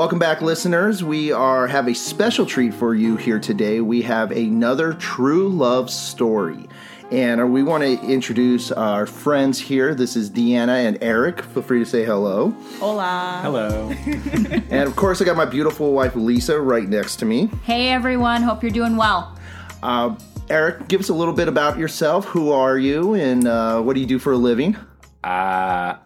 Welcome 0.00 0.18
back, 0.18 0.40
listeners. 0.40 1.04
We 1.04 1.30
are 1.30 1.66
have 1.66 1.86
a 1.86 1.92
special 1.92 2.46
treat 2.46 2.72
for 2.72 2.94
you 2.94 3.16
here 3.16 3.38
today. 3.38 3.82
We 3.82 4.00
have 4.00 4.30
another 4.30 4.94
true 4.94 5.50
love 5.50 5.90
story. 5.90 6.66
And 7.10 7.52
we 7.52 7.62
want 7.62 7.82
to 7.82 8.00
introduce 8.00 8.72
our 8.72 9.04
friends 9.04 9.60
here. 9.60 9.94
This 9.94 10.16
is 10.16 10.30
Deanna 10.30 10.86
and 10.86 10.96
Eric. 11.02 11.42
Feel 11.42 11.62
free 11.62 11.80
to 11.80 11.84
say 11.84 12.06
hello. 12.06 12.48
Hola. 12.78 13.40
Hello. 13.42 13.92
And 14.70 14.88
of 14.88 14.96
course, 14.96 15.20
I 15.20 15.26
got 15.26 15.36
my 15.36 15.44
beautiful 15.44 15.92
wife 15.92 16.16
Lisa 16.16 16.58
right 16.58 16.88
next 16.88 17.16
to 17.16 17.26
me. 17.26 17.50
Hey 17.64 17.90
everyone, 17.90 18.42
hope 18.42 18.62
you're 18.62 18.72
doing 18.72 18.96
well. 18.96 19.38
Uh, 19.82 20.16
Eric, 20.48 20.88
give 20.88 21.02
us 21.02 21.10
a 21.10 21.14
little 21.14 21.34
bit 21.34 21.46
about 21.46 21.76
yourself. 21.76 22.24
Who 22.24 22.52
are 22.52 22.78
you, 22.78 23.12
and 23.12 23.46
uh, 23.46 23.82
what 23.82 23.92
do 23.92 24.00
you 24.00 24.06
do 24.06 24.18
for 24.18 24.32
a 24.32 24.38
living? 24.38 24.78
Uh, 25.22 25.96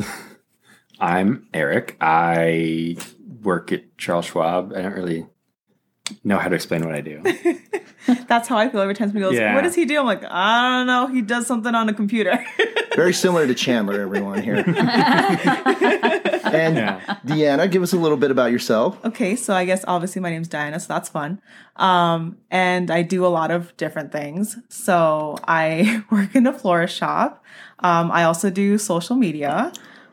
I'm 1.00 1.46
Eric. 1.54 1.96
I 2.00 2.96
work 3.42 3.72
at 3.72 3.96
Charles 3.98 4.26
Schwab. 4.26 4.72
I 4.74 4.82
don't 4.82 4.94
really 4.94 5.26
know 6.24 6.38
how 6.38 6.48
to 6.48 6.54
explain 6.56 6.84
what 6.84 6.94
I 6.94 7.00
do. 7.00 7.22
That's 8.26 8.48
how 8.48 8.58
I 8.58 8.68
feel 8.68 8.80
every 8.80 8.94
time 8.94 9.08
somebody 9.08 9.24
goes, 9.26 9.38
Yeah. 9.38 9.54
What 9.54 9.62
does 9.62 9.74
he 9.76 9.84
do? 9.84 10.00
I'm 10.00 10.06
like, 10.06 10.24
I 10.24 10.78
don't 10.78 10.86
know. 10.86 11.06
He 11.06 11.22
does 11.22 11.46
something 11.46 11.74
on 11.74 11.88
a 11.88 11.94
computer. 11.94 12.44
Very 12.96 13.12
similar 13.12 13.46
to 13.46 13.54
Chandler, 13.54 14.00
everyone 14.00 14.42
here. 14.42 14.56
and 14.66 14.76
Yeah. 16.76 17.00
Deanna, 17.26 17.70
give 17.70 17.82
us 17.82 17.92
a 17.92 17.96
little 17.96 18.16
bit 18.16 18.30
about 18.30 18.52
yourself. 18.52 19.02
okay, 19.04 19.36
so 19.36 19.54
I 19.54 19.64
guess 19.64 19.84
obviously 19.86 20.20
my 20.20 20.30
name's 20.30 20.48
Diana, 20.48 20.80
so 20.80 20.86
that's 20.88 21.08
fun. 21.08 21.40
Um, 21.76 22.38
and 22.50 22.90
I 22.90 23.02
do 23.02 23.24
a 23.24 23.28
lot 23.28 23.50
of 23.50 23.76
different 23.76 24.12
things. 24.12 24.56
So 24.68 25.36
I 25.46 26.02
work 26.10 26.34
in 26.34 26.46
a 26.46 26.52
florist 26.52 26.96
shop. 26.96 27.44
Um, 27.80 28.10
I 28.10 28.24
also 28.24 28.50
do 28.50 28.78
social 28.78 29.16
media. 29.16 29.72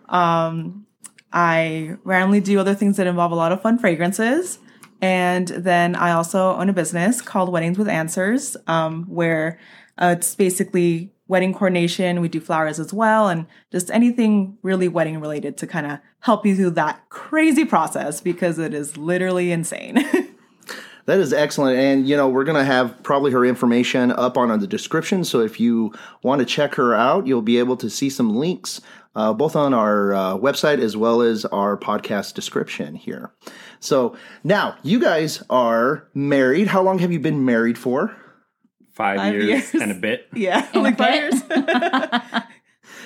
Um, 0.10 0.86
I 1.32 1.98
randomly 2.04 2.40
do 2.40 2.60
other 2.60 2.76
things 2.76 2.98
that 2.98 3.08
involve 3.08 3.32
a 3.32 3.36
lot 3.36 3.52
of 3.52 3.62
fun 3.62 3.78
fragrances. 3.78 4.60
And 5.02 5.48
then 5.48 5.96
I 5.96 6.12
also 6.12 6.56
own 6.56 6.70
a 6.70 6.74
business 6.74 7.22
called 7.22 7.52
Weddings 7.52 7.78
with 7.78 7.88
Answers, 7.88 8.58
um, 8.68 9.04
where 9.06 9.60
uh, 9.98 10.16
it's 10.18 10.34
basically 10.36 11.12
wedding 11.28 11.54
coordination. 11.54 12.22
We 12.22 12.30
do 12.30 12.40
flowers 12.40 12.80
as 12.80 12.94
well, 12.94 13.28
and 13.28 13.46
just 13.72 13.92
anything 13.92 14.58
really 14.64 14.88
wedding 14.88 15.20
related 15.20 15.58
to 15.58 15.68
kind 15.68 15.86
of 15.86 16.00
help 16.22 16.46
you 16.46 16.56
through 16.56 16.72
that 16.72 17.10
crazy 17.10 17.66
process 17.66 18.22
because 18.22 18.58
it 18.58 18.74
is 18.74 18.98
literally 18.98 19.52
insane. 19.52 20.04
That 21.08 21.20
is 21.20 21.32
excellent. 21.32 21.80
And, 21.80 22.08
you 22.08 22.18
know, 22.18 22.28
we're 22.28 22.44
going 22.44 22.58
to 22.58 22.66
have 22.66 23.02
probably 23.02 23.32
her 23.32 23.46
information 23.46 24.12
up 24.12 24.38
on, 24.38 24.52
on 24.52 24.60
the 24.60 24.68
description. 24.68 25.24
So 25.24 25.40
if 25.40 25.58
you 25.58 25.94
want 26.22 26.40
to 26.40 26.46
check 26.46 26.76
her 26.76 26.94
out, 26.94 27.26
you'll 27.26 27.42
be 27.42 27.60
able 27.60 27.78
to 27.78 27.90
see 27.90 28.10
some 28.10 28.36
links 28.36 28.82
uh, 29.18 29.34
both 29.34 29.56
on 29.56 29.74
our 29.74 30.14
uh, 30.14 30.38
website 30.38 30.80
as 30.80 30.96
well 30.96 31.22
as 31.22 31.44
our 31.46 31.76
podcast 31.76 32.36
description 32.36 32.94
here. 32.96 33.34
So 33.80 34.16
now 34.44 34.78
you 34.84 35.00
guys 35.00 35.44
are 35.50 36.08
married. 36.14 36.68
How 36.68 36.84
long 36.84 37.00
have 37.00 37.12
you 37.12 37.20
been 37.20 37.44
married 37.44 37.78
for? 37.80 38.16
Five, 38.94 39.18
Five 39.18 39.34
years, 39.34 39.46
years. 39.48 39.74
and 39.74 39.92
a 39.92 39.96
bit. 39.96 40.28
yeah, 40.34 40.70
In 40.72 40.80
a 40.80 40.84
like 40.84 40.98
five 40.98 41.32
bit. 41.32 41.58
years. 41.58 42.44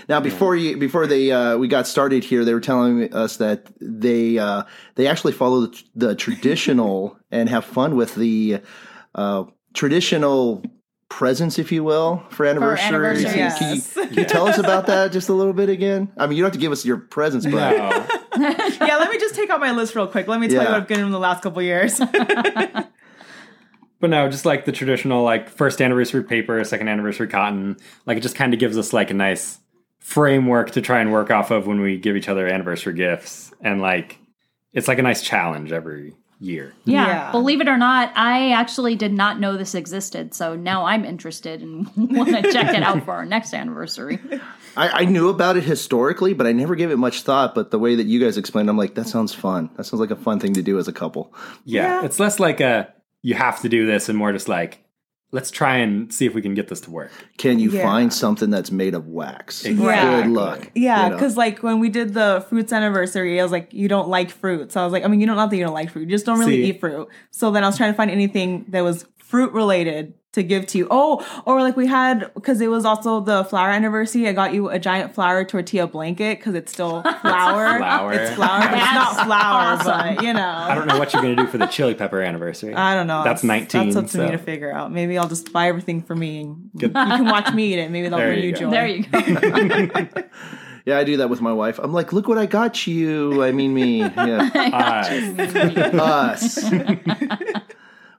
Now, 0.09 0.20
before 0.20 0.56
you, 0.56 0.78
before 0.78 1.06
they, 1.08 1.32
uh, 1.32 1.58
we 1.58 1.67
got 1.67 1.88
started 1.88 2.23
here, 2.23 2.44
they 2.44 2.54
were 2.54 2.59
telling 2.59 3.14
us 3.14 3.38
that 3.38 3.72
they, 3.80 4.38
uh, 4.38 4.64
they 4.95 5.08
actually 5.08 5.32
follow 5.32 5.67
the, 5.67 5.84
the 5.95 6.16
traditional 6.16 7.17
and 7.32 7.48
have 7.48 7.64
fun 7.64 7.95
with 7.95 8.16
the, 8.16 8.59
uh, 9.16 9.44
traditional 9.73 10.64
presents, 11.12 11.59
if 11.59 11.72
you 11.72 11.84
will, 11.84 12.23
for 12.30 12.45
anniversaries. 12.48 12.81
anniversaries. 12.88 13.23
Can, 13.34 13.54
can 13.54 13.67
you, 13.70 13.76
Yes. 13.76 13.94
can 13.94 14.14
you 14.14 14.26
tell 14.26 14.48
us 14.48 14.58
about 14.58 14.88
that 14.88 15.12
just 15.12 15.30
a 15.30 15.34
little 15.34 15.54
bit 15.54 15.70
again? 15.70 16.12
I 16.17 16.26
mean, 16.26 16.38
you 16.38 16.44
don't 16.44 16.48
have 16.48 16.54
to 16.54 16.59
give 16.59 16.72
us 16.72 16.84
your 16.86 16.98
presents, 16.98 17.45
but 17.45 17.52
No. 17.78 18.08
yeah, 18.38 18.98
let 18.98 19.12
me 19.12 19.20
just 19.20 19.36
take 19.36 19.50
out 19.50 19.59
my 19.59 19.72
list 19.72 19.94
real 19.95 20.08
quick. 20.08 20.27
Let 20.27 20.39
me 20.39 20.48
tell 20.48 20.64
you 20.64 20.70
what 20.70 20.82
I've 20.82 20.88
given 20.88 21.04
him 21.05 21.11
the 21.11 21.20
last 21.20 21.44
couple 21.44 21.61
years. 21.61 22.02
But 23.99 24.10
no, 24.10 24.27
just 24.30 24.45
like 24.48 24.66
the 24.66 24.72
traditional, 24.72 25.23
like 25.23 25.48
first 25.48 25.80
anniversary 25.80 26.23
paper, 26.23 26.64
second 26.64 26.88
anniversary 26.88 27.28
cotton. 27.28 27.78
Like 28.08 28.17
it 28.17 28.22
just 28.22 28.36
kind 28.36 28.52
of 28.52 28.60
gives 28.60 28.76
us 28.76 28.93
like 28.93 29.11
a 29.11 29.14
nice 29.14 29.60
framework 29.99 30.72
to 30.72 30.82
try 30.82 31.02
and 31.02 31.11
work 31.11 31.30
off 31.30 31.52
of 31.52 31.67
when 31.67 31.82
we 31.82 31.98
give 31.99 32.16
each 32.16 32.28
other 32.28 32.48
anniversary 32.48 32.95
gifts. 32.95 33.54
And 33.61 33.80
like, 33.80 34.17
it's 34.73 34.88
like 34.88 34.98
a 34.98 35.04
nice 35.04 35.22
challenge 35.22 35.72
every 35.72 36.16
year. 36.42 36.74
Yeah, 36.86 37.06
Yeah. 37.08 37.32
believe 37.32 37.62
it 37.62 37.68
or 37.70 37.78
not, 37.78 38.12
I 38.16 38.52
actually 38.52 38.96
did 38.96 39.14
not 39.14 39.40
know 39.40 39.56
this 39.58 39.76
existed, 39.76 40.34
so 40.34 40.56
now 40.56 40.86
I'm 40.86 41.06
interested 41.06 41.62
and 41.62 41.88
want 41.96 42.30
to 42.32 42.52
check 42.52 42.76
it 42.76 42.84
out 42.84 43.06
for 43.06 43.12
our 43.12 43.26
next 43.26 43.54
anniversary. 43.54 44.20
I, 44.76 44.90
I 45.02 45.06
knew 45.06 45.30
about 45.30 45.56
it 45.58 45.64
historically, 45.64 46.34
but 46.34 46.48
I 46.48 46.52
never 46.52 46.76
gave 46.76 46.92
it 46.92 46.98
much 46.98 47.22
thought. 47.22 47.54
But 47.56 47.72
the 47.72 47.80
way 47.80 47.96
that 47.96 48.06
you 48.08 48.20
guys 48.20 48.38
explained, 48.38 48.70
I'm 48.70 48.78
like, 48.78 48.96
that 48.96 49.08
sounds 49.08 49.34
fun. 49.34 49.70
That 49.78 49.84
sounds 49.86 50.02
like 50.02 50.12
a 50.12 50.16
fun 50.16 50.40
thing 50.40 50.54
to 50.54 50.62
do 50.62 50.80
as 50.80 50.88
a 50.88 50.94
couple. 50.94 51.34
Yeah, 51.66 52.00
Yeah. 52.02 52.06
It's 52.06 52.20
less 52.20 52.40
like 52.40 52.60
a, 52.60 52.94
you 53.22 53.36
have 53.36 53.62
to 53.62 53.70
do 53.70 53.86
this 53.86 54.10
and 54.10 54.18
more 54.18 54.32
just 54.34 54.48
like, 54.50 54.84
let's 55.33 55.49
try 55.49 55.77
and 55.77 56.14
see 56.14 56.25
if 56.25 56.33
we 56.33 56.42
can 56.42 56.53
get 56.53 56.67
this 56.67 56.81
to 56.81 56.92
work. 56.92 57.11
Can 57.37 57.58
you 57.59 57.71
Yeah. 57.71 57.83
find 57.83 58.11
something 58.11 58.49
that's 58.49 58.71
made 58.71 58.93
of 58.93 59.08
wax? 59.08 59.64
Exactly. 59.65 60.23
Good 60.23 60.31
luck. 60.31 60.71
Yeah, 60.75 61.03
you 61.05 61.09
know? 61.09 61.15
because 61.15 61.37
like 61.37 61.64
when 61.64 61.80
we 61.80 61.89
did 61.89 62.14
the 62.14 62.45
fruits 62.49 62.73
anniversary, 62.73 63.39
I 63.39 63.43
was 63.43 63.52
like, 63.52 63.73
you 63.73 63.87
don't 63.87 64.09
like 64.09 64.30
fruit. 64.30 64.71
So 64.71 64.81
I 64.81 64.83
was 64.83 64.92
like, 64.92 65.05
I 65.05 65.08
mean, 65.08 65.21
you 65.21 65.27
don't 65.27 65.37
not 65.37 65.49
that 65.49 65.55
you 65.58 65.64
don't 65.64 65.73
like 65.73 65.89
fruit, 65.92 66.02
you 66.03 66.08
just 66.09 66.25
don't 66.25 66.39
really 66.39 66.64
See. 66.64 66.69
eat 66.69 66.80
fruit. 66.81 67.08
So 67.31 67.52
then 67.52 67.64
I 67.64 67.67
was 67.67 67.77
trying 67.77 67.93
to 67.93 67.97
find 67.97 68.11
anything 68.11 68.65
that 68.69 68.81
was 68.81 69.05
fruit 69.17 69.53
related 69.53 70.14
to 70.33 70.43
give 70.43 70.65
to 70.67 70.77
you. 70.77 70.87
Oh, 70.89 71.25
or 71.45 71.61
like 71.61 71.75
we 71.75 71.87
had 71.87 72.33
because 72.33 72.61
it 72.61 72.67
was 72.69 72.86
also 72.86 73.19
the 73.19 73.43
flower 73.43 73.69
anniversary. 73.69 74.27
I 74.27 74.33
got 74.33 74.53
you 74.53 74.69
a 74.69 74.80
giant 74.80 75.14
flower 75.14 75.43
tortilla 75.43 75.87
blanket 75.87 76.39
because 76.39 76.55
it's 76.55 76.71
still 76.71 77.02
flour. 77.21 77.77
Flour. 77.77 78.14
It's 78.14 78.36
flour. 78.36 78.59
but 78.61 78.73
It's 78.73 78.93
not 78.93 79.15
That's 79.15 79.23
flour, 79.27 79.77
awesome. 79.77 80.15
but 80.15 80.23
you 80.23 80.33
know. 80.33 80.47
I 80.47 80.75
don't 80.75 80.87
know 80.87 80.97
what 80.99 81.14
you're 81.14 81.21
going 81.21 81.36
to 81.36 81.43
do 81.43 81.49
for 81.49 81.58
the 81.58 81.65
chili 81.67 81.93
pepper 81.95 82.21
anniversary. 82.21 82.73
I 82.73 82.95
don't 82.95 83.08
know. 83.08 83.23
That's 83.23 83.43
19. 83.43 83.86
That's 83.86 83.95
up 83.95 84.05
to 84.05 84.11
so. 84.11 84.25
me 84.25 84.31
to 84.31 84.37
figure 84.37 84.71
out. 84.71 84.92
Maybe 84.92 85.17
I'll 85.17 85.27
just 85.27 85.52
buy 85.52 85.67
everything 85.67 86.02
for 86.02 86.15
me 86.15 86.42
and 86.42 86.69
you 86.75 86.89
can 86.89 87.25
watch 87.25 87.53
me 87.53 87.73
eat 87.73 87.80
it. 87.80 87.92
Maybe 87.92 88.08
that'll 88.09 88.25
bring 88.25 88.39
you 88.39 88.45
you 88.49 88.52
go. 88.53 88.59
joy. 88.59 88.69
There 88.71 88.87
you 88.87 89.03
go. 89.87 90.23
Yeah, 90.83 90.98
I 90.98 91.03
do 91.03 91.17
that 91.17 91.30
with 91.30 91.42
my 91.42 91.53
wife. 91.53 91.77
I'm 91.77 91.93
like, 91.93 92.11
look 92.11 92.27
what 92.27 92.39
I 92.39 92.48
got 92.48 92.87
you. 92.87 93.43
I 93.43 93.52
mean, 93.52 93.71
me. 93.71 93.99
Yeah. 93.99 94.49
Uh, 94.73 95.99
Us. 96.02 96.58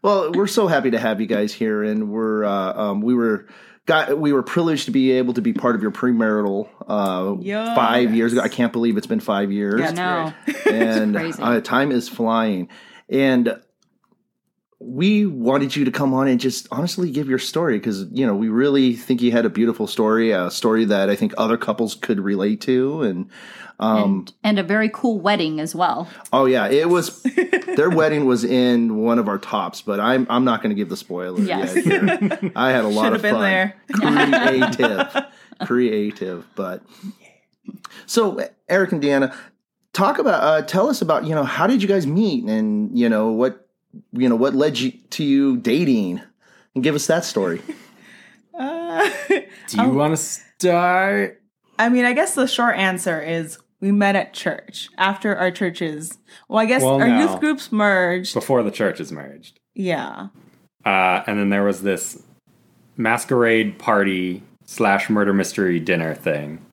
Well, 0.02 0.32
we're 0.32 0.46
so 0.46 0.66
happy 0.66 0.90
to 0.90 0.98
have 0.98 1.20
you 1.20 1.26
guys 1.26 1.52
here, 1.52 1.82
and 1.82 2.10
we're 2.10 2.44
uh, 2.44 2.72
um, 2.74 3.00
we 3.02 3.14
were 3.14 3.46
got 3.86 4.18
we 4.18 4.32
were 4.32 4.42
privileged 4.42 4.86
to 4.86 4.90
be 4.90 5.12
able 5.12 5.34
to 5.34 5.42
be 5.42 5.52
part 5.52 5.74
of 5.74 5.82
your 5.82 5.90
premarital 5.90 6.68
uh, 6.86 7.36
Yes. 7.40 7.76
five 7.76 8.14
years 8.14 8.32
ago. 8.32 8.42
I 8.42 8.48
can't 8.48 8.72
believe 8.72 8.96
it's 8.96 9.06
been 9.06 9.20
five 9.20 9.50
years, 9.52 9.80
Yeah. 9.80 9.90
no. 9.92 10.52
and 10.70 11.14
crazy. 11.16 11.42
uh, 11.42 11.60
time 11.60 11.90
is 11.92 12.08
flying, 12.08 12.68
and. 13.08 13.60
We 14.84 15.26
wanted 15.26 15.76
you 15.76 15.84
to 15.84 15.90
come 15.90 16.12
on 16.12 16.26
and 16.28 16.40
just 16.40 16.66
honestly 16.72 17.10
give 17.10 17.28
your 17.28 17.38
story 17.38 17.78
because 17.78 18.04
you 18.10 18.26
know 18.26 18.34
we 18.34 18.48
really 18.48 18.94
think 18.94 19.22
you 19.22 19.30
had 19.32 19.46
a 19.46 19.50
beautiful 19.50 19.86
story, 19.86 20.32
a 20.32 20.50
story 20.50 20.84
that 20.86 21.08
I 21.08 21.14
think 21.16 21.32
other 21.38 21.56
couples 21.56 21.94
could 21.94 22.18
relate 22.20 22.60
to, 22.62 23.02
and 23.02 23.30
um, 23.78 24.02
and, 24.02 24.32
and 24.44 24.58
a 24.58 24.62
very 24.62 24.88
cool 24.92 25.20
wedding 25.20 25.60
as 25.60 25.74
well. 25.74 26.08
Oh 26.32 26.46
yeah, 26.46 26.68
it 26.68 26.88
was 26.88 27.22
their 27.76 27.90
wedding 27.90 28.26
was 28.26 28.44
in 28.44 28.96
one 28.98 29.18
of 29.18 29.28
our 29.28 29.38
tops, 29.38 29.82
but 29.82 30.00
I'm 30.00 30.26
I'm 30.28 30.44
not 30.44 30.62
going 30.62 30.70
to 30.70 30.76
give 30.76 30.88
the 30.88 30.96
spoiler 30.96 31.40
Yes. 31.40 31.74
yet. 31.86 32.52
I 32.56 32.70
had 32.70 32.84
a 32.84 32.88
lot 32.88 33.04
Should 33.04 33.12
of 33.14 33.22
have 33.22 33.22
been 33.22 33.34
fun. 33.34 33.42
there. 33.42 33.76
Creative, 33.92 35.24
creative, 35.66 36.46
but 36.54 36.82
so 38.06 38.46
Eric 38.68 38.92
and 38.92 39.02
Deanna, 39.02 39.34
talk 39.92 40.18
about 40.18 40.42
uh, 40.42 40.62
tell 40.66 40.88
us 40.88 41.02
about 41.02 41.24
you 41.24 41.34
know 41.34 41.44
how 41.44 41.66
did 41.66 41.82
you 41.82 41.88
guys 41.88 42.06
meet 42.06 42.44
and 42.44 42.96
you 42.98 43.08
know 43.08 43.30
what 43.30 43.68
you 44.12 44.28
know 44.28 44.36
what 44.36 44.54
led 44.54 44.78
you 44.78 44.92
to 45.10 45.24
you 45.24 45.56
dating 45.58 46.20
and 46.74 46.82
give 46.84 46.94
us 46.94 47.06
that 47.06 47.24
story. 47.24 47.60
Uh, 48.58 49.10
do 49.28 49.82
you 49.82 49.90
want 49.90 50.12
to 50.12 50.16
start? 50.16 51.40
I 51.78 51.88
mean, 51.88 52.04
I 52.04 52.12
guess 52.12 52.34
the 52.34 52.46
short 52.46 52.76
answer 52.76 53.20
is 53.20 53.58
we 53.80 53.90
met 53.92 54.14
at 54.16 54.32
church 54.34 54.88
after 54.98 55.34
our 55.36 55.50
churches. 55.50 56.18
Well, 56.48 56.60
I 56.60 56.66
guess 56.66 56.82
Well, 56.82 57.00
our 57.00 57.08
no. 57.08 57.20
youth 57.20 57.40
groups 57.40 57.72
merged. 57.72 58.34
Before 58.34 58.62
the 58.62 58.70
churches 58.70 59.10
merged. 59.10 59.58
Yeah. 59.74 60.28
Uh, 60.84 61.22
and 61.26 61.38
then 61.38 61.50
there 61.50 61.64
was 61.64 61.82
this 61.82 62.22
masquerade 62.96 63.78
party 63.78 64.42
slash 64.66 65.08
murder 65.10 65.32
mystery 65.32 65.80
dinner 65.80 66.14
thing. 66.14 66.64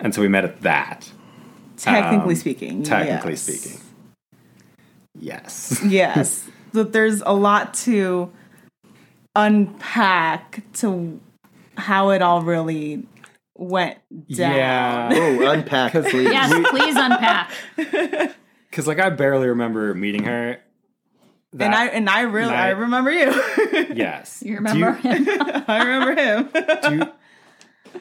And 0.00 0.14
so 0.14 0.22
we 0.22 0.28
met 0.28 0.44
at 0.44 0.62
that, 0.62 1.10
Technically 1.76 2.32
Um, 2.32 2.34
speaking. 2.36 2.82
technically 2.82 3.32
yes. 3.32 3.42
speaking. 3.42 3.80
Yes. 5.18 5.80
Yes. 5.84 6.48
but 6.72 6.92
there's 6.92 7.20
a 7.22 7.32
lot 7.32 7.74
to 7.74 8.30
unpack 9.36 10.62
to 10.74 11.20
how 11.76 12.10
it 12.10 12.22
all 12.22 12.42
really 12.42 13.06
went 13.56 13.98
down. 14.28 14.52
Yeah. 14.56 15.08
Oh, 15.12 15.50
unpack, 15.50 15.92
please. 15.92 16.30
Yes, 16.30 16.52
please 16.70 16.96
unpack. 16.96 18.34
Because, 18.74 18.88
like, 18.88 18.98
I 18.98 19.08
barely 19.10 19.46
remember 19.46 19.94
meeting 19.94 20.24
her. 20.24 20.58
That, 21.52 21.64
And 21.66 21.74
I 21.76 21.86
and 21.86 22.10
I 22.10 22.22
really 22.22 22.48
And 22.48 22.56
I 22.60 22.66
I- 22.66 22.70
remember 22.70 23.12
you. 23.12 23.30
yes. 23.94 24.42
You 24.44 24.56
remember 24.56 24.98
you, 25.00 25.10
him? 25.12 25.28
I 25.68 25.78
remember 25.84 26.20
him. 26.20 26.48
do 26.82 26.94
you- 26.96 28.00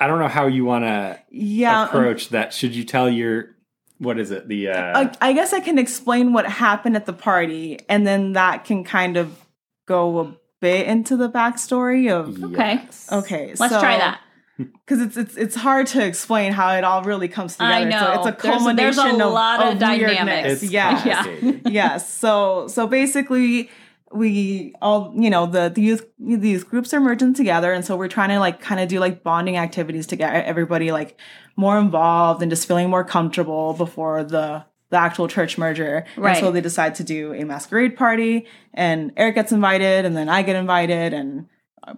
I 0.00 0.08
don't 0.08 0.18
know 0.18 0.26
how 0.26 0.48
you 0.48 0.64
want 0.64 0.82
to 0.84 1.20
yeah. 1.30 1.82
Um, 1.82 1.88
approach 1.90 2.30
that. 2.30 2.52
Should 2.52 2.74
you 2.74 2.82
tell 2.82 3.08
your 3.08 3.54
what 3.98 4.18
is 4.18 4.30
it? 4.30 4.48
The 4.48 4.68
uh, 4.68 5.00
I, 5.20 5.28
I 5.30 5.32
guess 5.32 5.52
I 5.52 5.60
can 5.60 5.78
explain 5.78 6.32
what 6.32 6.46
happened 6.46 6.96
at 6.96 7.06
the 7.06 7.12
party, 7.12 7.78
and 7.88 8.06
then 8.06 8.32
that 8.34 8.64
can 8.64 8.84
kind 8.84 9.16
of 9.16 9.44
go 9.86 10.18
a 10.20 10.36
bit 10.60 10.86
into 10.86 11.16
the 11.16 11.28
backstory 11.30 12.10
of. 12.10 12.42
Okay. 12.52 12.74
yes. 12.84 13.08
Okay, 13.12 13.54
Let's 13.58 13.74
so- 13.74 13.80
try 13.80 13.98
that. 13.98 14.20
because 14.58 15.00
it's 15.00 15.16
it's 15.16 15.36
it's 15.36 15.54
hard 15.54 15.86
to 15.86 16.04
explain 16.04 16.52
how 16.52 16.72
it 16.74 16.82
all 16.82 17.02
really 17.04 17.28
comes 17.28 17.54
together. 17.54 17.72
I 17.74 17.80
It's 17.86 17.94
a- 17.94 18.00
know. 18.00 18.12
it's 18.14 18.26
a, 18.26 18.32
culmination 18.32 18.76
there's 18.76 18.98
a 18.98 19.24
of, 19.26 19.32
lot 19.32 19.62
of 19.64 19.74
of 19.74 19.78
dynamics. 19.78 20.16
weirdness. 20.18 20.62
It's 20.64 20.72
yeah, 20.72 21.04
Yeah. 21.06 21.52
yes. 21.66 22.12
So 22.12 22.66
so 22.68 22.86
basically, 22.88 23.70
we 24.12 24.74
all 24.80 25.12
you 25.16 25.30
know 25.30 25.46
the 25.46 25.68
the 25.68 25.82
youth 25.82 26.06
the 26.18 26.48
youth 26.48 26.68
groups 26.68 26.94
are 26.94 27.00
merging 27.00 27.34
together, 27.34 27.72
and 27.72 27.84
so 27.84 27.96
we're 27.96 28.08
trying 28.08 28.30
to 28.30 28.38
like 28.38 28.60
kind 28.60 28.80
of 28.80 28.88
do 28.88 29.00
like 29.00 29.22
bonding 29.22 29.56
activities 29.56 30.06
to 30.08 30.16
get 30.16 30.44
everybody 30.44 30.92
like 30.92 31.18
more 31.56 31.78
involved 31.78 32.42
and 32.42 32.50
just 32.50 32.66
feeling 32.66 32.88
more 32.88 33.04
comfortable 33.04 33.74
before 33.74 34.24
the 34.24 34.64
the 34.90 34.96
actual 34.96 35.28
church 35.28 35.58
merger. 35.58 36.06
Right. 36.16 36.36
And 36.36 36.40
so 36.40 36.50
they 36.50 36.62
decide 36.62 36.94
to 36.96 37.04
do 37.04 37.34
a 37.34 37.44
masquerade 37.44 37.96
party, 37.96 38.46
and 38.72 39.12
Eric 39.16 39.34
gets 39.34 39.52
invited, 39.52 40.04
and 40.04 40.16
then 40.16 40.28
I 40.28 40.42
get 40.42 40.56
invited, 40.56 41.12
and 41.12 41.46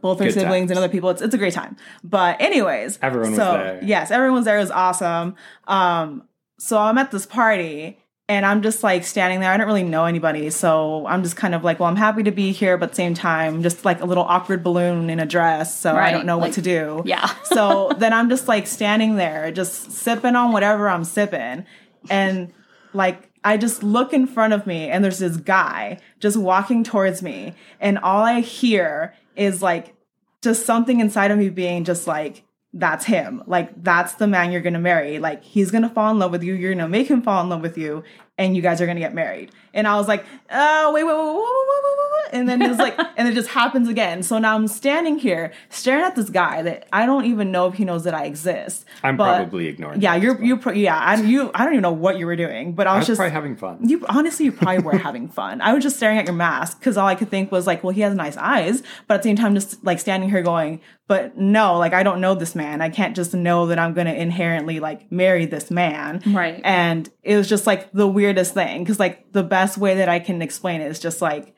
both 0.00 0.20
our 0.20 0.30
siblings 0.30 0.62
times. 0.62 0.70
and 0.70 0.78
other 0.78 0.88
people. 0.88 1.10
It's, 1.10 1.22
it's 1.22 1.34
a 1.34 1.38
great 1.38 1.54
time. 1.54 1.76
But 2.02 2.40
anyways, 2.40 2.98
Everyone 3.02 3.30
was 3.30 3.38
so, 3.38 3.52
there. 3.52 3.80
Yes, 3.82 4.10
everyone 4.10 4.36
was 4.36 4.44
there. 4.44 4.58
It 4.58 4.62
was 4.62 4.70
awesome. 4.70 5.36
Um, 5.66 6.24
so 6.58 6.78
I'm 6.78 6.98
at 6.98 7.10
this 7.10 7.26
party 7.26 7.99
and 8.30 8.46
I'm 8.46 8.62
just 8.62 8.84
like 8.84 9.02
standing 9.02 9.40
there. 9.40 9.50
I 9.50 9.56
don't 9.56 9.66
really 9.66 9.82
know 9.82 10.04
anybody. 10.04 10.50
So 10.50 11.04
I'm 11.08 11.24
just 11.24 11.34
kind 11.34 11.52
of 11.52 11.64
like, 11.64 11.80
well, 11.80 11.88
I'm 11.88 11.96
happy 11.96 12.22
to 12.22 12.30
be 12.30 12.52
here, 12.52 12.78
but 12.78 12.94
same 12.94 13.12
time, 13.12 13.60
just 13.60 13.84
like 13.84 14.00
a 14.00 14.04
little 14.04 14.22
awkward 14.22 14.62
balloon 14.62 15.10
in 15.10 15.18
a 15.18 15.26
dress. 15.26 15.76
So 15.76 15.96
I 15.96 16.12
don't 16.12 16.26
know 16.26 16.38
like- 16.38 16.50
what 16.50 16.54
to 16.54 16.62
do. 16.62 17.02
Yeah. 17.04 17.26
so 17.42 17.90
then 17.98 18.12
I'm 18.12 18.28
just 18.30 18.46
like 18.46 18.68
standing 18.68 19.16
there, 19.16 19.50
just 19.50 19.90
sipping 19.90 20.36
on 20.36 20.52
whatever 20.52 20.88
I'm 20.88 21.02
sipping. 21.02 21.66
And 22.08 22.52
like, 22.94 23.28
I 23.42 23.56
just 23.56 23.82
look 23.82 24.12
in 24.12 24.28
front 24.28 24.52
of 24.52 24.64
me 24.64 24.88
and 24.90 25.02
there's 25.02 25.18
this 25.18 25.36
guy 25.36 25.98
just 26.20 26.36
walking 26.36 26.84
towards 26.84 27.22
me. 27.22 27.54
And 27.80 27.98
all 27.98 28.22
I 28.22 28.42
hear 28.42 29.12
is 29.34 29.60
like 29.60 29.92
just 30.40 30.64
something 30.64 31.00
inside 31.00 31.32
of 31.32 31.38
me 31.38 31.48
being 31.48 31.82
just 31.82 32.06
like, 32.06 32.44
that's 32.72 33.04
him. 33.04 33.42
Like, 33.46 33.82
that's 33.82 34.14
the 34.14 34.26
man 34.26 34.52
you're 34.52 34.60
gonna 34.60 34.78
marry. 34.78 35.18
Like, 35.18 35.42
he's 35.42 35.70
gonna 35.70 35.90
fall 35.90 36.10
in 36.10 36.18
love 36.18 36.30
with 36.30 36.42
you. 36.42 36.54
You're 36.54 36.74
gonna 36.74 36.88
make 36.88 37.08
him 37.08 37.22
fall 37.22 37.42
in 37.42 37.48
love 37.48 37.62
with 37.62 37.76
you 37.76 38.04
and 38.40 38.56
you 38.56 38.62
guys 38.62 38.80
are 38.80 38.86
gonna 38.86 39.00
get 39.00 39.14
married. 39.14 39.52
And 39.74 39.86
I 39.86 39.96
was 39.96 40.08
like, 40.08 40.24
oh 40.50 40.92
wait, 40.92 41.04
wait, 41.04 41.14
wait, 41.14 41.24
wait, 41.24 41.34
wait, 41.36 41.98
wait, 41.98 42.32
wait. 42.32 42.38
and 42.40 42.48
then 42.48 42.62
it's 42.62 42.78
like, 42.78 42.98
and 43.16 43.28
it 43.28 43.34
just 43.34 43.50
happens 43.50 43.86
again. 43.86 44.22
So 44.22 44.38
now 44.38 44.54
I'm 44.54 44.66
standing 44.66 45.18
here 45.18 45.52
staring 45.68 46.02
at 46.02 46.16
this 46.16 46.30
guy 46.30 46.62
that 46.62 46.88
I 46.92 47.04
don't 47.06 47.26
even 47.26 47.52
know 47.52 47.68
if 47.68 47.74
he 47.74 47.84
knows 47.84 48.04
that 48.04 48.14
I 48.14 48.24
exist. 48.24 48.86
I'm 49.02 49.16
but, 49.16 49.36
probably 49.36 49.68
ignoring. 49.68 50.00
Yeah, 50.00 50.16
you're 50.16 50.34
well. 50.34 50.44
you 50.44 50.56
pro- 50.56 50.72
yeah, 50.72 50.98
I, 50.98 51.20
you 51.20 51.50
I 51.54 51.64
don't 51.64 51.74
even 51.74 51.82
know 51.82 51.92
what 51.92 52.18
you 52.18 52.24
were 52.24 52.34
doing, 52.34 52.72
but 52.72 52.86
I 52.86 52.92
was, 52.92 52.96
I 52.96 52.98
was 52.98 53.06
just 53.08 53.18
probably 53.18 53.32
having 53.32 53.56
fun. 53.56 53.88
You 53.88 54.04
honestly, 54.08 54.46
you 54.46 54.52
probably 54.52 54.82
were 54.82 54.98
having 55.08 55.28
fun. 55.28 55.60
I 55.60 55.74
was 55.74 55.84
just 55.84 55.96
staring 55.96 56.18
at 56.18 56.24
your 56.24 56.34
mask 56.34 56.80
because 56.80 56.96
all 56.96 57.06
I 57.06 57.14
could 57.14 57.30
think 57.30 57.52
was 57.52 57.66
like, 57.66 57.84
well, 57.84 57.92
he 57.92 58.00
has 58.00 58.14
nice 58.14 58.38
eyes, 58.38 58.82
but 59.06 59.16
at 59.16 59.22
the 59.22 59.28
same 59.28 59.36
time, 59.36 59.54
just 59.54 59.84
like 59.84 60.00
standing 60.00 60.30
here 60.30 60.42
going, 60.42 60.80
but 61.10 61.36
no, 61.36 61.76
like 61.76 61.92
I 61.92 62.02
don't 62.02 62.20
know 62.20 62.34
this 62.34 62.54
man. 62.54 62.80
I 62.80 62.88
can't 62.88 63.14
just 63.14 63.34
know 63.34 63.66
that 63.66 63.78
I'm 63.78 63.94
gonna 63.94 64.12
inherently 64.12 64.80
like 64.80 65.10
marry 65.12 65.44
this 65.44 65.70
man. 65.70 66.22
Right. 66.24 66.60
And 66.64 67.10
it 67.22 67.36
was 67.36 67.48
just 67.48 67.66
like 67.66 67.90
the 67.92 68.06
weird 68.06 68.29
weirdest 68.30 68.54
thing 68.54 68.84
because 68.84 68.98
like 68.98 69.32
the 69.32 69.42
best 69.42 69.76
way 69.76 69.96
that 69.96 70.08
I 70.08 70.20
can 70.20 70.40
explain 70.40 70.80
it 70.80 70.90
is 70.90 71.00
just 71.00 71.20
like 71.20 71.54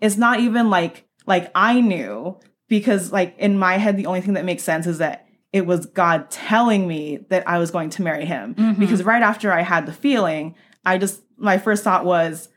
it's 0.00 0.16
not 0.16 0.40
even 0.40 0.70
like 0.70 1.06
like 1.26 1.50
I 1.54 1.80
knew 1.80 2.38
because 2.68 3.12
like 3.12 3.36
in 3.38 3.58
my 3.58 3.78
head 3.78 3.96
the 3.96 4.06
only 4.06 4.20
thing 4.20 4.34
that 4.34 4.44
makes 4.44 4.62
sense 4.62 4.86
is 4.86 4.98
that 4.98 5.26
it 5.52 5.66
was 5.66 5.86
God 5.86 6.30
telling 6.30 6.86
me 6.86 7.18
that 7.28 7.46
I 7.48 7.58
was 7.58 7.70
going 7.70 7.90
to 7.90 8.02
marry 8.02 8.24
him 8.24 8.54
mm-hmm. 8.54 8.80
because 8.80 9.02
right 9.02 9.22
after 9.22 9.52
I 9.52 9.62
had 9.62 9.86
the 9.86 9.92
feeling 9.92 10.56
I 10.84 10.98
just 10.98 11.22
my 11.36 11.58
first 11.58 11.84
thought 11.84 12.04
was 12.04 12.48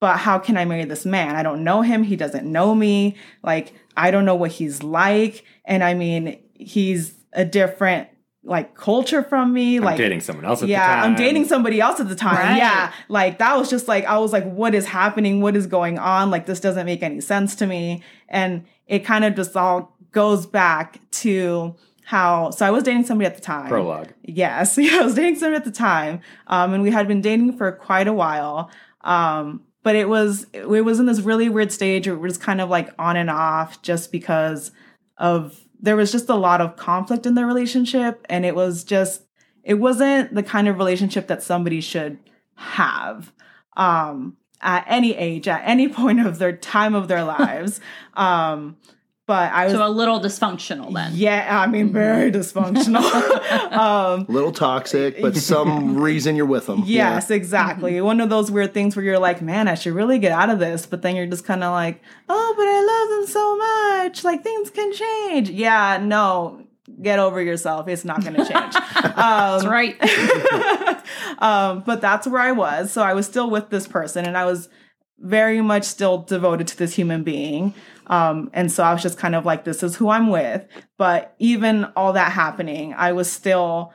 but 0.00 0.16
how 0.16 0.40
can 0.40 0.56
I 0.56 0.64
marry 0.64 0.84
this 0.84 1.06
man? 1.06 1.36
I 1.36 1.44
don't 1.44 1.62
know 1.62 1.80
him. 1.82 2.02
He 2.02 2.16
doesn't 2.16 2.44
know 2.44 2.74
me. 2.74 3.14
Like, 3.44 3.72
I 3.96 4.10
don't 4.10 4.24
know 4.24 4.34
what 4.34 4.50
he's 4.50 4.82
like. 4.82 5.44
And 5.64 5.84
I 5.84 5.94
mean, 5.94 6.42
he's 6.54 7.14
a 7.32 7.44
different 7.44 8.08
like 8.44 8.74
culture 8.74 9.22
from 9.22 9.52
me. 9.52 9.76
I'm 9.76 9.84
like 9.84 9.96
dating 9.96 10.20
someone 10.20 10.44
else 10.44 10.62
at 10.62 10.68
yeah, 10.68 10.96
the 10.96 11.02
time. 11.02 11.10
I'm 11.10 11.16
dating 11.16 11.46
somebody 11.46 11.80
else 11.80 12.00
at 12.00 12.08
the 12.08 12.16
time. 12.16 12.36
Right. 12.36 12.56
Yeah. 12.56 12.92
Like 13.08 13.38
that 13.38 13.56
was 13.56 13.70
just 13.70 13.88
like 13.88 14.04
I 14.04 14.18
was 14.18 14.32
like, 14.32 14.44
what 14.44 14.74
is 14.74 14.86
happening? 14.86 15.40
What 15.40 15.56
is 15.56 15.66
going 15.66 15.98
on? 15.98 16.30
Like 16.30 16.46
this 16.46 16.60
doesn't 16.60 16.86
make 16.86 17.02
any 17.02 17.20
sense 17.20 17.54
to 17.56 17.66
me. 17.66 18.02
And 18.28 18.64
it 18.86 19.00
kind 19.00 19.24
of 19.24 19.34
just 19.36 19.56
all 19.56 19.96
goes 20.10 20.46
back 20.46 21.00
to 21.10 21.74
how 22.04 22.50
so 22.50 22.66
I 22.66 22.70
was 22.70 22.82
dating 22.82 23.04
somebody 23.04 23.26
at 23.26 23.36
the 23.36 23.40
time. 23.40 23.68
prologue. 23.68 24.12
Yes, 24.22 24.76
yeah, 24.78 24.98
I 25.00 25.02
was 25.02 25.14
dating 25.14 25.36
someone 25.36 25.56
at 25.56 25.64
the 25.64 25.70
time, 25.70 26.20
um, 26.48 26.74
and 26.74 26.82
we 26.82 26.90
had 26.90 27.08
been 27.08 27.20
dating 27.20 27.56
for 27.56 27.70
quite 27.72 28.08
a 28.08 28.12
while. 28.12 28.70
Um, 29.02 29.62
but 29.82 29.96
it 29.96 30.08
was 30.08 30.46
it 30.52 30.84
was 30.84 31.00
in 31.00 31.06
this 31.06 31.20
really 31.20 31.48
weird 31.48 31.72
stage. 31.72 32.06
Where 32.06 32.16
it 32.16 32.20
was 32.20 32.38
kind 32.38 32.60
of 32.60 32.68
like 32.68 32.90
on 32.98 33.16
and 33.16 33.30
off, 33.30 33.82
just 33.82 34.12
because 34.12 34.72
of 35.16 35.58
there 35.82 35.96
was 35.96 36.12
just 36.12 36.28
a 36.28 36.34
lot 36.34 36.60
of 36.60 36.76
conflict 36.76 37.26
in 37.26 37.34
the 37.34 37.44
relationship, 37.44 38.24
and 38.30 38.46
it 38.46 38.54
was 38.54 38.84
just 38.84 39.22
it 39.64 39.74
wasn't 39.74 40.34
the 40.34 40.42
kind 40.42 40.68
of 40.68 40.78
relationship 40.78 41.26
that 41.26 41.42
somebody 41.42 41.80
should 41.80 42.18
have 42.54 43.32
um, 43.76 44.36
at 44.60 44.84
any 44.88 45.14
age, 45.16 45.48
at 45.48 45.62
any 45.64 45.88
point 46.00 46.24
of 46.24 46.38
their 46.38 46.56
time 46.56 46.94
of 46.94 47.08
their 47.08 47.24
lives. 47.24 47.80
um, 48.14 48.76
but 49.26 49.52
I 49.52 49.64
was 49.66 49.74
So 49.74 49.86
a 49.86 49.88
little 49.88 50.20
dysfunctional 50.20 50.92
then. 50.92 51.12
yeah, 51.14 51.60
I 51.60 51.66
mean, 51.68 51.92
very 51.92 52.30
dysfunctional. 52.32 53.02
um, 53.72 54.26
A 54.28 54.32
little 54.32 54.52
toxic, 54.52 55.20
but 55.22 55.36
some 55.36 55.96
reason 56.00 56.34
you're 56.36 56.44
with 56.46 56.66
them. 56.66 56.82
yes, 56.84 57.30
exactly. 57.30 58.00
One 58.00 58.20
of 58.20 58.30
those 58.30 58.50
weird 58.50 58.74
things 58.74 58.96
where 58.96 59.04
you're 59.04 59.18
like, 59.18 59.40
man, 59.40 59.68
I 59.68 59.74
should 59.74 59.94
really 59.94 60.18
get 60.18 60.32
out 60.32 60.50
of 60.50 60.58
this. 60.58 60.86
But 60.86 61.02
then 61.02 61.14
you're 61.16 61.26
just 61.26 61.44
kind 61.44 61.62
of 61.62 61.70
like, 61.72 62.02
oh, 62.28 62.54
but 62.56 62.66
I 62.66 62.80
love 62.82 63.20
them 63.20 63.26
so 63.32 63.56
much. 63.56 64.24
Like 64.24 64.42
things 64.42 64.70
can 64.70 64.92
change. 64.92 65.50
Yeah, 65.50 65.98
no, 66.02 66.64
get 67.00 67.18
over 67.20 67.40
yourself. 67.40 67.86
It's 67.88 68.04
not 68.04 68.22
going 68.22 68.34
to 68.34 68.44
change. 68.44 68.74
That's 69.14 69.64
right. 69.64 69.96
um, 71.38 71.82
but 71.86 72.00
that's 72.00 72.26
where 72.26 72.40
I 72.42 72.52
was. 72.52 72.92
So 72.92 73.02
I 73.02 73.14
was 73.14 73.26
still 73.26 73.50
with 73.50 73.70
this 73.70 73.86
person 73.86 74.26
and 74.26 74.36
I 74.36 74.44
was 74.44 74.68
very 75.18 75.60
much 75.60 75.84
still 75.84 76.18
devoted 76.18 76.66
to 76.68 76.76
this 76.76 76.94
human 76.94 77.22
being. 77.22 77.74
Um, 78.06 78.50
and 78.52 78.70
so 78.70 78.82
I 78.82 78.92
was 78.92 79.02
just 79.02 79.18
kind 79.18 79.34
of 79.34 79.44
like, 79.44 79.64
this 79.64 79.82
is 79.82 79.96
who 79.96 80.10
I'm 80.10 80.28
with. 80.28 80.66
But 80.98 81.34
even 81.38 81.86
all 81.96 82.12
that 82.14 82.32
happening, 82.32 82.94
I 82.94 83.12
was 83.12 83.30
still 83.30 83.92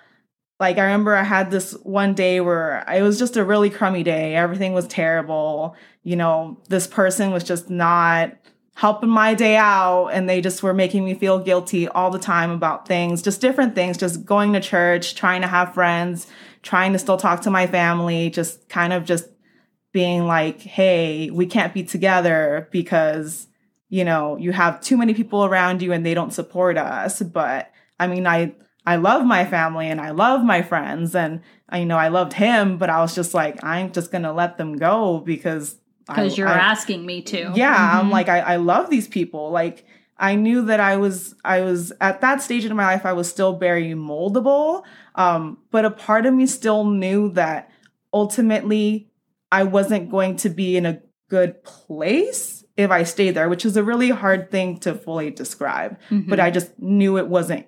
like, 0.59 0.77
I 0.77 0.85
remember 0.85 1.15
I 1.15 1.23
had 1.23 1.51
this 1.51 1.73
one 1.83 2.13
day 2.13 2.41
where 2.41 2.83
it 2.91 3.01
was 3.01 3.19
just 3.19 3.37
a 3.37 3.43
really 3.43 3.69
crummy 3.69 4.03
day. 4.03 4.35
Everything 4.35 4.73
was 4.73 4.87
terrible. 4.87 5.75
You 6.03 6.15
know, 6.15 6.59
this 6.67 6.87
person 6.87 7.31
was 7.31 7.43
just 7.43 7.69
not 7.69 8.31
helping 8.75 9.09
my 9.09 9.33
day 9.33 9.55
out 9.55 10.07
and 10.09 10.29
they 10.29 10.39
just 10.39 10.61
were 10.61 10.73
making 10.73 11.03
me 11.03 11.15
feel 11.15 11.39
guilty 11.39 11.87
all 11.87 12.11
the 12.11 12.19
time 12.19 12.51
about 12.51 12.87
things, 12.87 13.23
just 13.23 13.41
different 13.41 13.73
things, 13.73 13.97
just 13.97 14.23
going 14.23 14.53
to 14.53 14.59
church, 14.59 15.15
trying 15.15 15.41
to 15.41 15.47
have 15.47 15.73
friends, 15.73 16.27
trying 16.61 16.93
to 16.93 16.99
still 16.99 17.17
talk 17.17 17.41
to 17.41 17.49
my 17.49 17.65
family, 17.65 18.29
just 18.29 18.69
kind 18.69 18.93
of 18.93 19.03
just 19.03 19.29
being 19.93 20.27
like, 20.27 20.61
hey, 20.61 21.31
we 21.31 21.47
can't 21.47 21.73
be 21.73 21.83
together 21.83 22.67
because, 22.71 23.46
you 23.89 24.03
know, 24.03 24.37
you 24.37 24.51
have 24.51 24.81
too 24.81 24.97
many 24.97 25.13
people 25.13 25.45
around 25.45 25.81
you 25.81 25.91
and 25.93 26.05
they 26.05 26.13
don't 26.13 26.33
support 26.33 26.77
us. 26.77 27.21
But 27.21 27.71
I 27.99 28.07
mean, 28.07 28.27
I, 28.27 28.53
I 28.85 28.95
love 28.97 29.25
my 29.25 29.45
family 29.45 29.87
and 29.87 29.99
I 30.01 30.11
love 30.11 30.43
my 30.43 30.61
friends 30.61 31.15
and 31.15 31.41
I 31.69 31.79
you 31.79 31.85
know 31.85 31.97
I 31.97 32.07
loved 32.09 32.33
him, 32.33 32.77
but 32.77 32.89
I 32.89 32.99
was 33.01 33.13
just 33.15 33.33
like, 33.33 33.63
I'm 33.63 33.91
just 33.91 34.11
gonna 34.11 34.33
let 34.33 34.57
them 34.57 34.77
go 34.77 35.19
because 35.19 35.75
Because 36.07 36.37
you're 36.37 36.47
I- 36.47 36.57
asking 36.57 37.05
me 37.05 37.21
to. 37.23 37.51
yeah 37.55 37.99
i'm 37.99 38.09
like 38.09 38.29
I, 38.29 38.39
I 38.39 38.55
love 38.55 38.89
these 38.89 39.09
people 39.09 39.51
like 39.51 39.83
i 40.17 40.35
knew 40.35 40.61
that 40.67 40.79
i 40.79 40.95
was 40.95 41.35
i 41.43 41.59
was 41.59 41.91
at 41.99 42.21
that 42.21 42.41
stage 42.41 42.63
in 42.63 42.73
my 42.77 42.85
life 42.85 43.05
i 43.05 43.11
was 43.11 43.27
still 43.29 43.57
very 43.57 43.91
moldable 43.93 44.83
um, 45.15 45.57
but 45.71 45.83
a 45.83 45.91
part 45.91 46.25
of 46.25 46.33
me 46.33 46.45
still 46.47 46.85
knew 46.85 47.29
that 47.33 47.69
ultimately 48.13 49.09
i 49.51 49.63
wasn't 49.63 50.09
going 50.09 50.35
to 50.37 50.49
be 50.49 50.75
in 50.77 50.85
a 50.85 51.01
good 51.29 51.63
place 51.63 52.56
if 52.77 52.89
i 52.91 53.03
stayed 53.03 53.31
there 53.35 53.49
which 53.49 53.65
is 53.65 53.75
a 53.75 53.83
really 53.83 54.09
hard 54.09 54.49
thing 54.51 54.77
to 54.77 54.93
fully 54.93 55.29
describe 55.31 55.97
Mhm. 56.09 56.29
but 56.29 56.39
i 56.39 56.49
just 56.51 56.71
knew 56.79 57.17
it 57.17 57.27
wasn't 57.27 57.65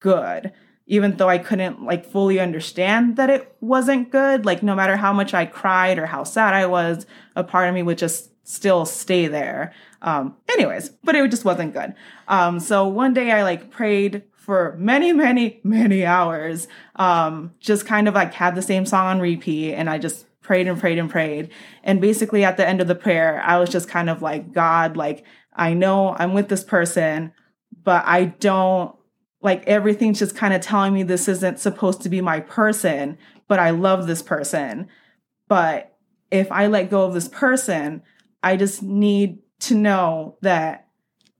good 0.00 0.52
even 0.86 1.16
though 1.16 1.28
i 1.30 1.38
couldn't 1.38 1.82
like 1.82 2.04
fully 2.04 2.38
understand 2.38 3.16
that 3.16 3.30
it 3.30 3.56
wasn't 3.62 4.10
good. 4.12 4.44
Like 4.44 4.62
no 4.62 4.74
matter 4.74 4.96
how 4.98 5.14
much 5.14 5.32
i 5.32 5.46
cried 5.46 5.98
or 5.98 6.04
how 6.04 6.24
sad 6.24 6.52
i 6.52 6.66
was 6.66 7.06
a 7.34 7.42
part 7.42 7.68
of 7.68 7.74
me 7.74 7.82
would 7.82 7.96
just 7.96 8.30
still 8.46 8.84
stay 8.84 9.26
there. 9.26 9.72
Um 10.02 10.36
anyways 10.52 10.90
but 11.02 11.14
it 11.14 11.30
just 11.30 11.46
wasn't 11.46 11.72
good. 11.72 11.94
Um 12.28 12.60
so 12.60 12.86
one 12.86 13.14
day 13.14 13.30
i 13.32 13.42
like 13.42 13.70
prayed 13.70 14.24
for 14.36 14.76
many 14.78 15.10
many 15.14 15.58
many 15.64 16.04
hours 16.04 16.68
um 16.96 17.52
just 17.60 17.86
kind 17.86 18.06
of 18.06 18.14
like 18.14 18.34
had 18.34 18.54
the 18.54 18.60
same 18.60 18.84
song 18.84 19.06
on 19.06 19.20
repeat 19.20 19.72
and 19.72 19.88
i 19.88 19.96
just 19.96 20.26
prayed 20.44 20.68
and 20.68 20.78
prayed 20.78 20.98
and 20.98 21.10
prayed 21.10 21.50
and 21.82 22.00
basically 22.00 22.44
at 22.44 22.56
the 22.56 22.66
end 22.66 22.80
of 22.80 22.86
the 22.86 22.94
prayer 22.94 23.42
i 23.44 23.58
was 23.58 23.68
just 23.68 23.88
kind 23.88 24.08
of 24.08 24.22
like 24.22 24.52
god 24.52 24.96
like 24.96 25.24
i 25.54 25.74
know 25.74 26.14
i'm 26.18 26.32
with 26.32 26.48
this 26.48 26.62
person 26.62 27.32
but 27.82 28.04
i 28.06 28.24
don't 28.24 28.94
like 29.42 29.66
everything's 29.66 30.20
just 30.20 30.36
kind 30.36 30.54
of 30.54 30.60
telling 30.60 30.94
me 30.94 31.02
this 31.02 31.26
isn't 31.26 31.58
supposed 31.58 32.00
to 32.02 32.08
be 32.08 32.20
my 32.20 32.40
person 32.40 33.18
but 33.48 33.58
I 33.58 33.70
love 33.70 34.06
this 34.06 34.22
person. 34.22 34.88
But 35.48 35.96
if 36.30 36.50
I 36.50 36.66
let 36.66 36.90
go 36.90 37.04
of 37.04 37.14
this 37.14 37.28
person, 37.28 38.02
I 38.42 38.56
just 38.56 38.82
need 38.82 39.38
to 39.60 39.74
know 39.74 40.38
that, 40.42 40.88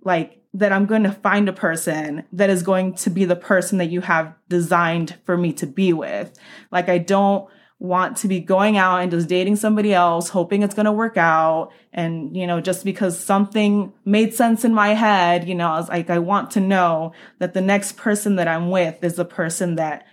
like, 0.03 0.43
that 0.55 0.73
I'm 0.73 0.87
going 0.87 1.03
to 1.03 1.13
find 1.13 1.49
a 1.49 1.53
person 1.53 2.25
that 2.33 2.51
is 2.51 2.63
going 2.63 2.95
to 2.95 3.11
be 3.11 3.25
the 3.25 3.37
person 3.37 3.79
that 3.79 3.91
you 3.91 4.03
have 4.03 4.35
designed 4.49 5.17
for 5.25 5.37
me 5.37 5.53
to 5.55 5.67
be 5.67 5.93
with. 5.93 6.39
Like, 6.71 6.89
I 6.89 6.99
don't 6.99 7.49
want 7.85 8.17
to 8.17 8.29
be 8.29 8.41
going 8.41 8.79
out 8.79 9.03
and 9.03 9.11
just 9.11 9.29
dating 9.29 9.57
somebody 9.57 9.93
else, 9.93 10.31
hoping 10.31 10.63
it's 10.63 10.75
going 10.75 10.87
to 10.87 10.93
work 10.93 11.19
out. 11.19 11.71
And, 11.93 12.35
you 12.35 12.47
know, 12.47 12.61
just 12.61 12.85
because 12.85 13.19
something 13.19 13.93
made 14.05 14.33
sense 14.35 14.65
in 14.65 14.73
my 14.73 14.95
head, 14.95 15.47
you 15.47 15.55
know, 15.55 15.69
I 15.69 15.77
was 15.77 15.89
like, 15.91 16.09
I 16.09 16.19
want 16.19 16.51
to 16.53 16.61
know 16.61 17.13
that 17.39 17.53
the 17.53 17.61
next 17.61 17.97
person 17.97 18.37
that 18.37 18.49
I'm 18.49 18.71
with 18.71 19.05
is 19.05 19.17
the 19.17 19.25
person 19.25 19.77
that, 19.77 20.07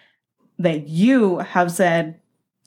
that 0.60 0.90
you 0.90 1.40
have 1.40 1.72
said, 1.72 2.20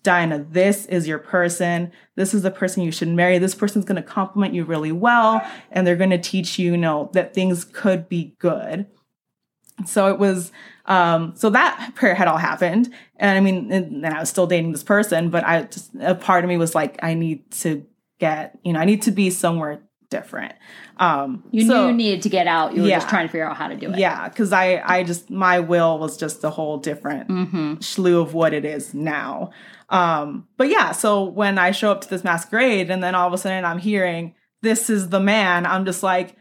Diana, 0.03 0.45
this 0.51 0.87
is 0.87 1.07
your 1.07 1.19
person. 1.19 1.93
This 2.17 2.35
is 2.35 2.43
the 2.43 2.51
person 2.51 2.83
you 2.83 2.91
should 2.91 3.09
marry. 3.09 3.39
This 3.39 3.55
person's 3.55 3.85
going 3.85 4.03
to 4.03 4.03
compliment 4.03 4.55
you 4.55 4.65
really 4.65 4.93
well. 4.93 5.47
And 5.71 5.87
they're 5.87 5.97
going 5.97 6.11
to 6.11 6.19
teach 6.19 6.59
you, 6.59 6.73
you 6.73 6.77
know, 6.79 7.11
that 7.13 7.35
things 7.35 7.65
could 7.65 8.09
be 8.09 8.37
good. 8.39 8.87
So 9.87 10.09
it 10.09 10.19
was, 10.19 10.51
um, 10.87 11.33
so 11.37 11.51
that 11.51 11.93
prayer 11.95 12.15
had 12.15 12.29
all 12.29 12.37
happened. 12.39 12.93
And 13.17 13.37
I 13.37 13.41
mean, 13.41 13.73
and, 13.73 14.05
and 14.05 14.15
I 14.15 14.21
was 14.21 14.29
still 14.29 14.47
dating 14.47 14.73
this 14.73 14.83
person, 14.83 15.31
but 15.31 15.45
I 15.45 15.63
just, 15.63 15.91
a 16.01 16.15
part 16.15 16.45
of 16.45 16.49
me 16.49 16.57
was 16.59 16.75
like, 16.75 16.99
I 17.03 17.15
need 17.15 17.51
to 17.63 17.87
get, 18.19 18.59
you 18.65 18.73
know, 18.73 18.81
I 18.81 18.85
need 18.85 19.03
to 19.03 19.11
be 19.11 19.31
somewhere 19.31 19.81
different. 20.11 20.55
Um, 20.99 21.43
You 21.51 21.67
so- 21.67 21.83
knew 21.85 21.89
you 21.89 21.93
needed 21.97 22.23
to 22.23 22.29
get 22.29 22.47
out. 22.47 22.75
You 22.75 22.83
were 22.83 22.89
just 22.89 23.09
trying 23.09 23.27
to 23.27 23.33
figure 23.33 23.49
out 23.49 23.57
how 23.57 23.69
to 23.69 23.77
do 23.77 23.91
it. 23.93 23.99
yeah, 23.99 24.29
because 24.29 24.53
I, 24.53 24.81
I 24.85 25.03
just 25.03 25.31
my 25.31 25.59
will 25.61 25.99
was 25.99 26.17
just 26.17 26.45
a 26.45 26.51
whole 26.51 26.77
different 26.79 27.29
Mm-hmm. 27.29 27.81
slew 27.81 28.21
of 28.21 28.35
what 28.35 28.53
it 28.55 28.65
is 28.65 28.95
now. 28.95 29.51
Um, 29.89 30.47
but 30.57 30.69
yeah, 30.69 30.93
so 30.93 31.25
when 31.25 31.59
I 31.59 31.71
show 31.73 31.91
up 31.91 32.01
to 32.03 32.09
this 32.11 32.23
masquerade 32.25 32.91
and 32.91 33.03
then 33.03 33.15
all 33.15 33.27
of 33.27 33.33
a 33.33 33.39
sudden 33.39 33.65
I'm 33.65 33.79
hearing 33.79 34.35
this 34.63 34.89
is 34.89 35.09
the 35.09 35.21
man, 35.21 35.67
I'm 35.67 35.85
just 35.85 36.03
like, 36.03 36.37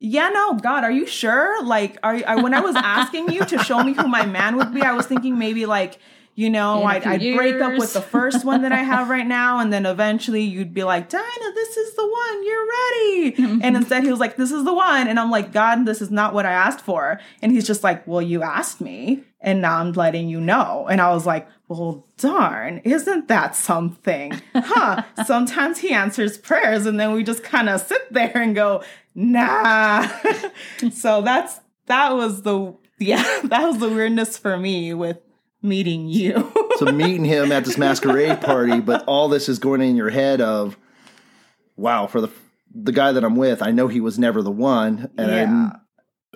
yeah, 0.00 0.28
no, 0.28 0.54
God, 0.54 0.84
are 0.84 0.90
you 0.90 1.06
sure? 1.06 1.64
Like, 1.64 1.98
are 2.02 2.20
I, 2.26 2.36
when 2.36 2.52
I 2.52 2.60
was 2.60 2.76
asking 2.76 3.30
you 3.32 3.44
to 3.46 3.58
show 3.58 3.82
me 3.82 3.94
who 3.94 4.06
my 4.06 4.26
man 4.26 4.56
would 4.56 4.74
be, 4.74 4.82
I 4.82 4.92
was 4.92 5.06
thinking 5.06 5.38
maybe 5.38 5.66
like. 5.66 5.98
You 6.36 6.50
know, 6.50 6.82
I'd, 6.82 7.04
I'd 7.06 7.36
break 7.36 7.60
up 7.62 7.78
with 7.78 7.92
the 7.92 8.02
first 8.02 8.44
one 8.44 8.62
that 8.62 8.72
I 8.72 8.78
have 8.82 9.08
right 9.08 9.24
now, 9.40 9.60
and 9.60 9.72
then 9.72 9.86
eventually 9.86 10.42
you'd 10.42 10.74
be 10.74 10.82
like, 10.82 11.08
Dinah, 11.08 11.52
this 11.54 11.76
is 11.76 11.94
the 11.94 12.02
one, 12.02 12.44
you're 12.44 12.66
ready. 12.66 13.62
and 13.62 13.76
instead, 13.76 14.02
he 14.02 14.10
was 14.10 14.18
like, 14.18 14.34
This 14.34 14.50
is 14.50 14.64
the 14.64 14.74
one. 14.74 15.06
And 15.06 15.20
I'm 15.20 15.30
like, 15.30 15.52
God, 15.52 15.86
this 15.86 16.02
is 16.02 16.10
not 16.10 16.34
what 16.34 16.44
I 16.44 16.50
asked 16.50 16.80
for. 16.80 17.20
And 17.40 17.52
he's 17.52 17.64
just 17.64 17.84
like, 17.84 18.04
Well, 18.08 18.20
you 18.20 18.42
asked 18.42 18.80
me, 18.80 19.22
and 19.40 19.62
now 19.62 19.78
I'm 19.78 19.92
letting 19.92 20.28
you 20.28 20.40
know. 20.40 20.88
And 20.90 21.00
I 21.00 21.14
was 21.14 21.24
like, 21.24 21.46
Well, 21.68 22.04
darn, 22.18 22.78
isn't 22.78 23.28
that 23.28 23.54
something? 23.54 24.32
Huh. 24.56 25.04
Sometimes 25.24 25.78
he 25.78 25.92
answers 25.92 26.36
prayers, 26.36 26.84
and 26.86 26.98
then 26.98 27.12
we 27.12 27.22
just 27.22 27.44
kind 27.44 27.68
of 27.68 27.80
sit 27.80 28.12
there 28.12 28.36
and 28.38 28.56
go, 28.56 28.82
Nah. 29.14 30.08
so 30.92 31.22
that's 31.22 31.60
that 31.86 32.14
was 32.14 32.42
the 32.42 32.74
yeah, 32.98 33.22
that 33.44 33.62
was 33.66 33.78
the 33.78 33.88
weirdness 33.88 34.38
for 34.38 34.56
me 34.56 34.94
with 34.94 35.18
meeting 35.62 36.08
you. 36.08 36.52
so 36.78 36.86
meeting 36.86 37.24
him 37.24 37.52
at 37.52 37.64
this 37.64 37.78
masquerade 37.78 38.40
party, 38.40 38.80
but 38.80 39.04
all 39.06 39.28
this 39.28 39.48
is 39.48 39.58
going 39.58 39.80
in 39.80 39.96
your 39.96 40.10
head 40.10 40.40
of, 40.40 40.76
wow, 41.76 42.06
for 42.06 42.20
the 42.20 42.30
the 42.74 42.92
guy 42.92 43.12
that 43.12 43.24
I'm 43.24 43.36
with, 43.36 43.62
I 43.62 43.70
know 43.70 43.86
he 43.88 44.00
was 44.00 44.18
never 44.18 44.42
the 44.42 44.50
one, 44.50 45.10
and 45.16 45.30
Yeah. 45.30 45.42
I'm 45.44 45.80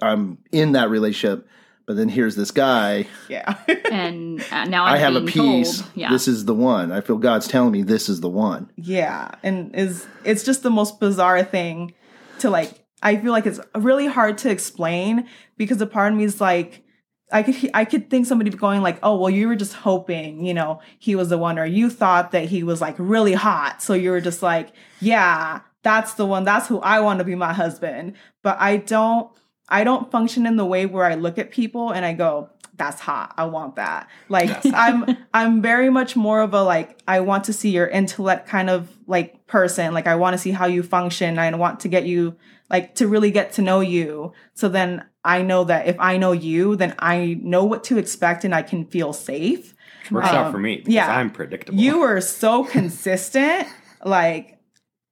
I'm 0.00 0.38
in 0.52 0.72
that 0.72 0.88
relationship, 0.90 1.48
but 1.84 1.96
then 1.96 2.08
here's 2.08 2.36
this 2.36 2.52
guy. 2.52 3.08
yeah. 3.28 3.56
And 3.90 4.40
uh, 4.52 4.64
now 4.66 4.84
I'm 4.84 4.94
I 4.94 4.98
have 4.98 5.16
a 5.16 5.22
piece. 5.22 5.80
Told, 5.80 5.90
yeah. 5.96 6.10
This 6.12 6.28
is 6.28 6.44
the 6.44 6.54
one. 6.54 6.92
I 6.92 7.00
feel 7.00 7.16
God's 7.18 7.48
telling 7.48 7.72
me 7.72 7.82
this 7.82 8.08
is 8.08 8.20
the 8.20 8.28
one. 8.28 8.70
Yeah, 8.76 9.32
and 9.42 9.74
is 9.74 10.06
it's 10.24 10.44
just 10.44 10.62
the 10.62 10.70
most 10.70 11.00
bizarre 11.00 11.42
thing 11.42 11.94
to 12.40 12.50
like. 12.50 12.70
I 13.00 13.16
feel 13.16 13.30
like 13.30 13.46
it's 13.46 13.60
really 13.76 14.08
hard 14.08 14.38
to 14.38 14.50
explain 14.50 15.28
because 15.56 15.80
a 15.80 15.86
part 15.86 16.12
of 16.12 16.18
me 16.18 16.24
is 16.24 16.40
like, 16.40 16.82
I 17.30 17.44
could 17.44 17.70
I 17.72 17.84
could 17.84 18.10
think 18.10 18.26
somebody 18.26 18.50
going 18.50 18.82
like, 18.82 18.98
oh 19.02 19.16
well, 19.16 19.30
you 19.30 19.46
were 19.46 19.56
just 19.56 19.74
hoping, 19.74 20.44
you 20.44 20.54
know, 20.54 20.80
he 20.98 21.14
was 21.14 21.28
the 21.28 21.38
one, 21.38 21.58
or 21.58 21.66
you 21.66 21.90
thought 21.90 22.32
that 22.32 22.46
he 22.46 22.62
was 22.62 22.80
like 22.80 22.96
really 22.98 23.34
hot, 23.34 23.82
so 23.82 23.94
you 23.94 24.10
were 24.10 24.20
just 24.20 24.42
like, 24.42 24.70
yeah, 25.00 25.60
that's 25.82 26.14
the 26.14 26.26
one, 26.26 26.44
that's 26.44 26.66
who 26.68 26.80
I 26.80 27.00
want 27.00 27.18
to 27.18 27.24
be 27.24 27.34
my 27.34 27.52
husband. 27.52 28.14
But 28.42 28.56
I 28.58 28.78
don't, 28.78 29.30
I 29.68 29.84
don't 29.84 30.10
function 30.10 30.46
in 30.46 30.56
the 30.56 30.66
way 30.66 30.86
where 30.86 31.04
I 31.04 31.14
look 31.14 31.38
at 31.38 31.50
people 31.50 31.92
and 31.92 32.04
I 32.04 32.14
go, 32.14 32.50
that's 32.78 33.00
hot. 33.00 33.34
I 33.36 33.44
want 33.44 33.76
that. 33.76 34.08
Like 34.28 34.50
I'm 34.72 35.16
I'm 35.34 35.60
very 35.60 35.90
much 35.90 36.16
more 36.16 36.40
of 36.40 36.54
a 36.54 36.62
like 36.62 36.98
I 37.06 37.20
want 37.20 37.44
to 37.44 37.52
see 37.52 37.70
your 37.70 37.86
intellect 37.86 38.48
kind 38.48 38.70
of 38.70 38.88
like 39.06 39.46
person. 39.46 39.92
Like 39.92 40.06
I 40.06 40.14
want 40.14 40.34
to 40.34 40.38
see 40.38 40.52
how 40.52 40.66
you 40.66 40.82
function. 40.82 41.38
I 41.38 41.54
want 41.54 41.80
to 41.80 41.88
get 41.88 42.06
you 42.06 42.36
like 42.70 42.94
to 42.96 43.06
really 43.08 43.30
get 43.30 43.52
to 43.54 43.62
know 43.62 43.80
you. 43.80 44.32
So 44.54 44.68
then 44.68 45.04
I 45.24 45.42
know 45.42 45.64
that 45.64 45.86
if 45.86 45.96
I 45.98 46.16
know 46.16 46.32
you, 46.32 46.76
then 46.76 46.94
I 46.98 47.38
know 47.42 47.64
what 47.64 47.84
to 47.84 47.98
expect 47.98 48.44
and 48.44 48.54
I 48.54 48.62
can 48.62 48.86
feel 48.86 49.12
safe. 49.12 49.74
Works 50.10 50.28
out 50.28 50.46
Um, 50.46 50.52
for 50.52 50.58
me 50.58 50.76
because 50.76 50.94
yeah. 50.94 51.14
I'm 51.14 51.30
predictable. 51.30 51.78
You 51.78 52.00
were 52.00 52.20
so 52.42 52.64
consistent. 52.64 53.68
Like 54.04 54.57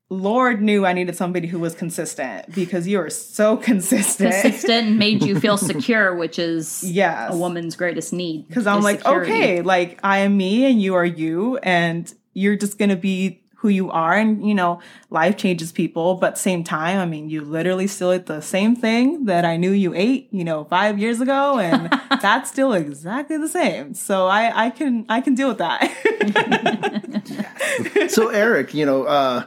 Lord 0.08 0.62
knew 0.62 0.86
I 0.86 0.92
needed 0.92 1.16
somebody 1.16 1.48
who 1.48 1.58
was 1.58 1.74
consistent 1.74 2.54
because 2.54 2.86
you 2.86 2.98
were 2.98 3.10
so 3.10 3.56
consistent. 3.68 4.32
consistent 4.32 4.86
and 4.86 4.98
made 4.98 5.24
you 5.24 5.38
feel 5.44 5.56
secure, 5.58 6.14
which 6.14 6.38
is 6.38 6.84
Yes. 6.84 7.34
a 7.34 7.36
woman's 7.36 7.74
greatest 7.74 8.12
need. 8.12 8.46
because 8.46 8.66
I'm 8.68 8.82
like, 8.82 8.98
security. 9.00 9.32
okay, 9.32 9.62
like 9.62 9.98
I 10.04 10.18
am 10.18 10.36
me 10.36 10.64
and 10.70 10.80
you 10.80 10.94
are 10.94 11.04
you, 11.04 11.56
and 11.58 12.12
you're 12.34 12.54
just 12.56 12.78
gonna 12.78 12.94
be 12.96 13.42
who 13.60 13.68
you 13.70 13.90
are, 13.90 14.12
and 14.14 14.46
you 14.46 14.54
know, 14.54 14.78
life 15.10 15.36
changes 15.38 15.72
people, 15.72 16.14
but 16.14 16.38
same 16.38 16.62
time, 16.62 16.98
I 16.98 17.06
mean, 17.06 17.28
you 17.30 17.40
literally 17.40 17.86
still 17.88 18.12
eat 18.14 18.26
the 18.26 18.40
same 18.42 18.76
thing 18.76 19.24
that 19.24 19.44
I 19.46 19.56
knew 19.56 19.72
you 19.72 19.92
ate, 19.94 20.28
you 20.30 20.44
know, 20.44 20.64
five 20.64 20.98
years 21.00 21.20
ago, 21.20 21.58
and 21.58 21.88
that's 22.22 22.48
still 22.50 22.74
exactly 22.74 23.38
the 23.38 23.48
same. 23.48 23.94
So 23.94 24.26
I, 24.28 24.66
I 24.66 24.70
can, 24.70 25.04
I 25.08 25.20
can 25.22 25.34
deal 25.34 25.48
with 25.48 25.58
that. 25.58 25.90
so 28.08 28.28
Eric, 28.28 28.72
you 28.74 28.84
know, 28.86 29.04
uh, 29.04 29.44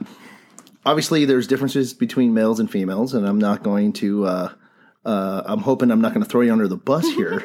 obviously 0.90 1.26
there's 1.26 1.48
differences 1.48 1.94
between 1.94 2.34
males 2.34 2.60
and 2.60 2.70
females, 2.70 3.14
and 3.14 3.28
I'm 3.28 3.40
not 3.40 3.64
going 3.64 3.94
to. 3.94 4.26
Uh, 4.26 4.54
uh, 5.06 5.42
I'm 5.46 5.60
hoping 5.60 5.92
I'm 5.92 6.02
not 6.02 6.14
going 6.14 6.24
to 6.24 6.30
throw 6.30 6.42
you 6.42 6.52
under 6.52 6.68
the 6.68 6.76
bus 6.78 7.06
here. 7.16 7.42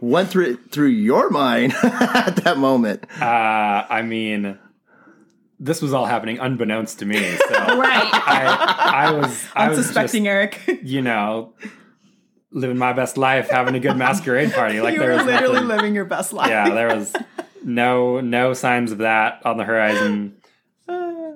Went 0.00 0.28
through 0.28 0.50
it 0.52 0.70
through 0.70 0.88
your 0.88 1.30
mind 1.30 1.72
at 1.82 2.36
that 2.44 2.58
moment. 2.58 3.04
Uh, 3.20 3.86
I 3.88 4.02
mean, 4.02 4.58
this 5.58 5.80
was 5.80 5.94
all 5.94 6.04
happening 6.04 6.38
unbeknownst 6.38 6.98
to 6.98 7.06
me. 7.06 7.18
So 7.18 7.48
Right. 7.50 8.10
I, 8.12 9.06
I 9.08 9.12
was, 9.12 9.44
I 9.54 9.64
I'm 9.64 9.70
was 9.70 9.86
suspecting 9.86 10.24
just, 10.24 10.30
Eric. 10.68 10.80
you 10.82 11.00
know, 11.00 11.54
living 12.50 12.76
my 12.78 12.92
best 12.92 13.16
life, 13.16 13.48
having 13.48 13.74
a 13.74 13.80
good 13.80 13.96
masquerade 13.96 14.52
party. 14.52 14.80
Like 14.80 14.94
you 14.94 15.00
there 15.00 15.12
were 15.12 15.16
was 15.16 15.26
literally 15.26 15.54
nothing, 15.54 15.68
living 15.68 15.94
your 15.94 16.04
best 16.04 16.32
life. 16.34 16.50
yeah, 16.50 16.68
there 16.68 16.94
was 16.94 17.14
no 17.64 18.20
no 18.20 18.52
signs 18.52 18.92
of 18.92 18.98
that 18.98 19.40
on 19.46 19.56
the 19.56 19.64
horizon. 19.64 20.36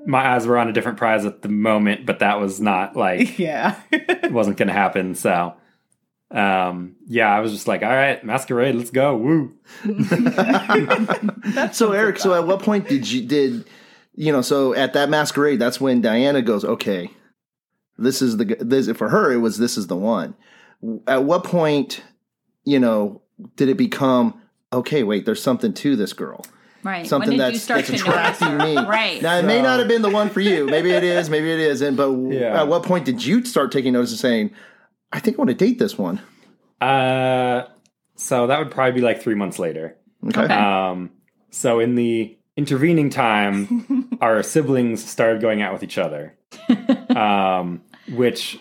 My 0.07 0.35
eyes 0.35 0.47
were 0.47 0.59
on 0.59 0.69
a 0.69 0.73
different 0.73 0.99
prize 0.99 1.25
at 1.25 1.42
the 1.42 1.49
moment, 1.49 2.07
but 2.07 2.21
that 2.21 2.40
was 2.40 2.61
not 2.61 2.97
like 2.97 3.38
yeah. 3.38 3.80
it 3.90 4.33
wasn't 4.33 4.57
going 4.57 4.69
to 4.69 4.75
happen. 4.75 5.14
So, 5.14 5.54
um, 6.30 6.97
yeah, 7.07 7.28
I 7.28 7.40
was 7.40 7.52
just 7.52 7.69
like, 7.69 7.83
all 7.83 7.88
right, 7.88 8.23
masquerade, 8.25 8.75
let's 8.76 8.90
go, 8.90 9.16
woo. 9.16 9.54
So 11.73 11.92
Eric, 11.92 12.19
so 12.19 12.35
at 12.35 12.47
what 12.47 12.62
point 12.62 12.88
did 12.88 13.11
you 13.11 13.26
did 13.26 13.64
you 14.14 14.33
know? 14.33 14.42
So 14.42 14.75
at 14.75 14.92
that 14.92 15.09
masquerade, 15.09 15.59
that's 15.59 15.80
when 15.80 16.00
Diana 16.00 16.42
goes, 16.42 16.64
okay, 16.64 17.11
this 17.99 18.23
is 18.23 18.37
the 18.37 18.45
g- 18.45 18.57
this 18.61 18.90
for 18.92 19.09
her. 19.09 19.33
It 19.33 19.38
was 19.38 19.59
this 19.59 19.76
is 19.76 19.87
the 19.87 19.97
one. 19.97 20.35
At 21.07 21.25
what 21.25 21.45
point, 21.45 22.02
you 22.64 22.80
know, 22.80 23.23
did 23.57 23.69
it 23.69 23.76
become 23.76 24.40
okay? 24.73 25.02
Wait, 25.02 25.26
there's 25.26 25.42
something 25.42 25.73
to 25.75 25.97
this 25.97 26.12
girl. 26.12 26.45
Right. 26.83 27.07
Something 27.07 27.31
when 27.31 27.39
did 27.39 27.45
that's, 27.47 27.53
you 27.55 27.59
start 27.61 27.85
that's 27.87 28.01
attracting 28.01 28.49
her? 28.49 28.59
me. 28.59 28.77
Right. 28.77 29.21
Now 29.21 29.37
it 29.39 29.45
may 29.45 29.61
not 29.61 29.79
have 29.79 29.89
been 29.89 30.03
the 30.03 30.11
one 30.11 30.31
for 30.31 30.41
you. 30.41 30.67
Maybe 30.67 30.91
it 30.91 31.05
is. 31.05 31.29
Maybe 31.29 31.51
it 31.53 31.61
isn't. 31.61 31.97
But 31.97 32.11
Yeah. 32.33 32.61
at 32.63 32.69
what 32.69 32.83
point 32.85 33.05
did 33.05 33.25
you 33.25 33.45
start 33.45 33.71
taking 33.73 33.93
notice 33.93 34.11
and 34.13 34.19
saying, 34.21 34.51
"I 35.13 35.21
think 35.21 35.37
I 35.37 35.39
want 35.39 35.49
to 35.51 35.55
date 35.55 35.79
this 35.79 35.99
one"? 35.99 36.21
Uh, 36.81 37.65
so 38.17 38.47
that 38.47 38.59
would 38.59 38.71
probably 38.71 38.93
be 38.93 39.01
like 39.01 39.21
three 39.23 39.35
months 39.35 39.59
later. 39.59 39.97
Okay. 40.29 40.41
Okay. 40.43 40.55
Um, 40.55 41.11
so 41.51 41.81
in 41.81 41.95
the 41.97 42.37
intervening 42.57 43.11
time, 43.11 44.17
our 44.21 44.43
siblings 44.43 45.05
started 45.05 45.41
going 45.43 45.61
out 45.63 45.73
with 45.73 45.83
each 45.83 45.99
other, 45.99 46.35
um, 47.15 47.83
which 48.13 48.59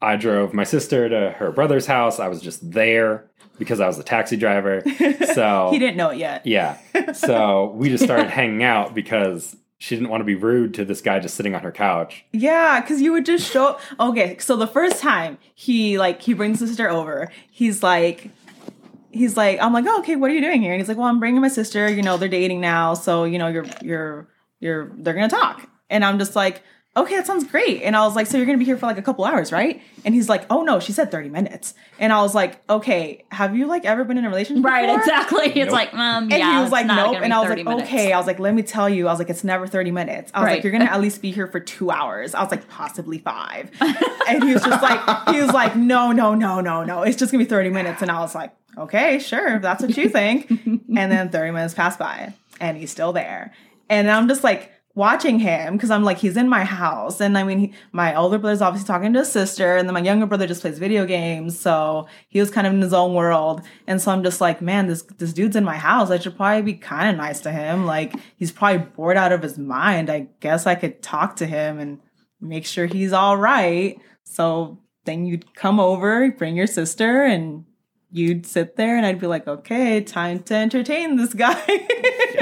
I 0.00 0.16
drove 0.16 0.52
my 0.54 0.64
sister 0.64 1.08
to 1.08 1.30
her 1.38 1.50
brother's 1.52 1.86
house. 1.86 2.18
I 2.20 2.28
was 2.28 2.40
just 2.40 2.70
there 2.72 3.30
because 3.58 3.80
I 3.80 3.86
was 3.86 3.96
the 3.96 4.02
taxi 4.02 4.36
driver. 4.36 4.82
So 5.34 5.68
he 5.72 5.78
didn't 5.78 5.96
know 5.96 6.10
it 6.10 6.18
yet. 6.18 6.46
yeah. 6.46 6.78
So 7.12 7.72
we 7.76 7.88
just 7.88 8.04
started 8.04 8.30
hanging 8.30 8.62
out 8.62 8.94
because 8.94 9.56
she 9.78 9.94
didn't 9.96 10.08
want 10.08 10.20
to 10.22 10.24
be 10.24 10.34
rude 10.34 10.74
to 10.74 10.84
this 10.84 11.00
guy 11.00 11.18
just 11.18 11.34
sitting 11.34 11.54
on 11.54 11.62
her 11.62 11.72
couch. 11.72 12.24
Yeah, 12.32 12.80
because 12.80 13.00
you 13.02 13.12
would 13.12 13.26
just 13.26 13.50
show. 13.50 13.78
Okay, 14.00 14.38
so 14.38 14.56
the 14.56 14.66
first 14.66 15.00
time 15.00 15.38
he 15.54 15.98
like 15.98 16.22
he 16.22 16.32
brings 16.32 16.60
his 16.60 16.70
sister 16.70 16.88
over, 16.88 17.30
he's 17.50 17.82
like, 17.82 18.30
he's 19.10 19.36
like, 19.36 19.60
I'm 19.60 19.72
like, 19.72 19.84
oh, 19.86 19.98
okay, 20.00 20.16
what 20.16 20.30
are 20.30 20.34
you 20.34 20.40
doing 20.40 20.62
here? 20.62 20.72
And 20.72 20.80
he's 20.80 20.88
like, 20.88 20.96
well, 20.96 21.06
I'm 21.06 21.20
bringing 21.20 21.40
my 21.40 21.48
sister. 21.48 21.88
You 21.88 22.02
know, 22.02 22.16
they're 22.16 22.28
dating 22.28 22.60
now, 22.60 22.94
so 22.94 23.24
you 23.24 23.38
know, 23.38 23.48
you're 23.48 23.66
you're 23.82 24.28
you're 24.60 24.90
they're 24.96 25.14
gonna 25.14 25.28
talk. 25.28 25.68
And 25.90 26.04
I'm 26.04 26.18
just 26.18 26.34
like, 26.34 26.62
okay, 26.96 27.16
that 27.16 27.26
sounds 27.26 27.44
great. 27.44 27.82
And 27.82 27.96
I 27.96 28.04
was 28.06 28.14
like, 28.14 28.26
so 28.26 28.36
you're 28.36 28.46
gonna 28.46 28.58
be 28.58 28.64
here 28.64 28.76
for 28.76 28.86
like 28.86 28.98
a 28.98 29.02
couple 29.02 29.24
hours, 29.24 29.50
right? 29.50 29.82
And 30.04 30.14
he's 30.14 30.28
like, 30.28 30.46
oh 30.50 30.62
no, 30.62 30.78
she 30.80 30.92
said 30.92 31.10
30 31.10 31.28
minutes. 31.28 31.74
And 31.98 32.12
I 32.12 32.22
was 32.22 32.34
like, 32.34 32.60
okay, 32.70 33.24
have 33.30 33.56
you 33.56 33.66
like 33.66 33.84
ever 33.84 34.04
been 34.04 34.18
in 34.18 34.24
a 34.24 34.28
relationship? 34.28 34.64
Right, 34.64 34.86
before? 34.86 35.00
exactly. 35.00 35.46
It's 35.46 35.56
Nope. 35.66 35.72
like, 35.72 35.94
um, 35.94 36.24
And 36.24 36.30
yeah, 36.32 36.48
And 36.48 36.56
he 36.56 36.62
was 36.62 36.70
like, 36.72 36.86
nope. 36.86 37.16
And 37.22 37.32
I 37.34 37.40
was 37.40 37.48
like, 37.48 37.64
minutes. 37.64 37.88
okay. 37.88 38.12
I 38.12 38.18
was 38.18 38.26
like, 38.26 38.38
let 38.38 38.54
me 38.54 38.62
tell 38.62 38.88
you. 38.88 39.08
I 39.08 39.10
was 39.12 39.18
like, 39.18 39.30
it's 39.30 39.44
never 39.44 39.66
30 39.66 39.90
minutes. 39.90 40.30
I 40.34 40.40
was 40.40 40.46
Right. 40.46 40.52
like, 40.56 40.64
you're 40.64 40.72
going 40.72 40.84
to 40.86 40.92
at 40.92 41.00
least 41.00 41.20
be 41.22 41.30
here 41.32 41.46
for 41.46 41.60
two 41.60 41.90
hours. 41.90 42.34
I 42.34 42.42
was 42.42 42.50
like, 42.50 42.68
possibly 42.68 43.18
five. 43.18 43.70
and 44.28 44.44
he 44.44 44.52
was 44.54 44.62
just 44.62 44.82
like, 44.82 45.28
he 45.34 45.40
was 45.40 45.52
like, 45.52 45.74
no, 45.76 46.12
no, 46.12 46.34
no, 46.34 46.60
no, 46.60 46.84
no. 46.84 47.02
It's 47.02 47.16
just 47.16 47.32
going 47.32 47.42
to 47.44 47.48
be 47.48 47.50
30 47.50 47.70
minutes. 47.70 48.02
And 48.02 48.10
I 48.10 48.20
was 48.20 48.34
like, 48.34 48.52
okay, 48.76 49.18
sure. 49.18 49.56
If 49.56 49.62
that's 49.62 49.82
what 49.82 49.96
you 49.96 50.08
think. 50.08 50.50
and 50.50 50.80
then 50.88 51.30
30 51.30 51.50
minutes 51.52 51.74
passed 51.74 51.98
by 51.98 52.34
and 52.60 52.76
he's 52.76 52.90
still 52.90 53.12
there. 53.12 53.52
And 53.88 54.10
I'm 54.10 54.28
just 54.28 54.42
like, 54.44 54.70
watching 54.96 55.40
him 55.40 55.74
because 55.74 55.90
I'm 55.90 56.04
like 56.04 56.18
he's 56.18 56.36
in 56.36 56.48
my 56.48 56.64
house. 56.64 57.20
And 57.20 57.36
I 57.36 57.42
mean 57.42 57.58
he, 57.58 57.72
my 57.92 58.14
older 58.14 58.38
brother's 58.38 58.62
obviously 58.62 58.86
talking 58.86 59.12
to 59.12 59.20
his 59.20 59.32
sister 59.32 59.76
and 59.76 59.88
then 59.88 59.94
my 59.94 60.00
younger 60.00 60.26
brother 60.26 60.46
just 60.46 60.60
plays 60.60 60.78
video 60.78 61.04
games. 61.04 61.58
So 61.58 62.06
he 62.28 62.40
was 62.40 62.50
kind 62.50 62.66
of 62.66 62.72
in 62.72 62.80
his 62.80 62.92
own 62.92 63.14
world. 63.14 63.62
And 63.86 64.00
so 64.00 64.12
I'm 64.12 64.22
just 64.22 64.40
like 64.40 64.62
man 64.62 64.86
this 64.86 65.02
this 65.02 65.32
dude's 65.32 65.56
in 65.56 65.64
my 65.64 65.76
house. 65.76 66.10
I 66.10 66.18
should 66.18 66.36
probably 66.36 66.62
be 66.62 66.74
kind 66.74 67.10
of 67.10 67.16
nice 67.16 67.40
to 67.40 67.52
him. 67.52 67.86
Like 67.86 68.14
he's 68.36 68.52
probably 68.52 68.86
bored 68.94 69.16
out 69.16 69.32
of 69.32 69.42
his 69.42 69.58
mind. 69.58 70.10
I 70.10 70.28
guess 70.40 70.66
I 70.66 70.74
could 70.76 71.02
talk 71.02 71.36
to 71.36 71.46
him 71.46 71.78
and 71.78 72.00
make 72.40 72.66
sure 72.66 72.86
he's 72.86 73.12
all 73.12 73.36
right. 73.36 73.98
So 74.22 74.78
then 75.04 75.26
you'd 75.26 75.54
come 75.54 75.80
over 75.80 76.30
bring 76.30 76.56
your 76.56 76.66
sister 76.66 77.24
and 77.24 77.64
you'd 78.14 78.46
sit 78.46 78.76
there 78.76 78.96
and 78.96 79.04
I'd 79.04 79.18
be 79.18 79.26
like 79.26 79.48
okay 79.48 80.00
time 80.00 80.44
to 80.44 80.54
entertain 80.54 81.16
this 81.16 81.34
guy. 81.34 81.60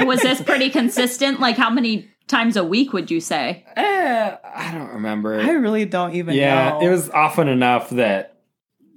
Was 0.01 0.21
this 0.21 0.41
pretty 0.45 0.69
consistent? 0.69 1.39
Like, 1.39 1.57
how 1.57 1.71
many 1.71 2.12
times 2.27 2.55
a 2.57 2.63
week 2.63 2.93
would 2.93 3.11
you 3.11 3.19
say? 3.19 3.65
Eh, 3.75 4.35
I 4.55 4.71
don't 4.71 4.89
remember. 4.89 5.39
I 5.39 5.51
really 5.51 5.85
don't 5.85 6.15
even 6.15 6.35
yeah, 6.35 6.69
know. 6.69 6.81
it 6.81 6.89
was 6.89 7.09
often 7.09 7.47
enough 7.47 7.89
that 7.91 8.37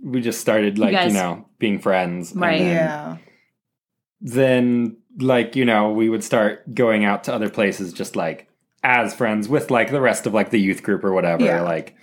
we 0.03 0.21
just 0.21 0.41
started 0.41 0.79
like 0.79 0.93
you, 0.93 0.99
guys- 0.99 1.15
know 1.15 1.47
being 1.59 1.79
friends. 1.79 2.33
Right. 2.35 2.59
then- 2.59 2.75
Yeah. 2.75 3.17
Then 4.21 4.97
like 5.19 5.57
you 5.57 5.65
know 5.65 5.93
we 5.93 6.09
would 6.09 6.25
start 6.25 6.75
going 6.75 7.05
out 7.05 7.25
to 7.25 7.35
other 7.35 7.49
places 7.51 7.93
just 7.93 8.17
like 8.17 8.49
as 8.83 9.15
friends 9.15 9.49
with 9.49 9.71
like 9.71 9.91
the 9.91 10.01
rest 10.01 10.27
of 10.27 10.35
like 10.35 10.51
the 10.51 10.61
youth 10.61 10.83
group 10.83 11.05
or 11.05 11.13
whatever. 11.13 11.45
Yeah. 11.45 11.63
Like 11.63 11.95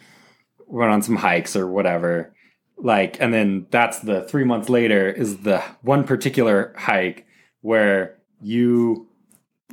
went 0.68 0.92
on 0.92 1.02
some 1.02 1.16
hikes 1.16 1.56
or 1.56 1.68
whatever. 1.68 2.34
Like 2.78 3.20
and 3.20 3.34
then 3.34 3.68
that's 3.72 4.00
the 4.00 4.24
three 4.24 4.44
months 4.44 4.70
later 4.70 5.10
is 5.10 5.40
the 5.40 5.60
one 5.82 6.04
particular 6.04 6.74
hike 6.78 7.26
where 7.62 8.18
you 8.42 9.08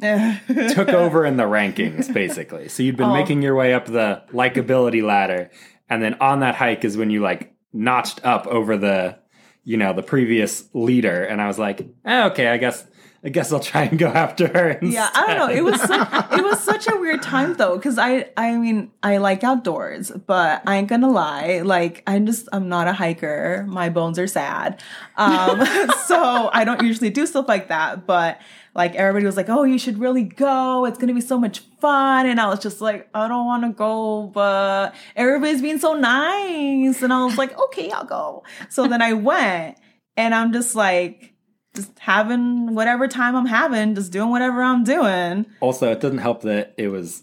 took 0.75 0.89
over 0.91 1.25
in 1.27 1.37
the 1.37 1.45
rankings 1.45 2.13
basically 2.13 2.69
so 2.69 2.83
you'd 2.83 2.97
been 2.97 3.11
Oh. 3.11 3.13
making 3.15 3.43
your 3.43 3.55
way 3.55 3.75
up 3.75 3.87
the 3.87 4.23
likability 4.33 5.03
ladder 5.03 5.51
and 5.89 6.03
then 6.03 6.15
on 6.21 6.41
that 6.41 6.55
hike 6.55 6.85
is 6.85 6.97
when 6.97 7.11
you 7.11 7.21
like 7.21 7.55
notched 7.73 8.25
up 8.25 8.47
over 8.47 8.77
the 8.77 9.19
you 9.65 9.77
know 9.77 9.93
the 9.93 10.03
previous 10.03 10.65
leader 10.75 11.23
and 11.25 11.41
i 11.43 11.47
was 11.47 11.59
like 11.59 11.87
eh, 12.05 12.25
okay 12.27 12.49
i 12.49 12.57
guess 12.57 12.87
i 13.23 13.29
guess 13.29 13.53
i'll 13.53 13.61
try 13.61 13.83
and 13.83 13.99
go 13.99 14.09
after 14.09 14.49
her 14.49 14.79
Yeah, 14.83 15.11
I 15.13 15.27
don't 15.27 15.37
know. 15.39 15.55
It 15.55 15.63
was 15.63 15.79
such, 15.81 16.09
it 16.39 16.43
was 16.43 16.59
such 16.61 16.89
a 16.89 16.97
weird 16.97 17.23
time 17.23 17.53
though, 17.55 17.77
because 17.77 17.99
I 17.99 18.31
I 18.39 18.57
mean 18.57 18.91
I 19.03 19.19
like 19.19 19.45
outdoors, 19.45 20.11
but 20.11 20.63
I 20.67 20.77
ain't 20.79 20.89
gonna 20.89 21.11
lie, 21.11 21.61
like 21.63 22.03
I'm 22.07 22.25
just 22.25 22.49
I'm 22.51 22.71
not 22.71 22.89
a 22.89 22.95
hiker. 22.95 23.67
My 23.69 23.91
bones 23.91 24.19
are 24.19 24.27
sad, 24.27 24.83
um, 25.19 25.61
so 26.07 26.49
I 26.51 26.65
don't 26.65 26.81
usually 26.83 27.11
do 27.11 27.27
stuff 27.27 27.47
like 27.47 27.69
that. 27.69 28.07
But 28.07 28.41
like 28.75 28.95
everybody 28.95 29.27
was 29.27 29.37
like, 29.37 29.49
"Oh, 29.49 29.65
you 29.65 29.79
should 29.79 29.99
really 29.99 30.25
go. 30.25 30.85
It's 30.85 30.99
gonna 30.99 31.15
be 31.15 31.21
so 31.21 31.39
much 31.39 31.61
fun," 31.81 32.27
and 32.27 32.41
I 32.41 32.47
was 32.49 32.61
just 32.61 32.81
like, 32.81 33.09
"I 33.15 33.29
don't 33.29 33.47
want 33.47 33.65
to 33.65 33.71
go," 33.71 34.31
but 34.33 34.95
everybody's 35.17 35.63
being 35.63 35.79
so 35.79 35.95
nice, 35.95 37.03
and 37.03 37.13
I 37.13 37.25
was 37.25 37.37
like, 37.39 37.59
"Okay, 37.59 37.91
I'll 37.91 38.05
go." 38.05 38.43
So 38.69 38.87
then 38.87 39.03
I 39.03 39.13
went, 39.15 39.77
and 40.17 40.35
I'm 40.35 40.53
just 40.53 40.75
like. 40.75 41.35
Just 41.73 41.97
having 42.01 42.75
whatever 42.75 43.07
time 43.07 43.37
I'm 43.37 43.47
having, 43.47 43.95
just 43.95 44.11
doing 44.11 44.29
whatever 44.31 44.61
I'm 44.61 44.83
doing. 44.83 45.47
also 45.61 45.93
it 45.93 46.01
doesn't 46.01 46.19
help 46.19 46.43
that 46.43 46.75
it 46.77 46.89
was 46.89 47.23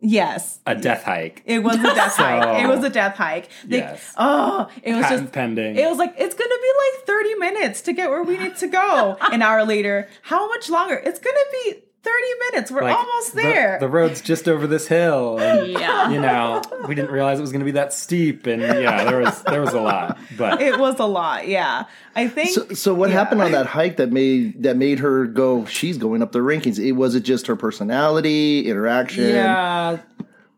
Yes. 0.00 0.60
a 0.66 0.74
death 0.74 1.04
hike 1.04 1.42
It 1.44 1.58
was 1.62 1.76
a 1.76 1.82
death 1.82 2.12
So- 2.16 2.22
hike. 2.22 2.62
It 2.64 2.66
was 2.68 2.82
a 2.84 2.90
death 2.90 3.16
hike. 3.16 3.48
They- 3.66 3.78
Yes. 3.78 4.14
Oh, 4.16 4.68
it 4.82 4.94
was 4.94 5.02
patent 5.02 5.20
just 5.22 5.32
pending 5.32 5.76
it 5.76 5.88
was 5.88 5.98
like 5.98 6.14
it's 6.16 6.34
gonna 6.34 6.48
be 6.48 6.72
like 6.98 7.06
30 7.06 7.34
minutes 7.36 7.80
to 7.82 7.92
get 7.92 8.08
where 8.10 8.22
we 8.22 8.38
need 8.38 8.56
to 8.56 8.66
go. 8.66 9.16
An 9.32 9.42
hour 9.42 9.64
later, 9.64 10.08
how 10.22 10.48
much 10.48 10.70
longer? 10.70 10.94
It's 11.04 11.18
gonna 11.18 11.36
be 11.64 11.82
30 12.02 12.14
minutes. 12.50 12.70
We're 12.70 12.82
Like, 12.82 12.96
almost 12.96 13.34
there. 13.34 13.78
the, 13.78 13.88
road's 13.88 14.20
just 14.22 14.48
over 14.48 14.66
this 14.66 14.86
hill 14.86 15.38
and 15.38 15.68
Yeah. 15.68 16.10
you 16.10 16.20
know 16.20 16.62
we 16.88 16.94
didn't 16.94 17.10
realize 17.10 17.38
it 17.38 17.42
was 17.42 17.52
going 17.52 17.60
to 17.60 17.64
be 17.66 17.72
that 17.72 17.92
steep 17.92 18.46
and 18.46 18.62
yeah 18.62 19.04
there 19.04 19.18
was 19.20 19.42
there 19.42 19.60
was 19.60 19.74
a 19.74 19.80
lot 19.80 20.16
but 20.38 20.62
it 20.62 20.78
was 20.78 20.98
a 20.98 21.04
lot, 21.04 21.46
yeah. 21.46 21.84
I 22.16 22.28
think 22.28 22.50
So, 22.50 22.68
so 22.70 22.94
what 22.94 23.10
yeah. 23.10 23.16
happened 23.16 23.42
on 23.42 23.52
that 23.52 23.66
hike 23.66 23.98
that 23.98 24.10
made 24.12 24.62
that 24.62 24.76
made 24.76 25.00
her 25.00 25.26
go? 25.26 25.64
She's 25.66 25.98
going 25.98 26.22
up 26.22 26.32
the 26.32 26.38
rankings. 26.40 26.78
It 26.78 26.92
was 26.92 27.14
it 27.14 27.20
just 27.20 27.46
her 27.48 27.56
personality, 27.56 28.66
interaction. 28.68 29.28
Yeah, 29.28 29.98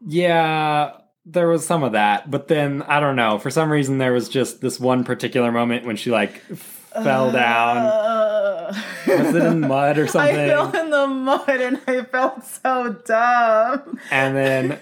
yeah, 0.07 0.93
there 1.27 1.49
was 1.49 1.67
some 1.67 1.83
of 1.83 1.93
that, 1.93 2.31
but 2.31 2.49
then 2.49 2.83
I 2.83 3.01
don't 3.01 3.17
know. 3.17 3.39
For 3.39 3.51
some 3.51 3.71
reason, 3.71 3.99
there 3.99 4.13
was 4.13 4.29
just 4.29 4.61
this 4.61 4.81
one 4.81 5.05
particular 5.05 5.53
moment 5.53 5.87
when 5.87 5.97
she 5.97 6.11
like 6.11 6.41
fell 6.47 7.31
down. 7.33 7.77
Uh, 7.79 8.75
Was 9.07 9.35
it 9.35 9.43
in 9.45 9.61
mud 9.61 9.99
or 9.99 10.05
I 10.05 10.07
something? 10.07 10.35
fell 10.35 10.71
in 10.77 10.91
the 11.03 11.15
mud 11.15 11.49
and 11.49 11.81
I 11.87 12.03
felt 12.05 12.45
so 12.45 12.93
dumb. 13.05 13.99
and 14.11 14.37
then 14.37 14.79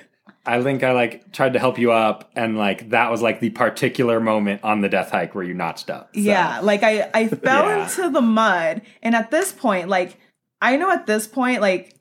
I 0.46 0.62
think 0.62 0.82
I 0.82 0.92
like 0.92 1.32
tried 1.32 1.52
to 1.52 1.58
help 1.58 1.78
you 1.78 1.92
up, 1.92 2.30
and 2.34 2.56
like 2.56 2.90
that 2.90 3.10
was 3.10 3.20
like 3.22 3.40
the 3.40 3.50
particular 3.50 4.20
moment 4.20 4.62
on 4.64 4.80
the 4.80 4.88
death 4.88 5.10
hike 5.10 5.34
where 5.34 5.44
you 5.44 5.54
notched 5.54 5.90
up. 5.90 6.10
So, 6.14 6.20
Yeah, 6.20 6.60
like 6.60 6.82
I 6.82 7.10
I 7.12 7.28
fell 7.46 7.66
Yeah. 7.66 7.82
into 7.84 8.08
the 8.10 8.22
mud, 8.22 8.82
and 9.02 9.14
at 9.14 9.30
this 9.30 9.52
point, 9.52 9.88
like 9.88 10.18
I 10.62 10.76
know 10.76 10.90
at 10.90 11.06
this 11.06 11.26
point, 11.26 11.60
like 11.60 11.94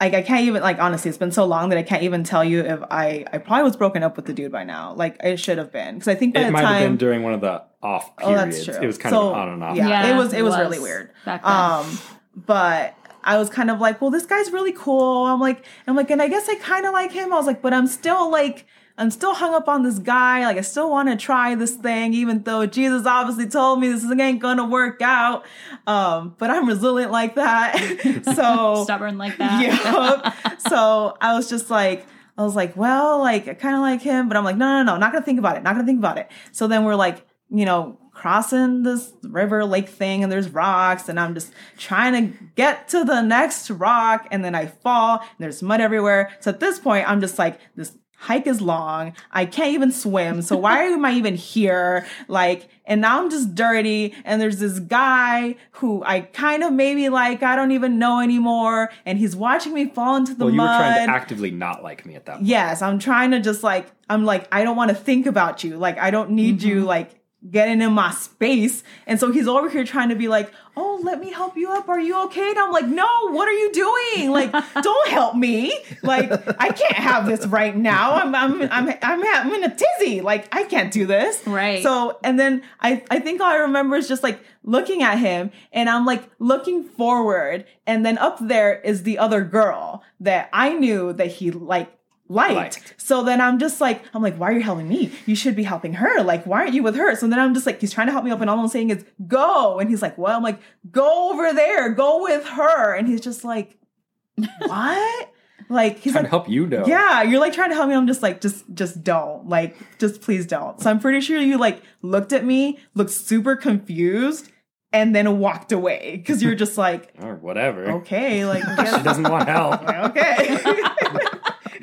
like 0.00 0.14
I 0.14 0.22
can't 0.22 0.42
even 0.44 0.60
like 0.62 0.78
honestly, 0.80 1.08
it's 1.08 1.18
been 1.18 1.32
so 1.32 1.44
long 1.44 1.68
that 1.70 1.78
I 1.78 1.82
can't 1.82 2.02
even 2.02 2.24
tell 2.24 2.44
you 2.44 2.60
if 2.60 2.80
I 2.90 3.24
I 3.32 3.38
probably 3.38 3.64
was 3.64 3.76
broken 3.76 4.02
up 4.02 4.16
with 4.16 4.26
the 4.26 4.32
dude 4.32 4.52
by 4.52 4.64
now. 4.64 4.92
Like 4.94 5.22
I 5.24 5.36
should 5.36 5.58
have 5.58 5.72
been 5.72 5.94
because 5.94 6.08
I 6.08 6.14
think 6.16 6.34
by 6.34 6.40
It 6.40 6.44
the 6.46 6.52
might 6.52 6.60
have 6.64 6.78
been 6.80 6.88
time 6.90 6.96
during 6.98 7.22
one 7.22 7.32
of 7.34 7.40
the 7.40 7.62
off 7.82 8.10
oh 8.20 8.26
periods. 8.34 8.56
that's 8.66 8.76
true, 8.76 8.84
It 8.84 8.86
was 8.88 8.98
kind 8.98 9.12
So, 9.12 9.28
of 9.30 9.34
on 9.36 9.48
and 9.50 9.64
off. 9.64 9.76
Yeah, 9.76 9.88
Yeah, 9.88 10.14
it 10.14 10.16
was 10.18 10.32
it 10.32 10.40
it 10.40 10.42
was, 10.42 10.50
was 10.52 10.60
really 10.60 10.78
weird. 10.80 11.10
back 11.24 11.42
then. 11.44 11.52
Um, 11.52 11.98
but 12.34 12.94
I 13.28 13.36
was 13.36 13.50
kind 13.50 13.70
of 13.70 13.78
like, 13.78 14.00
well, 14.00 14.10
this 14.10 14.24
guy's 14.24 14.50
really 14.50 14.72
cool. 14.72 15.26
I'm 15.26 15.38
like, 15.38 15.62
I'm 15.86 15.94
like, 15.94 16.10
and 16.10 16.22
I 16.22 16.28
guess 16.28 16.48
I 16.48 16.54
kind 16.54 16.86
of 16.86 16.94
like 16.94 17.12
him. 17.12 17.30
I 17.30 17.36
was 17.36 17.46
like, 17.46 17.60
but 17.60 17.74
I'm 17.74 17.86
still 17.86 18.30
like. 18.30 18.66
I'm 19.00 19.12
still 19.12 19.32
hung 19.32 19.54
up 19.54 19.68
on 19.68 19.84
this 19.84 20.00
guy. 20.00 20.44
Like, 20.44 20.56
I 20.56 20.62
still 20.62 20.90
want 20.90 21.08
to 21.08 21.14
try 21.14 21.54
this 21.54 21.76
thing, 21.76 22.14
even 22.14 22.42
though 22.42 22.66
Jesus 22.66 23.06
obviously 23.06 23.48
told 23.48 23.78
me 23.78 23.92
this 23.92 24.04
ain't 24.10 24.40
gonna 24.40 24.64
work 24.64 25.00
out. 25.00 25.46
Um, 25.86 26.34
but 26.36 26.50
I'm 26.50 26.66
resilient 26.66 27.12
like 27.12 27.36
that. 27.36 27.78
so 28.34 28.82
Stubborn 28.82 29.16
like 29.16 29.38
that. 29.38 29.62
yeah. 29.62 30.56
so 30.68 31.16
I 31.20 31.36
was 31.36 31.48
just 31.48 31.70
like, 31.70 32.08
I 32.36 32.42
was 32.42 32.56
like, 32.56 32.76
well, 32.76 33.20
like 33.20 33.46
I 33.46 33.54
kind 33.54 33.76
of 33.76 33.82
like 33.82 34.02
him, 34.02 34.26
but 34.26 34.36
I'm 34.36 34.42
like, 34.42 34.56
no, 34.56 34.82
no, 34.82 34.94
no, 34.94 34.98
not 34.98 35.12
gonna 35.12 35.24
think 35.24 35.38
about 35.38 35.56
it. 35.56 35.62
Not 35.62 35.74
gonna 35.74 35.86
think 35.86 36.00
about 36.00 36.18
it. 36.18 36.28
So 36.50 36.66
then 36.66 36.84
we're 36.84 36.96
like, 36.96 37.24
you 37.50 37.66
know, 37.66 38.00
crossing 38.18 38.82
this 38.82 39.12
river 39.22 39.64
lake 39.64 39.88
thing, 39.88 40.22
and 40.22 40.32
there's 40.32 40.48
rocks, 40.48 41.08
and 41.08 41.20
I'm 41.20 41.34
just 41.34 41.52
trying 41.76 42.12
to 42.12 42.38
get 42.56 42.88
to 42.88 43.04
the 43.04 43.22
next 43.22 43.70
rock, 43.70 44.26
and 44.32 44.44
then 44.44 44.54
I 44.56 44.66
fall, 44.66 45.20
and 45.20 45.38
there's 45.38 45.62
mud 45.62 45.80
everywhere. 45.80 46.30
So 46.40 46.50
at 46.50 46.58
this 46.58 46.80
point, 46.80 47.08
I'm 47.08 47.20
just 47.20 47.38
like, 47.38 47.60
this 47.76 47.92
hike 48.16 48.48
is 48.48 48.60
long. 48.60 49.12
I 49.30 49.46
can't 49.46 49.72
even 49.72 49.92
swim. 49.92 50.42
So 50.42 50.56
why 50.56 50.82
am 50.88 51.04
I 51.04 51.12
even 51.12 51.36
here? 51.36 52.06
Like, 52.26 52.68
and 52.84 53.00
now 53.00 53.22
I'm 53.22 53.30
just 53.30 53.54
dirty. 53.54 54.14
And 54.24 54.40
there's 54.40 54.58
this 54.58 54.80
guy 54.80 55.54
who 55.72 56.02
I 56.04 56.22
kind 56.22 56.64
of 56.64 56.72
maybe 56.72 57.08
like, 57.08 57.44
I 57.44 57.54
don't 57.54 57.70
even 57.70 58.00
know 58.00 58.20
anymore. 58.20 58.90
And 59.06 59.18
he's 59.18 59.36
watching 59.36 59.72
me 59.72 59.90
fall 59.90 60.16
into 60.16 60.34
the 60.34 60.46
well, 60.46 60.54
you 60.54 60.56
mud. 60.56 60.80
were 60.80 60.84
trying 60.84 61.06
to 61.06 61.12
actively 61.12 61.52
not 61.52 61.84
like 61.84 62.04
me 62.04 62.16
at 62.16 62.26
that 62.26 62.36
point. 62.38 62.46
yes, 62.46 62.82
I'm 62.82 62.98
trying 62.98 63.30
to 63.30 63.40
just 63.40 63.62
like, 63.62 63.86
I'm 64.10 64.24
like, 64.24 64.48
I 64.50 64.64
don't 64.64 64.76
want 64.76 64.88
to 64.88 64.96
think 64.96 65.26
about 65.26 65.62
you. 65.62 65.76
Like, 65.76 65.98
I 65.98 66.10
don't 66.10 66.30
need 66.30 66.62
you 66.62 66.78
mm-hmm. 66.78 66.86
like 66.86 67.17
getting 67.48 67.80
in 67.80 67.92
my 67.92 68.10
space. 68.10 68.82
And 69.06 69.20
so 69.20 69.30
he's 69.30 69.46
over 69.46 69.70
here 69.70 69.84
trying 69.84 70.08
to 70.08 70.16
be 70.16 70.28
like, 70.28 70.52
oh, 70.76 71.00
let 71.02 71.20
me 71.20 71.32
help 71.32 71.56
you 71.56 71.70
up. 71.70 71.88
Are 71.88 71.98
you 71.98 72.24
okay? 72.24 72.50
And 72.50 72.58
I'm 72.58 72.72
like, 72.72 72.86
no, 72.86 73.06
what 73.30 73.48
are 73.48 73.52
you 73.52 73.72
doing? 73.72 74.30
Like, 74.30 74.52
don't 74.82 75.08
help 75.08 75.36
me. 75.36 75.72
Like, 76.02 76.30
I 76.60 76.70
can't 76.70 76.94
have 76.94 77.26
this 77.26 77.46
right 77.46 77.76
now. 77.76 78.14
I'm, 78.14 78.34
I'm, 78.34 78.62
I'm, 78.62 78.88
I'm, 79.02 79.24
I'm 79.24 79.54
in 79.54 79.64
a 79.64 79.74
tizzy. 79.74 80.20
Like, 80.20 80.54
I 80.54 80.64
can't 80.64 80.92
do 80.92 81.06
this. 81.06 81.46
Right. 81.46 81.82
So, 81.82 82.18
and 82.24 82.38
then 82.38 82.62
I, 82.80 83.04
I 83.10 83.20
think 83.20 83.40
all 83.40 83.50
I 83.50 83.56
remember 83.56 83.96
is 83.96 84.08
just 84.08 84.22
like 84.22 84.40
looking 84.64 85.02
at 85.02 85.18
him 85.18 85.50
and 85.72 85.88
I'm 85.88 86.04
like 86.04 86.28
looking 86.38 86.84
forward. 86.84 87.66
And 87.86 88.04
then 88.04 88.18
up 88.18 88.38
there 88.40 88.80
is 88.80 89.04
the 89.04 89.18
other 89.18 89.42
girl 89.42 90.02
that 90.20 90.48
I 90.52 90.72
knew 90.72 91.12
that 91.14 91.28
he 91.28 91.50
like 91.50 91.97
liked. 92.28 92.54
Liked. 92.54 92.94
So 92.98 93.22
then 93.22 93.40
I'm 93.40 93.58
just 93.58 93.80
like, 93.80 94.02
I'm 94.14 94.22
like, 94.22 94.36
why 94.36 94.50
are 94.50 94.52
you 94.52 94.62
helping 94.62 94.88
me? 94.88 95.12
You 95.26 95.34
should 95.34 95.56
be 95.56 95.62
helping 95.62 95.94
her. 95.94 96.22
Like, 96.22 96.44
why 96.46 96.60
aren't 96.60 96.74
you 96.74 96.82
with 96.82 96.94
her? 96.96 97.14
So 97.16 97.26
then 97.28 97.38
I'm 97.38 97.54
just 97.54 97.66
like, 97.66 97.80
he's 97.80 97.92
trying 97.92 98.06
to 98.08 98.12
help 98.12 98.24
me 98.24 98.30
up, 98.30 98.40
and 98.40 98.48
all 98.50 98.58
I'm 98.60 98.68
saying 98.68 98.90
is, 98.90 99.04
go. 99.26 99.78
And 99.78 99.88
he's 99.90 100.02
like, 100.02 100.16
well, 100.18 100.36
I'm 100.36 100.42
like, 100.42 100.60
go 100.90 101.30
over 101.32 101.52
there, 101.52 101.90
go 101.90 102.22
with 102.22 102.44
her. 102.46 102.94
And 102.94 103.08
he's 103.08 103.20
just 103.20 103.44
like, 103.44 103.76
what? 104.58 105.30
like, 105.70 105.98
he's 105.98 106.12
Trying 106.12 106.24
like, 106.24 106.30
to 106.30 106.36
help 106.36 106.48
you 106.48 106.66
know. 106.66 106.84
yeah, 106.86 107.22
you're 107.22 107.40
like 107.40 107.52
trying 107.52 107.70
to 107.70 107.74
help 107.74 107.88
me. 107.88 107.94
I'm 107.94 108.06
just 108.06 108.22
like, 108.22 108.40
just, 108.40 108.64
just 108.74 109.02
don't. 109.04 109.48
Like, 109.48 109.76
just 109.98 110.20
please 110.22 110.46
don't. 110.46 110.80
So 110.80 110.88
I'm 110.90 110.98
pretty 110.98 111.20
sure 111.20 111.38
you 111.38 111.58
like 111.58 111.82
looked 112.02 112.32
at 112.32 112.44
me, 112.44 112.78
looked 112.94 113.10
super 113.10 113.54
confused, 113.56 114.50
and 114.94 115.14
then 115.14 115.38
walked 115.38 115.70
away 115.72 116.16
because 116.16 116.42
you're 116.42 116.54
just 116.54 116.78
like, 116.78 117.12
Or 117.22 117.34
whatever. 117.34 117.84
okay, 118.00 118.46
like, 118.46 118.62
She 118.96 119.02
doesn't 119.02 119.28
want 119.28 119.46
help. 119.48 119.82
okay. 119.82 120.58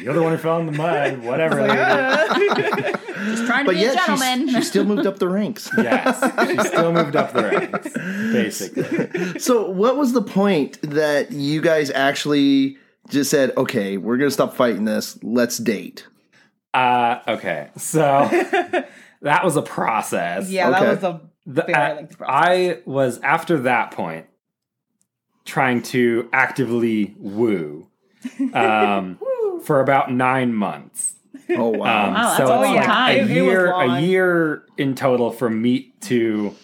You're 0.06 0.14
the 0.14 0.22
one 0.22 0.34
who 0.34 0.38
fell 0.38 0.60
in 0.60 0.68
the 0.68 0.72
mud. 0.72 1.18
Whatever. 1.24 1.62
lady. 1.64 1.74
Yeah. 1.74 2.96
Just 3.26 3.48
trying 3.48 3.66
to 3.66 3.72
But 3.72 3.76
be 3.76 3.82
yet 3.82 3.98
she's, 3.98 4.06
gentleman. 4.20 4.50
she 4.54 4.62
still 4.62 4.86
moved 4.86 5.08
up 5.08 5.18
the 5.18 5.28
ranks. 5.28 5.68
yes. 5.78 6.48
She 6.48 6.60
still 6.68 6.92
moved 6.94 7.16
up 7.16 7.34
the 7.34 7.44
ranks, 7.44 7.92
basically. 8.32 9.40
So, 9.40 9.68
what 9.72 9.98
was 9.98 10.14
the 10.14 10.22
point 10.22 10.80
that 10.84 11.32
you 11.32 11.60
guys 11.60 11.90
actually 11.90 12.78
just 13.10 13.32
said, 13.32 13.52
okay, 13.58 13.98
we're 13.98 14.18
going 14.18 14.30
to 14.30 14.34
stop 14.34 14.54
fighting 14.54 14.86
this, 14.86 15.18
let's 15.24 15.58
date? 15.58 16.06
Uh, 16.74 17.20
okay. 17.28 17.70
So 17.78 18.28
that 19.22 19.44
was 19.44 19.56
a 19.56 19.62
process. 19.64 20.50
yeah, 20.52 20.70
that 20.70 20.82
was 20.88 21.04
a 21.04 21.22
The- 21.48 21.64
very 21.64 21.74
I- 21.74 22.04
process. 22.04 22.18
I 22.22 22.80
was 22.86 23.20
after 23.22 23.60
that 23.62 23.90
point 23.92 24.28
trying 25.46 25.82
to 25.82 26.30
actively 26.34 27.16
woo 27.18 27.88
um, 28.54 29.20
for 29.66 29.82
about 29.82 30.12
nine 30.12 30.54
months. 30.54 31.16
Oh, 31.50 31.70
wow. 31.70 32.08
Um, 32.08 32.14
Wow, 32.14 32.24
that's 32.24 32.38
so 32.38 32.44
a 32.44 32.60
it's 32.60 32.66
long 32.66 32.76
like 32.78 32.86
time. 32.86 33.16
a 33.16 33.20
It- 33.20 33.32
it 33.32 33.36
year, 33.44 33.72
a 33.72 34.00
year 34.02 34.64
in 34.78 34.96
total 34.96 35.32
from 35.32 35.62
meet 35.62 36.00
to 36.02 36.56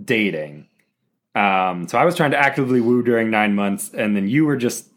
dating. 0.00 0.66
Um, 1.34 1.88
so 1.88 1.98
I 1.98 2.04
was 2.04 2.14
trying 2.14 2.32
to 2.32 2.38
actively 2.38 2.80
woo 2.80 3.02
during 3.02 3.30
nine 3.30 3.54
months, 3.54 3.90
and 3.94 4.14
then 4.14 4.28
you 4.28 4.44
were 4.44 4.56
just 4.56 4.90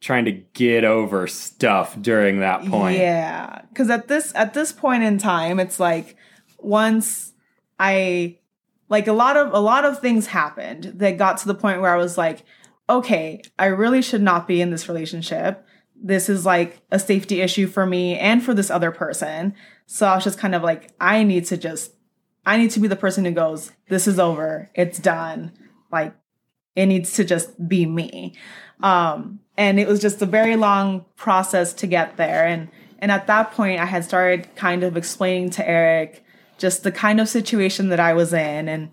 trying 0.00 0.26
to 0.26 0.32
get 0.32 0.84
over 0.84 1.26
stuff 1.26 1.96
during 2.00 2.40
that 2.40 2.64
point. 2.66 2.98
Yeah, 2.98 3.62
because 3.70 3.88
at 3.90 4.06
this 4.06 4.32
at 4.34 4.54
this 4.54 4.70
point 4.70 5.02
in 5.02 5.18
time, 5.18 5.58
it's 5.58 5.80
like 5.80 6.16
once 6.58 7.32
I 7.78 8.36
like 8.90 9.06
a 9.06 9.12
lot 9.12 9.36
of 9.36 9.52
a 9.54 9.58
lot 9.60 9.84
of 9.86 9.98
things 10.00 10.26
happened 10.26 10.84
that 10.96 11.16
got 11.16 11.38
to 11.38 11.46
the 11.46 11.54
point 11.54 11.80
where 11.80 11.92
I 11.92 11.96
was 11.96 12.18
like, 12.18 12.44
okay, 12.88 13.40
I 13.58 13.66
really 13.66 14.02
should 14.02 14.22
not 14.22 14.46
be 14.46 14.60
in 14.60 14.70
this 14.70 14.88
relationship. 14.88 15.64
This 16.00 16.28
is 16.28 16.46
like 16.46 16.80
a 16.90 16.98
safety 16.98 17.40
issue 17.40 17.66
for 17.66 17.86
me 17.86 18.18
and 18.18 18.42
for 18.42 18.54
this 18.54 18.70
other 18.70 18.90
person. 18.90 19.54
So 19.86 20.06
I 20.06 20.14
was 20.14 20.24
just 20.24 20.38
kind 20.38 20.54
of 20.54 20.62
like, 20.62 20.92
I 21.00 21.22
need 21.24 21.46
to 21.46 21.56
just 21.56 21.92
I 22.46 22.56
need 22.56 22.70
to 22.70 22.80
be 22.80 22.88
the 22.88 22.96
person 22.96 23.26
who 23.26 23.30
goes, 23.32 23.72
this 23.90 24.06
is 24.06 24.18
over, 24.18 24.70
it's 24.74 24.98
done. 24.98 25.52
Like 25.92 26.14
it 26.74 26.86
needs 26.86 27.12
to 27.14 27.24
just 27.24 27.68
be 27.68 27.84
me. 27.84 28.34
Um, 28.82 29.40
and 29.58 29.78
it 29.78 29.86
was 29.86 30.00
just 30.00 30.22
a 30.22 30.26
very 30.26 30.56
long 30.56 31.04
process 31.16 31.74
to 31.74 31.86
get 31.86 32.16
there. 32.16 32.46
And 32.46 32.68
and 33.00 33.12
at 33.12 33.26
that 33.26 33.52
point, 33.52 33.80
I 33.80 33.84
had 33.84 34.04
started 34.04 34.54
kind 34.56 34.82
of 34.82 34.96
explaining 34.96 35.50
to 35.50 35.68
Eric 35.68 36.24
just 36.58 36.82
the 36.82 36.90
kind 36.90 37.20
of 37.20 37.28
situation 37.28 37.90
that 37.90 38.00
I 38.00 38.14
was 38.14 38.32
in, 38.32 38.68
and 38.68 38.90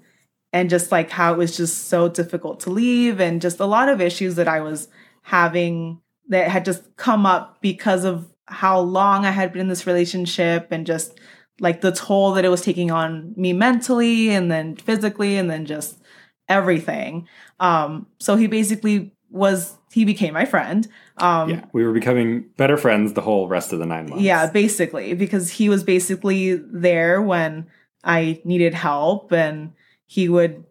and 0.51 0.69
just 0.69 0.91
like 0.91 1.09
how 1.09 1.33
it 1.33 1.37
was 1.37 1.57
just 1.57 1.87
so 1.87 2.09
difficult 2.09 2.59
to 2.61 2.69
leave, 2.69 3.19
and 3.19 3.41
just 3.41 3.59
a 3.59 3.65
lot 3.65 3.89
of 3.89 4.01
issues 4.01 4.35
that 4.35 4.47
I 4.47 4.59
was 4.61 4.89
having 5.23 6.01
that 6.29 6.49
had 6.49 6.65
just 6.65 6.95
come 6.95 7.25
up 7.25 7.61
because 7.61 8.03
of 8.03 8.27
how 8.47 8.79
long 8.79 9.25
I 9.25 9.31
had 9.31 9.51
been 9.51 9.61
in 9.61 9.67
this 9.67 9.87
relationship, 9.87 10.67
and 10.71 10.85
just 10.85 11.19
like 11.59 11.81
the 11.81 11.91
toll 11.91 12.33
that 12.33 12.45
it 12.45 12.49
was 12.49 12.61
taking 12.61 12.91
on 12.91 13.33
me 13.35 13.53
mentally, 13.53 14.29
and 14.29 14.51
then 14.51 14.75
physically, 14.75 15.37
and 15.37 15.49
then 15.49 15.65
just 15.65 16.01
everything. 16.47 17.27
Um, 17.59 18.07
so 18.19 18.35
he 18.35 18.47
basically 18.47 19.11
was 19.29 19.77
he 19.91 20.05
became 20.05 20.33
my 20.33 20.45
friend. 20.45 20.87
Um, 21.17 21.49
Yeah, 21.49 21.65
we 21.73 21.85
were 21.85 21.93
becoming 21.93 22.49
better 22.57 22.77
friends 22.77 23.13
the 23.13 23.21
whole 23.21 23.47
rest 23.47 23.73
of 23.73 23.79
the 23.79 23.85
nine 23.85 24.09
months. 24.09 24.23
yeah, 24.23 24.49
basically, 24.51 25.13
because 25.13 25.49
he 25.51 25.69
was 25.69 25.83
basically 25.83 26.55
there 26.55 27.21
when 27.21 27.67
I 28.03 28.41
needed 28.43 28.73
help 28.73 29.31
and 29.31 29.71
he 30.05 30.29
would, 30.29 30.63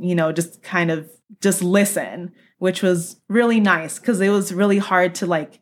you 0.00 0.14
know, 0.14 0.32
just 0.32 0.62
kind 0.62 0.90
of 0.90 1.10
just 1.40 1.62
listen, 1.62 2.32
which 2.58 2.82
was 2.82 3.20
really 3.28 3.60
nice 3.60 3.98
because 3.98 4.20
it 4.20 4.28
was 4.28 4.52
really 4.52 4.78
hard 4.78 5.14
to 5.16 5.26
like 5.26 5.60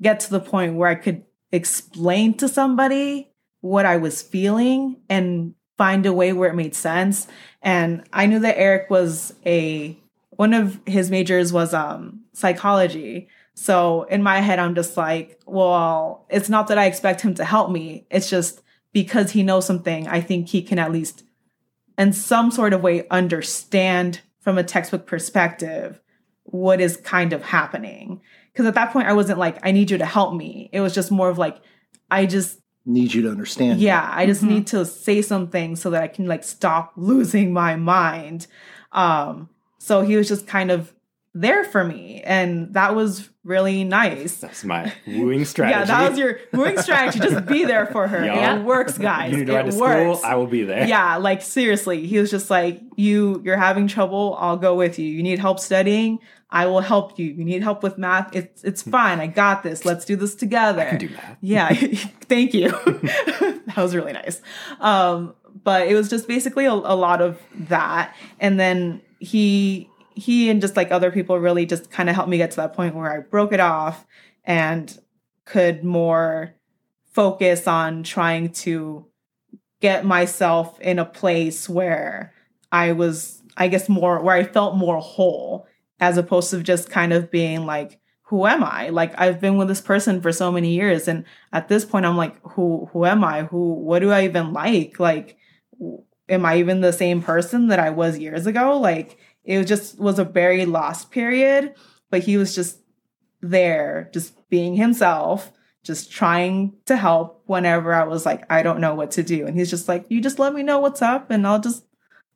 get 0.00 0.20
to 0.20 0.30
the 0.30 0.40
point 0.40 0.74
where 0.74 0.88
I 0.88 0.94
could 0.94 1.24
explain 1.50 2.34
to 2.34 2.48
somebody 2.48 3.30
what 3.60 3.86
I 3.86 3.96
was 3.96 4.22
feeling 4.22 4.96
and 5.08 5.54
find 5.78 6.06
a 6.06 6.12
way 6.12 6.32
where 6.32 6.50
it 6.50 6.54
made 6.54 6.74
sense. 6.74 7.26
And 7.62 8.04
I 8.12 8.26
knew 8.26 8.38
that 8.40 8.58
Eric 8.58 8.90
was 8.90 9.34
a 9.46 9.98
one 10.30 10.52
of 10.52 10.80
his 10.86 11.10
majors 11.10 11.52
was 11.52 11.72
um 11.72 12.20
psychology. 12.32 13.28
So 13.54 14.02
in 14.04 14.22
my 14.22 14.40
head, 14.40 14.58
I'm 14.58 14.74
just 14.74 14.96
like, 14.96 15.40
well, 15.46 16.26
it's 16.28 16.48
not 16.48 16.66
that 16.68 16.78
I 16.78 16.86
expect 16.86 17.20
him 17.20 17.34
to 17.34 17.44
help 17.44 17.70
me. 17.70 18.06
It's 18.10 18.28
just 18.28 18.60
because 18.92 19.30
he 19.30 19.42
knows 19.42 19.66
something, 19.66 20.08
I 20.08 20.20
think 20.20 20.48
he 20.48 20.62
can 20.62 20.78
at 20.78 20.92
least, 20.92 21.24
in 21.96 22.12
some 22.12 22.50
sort 22.50 22.72
of 22.72 22.82
way, 22.82 23.06
understand 23.10 24.20
from 24.40 24.58
a 24.58 24.64
textbook 24.64 25.06
perspective 25.06 26.00
what 26.54 26.80
is 26.80 26.96
kind 26.98 27.32
of 27.32 27.42
happening. 27.42 28.20
Because 28.52 28.66
at 28.66 28.74
that 28.74 28.92
point, 28.92 29.08
I 29.08 29.12
wasn't 29.12 29.40
like, 29.40 29.58
I 29.66 29.72
need 29.72 29.90
you 29.90 29.98
to 29.98 30.06
help 30.06 30.34
me. 30.34 30.70
It 30.72 30.80
was 30.80 30.94
just 30.94 31.10
more 31.10 31.28
of 31.28 31.36
like, 31.36 31.56
I 32.12 32.26
just, 32.26 32.60
Need 32.86 33.12
you 33.12 33.22
to 33.22 33.30
understand. 33.30 33.80
yeah, 33.80 34.08
I 34.14 34.24
just 34.26 34.42
Mhm. 34.44 34.48
need 34.48 34.66
to 34.68 34.84
say 34.84 35.20
something 35.20 35.74
so 35.74 35.90
that 35.90 36.02
I 36.04 36.06
can 36.06 36.26
like 36.26 36.44
stop 36.44 36.92
losing 36.96 37.52
my 37.52 37.74
mind. 37.74 38.46
Um, 38.92 39.48
so 39.78 40.02
he 40.02 40.16
was 40.16 40.28
just 40.28 40.46
kind 40.46 40.70
of 40.70 40.92
there 41.34 41.64
for 41.64 41.82
me, 41.84 42.22
and 42.24 42.72
that 42.74 42.94
was 42.94 43.28
really 43.42 43.82
nice. 43.84 44.36
That's 44.36 44.64
my 44.64 44.92
wooing 45.06 45.44
strategy. 45.44 45.74
Yeah, 45.78 45.84
that 45.84 46.10
was 46.10 46.18
your 46.18 46.38
wooing 46.52 46.78
strategy. 46.78 47.18
Just 47.18 47.46
be 47.46 47.64
there 47.64 47.86
for 47.86 48.06
her. 48.06 48.24
Yeah. 48.24 48.56
It 48.58 48.64
works, 48.64 48.96
guys. 48.96 49.32
You 49.32 49.38
need 49.38 49.46
to 49.48 49.52
it 49.52 49.56
ride 49.56 49.70
to 49.72 49.78
works. 49.78 50.18
school. 50.20 50.30
I 50.30 50.36
will 50.36 50.46
be 50.46 50.62
there. 50.62 50.86
yeah, 50.86 51.16
like 51.16 51.42
seriously, 51.42 52.06
he 52.06 52.18
was 52.18 52.30
just 52.30 52.50
like, 52.50 52.80
"You, 52.96 53.42
you're 53.44 53.56
having 53.56 53.88
trouble. 53.88 54.36
I'll 54.38 54.56
go 54.56 54.74
with 54.76 54.98
you. 54.98 55.06
You 55.06 55.22
need 55.22 55.40
help 55.40 55.58
studying. 55.58 56.20
I 56.50 56.66
will 56.66 56.80
help 56.82 57.18
you. 57.18 57.26
You 57.26 57.44
need 57.44 57.62
help 57.64 57.82
with 57.82 57.98
math. 57.98 58.34
It's 58.34 58.62
it's 58.62 58.82
fine. 58.82 59.18
I 59.18 59.26
got 59.26 59.64
this. 59.64 59.84
Let's 59.84 60.04
do 60.04 60.14
this 60.14 60.36
together." 60.36 60.82
I 60.82 60.90
can 60.90 60.98
do 60.98 61.08
that. 61.08 61.38
Yeah, 61.40 61.68
thank 62.28 62.54
you. 62.54 62.68
that 63.66 63.74
was 63.76 63.94
really 63.96 64.12
nice. 64.12 64.40
Um, 64.78 65.34
but 65.64 65.88
it 65.88 65.94
was 65.94 66.08
just 66.08 66.28
basically 66.28 66.66
a, 66.66 66.72
a 66.72 66.94
lot 66.94 67.20
of 67.20 67.40
that, 67.68 68.14
and 68.38 68.60
then 68.60 69.02
he 69.18 69.88
he 70.14 70.48
and 70.48 70.60
just 70.60 70.76
like 70.76 70.90
other 70.90 71.10
people 71.10 71.38
really 71.38 71.66
just 71.66 71.90
kind 71.90 72.08
of 72.08 72.14
helped 72.14 72.30
me 72.30 72.36
get 72.36 72.50
to 72.52 72.56
that 72.58 72.74
point 72.74 72.94
where 72.94 73.12
I 73.12 73.20
broke 73.20 73.52
it 73.52 73.60
off 73.60 74.06
and 74.44 74.96
could 75.44 75.84
more 75.84 76.54
focus 77.12 77.66
on 77.66 78.02
trying 78.02 78.50
to 78.50 79.06
get 79.80 80.04
myself 80.04 80.80
in 80.80 80.98
a 80.98 81.04
place 81.04 81.68
where 81.68 82.32
I 82.72 82.92
was, 82.92 83.42
I 83.56 83.68
guess, 83.68 83.88
more 83.88 84.20
where 84.20 84.34
I 84.34 84.44
felt 84.44 84.76
more 84.76 85.00
whole 85.00 85.66
as 86.00 86.16
opposed 86.16 86.50
to 86.50 86.62
just 86.62 86.90
kind 86.90 87.12
of 87.12 87.30
being 87.30 87.66
like, 87.66 88.00
who 88.22 88.46
am 88.46 88.64
I? 88.64 88.88
Like 88.88 89.18
I've 89.20 89.40
been 89.40 89.56
with 89.56 89.68
this 89.68 89.80
person 89.80 90.20
for 90.20 90.32
so 90.32 90.50
many 90.50 90.74
years, 90.74 91.06
and 91.06 91.24
at 91.52 91.68
this 91.68 91.84
point, 91.84 92.06
I'm 92.06 92.16
like, 92.16 92.36
who 92.42 92.88
who 92.92 93.04
am 93.04 93.22
I? 93.22 93.44
Who 93.44 93.74
what 93.74 94.00
do 94.00 94.10
I 94.10 94.24
even 94.24 94.52
like? 94.52 94.98
Like, 94.98 95.36
am 96.28 96.46
I 96.46 96.56
even 96.56 96.80
the 96.80 96.92
same 96.92 97.22
person 97.22 97.68
that 97.68 97.78
I 97.78 97.90
was 97.90 98.18
years 98.18 98.46
ago? 98.46 98.78
Like 98.78 99.18
it 99.44 99.58
was 99.58 99.66
just 99.66 99.98
was 99.98 100.18
a 100.18 100.24
very 100.24 100.64
lost 100.66 101.10
period, 101.10 101.74
but 102.10 102.22
he 102.24 102.36
was 102.36 102.54
just 102.54 102.78
there, 103.40 104.10
just 104.12 104.48
being 104.48 104.74
himself, 104.76 105.52
just 105.82 106.10
trying 106.10 106.72
to 106.86 106.96
help 106.96 107.42
whenever 107.46 107.92
I 107.94 108.04
was 108.04 108.24
like, 108.24 108.44
I 108.50 108.62
don't 108.62 108.80
know 108.80 108.94
what 108.94 109.10
to 109.12 109.22
do. 109.22 109.46
And 109.46 109.56
he's 109.58 109.70
just 109.70 109.86
like, 109.88 110.06
you 110.08 110.20
just 110.20 110.38
let 110.38 110.54
me 110.54 110.62
know 110.62 110.78
what's 110.78 111.02
up 111.02 111.30
and 111.30 111.46
I'll 111.46 111.60
just 111.60 111.84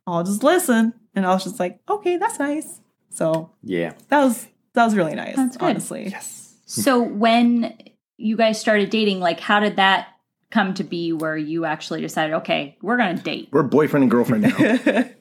I'll 0.07 0.25
just 0.25 0.42
listen. 0.42 0.92
And 1.14 1.27
I 1.27 1.31
was 1.33 1.44
just 1.44 1.59
like, 1.59 1.81
okay, 1.88 2.16
that's 2.18 2.38
nice. 2.38 2.81
So 3.11 3.51
Yeah. 3.62 3.92
that 4.09 4.23
was 4.25 4.47
that 4.75 4.85
was 4.85 4.94
really 4.94 5.14
nice, 5.14 5.37
That's 5.37 5.57
good. 5.57 5.64
honestly. 5.71 6.09
Yes. 6.11 6.55
So 6.66 7.01
when 7.01 7.77
you 8.18 8.37
guys 8.37 8.61
started 8.61 8.90
dating, 8.90 9.21
like 9.21 9.40
how 9.40 9.61
did 9.61 9.77
that 9.77 10.09
come 10.51 10.75
to 10.75 10.85
be 10.85 11.12
where 11.12 11.37
you 11.37 11.64
actually 11.64 12.01
decided, 12.03 12.35
okay, 12.37 12.77
we're 12.83 12.97
gonna 12.99 13.16
date? 13.16 13.49
We're 13.51 13.62
boyfriend 13.62 14.03
and 14.05 14.11
girlfriend 14.11 14.42
now. 14.42 15.05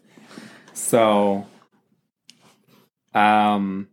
So, 0.73 1.45
um, 3.17 3.87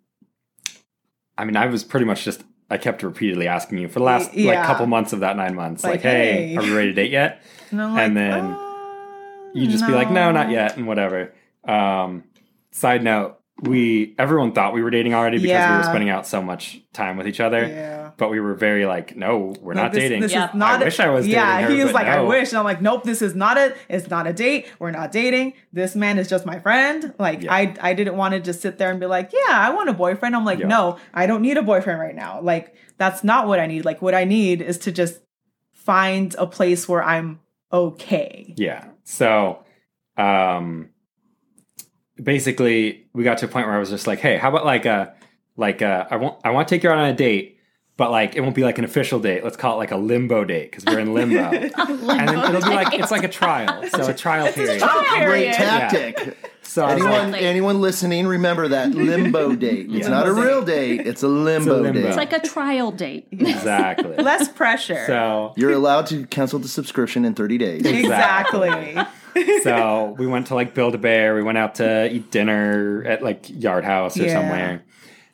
I 1.37 1.45
mean, 1.45 1.57
I 1.57 1.67
was 1.67 1.85
pretty 1.85 2.07
much 2.07 2.25
just 2.25 2.43
I 2.71 2.79
kept 2.79 3.03
repeatedly 3.03 3.47
asking 3.49 3.79
you 3.79 3.89
for 3.89 3.99
the 3.99 4.05
last 4.05 4.35
like 4.37 4.65
couple 4.65 4.87
months 4.87 5.13
of 5.13 5.21
that 5.21 5.37
nine 5.37 5.55
months, 5.55 5.83
like, 5.85 5.93
Like, 5.93 6.01
hey, 6.03 6.49
hey. 6.49 6.57
are 6.57 6.63
we 6.63 6.73
ready 6.73 6.89
to 6.89 6.95
date 6.95 7.11
yet? 7.11 7.43
And, 7.71 7.83
I'm 7.83 7.99
And 7.99 8.17
then 8.17 8.45
"Uh, 8.45 9.51
You 9.55 9.67
just 9.67 9.87
be 9.87 9.93
like, 9.93 10.11
no, 10.11 10.31
not 10.33 10.51
yet, 10.51 10.77
and 10.77 10.87
whatever. 10.87 11.33
Um, 11.65 12.25
side 12.71 13.03
note, 13.03 13.39
we 13.63 14.15
everyone 14.19 14.53
thought 14.53 14.75
we 14.75 14.83
were 14.83 14.91
dating 14.91 15.15
already 15.15 15.39
because 15.39 15.71
we 15.71 15.77
were 15.77 15.83
spending 15.85 16.11
out 16.11 16.27
so 16.27 16.43
much 16.43 16.81
time 16.93 17.17
with 17.17 17.29
each 17.29 17.39
other. 17.41 17.65
Yeah. 17.67 18.11
But 18.17 18.31
we 18.31 18.39
were 18.41 18.55
very 18.55 18.85
like, 18.85 19.17
no, 19.17 19.55
we're 19.61 19.75
Like, 19.75 19.83
not 19.85 19.93
this- 19.93 20.03
dating. 20.03 20.21
This 20.21 20.33
Yeah. 20.33 20.49
is 20.49 20.55
not. 20.55 20.79
I 20.81 20.83
a- 20.83 20.85
wish 20.87 21.01
I 21.01 21.09
was 21.09 21.27
Yeah, 21.27 21.57
dating 21.59 21.65
her, 21.71 21.77
he 21.77 21.83
was 21.85 21.93
but 21.93 22.03
like, 22.03 22.09
I 22.09 22.21
wish, 22.21 22.51
and 22.51 22.59
I'm 22.59 22.65
like, 22.65 22.83
nope, 22.83 23.05
this 23.05 23.23
is 23.23 23.35
not 23.35 23.57
a. 23.57 23.75
It's 23.89 24.11
not 24.11 24.27
a 24.27 24.33
date. 24.33 24.67
We're 24.79 24.91
not 24.91 25.13
dating. 25.13 25.55
This 25.73 25.95
man 25.97 26.19
is 26.19 26.29
just 26.29 26.45
my 26.47 26.59
friend. 26.59 27.15
Like, 27.19 27.43
Yeah. 27.43 27.55
I, 27.55 27.75
I 27.81 27.95
didn't 27.95 28.17
want 28.17 28.35
to 28.35 28.41
just 28.41 28.61
sit 28.61 28.79
there 28.79 28.91
and 28.91 28.99
be 29.01 29.07
like, 29.07 29.33
yeah, 29.33 29.57
I 29.59 29.71
want 29.71 29.89
a 29.89 29.93
boyfriend. 29.95 30.35
I'm 30.37 30.45
like, 30.45 30.59
Yeah. 30.59 30.67
no, 30.69 30.99
I 31.13 31.27
don't 31.27 31.43
need 31.43 31.57
a 31.57 31.63
boyfriend 31.63 32.01
right 32.01 32.15
now. 32.15 32.41
Like, 32.41 32.75
that's 32.99 33.23
not 33.25 33.47
what 33.49 33.61
I 33.61 33.67
need. 33.67 33.85
Like, 33.85 34.03
what 34.03 34.15
I 34.15 34.25
need 34.25 34.63
is 34.63 34.79
to 34.79 34.93
just 34.93 35.21
find 35.73 36.35
a 36.39 36.47
place 36.47 36.89
where 36.89 37.03
I'm 37.03 37.41
okay. 37.73 38.55
Yeah. 38.57 38.85
So, 39.05 39.65
um, 40.17 40.91
basically, 42.23 43.07
we 43.13 43.25
got 43.25 43.39
to 43.39 43.47
a 43.47 43.49
point 43.49 43.67
where 43.67 43.77
I 43.77 43.79
was 43.79 43.91
just 43.91 44.07
like, 44.07 44.21
"Hey, 44.21 44.37
how 44.37 44.49
about 44.51 44.65
like 44.65 44.87
a 44.87 45.15
like 45.57 45.83
a, 45.83 46.07
I 46.11 46.17
want 46.17 46.39
I 46.45 46.51
want 46.51 46.69
to 46.69 46.75
take 46.75 46.83
you 46.83 46.91
out 46.91 46.99
on 46.99 47.09
a 47.09 47.15
date, 47.15 47.59
but 47.97 48.11
like 48.11 48.35
it 48.37 48.41
won't 48.41 48.55
be 48.57 48.63
like 48.65 48.79
an 48.79 48.85
official 48.85 49.21
date. 49.21 49.45
Let's 49.45 49.57
call 49.57 49.75
it 49.75 49.77
like 49.79 49.91
a 49.93 49.97
limbo 49.97 50.45
date 50.45 50.71
because 50.71 50.85
we're 50.85 51.01
in 51.01 51.15
limbo, 51.15 51.39
and 51.39 51.71
then 52.29 52.39
it'll 52.55 52.69
be 52.69 52.75
like 52.75 52.95
it's 52.95 53.11
like 53.11 53.25
a 53.25 53.29
trial. 53.29 53.87
So 53.89 54.07
a 54.09 54.15
trial 54.15 54.53
period. 54.53 54.81
trial 54.81 55.03
Great 55.27 55.55
period. 55.55 55.55
tactic. 55.55 56.51
So 56.67 56.85
I 56.85 56.95
was 56.95 57.05
like, 57.05 57.13
Anyone, 57.23 57.35
anyone 57.35 57.81
listening, 57.83 58.27
remember 58.27 58.67
that 58.69 58.91
limbo 58.93 59.55
date. 59.57 59.87
It's 59.91 60.07
Yeah. 60.07 60.09
not 60.09 60.27
a 60.27 60.33
real 60.33 60.65
date. 60.65 61.07
It's 61.07 61.23
a 61.23 61.29
limbo, 61.29 61.81
limbo. 61.83 62.01
date. 62.01 62.07
It's 62.09 62.17
like 62.17 62.33
a 62.33 62.41
trial 62.41 62.91
date. 62.91 63.29
exactly. 63.33 64.17
Less 64.17 64.49
pressure. 64.49 65.05
So 65.07 65.53
You're 65.57 65.73
allowed 65.73 66.07
to 66.07 66.27
cancel 66.27 66.59
the 66.59 66.67
subscription 66.67 67.25
in 67.27 67.35
30 67.35 67.59
days. 67.59 67.87
exactly. 67.87 68.97
So 69.63 70.15
we 70.19 70.27
went 70.27 70.49
to 70.49 70.55
like 70.55 70.75
Build 70.75 70.95
a 70.95 70.99
Bear. 70.99 71.35
We 71.35 71.43
went 71.43 71.59
out 71.59 71.77
to 71.77 72.11
eat 72.13 72.31
dinner 72.31 73.05
at 73.07 73.23
like 73.23 73.47
Yard 73.49 73.85
House 73.85 74.19
or 74.19 74.25
Yeah. 74.25 74.33
somewhere. 74.35 74.85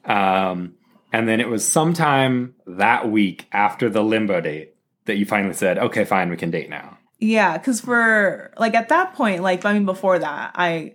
Um, 0.04 0.74
and 1.12 1.28
then 1.28 1.40
it 1.40 1.48
was 1.48 1.66
sometime 1.66 2.54
that 2.66 3.10
week 3.10 3.46
after 3.52 3.88
the 3.90 4.02
limbo 4.02 4.40
date 4.40 4.74
that 5.06 5.16
you 5.16 5.26
finally 5.26 5.54
said, 5.54 5.78
"Okay, 5.78 6.04
fine, 6.04 6.30
we 6.30 6.36
can 6.36 6.50
date 6.50 6.70
now." 6.70 6.98
Yeah, 7.18 7.58
because 7.58 7.80
for 7.80 8.52
like 8.58 8.74
at 8.74 8.88
that 8.88 9.14
point, 9.14 9.42
like 9.42 9.64
I 9.64 9.72
mean, 9.74 9.84
before 9.84 10.18
that, 10.18 10.52
I 10.54 10.94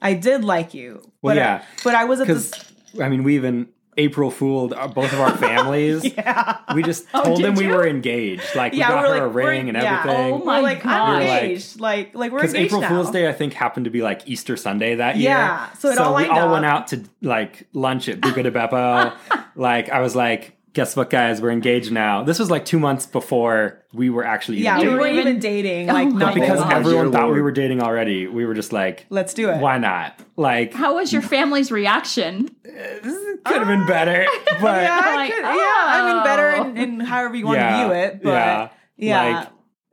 I 0.00 0.14
did 0.14 0.44
like 0.44 0.72
you. 0.72 1.02
Well, 1.22 1.34
but 1.34 1.36
yeah, 1.36 1.62
I, 1.62 1.80
but 1.84 1.94
I 1.94 2.04
was 2.04 2.20
at 2.20 2.26
this. 2.28 2.52
I 3.00 3.08
mean, 3.08 3.24
we 3.24 3.36
even 3.36 3.68
April 3.96 4.30
fooled 4.30 4.72
uh, 4.72 4.86
both 4.88 5.12
of 5.12 5.20
our 5.20 5.36
families. 5.36 6.04
Yeah. 6.04 6.58
We 6.74 6.82
just 6.82 7.06
Oh, 7.12 7.24
told 7.24 7.36
did 7.38 7.46
them 7.46 7.54
we 7.56 7.64
you? 7.66 7.70
were 7.74 7.86
engaged. 7.86 8.54
Like 8.54 8.72
Yeah, 8.72 8.88
we 8.88 8.94
got 8.94 9.02
we're 9.02 9.08
her 9.08 9.14
like, 9.14 9.22
a 9.22 9.28
ring 9.28 9.68
and 9.68 9.76
yeah. 9.76 10.00
everything. 10.00 10.32
Oh 10.34 10.38
my 10.44 10.58
We're 10.58 10.62
like, 10.62 10.82
God. 10.82 10.92
I'm 10.92 11.20
We're 11.22 11.28
like- 11.28 11.60
Like, 11.78 12.14
like, 12.14 12.32
we're 12.32 12.38
Because 12.38 12.54
engaged 12.54 12.66
April 12.72 12.80
now. 12.82 12.88
Fool's 12.88 13.10
Day, 13.10 13.28
I 13.28 13.32
think, 13.32 13.52
happened 13.52 13.84
to 13.84 13.90
be 13.90 14.00
like 14.02 14.22
Easter 14.28 14.56
Sunday 14.56 14.94
that 14.94 15.16
year. 15.16 15.30
Yeah, 15.30 15.72
so 15.74 15.88
it 15.90 15.98
all 15.98 16.14
we 16.14 16.26
all 16.26 16.38
up. 16.38 16.52
went 16.52 16.64
out 16.64 16.86
to 16.88 17.02
like 17.20 17.66
lunch 17.72 18.08
at 18.08 18.20
Buca 18.20 18.42
de 18.42 18.50
Beppo. 18.50 19.12
like 19.56 19.88
I 19.90 20.00
was 20.00 20.14
like, 20.14 20.56
guess 20.72 20.94
what, 20.94 21.10
guys, 21.10 21.40
we're 21.42 21.50
engaged 21.50 21.90
now. 21.92 22.22
This 22.22 22.38
was 22.38 22.50
like 22.50 22.64
two 22.64 22.78
months 22.78 23.04
before 23.06 23.82
we 23.92 24.08
were 24.10 24.24
actually 24.24 24.58
even 24.58 24.64
Yeah, 24.66 24.78
we 24.80 24.88
weren't 24.88 25.14
even- 25.16 25.28
even 25.28 25.38
dating. 25.40 25.90
Oh 25.90 25.94
Like, 25.94 26.08
my 26.08 26.12
but 26.12 26.18
nothing. 26.26 26.42
because 26.42 26.60
Oh, 26.60 26.68
everyone 26.68 27.10
dear 27.10 27.12
thought 27.20 27.32
we 27.32 27.42
were 27.42 27.50
dating 27.50 27.82
already, 27.82 28.26
we 28.28 28.46
were 28.46 28.54
just 28.54 28.72
like, 28.72 29.06
let's 29.10 29.34
do 29.34 29.50
it. 29.50 29.58
why 29.60 29.78
not? 29.78 30.18
Like, 30.36 30.72
How 30.72 30.94
was 30.94 31.12
your 31.12 31.22
family's 31.22 31.72
reaction? 31.72 32.50
Uh, 32.64 32.70
this 33.02 33.38
could 33.44 33.58
have 33.58 33.66
been 33.66 33.86
better, 33.86 34.26
but 34.60 34.82
Yeah, 34.82 35.00
I 35.02 35.16
Like, 35.16 35.32
could, 35.32 35.42
yeah. 35.42 35.48
I 35.48 36.12
mean, 36.14 36.24
better 36.24 36.54
oh. 36.56 36.68
in, 36.70 36.76
in 36.76 37.00
however 37.00 37.34
you 37.34 37.46
want 37.46 37.58
Yeah, 37.58 37.70
to 37.82 37.84
view 37.88 37.94
it, 37.94 38.22
but 38.22 38.30
yeah, 38.30 38.68
yeah, 38.96 39.38
like, 39.38 39.48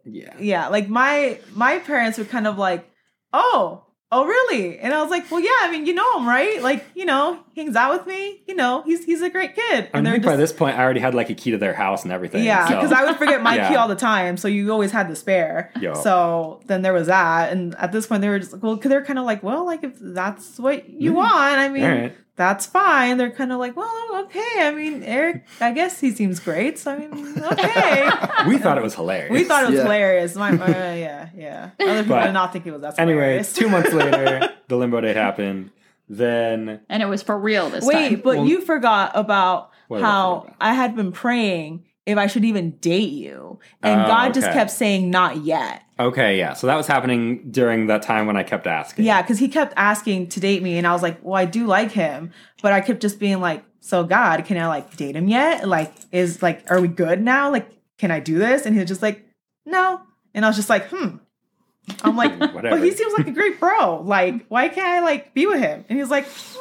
yeah. 0.06 0.34
yeah. 0.40 0.68
Like 0.68 0.90
my 0.90 1.40
my 1.56 1.80
parents 1.80 2.18
were 2.20 2.26
kind 2.26 2.46
of 2.46 2.58
like, 2.60 2.88
oh, 3.34 3.84
oh, 4.12 4.26
really? 4.26 4.80
And 4.80 4.94
I 4.94 5.02
was 5.02 5.10
like, 5.12 5.30
well, 5.30 5.40
yeah. 5.42 5.50
I 5.62 5.72
mean, 5.72 5.86
you 5.86 5.94
know 5.94 6.18
him, 6.20 6.28
right? 6.28 6.62
Like, 6.62 6.86
you 6.96 7.06
know, 7.06 7.44
hangs 7.56 7.76
out 7.76 7.98
with 7.98 8.08
me. 8.08 8.42
You 8.48 8.56
know, 8.56 8.82
he's 8.84 9.04
he's 9.06 9.22
a 9.22 9.30
great 9.30 9.56
kid. 9.56 9.64
I 9.72 9.78
And 9.78 9.94
mean, 9.94 9.96
I 9.96 10.02
they're 10.04 10.14
think 10.14 10.26
by 10.26 10.36
this 10.38 10.54
point, 10.54 10.78
I 10.78 10.84
already 10.84 11.00
had 11.02 11.14
like 11.14 11.30
a 11.30 11.34
key 11.36 11.52
to 11.52 11.58
their 11.58 11.74
house 11.74 12.04
and 12.04 12.12
everything. 12.12 12.44
Yeah, 12.44 12.68
so- 12.68 12.76
because 12.76 12.92
I 12.92 13.04
would 13.06 13.18
forget 13.18 13.42
my 13.42 13.58
key 13.70 13.76
all 13.76 13.88
the 13.88 13.96
time, 13.96 14.38
so 14.38 14.48
you 14.48 14.72
always 14.72 14.92
had 14.92 15.10
the 15.10 15.16
spare. 15.16 15.72
Yo. 15.82 15.94
So 15.96 16.62
then 16.68 16.82
there 16.84 16.94
was 16.94 17.08
that, 17.08 17.52
and 17.52 17.76
at 17.76 17.92
this 17.92 18.08
point 18.08 18.22
they 18.22 18.30
were 18.30 18.40
just 18.40 18.54
like, 18.54 18.64
well, 18.64 18.76
because 18.76 18.90
they're 18.90 19.04
kind 19.06 19.20
of 19.20 19.26
like, 19.26 19.44
well, 19.44 19.66
like 19.66 19.84
if 19.84 19.94
that's 20.00 20.58
what 20.60 20.90
you 20.90 21.14
want, 21.14 21.34
I 21.60 21.70
mean, 21.70 21.84
right. 21.84 22.18
That's 22.38 22.66
fine. 22.66 23.18
They're 23.18 23.32
kind 23.32 23.52
of 23.52 23.60
like, 23.60 23.76
well, 23.76 24.10
okay. 24.26 24.60
I 24.60 24.72
mean, 24.74 25.04
Eric, 25.04 25.44
I 25.60 25.72
guess 25.74 26.00
he 26.00 26.12
seems 26.12 26.40
great. 26.40 26.78
So 26.80 26.94
I 26.94 26.98
mean, 27.00 27.44
okay. 27.44 28.10
we 28.48 28.58
thought 28.60 28.78
it 28.78 28.84
was 28.84 28.96
hilarious. 28.96 29.32
we 29.32 29.44
thought 29.44 29.64
it 29.64 29.68
was 29.72 29.76
Yeah. 29.78 29.84
hilarious. 29.84 30.36
My, 30.36 30.52
uh, 30.52 30.68
yeah, 30.94 31.30
yeah. 31.36 31.70
Other 31.82 32.04
people 32.04 32.16
But- 32.16 32.26
did 32.28 32.32
not 32.34 32.54
think 32.54 32.66
it 32.68 32.72
was 32.72 32.82
that 32.84 32.98
Anyway, 33.00 33.22
hilarious. 33.22 33.52
two 33.54 33.68
months 33.68 33.92
later, 34.02 34.50
the 34.70 34.78
limbo 34.78 35.02
date 35.02 35.16
happened. 35.18 35.72
Then 36.10 36.80
And 36.90 37.04
it 37.04 37.08
was 37.08 37.22
for 37.22 37.38
real 37.38 37.70
this 37.70 37.84
Wait, 37.84 38.10
time. 38.10 38.22
but 38.24 38.38
Well- 38.38 38.46
you 38.46 38.62
forgot 38.62 39.12
about 39.16 39.72
What 39.90 39.98
did 39.98 40.06
I 40.06 40.10
how 40.10 40.40
forget 40.42 40.56
I 40.62 40.74
had 40.74 40.96
been 40.96 41.12
praying 41.12 41.84
if 42.08 42.18
I 42.18 42.26
should 42.28 42.46
even 42.46 42.72
date 42.78 43.12
you, 43.12 43.60
and 43.84 44.02
Oh, 44.02 44.08
God 44.08 44.34
just 44.34 44.52
kept 44.52 44.72
saying 44.72 45.12
not 45.12 45.44
yet. 45.44 45.84
Okay, 46.00 46.38
yeah. 46.38 46.54
So 46.54 46.66
that 46.68 46.76
was 46.76 46.88
happening 46.88 47.52
during 47.52 47.88
that 47.88 48.02
time 48.02 48.26
when 48.28 48.38
I 48.38 48.44
kept 48.44 48.66
asking. 48.66 49.06
Yeah, 49.06 49.22
because 49.22 49.40
he 49.40 49.48
kept 49.50 49.74
asking 49.76 50.30
to 50.30 50.40
date 50.40 50.64
me, 50.64 50.78
and 50.78 50.88
I 50.88 50.94
was 50.94 51.04
like, 51.04 51.20
"Well, 51.22 51.36
I 51.36 51.46
do 51.46 51.68
like 51.68 51.92
him," 51.92 52.32
but 52.62 52.72
I 52.74 52.82
kept 52.82 53.02
just 53.02 53.20
being 53.20 53.42
like, 53.42 53.64
"So 53.82 54.04
God, 54.04 54.46
can 54.46 54.58
I 54.58 54.68
like 54.68 54.96
date 54.96 55.16
him 55.16 55.28
yet? 55.28 55.68
Like, 55.68 55.94
is 56.12 56.42
like, 56.42 56.70
are 56.72 56.80
we 56.80 56.88
good 56.88 57.22
now? 57.22 57.52
Like, 57.52 57.70
can 57.98 58.10
I 58.12 58.20
do 58.20 58.38
this?" 58.40 58.66
And 58.66 58.74
he 58.74 58.80
was 58.80 58.88
just 58.90 59.02
like, 59.02 59.26
"No," 59.66 60.02
and 60.34 60.46
I 60.46 60.48
was 60.50 60.56
just 60.56 60.70
like, 60.70 60.88
"Hmm." 60.90 61.18
I'm 62.04 62.16
like, 62.16 62.32
Whatever. 62.40 62.76
"Well, 62.76 62.82
he 62.82 62.92
seems 62.92 63.14
like 63.18 63.28
a 63.28 63.32
great 63.32 63.60
bro. 63.60 64.02
Like, 64.02 64.46
why 64.48 64.70
can't 64.70 64.88
I 64.88 65.00
like 65.02 65.34
be 65.34 65.46
with 65.46 65.60
him?" 65.60 65.84
And 65.90 65.98
he 65.98 66.02
was 66.02 66.12
like, 66.12 66.26
"Mm, 66.28 66.58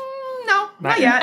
"No, 0.46 0.70
not, 0.80 0.82
Not 0.82 1.00
yet." 1.00 1.22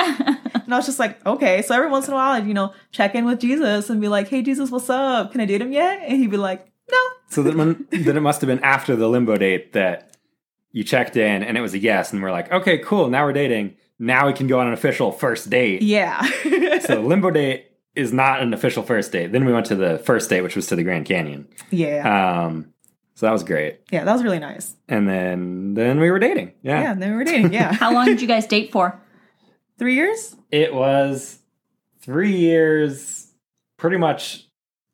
and 0.64 0.72
I 0.72 0.76
was 0.76 0.86
just 0.86 0.98
like, 0.98 1.24
"Okay." 1.26 1.62
So 1.62 1.74
every 1.74 1.88
once 1.90 2.06
in 2.06 2.12
a 2.12 2.16
while, 2.16 2.32
I'd 2.32 2.46
you 2.46 2.54
know 2.54 2.72
check 2.92 3.14
in 3.14 3.24
with 3.24 3.40
Jesus 3.40 3.90
and 3.90 4.00
be 4.00 4.08
like, 4.08 4.28
"Hey, 4.28 4.42
Jesus, 4.42 4.70
what's 4.70 4.90
up? 4.90 5.32
Can 5.32 5.40
I 5.40 5.46
date 5.46 5.60
him 5.60 5.72
yet?" 5.72 6.02
And 6.06 6.18
he'd 6.18 6.30
be 6.30 6.36
like, 6.36 6.66
"No." 6.90 6.98
So 7.30 7.42
then, 7.42 7.86
then 7.90 8.16
it 8.16 8.20
must 8.20 8.40
have 8.42 8.48
been 8.48 8.62
after 8.62 8.94
the 8.94 9.08
limbo 9.08 9.36
date 9.36 9.72
that 9.72 10.16
you 10.70 10.84
checked 10.84 11.16
in 11.16 11.42
and 11.42 11.56
it 11.56 11.60
was 11.60 11.72
a 11.74 11.78
yes, 11.78 12.12
and 12.12 12.22
we're 12.22 12.30
like, 12.32 12.50
okay, 12.52 12.78
cool. 12.78 13.08
Now 13.08 13.24
we're 13.24 13.32
dating. 13.32 13.76
Now 13.98 14.26
we 14.26 14.32
can 14.32 14.46
go 14.48 14.58
on 14.60 14.66
an 14.66 14.72
official 14.72 15.10
first 15.12 15.48
date. 15.50 15.82
Yeah. 15.82 16.20
So 16.80 17.00
limbo 17.00 17.30
date 17.30 17.66
is 17.94 18.12
not 18.12 18.42
an 18.42 18.52
official 18.52 18.82
first 18.82 19.12
date. 19.12 19.30
Then 19.32 19.44
we 19.44 19.52
went 19.52 19.66
to 19.66 19.76
the 19.76 19.98
first 19.98 20.28
date, 20.30 20.42
which 20.42 20.56
was 20.56 20.66
to 20.66 20.76
the 20.76 20.82
Grand 20.82 21.06
Canyon. 21.06 21.46
yeah. 21.70 22.42
Um, 22.44 22.72
so 23.14 23.26
that 23.26 23.32
was 23.32 23.44
great. 23.44 23.78
yeah. 23.92 24.02
That 24.04 24.12
was 24.12 24.24
really 24.24 24.40
nice. 24.40 24.74
And 24.88 25.08
then 25.08 25.74
then 25.74 26.00
we 26.00 26.10
were 26.10 26.18
dating. 26.18 26.52
Yeah. 26.62 26.82
Yeah. 26.82 26.94
then 26.94 27.10
we 27.12 27.16
were 27.16 27.24
dating. 27.24 27.52
Yeah. 27.52 27.72
How 27.82 27.92
long 27.94 28.06
did 28.06 28.20
you 28.20 28.26
guys 28.28 28.46
date 28.46 28.72
for? 28.72 29.00
Three 29.78 29.94
years? 29.94 30.36
It 30.50 30.74
was 30.74 31.38
three 32.00 32.36
years, 32.36 33.28
pretty 33.76 33.96
much 33.96 34.46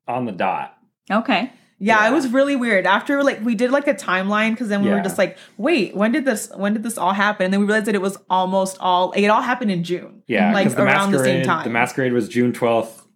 on 0.08 0.24
the 0.24 0.32
dot. 0.32 0.76
Okay. 1.10 1.52
Yeah, 1.82 2.02
Yeah. 2.04 2.10
it 2.10 2.12
was 2.12 2.28
really 2.28 2.56
weird. 2.56 2.86
After 2.86 3.22
like 3.22 3.42
we 3.42 3.54
did 3.54 3.70
like 3.70 3.86
a 3.88 3.94
timeline 3.94 4.50
because 4.50 4.68
then 4.68 4.82
we 4.82 4.90
were 4.90 5.00
just 5.00 5.16
like, 5.18 5.38
wait, 5.56 5.94
when 5.96 6.12
did 6.12 6.24
this 6.26 6.50
when 6.54 6.74
did 6.74 6.82
this 6.82 6.98
all 6.98 7.12
happen? 7.12 7.44
And 7.46 7.52
then 7.52 7.60
we 7.60 7.66
realized 7.66 7.86
that 7.86 7.94
it 7.94 8.02
was 8.02 8.18
almost 8.28 8.76
all 8.80 9.12
it 9.12 9.28
all 9.28 9.40
happened 9.42 9.70
in 9.70 9.82
June. 9.82 10.22
Yeah, 10.26 10.52
like 10.52 10.68
the 10.74 10.82
around 10.82 11.12
the 11.12 11.20
same 11.20 11.44
time. 11.44 11.64
The 11.64 11.70
masquerade 11.70 12.12
was 12.12 12.28
June 12.28 12.52
twelfth 12.52 13.06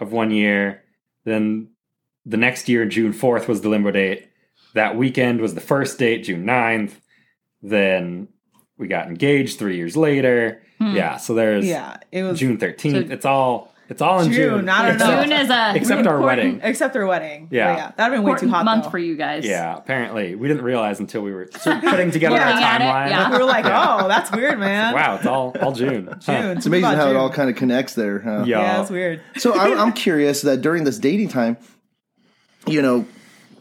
of 0.00 0.12
one 0.12 0.30
year. 0.30 0.82
Then 1.24 1.68
the 2.24 2.36
next 2.36 2.68
year, 2.68 2.84
June 2.86 3.12
fourth, 3.12 3.48
was 3.48 3.60
the 3.62 3.68
limbo 3.68 3.90
date. 3.90 4.28
That 4.74 4.96
weekend 4.96 5.40
was 5.40 5.54
the 5.54 5.60
first 5.60 5.98
date, 5.98 6.24
June 6.24 6.46
9th. 6.46 6.92
Then 7.60 8.28
we 8.78 8.86
got 8.88 9.06
engaged 9.08 9.58
three 9.58 9.76
years 9.76 9.96
later. 9.96 10.61
Hmm. 10.90 10.96
Yeah, 10.96 11.16
so 11.16 11.34
there's 11.34 11.66
Yeah. 11.66 11.96
It 12.10 12.22
was 12.22 12.38
June 12.38 12.58
thirteenth. 12.58 13.08
So- 13.08 13.12
it's 13.14 13.24
all 13.24 13.72
it's 13.88 14.00
all 14.00 14.20
in 14.20 14.32
June, 14.32 14.60
June. 14.60 14.68
I 14.70 14.88
don't 14.88 14.98
know. 14.98 15.22
June 15.22 15.32
is 15.32 15.50
a 15.50 15.72
Except 15.76 16.06
our 16.06 16.18
wedding. 16.20 16.60
except 16.62 16.96
our 16.96 17.04
wedding. 17.04 17.48
Yeah. 17.50 17.76
yeah. 17.76 17.92
That'd 17.96 18.16
been 18.16 18.22
way 18.22 18.38
too 18.38 18.48
hot. 18.48 18.64
month 18.64 18.84
though. 18.84 18.90
for 18.90 18.98
you 18.98 19.16
guys. 19.16 19.44
Yeah, 19.44 19.76
apparently 19.76 20.34
we 20.34 20.48
didn't 20.48 20.62
realize 20.64 20.98
until 20.98 21.20
we 21.20 21.30
were 21.32 21.50
sort 21.58 21.76
of 21.76 21.82
putting 21.82 22.10
together 22.16 22.36
Yeah. 22.36 22.42
our 22.44 22.48
Looking 22.52 22.64
at 22.64 22.80
it, 22.80 22.84
timeline. 22.84 23.10
yeah. 23.10 23.30
We 23.30 23.36
were 23.38 23.44
like, 23.44 23.66
oh, 23.66 24.08
that's 24.08 24.32
weird, 24.32 24.58
man. 24.58 24.94
Wow, 24.94 25.16
it's 25.16 25.26
all 25.26 25.54
all 25.60 25.72
June. 25.72 26.06
Huh. 26.06 26.16
June. 26.20 26.56
It's 26.56 26.64
amazing 26.66 26.90
how 26.90 27.10
it 27.10 27.16
all 27.16 27.28
kind 27.28 27.50
of 27.50 27.56
connects 27.56 27.92
there. 27.94 28.20
Huh? 28.20 28.44
Yeah. 28.46 28.60
Yeah, 28.60 28.80
it's 28.80 28.90
weird. 28.90 29.20
So 29.36 29.58
I'm, 29.58 29.78
I'm 29.78 29.92
curious 30.06 30.40
that 30.42 30.62
during 30.62 30.84
this 30.84 30.98
dating 30.98 31.28
time, 31.28 31.58
you 32.66 32.80
know, 32.80 33.04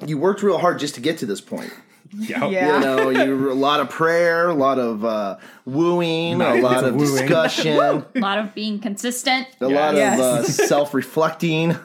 you 0.05 0.17
worked 0.17 0.43
real 0.43 0.59
hard 0.59 0.79
just 0.79 0.95
to 0.95 1.01
get 1.01 1.17
to 1.17 1.25
this 1.25 1.41
point. 1.41 1.73
Yep. 2.13 2.41
Yeah. 2.51 2.75
You 2.75 2.79
know, 2.85 3.09
you 3.09 3.51
a 3.51 3.53
lot 3.53 3.79
of 3.79 3.89
prayer, 3.89 4.49
a 4.49 4.53
lot 4.53 4.79
of 4.79 5.05
uh, 5.05 5.37
wooing, 5.65 6.39
Nice. 6.39 6.59
a 6.59 6.61
lot 6.61 6.77
Of 6.83 6.95
of 6.95 6.95
wooing. 6.95 7.11
discussion, 7.27 7.77
A 7.77 8.05
lot 8.19 8.37
of 8.39 8.53
being 8.53 8.79
consistent. 8.79 9.47
a 9.61 9.67
lot 9.67 9.95
Yes. 9.95 10.19
of 10.19 10.25
uh, 10.25 10.43
self-reflecting, 10.67 11.77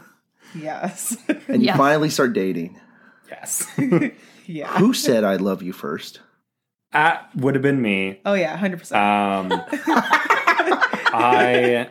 Yes. 0.54 1.16
and 1.28 1.62
you 1.62 1.66
Yes. 1.66 1.76
finally 1.76 2.10
start 2.10 2.32
dating. 2.32 2.78
Yes. 3.30 3.66
yeah. 4.46 4.76
Who 4.78 4.92
said 4.94 5.22
I 5.24 5.36
love 5.36 5.62
you 5.62 5.72
first? 5.72 6.20
that 6.92 7.28
would 7.36 7.54
have 7.54 7.62
been 7.62 7.82
me. 7.82 8.20
Oh 8.24 8.34
yeah, 8.34 8.56
hundred 8.56 8.78
percent. 8.78 9.00
Um, 9.02 9.62
I 11.12 11.88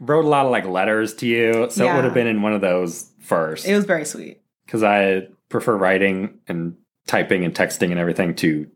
wrote 0.00 0.24
a 0.24 0.28
lot 0.28 0.46
of 0.46 0.52
like 0.52 0.66
letters 0.66 1.14
to 1.16 1.26
you, 1.26 1.68
so 1.70 1.88
it 1.88 1.94
would 1.94 2.04
have 2.04 2.14
been 2.14 2.26
in 2.26 2.42
one 2.42 2.52
of 2.52 2.60
those 2.60 3.10
first 3.20 3.66
It 3.66 3.74
was 3.74 3.84
very 3.86 4.04
sweet. 4.04 4.40
because 4.66 4.82
I 4.82 5.28
prefer 5.48 5.76
writing 5.76 6.38
and 6.48 6.76
typing 7.06 7.44
and 7.44 7.54
texting 7.54 7.90
and 7.90 7.98
everything 7.98 8.34
to 8.36 8.68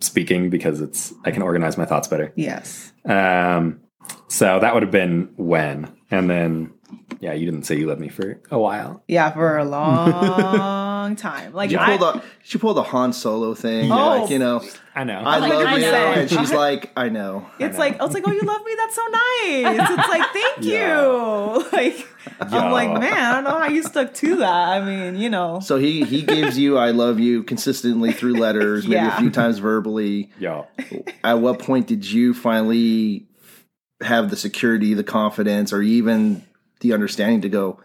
speaking 0.00 0.50
because 0.50 0.80
it's 0.80 1.12
I 1.24 1.30
can 1.30 1.42
organize 1.42 1.76
my 1.76 1.84
thoughts 1.84 2.08
better. 2.08 2.32
Yes. 2.36 2.92
Um, 3.04 3.80
so 4.28 4.60
that 4.60 4.74
would 4.74 4.82
have 4.82 4.92
been 4.92 5.32
when, 5.36 5.94
and 6.10 6.28
then 6.30 6.72
yeah, 7.20 7.32
you 7.32 7.44
didn't 7.46 7.64
say 7.64 7.76
you 7.76 7.86
loved 7.86 8.00
me 8.00 8.08
for 8.08 8.40
a 8.50 8.58
while. 8.58 9.02
Yeah, 9.08 9.30
for 9.30 9.58
a 9.58 9.64
long 9.64 10.12
time. 11.16 11.52
Like 11.52 11.70
She 11.70 11.76
I, 11.76 11.96
pulled 11.96 12.16
a 12.16 12.22
she 12.42 12.58
pulled 12.58 12.78
a 12.78 12.82
Han 12.82 13.12
Solo 13.12 13.54
thing. 13.54 13.90
Oh. 13.92 14.20
like, 14.20 14.30
you 14.30 14.38
know, 14.38 14.62
I 14.94 15.04
know. 15.04 15.18
I 15.18 15.38
like, 15.38 15.52
love 15.52 15.66
I 15.66 15.76
you, 15.76 15.82
know. 15.82 15.96
and 16.12 16.30
she's 16.38 16.52
like, 16.52 16.90
I 16.96 17.08
know. 17.08 17.48
it's 17.58 17.74
know. 17.74 17.78
like 17.80 18.00
I 18.00 18.04
was 18.04 18.14
like, 18.14 18.24
oh, 18.26 18.32
you 18.32 18.42
love 18.42 18.62
me? 18.64 18.72
That's 18.76 18.94
so 18.94 19.06
nice. 19.06 19.90
It's 19.90 20.08
like, 20.08 20.32
thank 20.32 20.56
Yeah. 20.64 21.02
you. 21.02 21.66
Like 21.72 22.06
I'm 22.40 22.72
like, 22.72 22.90
man, 23.00 23.12
I 23.14 23.32
don't 23.34 23.44
know 23.44 23.58
how 23.58 23.68
you 23.68 23.82
stuck 23.82 24.12
to 24.14 24.36
that. 24.36 24.68
I 24.68 24.84
mean, 24.84 25.16
you 25.20 25.30
know. 25.30 25.60
So 25.60 25.78
he 25.78 26.04
he 26.04 26.22
gives 26.22 26.58
you 26.58 26.76
I 26.78 26.90
love 26.90 27.18
you 27.18 27.42
consistently 27.42 28.12
through 28.12 28.34
letters, 28.34 28.84
maybe 28.86 28.96
Yeah. 28.96 29.16
a 29.16 29.20
few 29.20 29.30
times 29.30 29.58
verbally. 29.58 30.30
Yeah. 30.38 30.64
At 31.24 31.40
what 31.40 31.58
point 31.58 31.86
did 31.86 32.08
you 32.10 32.34
finally 32.34 33.26
have 34.02 34.30
the 34.30 34.36
security, 34.36 34.94
the 34.94 35.02
confidence, 35.04 35.72
or 35.72 35.82
even 35.82 36.44
the 36.80 36.92
understanding 36.92 37.40
to 37.40 37.48
go, 37.48 37.80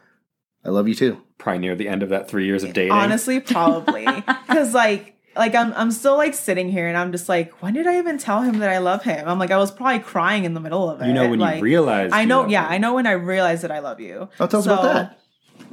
I 0.64 0.70
love 0.70 0.88
you 0.88 0.94
too? 0.96 1.22
Probably 1.38 1.60
near 1.60 1.76
the 1.76 1.88
end 1.88 2.04
of 2.04 2.10
that 2.10 2.28
three 2.30 2.46
years 2.46 2.63
of 2.63 2.74
dating. 2.74 2.91
Honestly, 2.91 3.39
probably 3.39 4.06
because 4.48 4.74
like 4.74 5.15
like 5.36 5.56
I'm 5.56 5.74
I'm 5.74 5.91
still 5.91 6.17
like 6.17 6.34
sitting 6.34 6.69
here 6.69 6.88
and 6.88 6.98
I'm 6.98 7.12
just 7.12 7.28
like, 7.28 7.62
when 7.62 7.74
did 7.74 7.88
I 7.88 7.98
even 7.98 8.17
tell 8.17 8.41
him 8.41 8.60
that 8.60 8.69
I 8.69 8.78
love 8.78 9.04
him? 9.04 9.28
I'm 9.28 9.39
like, 9.39 9.52
I 9.52 9.58
was 9.58 9.72
probably 9.72 10.00
crying 10.00 10.46
in 10.46 10.54
the 10.54 10.60
middle 10.60 10.89
of 10.89 11.02
it. 11.02 11.08
you 11.08 11.13
know 11.13 11.30
when 11.30 11.39
like, 11.39 11.58
you 11.58 11.63
realize 11.63 12.12
I 12.12 12.22
you 12.22 12.28
know, 12.28 12.41
love 12.41 12.50
yeah, 12.50 12.69
me. 12.69 12.76
I 12.76 12.78
know 12.78 12.93
when 12.93 13.08
I 13.08 13.13
realized 13.13 13.63
that 13.63 13.72
I 13.72 13.80
love 13.80 14.00
you. 14.00 14.30
Oh, 14.39 14.48
tell 14.48 14.60
us 14.60 14.65
about 14.65 14.84
that. 14.84 15.19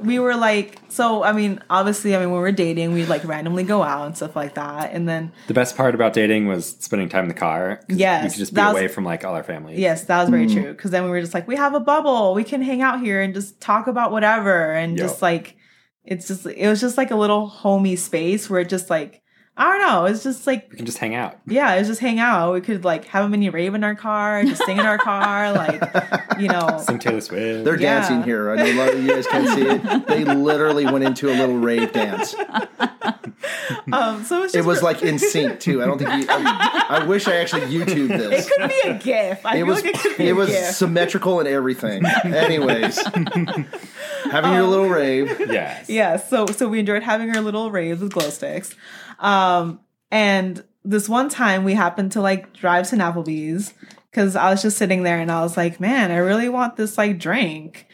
We 0.03 0.19
were 0.19 0.35
like, 0.35 0.79
so 0.89 1.23
I 1.23 1.31
mean, 1.31 1.61
obviously, 1.69 2.15
I 2.15 2.19
mean, 2.19 2.29
when 2.31 2.39
we 2.39 2.43
were 2.43 2.51
dating, 2.51 2.93
we'd 2.93 3.07
like 3.09 3.23
randomly 3.23 3.63
go 3.63 3.83
out 3.83 4.05
and 4.07 4.15
stuff 4.15 4.35
like 4.35 4.55
that, 4.55 4.91
and 4.93 5.07
then 5.07 5.31
The 5.47 5.53
best 5.53 5.77
part 5.77 5.95
about 5.95 6.13
dating 6.13 6.47
was 6.47 6.75
spending 6.79 7.07
time 7.09 7.23
in 7.23 7.27
the 7.29 7.33
car. 7.35 7.81
Yes, 7.87 8.23
we 8.23 8.29
could 8.29 8.37
just 8.39 8.53
be 8.53 8.61
was- 8.61 8.71
away 8.71 8.87
from 8.87 9.03
like 9.05 9.23
all 9.25 9.35
our 9.35 9.43
families. 9.43 9.79
yes, 9.79 10.05
that 10.05 10.19
was 10.21 10.29
very 10.29 10.47
Mm. 10.47 10.53
true. 10.53 10.71
Because 10.73 10.91
then 10.91 11.03
we 11.03 11.09
were 11.09 11.21
just 11.21 11.33
like, 11.33 11.47
we 11.47 11.55
have 11.55 11.73
a 11.75 11.79
bubble, 11.79 12.33
we 12.33 12.43
can 12.43 12.61
hang 12.61 12.81
out 12.81 12.99
here 13.01 13.21
and 13.21 13.33
just 13.33 13.61
talk 13.61 13.87
about 13.87 14.11
whatever, 14.11 14.71
and 14.73 14.97
Yo. 14.97 15.05
just 15.05 15.21
like, 15.21 15.55
it's 16.03 16.27
just 16.27 16.45
it 16.47 16.67
was 16.67 16.81
just 16.81 16.97
like 16.97 17.11
a 17.11 17.15
little 17.15 17.45
homey 17.47 17.95
space 17.95 18.49
where 18.49 18.61
it 18.61 18.69
just 18.69 18.89
like 18.89 19.20
I 19.57 19.65
don't 19.65 19.81
know, 19.81 20.05
it's 20.05 20.23
just 20.23 20.47
like 20.47 20.69
we 20.71 20.77
can 20.77 20.85
just 20.85 20.97
hang 20.97 21.13
out. 21.13 21.37
yeah, 21.45 21.75
it's 21.75 21.87
just 21.87 21.99
hang 21.99 22.19
out. 22.19 22.53
We 22.53 22.61
could 22.61 22.83
like 22.85 23.05
have 23.05 23.25
a 23.25 23.29
mini 23.29 23.49
rave 23.49 23.75
in 23.75 23.83
our 23.83 23.95
car, 23.95 24.43
just 24.43 24.63
sing 24.65 24.77
in 24.77 24.85
our 24.85 24.97
car, 24.97 25.51
like 25.51 25.81
you 26.39 26.47
know. 26.47 26.81
Sing 26.87 26.97
Taylor 26.99 27.21
Swift. 27.21 27.65
They're 27.65 27.79
Yeah. 27.79 27.99
dancing 27.99 28.23
here. 28.23 28.49
I 28.51 28.55
know 28.55 28.65
a 28.65 28.73
lot 28.73 28.93
of 28.93 29.03
you 29.03 29.09
guys 29.13 29.27
can't 29.27 29.47
see 29.49 29.61
it. 29.67 30.07
They 30.07 30.23
literally 30.23 30.85
went 30.85 31.03
into 31.03 31.27
a 31.29 31.35
little 31.35 31.57
rave 31.57 31.91
dance. 31.91 32.33
Um, 33.91 34.23
so 34.23 34.43
it's 34.43 34.53
just 34.53 34.55
It 34.55 34.65
was 34.65 34.79
for- 34.79 34.85
like 34.85 35.01
in 35.01 35.17
sync 35.17 35.59
too. 35.59 35.81
I 35.81 35.85
don't 35.85 35.97
think 35.97 36.09
you, 36.09 36.25
I, 36.29 36.85
I 37.01 37.05
wish 37.05 37.27
I 37.27 37.35
actually 37.37 37.61
YouTube 37.63 38.07
this. 38.09 38.47
it 38.47 38.51
could 38.51 38.69
be 38.69 38.89
a 38.89 38.93
gif. 38.97 39.45
I 39.45 39.53
It 39.53 39.57
feel 39.57 39.65
was 39.67 39.83
like 39.83 39.95
it 39.95 39.99
could 39.99 40.17
be 40.17 40.27
it 40.27 40.31
a 40.31 40.35
was 40.35 40.49
gif. 40.49 40.75
symmetrical 40.75 41.39
and 41.39 41.47
everything. 41.47 42.05
Anyways, 42.23 42.97
having 44.31 44.53
your 44.53 44.63
little 44.67 44.87
rave. 44.89 45.35
yes. 45.51 45.89
yeah 45.89 46.17
so 46.17 46.45
so 46.47 46.67
we 46.69 46.79
enjoyed 46.79 47.03
having 47.03 47.35
our 47.35 47.41
little 47.41 47.71
raves 47.71 48.01
with 48.01 48.13
glow 48.13 48.29
sticks 48.29 48.75
um 49.21 49.79
and 50.11 50.63
this 50.83 51.07
one 51.07 51.29
time 51.29 51.63
we 51.63 51.73
happened 51.73 52.11
to 52.11 52.21
like 52.21 52.53
drive 52.53 52.89
to 52.89 52.95
applebee's 52.97 53.73
because 54.09 54.35
i 54.35 54.49
was 54.51 54.61
just 54.61 54.77
sitting 54.77 55.03
there 55.03 55.19
and 55.19 55.31
i 55.31 55.41
was 55.41 55.55
like 55.55 55.79
man 55.79 56.11
i 56.11 56.17
really 56.17 56.49
want 56.49 56.75
this 56.75 56.97
like 56.97 57.17
drink. 57.17 57.87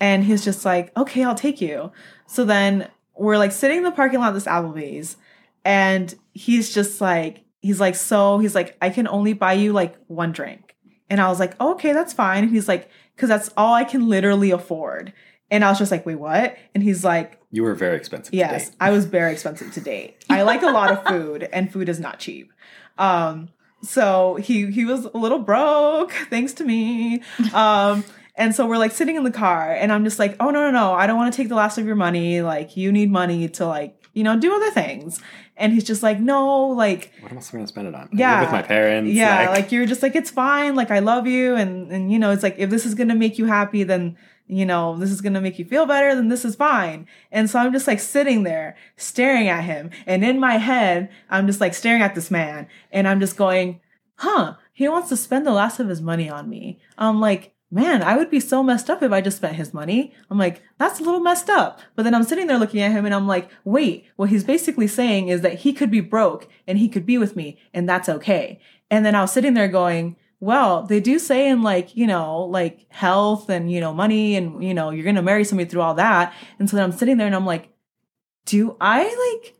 And 0.00 0.24
he's 0.24 0.44
just 0.44 0.64
like 0.64 0.96
okay 0.96 1.22
i'll 1.22 1.34
take 1.34 1.60
you. 1.60 1.92
So 2.26 2.44
then 2.44 2.88
we're 3.16 3.38
like 3.38 3.52
sitting 3.52 3.78
in 3.78 3.84
the 3.84 3.90
parking 3.90 4.18
lot 4.18 4.28
of 4.28 4.34
this 4.34 4.46
applebee's 4.46 5.16
and 5.64 6.14
he's 6.32 6.72
just 6.72 7.00
like 7.00 7.44
he's 7.60 7.80
like 7.80 7.94
so 7.94 8.38
he's 8.38 8.54
like 8.54 8.76
i 8.80 8.88
can 8.88 9.06
only 9.06 9.34
buy 9.34 9.52
you 9.52 9.72
like 9.72 9.96
one 10.06 10.32
drink. 10.32 10.74
And 11.10 11.20
i 11.20 11.28
was 11.28 11.38
like 11.38 11.60
okay 11.60 11.92
that's 11.92 12.12
fine. 12.12 12.44
And 12.44 12.52
he's 12.52 12.68
like 12.68 12.88
because 13.14 13.28
that's 13.28 13.50
all 13.56 13.74
i 13.74 13.84
can 13.84 14.08
literally 14.08 14.50
afford. 14.50 15.12
And 15.50 15.64
i 15.64 15.68
was 15.68 15.78
just 15.78 15.90
like 15.92 16.06
wait 16.06 16.18
what? 16.18 16.56
And 16.74 16.82
he's 16.82 17.04
like 17.04 17.39
You 17.50 17.64
were 17.64 17.74
very 17.74 17.96
expensive. 17.96 18.30
to 18.30 18.36
Yes. 18.36 18.70
I 18.80 18.90
was 18.90 19.06
very 19.06 19.32
expensive 19.32 19.72
to 19.72 19.80
date. 19.80 20.24
I 20.30 20.42
like 20.42 20.62
a 20.62 20.70
lot 20.70 20.92
of 20.92 21.04
food, 21.06 21.48
and 21.52 21.72
food 21.72 21.88
is 21.88 21.98
not 21.98 22.18
cheap. 22.18 22.52
Um, 22.98 23.48
so 23.82 24.36
he 24.36 24.70
he 24.70 24.84
was 24.84 25.06
a 25.06 25.16
little 25.16 25.38
broke, 25.38 26.12
thanks 26.30 26.52
to 26.54 26.64
me. 26.64 27.22
Um, 27.54 28.04
and 28.36 28.54
so 28.54 28.66
we're 28.66 28.78
like 28.78 28.92
sitting 28.92 29.16
in 29.16 29.24
the 29.24 29.30
car, 29.30 29.72
and 29.72 29.92
I'm 29.92 30.04
just 30.04 30.18
like, 30.18 30.36
oh 30.40 30.50
no 30.50 30.62
no 30.62 30.70
no, 30.70 30.92
I 30.92 31.06
don't 31.06 31.16
want 31.16 31.32
to 31.32 31.36
take 31.36 31.48
the 31.48 31.54
last 31.54 31.78
of 31.78 31.86
your 31.86 31.96
money. 31.96 32.42
Like 32.42 32.76
you 32.76 32.92
need 32.92 33.10
money 33.10 33.48
to 33.48 33.66
like 33.66 34.00
you 34.12 34.22
know 34.22 34.38
do 34.38 34.54
other 34.54 34.70
things. 34.70 35.20
And 35.56 35.74
he's 35.74 35.84
just 35.84 36.02
like, 36.02 36.18
no, 36.18 36.68
like 36.68 37.12
What 37.20 37.32
else 37.32 37.52
am 37.52 37.56
I 37.56 37.58
going 37.58 37.64
to 37.64 37.68
spend 37.68 37.88
it 37.88 37.94
on? 37.94 38.08
Yeah. 38.14 38.40
with 38.40 38.50
my 38.50 38.62
parents. 38.62 39.12
yeah, 39.12 39.50
like, 39.50 39.70
you're 39.70 39.84
just 39.84 40.02
like 40.02 40.16
it's 40.16 40.30
fine. 40.30 40.74
Like 40.74 40.90
I 40.90 41.00
love 41.00 41.26
you, 41.26 41.54
and 41.54 41.90
and 41.92 42.10
you 42.10 42.18
know 42.18 42.30
it's 42.30 42.42
like 42.42 42.54
if 42.58 42.70
this 42.70 42.86
is 42.86 42.94
gonna 42.94 43.14
make 43.14 43.38
you 43.38 43.44
happy, 43.46 43.82
then 43.82 44.16
you 44.50 44.66
know 44.66 44.96
this 44.96 45.10
is 45.10 45.20
gonna 45.20 45.40
make 45.40 45.58
you 45.58 45.64
feel 45.64 45.86
better. 45.86 46.14
Then 46.14 46.28
this 46.28 46.44
is 46.44 46.56
fine. 46.56 47.06
And 47.30 47.48
so 47.48 47.58
I'm 47.58 47.72
just 47.72 47.86
like 47.86 48.00
sitting 48.00 48.42
there 48.42 48.76
staring 48.96 49.48
at 49.48 49.64
him, 49.64 49.90
and 50.06 50.24
in 50.24 50.38
my 50.40 50.58
head 50.58 51.10
I'm 51.28 51.46
just 51.46 51.60
like 51.60 51.74
staring 51.74 52.02
at 52.02 52.14
this 52.14 52.30
man, 52.30 52.68
and 52.90 53.08
I'm 53.08 53.20
just 53.20 53.36
going, 53.36 53.80
huh? 54.16 54.56
He 54.72 54.88
wants 54.88 55.08
to 55.10 55.16
spend 55.16 55.46
the 55.46 55.52
last 55.52 55.80
of 55.80 55.88
his 55.88 56.00
money 56.00 56.28
on 56.28 56.48
me. 56.48 56.78
I'm 56.98 57.20
like. 57.20 57.54
Man, 57.72 58.02
I 58.02 58.16
would 58.16 58.30
be 58.30 58.40
so 58.40 58.64
messed 58.64 58.90
up 58.90 59.00
if 59.00 59.12
I 59.12 59.20
just 59.20 59.36
spent 59.36 59.54
his 59.54 59.72
money. 59.72 60.12
I'm 60.28 60.38
like, 60.38 60.60
that's 60.76 60.98
a 60.98 61.04
little 61.04 61.20
messed 61.20 61.48
up. 61.48 61.78
But 61.94 62.02
then 62.02 62.16
I'm 62.16 62.24
sitting 62.24 62.48
there 62.48 62.58
looking 62.58 62.80
at 62.80 62.90
him 62.90 63.04
and 63.04 63.14
I'm 63.14 63.28
like, 63.28 63.48
wait, 63.64 64.06
what 64.16 64.28
he's 64.28 64.42
basically 64.42 64.88
saying 64.88 65.28
is 65.28 65.42
that 65.42 65.60
he 65.60 65.72
could 65.72 65.88
be 65.88 66.00
broke 66.00 66.48
and 66.66 66.78
he 66.78 66.88
could 66.88 67.06
be 67.06 67.16
with 67.16 67.36
me 67.36 67.60
and 67.72 67.88
that's 67.88 68.08
okay. 68.08 68.58
And 68.90 69.06
then 69.06 69.14
I 69.14 69.20
was 69.20 69.30
sitting 69.30 69.54
there 69.54 69.68
going, 69.68 70.16
well, 70.40 70.82
they 70.84 71.00
do 71.00 71.18
say 71.18 71.48
in 71.48 71.62
like, 71.62 71.94
you 71.96 72.06
know, 72.06 72.44
like 72.44 72.86
health 72.90 73.50
and, 73.50 73.70
you 73.70 73.78
know, 73.80 73.92
money 73.92 74.36
and, 74.36 74.64
you 74.64 74.72
know, 74.72 74.90
you're 74.90 75.04
going 75.04 75.16
to 75.16 75.22
marry 75.22 75.44
somebody 75.44 75.68
through 75.68 75.82
all 75.82 75.94
that. 75.94 76.32
And 76.58 76.68
so 76.68 76.76
then 76.76 76.84
I'm 76.84 76.92
sitting 76.92 77.18
there 77.18 77.26
and 77.26 77.36
I'm 77.36 77.44
like, 77.46 77.68
do 78.46 78.74
I 78.80 79.02
like 79.02 79.54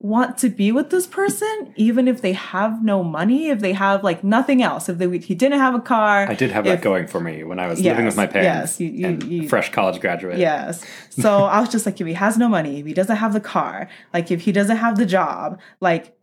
want 0.00 0.38
to 0.38 0.48
be 0.48 0.70
with 0.70 0.90
this 0.90 1.08
person 1.08 1.72
even 1.76 2.06
if 2.06 2.20
they 2.22 2.32
have 2.34 2.84
no 2.84 3.02
money, 3.02 3.48
if 3.48 3.58
they 3.60 3.72
have 3.72 4.04
like 4.04 4.22
nothing 4.22 4.62
else, 4.62 4.88
if 4.88 4.98
they, 4.98 5.18
he 5.18 5.34
didn't 5.34 5.58
have 5.58 5.74
a 5.74 5.80
car. 5.80 6.26
I 6.28 6.34
did 6.34 6.50
have 6.52 6.66
if- 6.66 6.76
that 6.76 6.84
going 6.84 7.06
for 7.06 7.20
me 7.20 7.42
when 7.42 7.58
I 7.58 7.66
was 7.66 7.80
Yes, 7.80 7.92
living 7.92 8.04
with 8.06 8.16
my 8.16 8.26
parents 8.26 8.78
yes, 8.78 8.80
you- 8.80 8.90
you- 8.90 9.06
and 9.06 9.22
you- 9.24 9.48
fresh 9.48 9.72
college 9.72 9.98
graduate. 10.00 10.38
Yes. 10.38 10.84
So 11.10 11.44
I 11.44 11.58
was 11.58 11.70
just 11.70 11.86
like, 11.86 12.00
if 12.00 12.06
he 12.06 12.12
has 12.12 12.36
no 12.36 12.48
money, 12.48 12.80
if 12.80 12.86
he 12.86 12.92
doesn't 12.94 13.16
have 13.16 13.32
the 13.32 13.40
car, 13.40 13.88
like 14.12 14.30
if 14.30 14.42
he 14.42 14.52
doesn't 14.52 14.76
have 14.76 14.98
the 14.98 15.06
job, 15.06 15.58
like, 15.80 16.14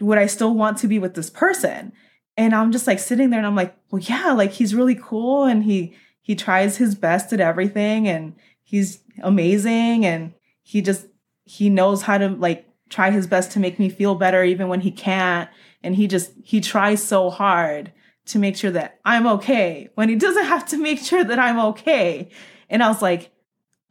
would 0.00 0.18
I 0.18 0.26
still 0.26 0.54
want 0.54 0.78
to 0.78 0.88
be 0.88 0.98
with 0.98 1.14
this 1.14 1.30
person? 1.30 1.92
And 2.36 2.54
I'm 2.54 2.72
just 2.72 2.86
like 2.86 2.98
sitting 2.98 3.30
there 3.30 3.38
and 3.38 3.46
I'm 3.46 3.56
like, 3.56 3.74
well, 3.90 4.02
yeah, 4.02 4.32
like 4.32 4.52
he's 4.52 4.74
really 4.74 4.94
cool 4.94 5.44
and 5.44 5.64
he 5.64 5.96
he 6.20 6.34
tries 6.34 6.76
his 6.76 6.94
best 6.94 7.32
at 7.32 7.40
everything 7.40 8.08
and 8.08 8.34
he's 8.62 9.00
amazing 9.22 10.04
and 10.04 10.34
he 10.62 10.82
just 10.82 11.06
he 11.44 11.70
knows 11.70 12.02
how 12.02 12.18
to 12.18 12.28
like 12.28 12.68
try 12.88 13.10
his 13.10 13.26
best 13.26 13.52
to 13.52 13.60
make 13.60 13.78
me 13.78 13.88
feel 13.88 14.14
better 14.14 14.42
even 14.42 14.68
when 14.68 14.80
he 14.80 14.90
can't 14.90 15.48
and 15.82 15.94
he 15.96 16.06
just 16.08 16.32
he 16.42 16.60
tries 16.60 17.02
so 17.02 17.30
hard 17.30 17.92
to 18.26 18.38
make 18.38 18.56
sure 18.56 18.72
that 18.72 18.98
I'm 19.04 19.26
okay 19.26 19.88
when 19.94 20.08
he 20.08 20.16
doesn't 20.16 20.46
have 20.46 20.66
to 20.68 20.78
make 20.78 20.98
sure 20.98 21.24
that 21.24 21.38
I'm 21.38 21.58
okay. 21.60 22.28
And 22.68 22.82
I 22.82 22.88
was 22.88 23.00
like, 23.00 23.30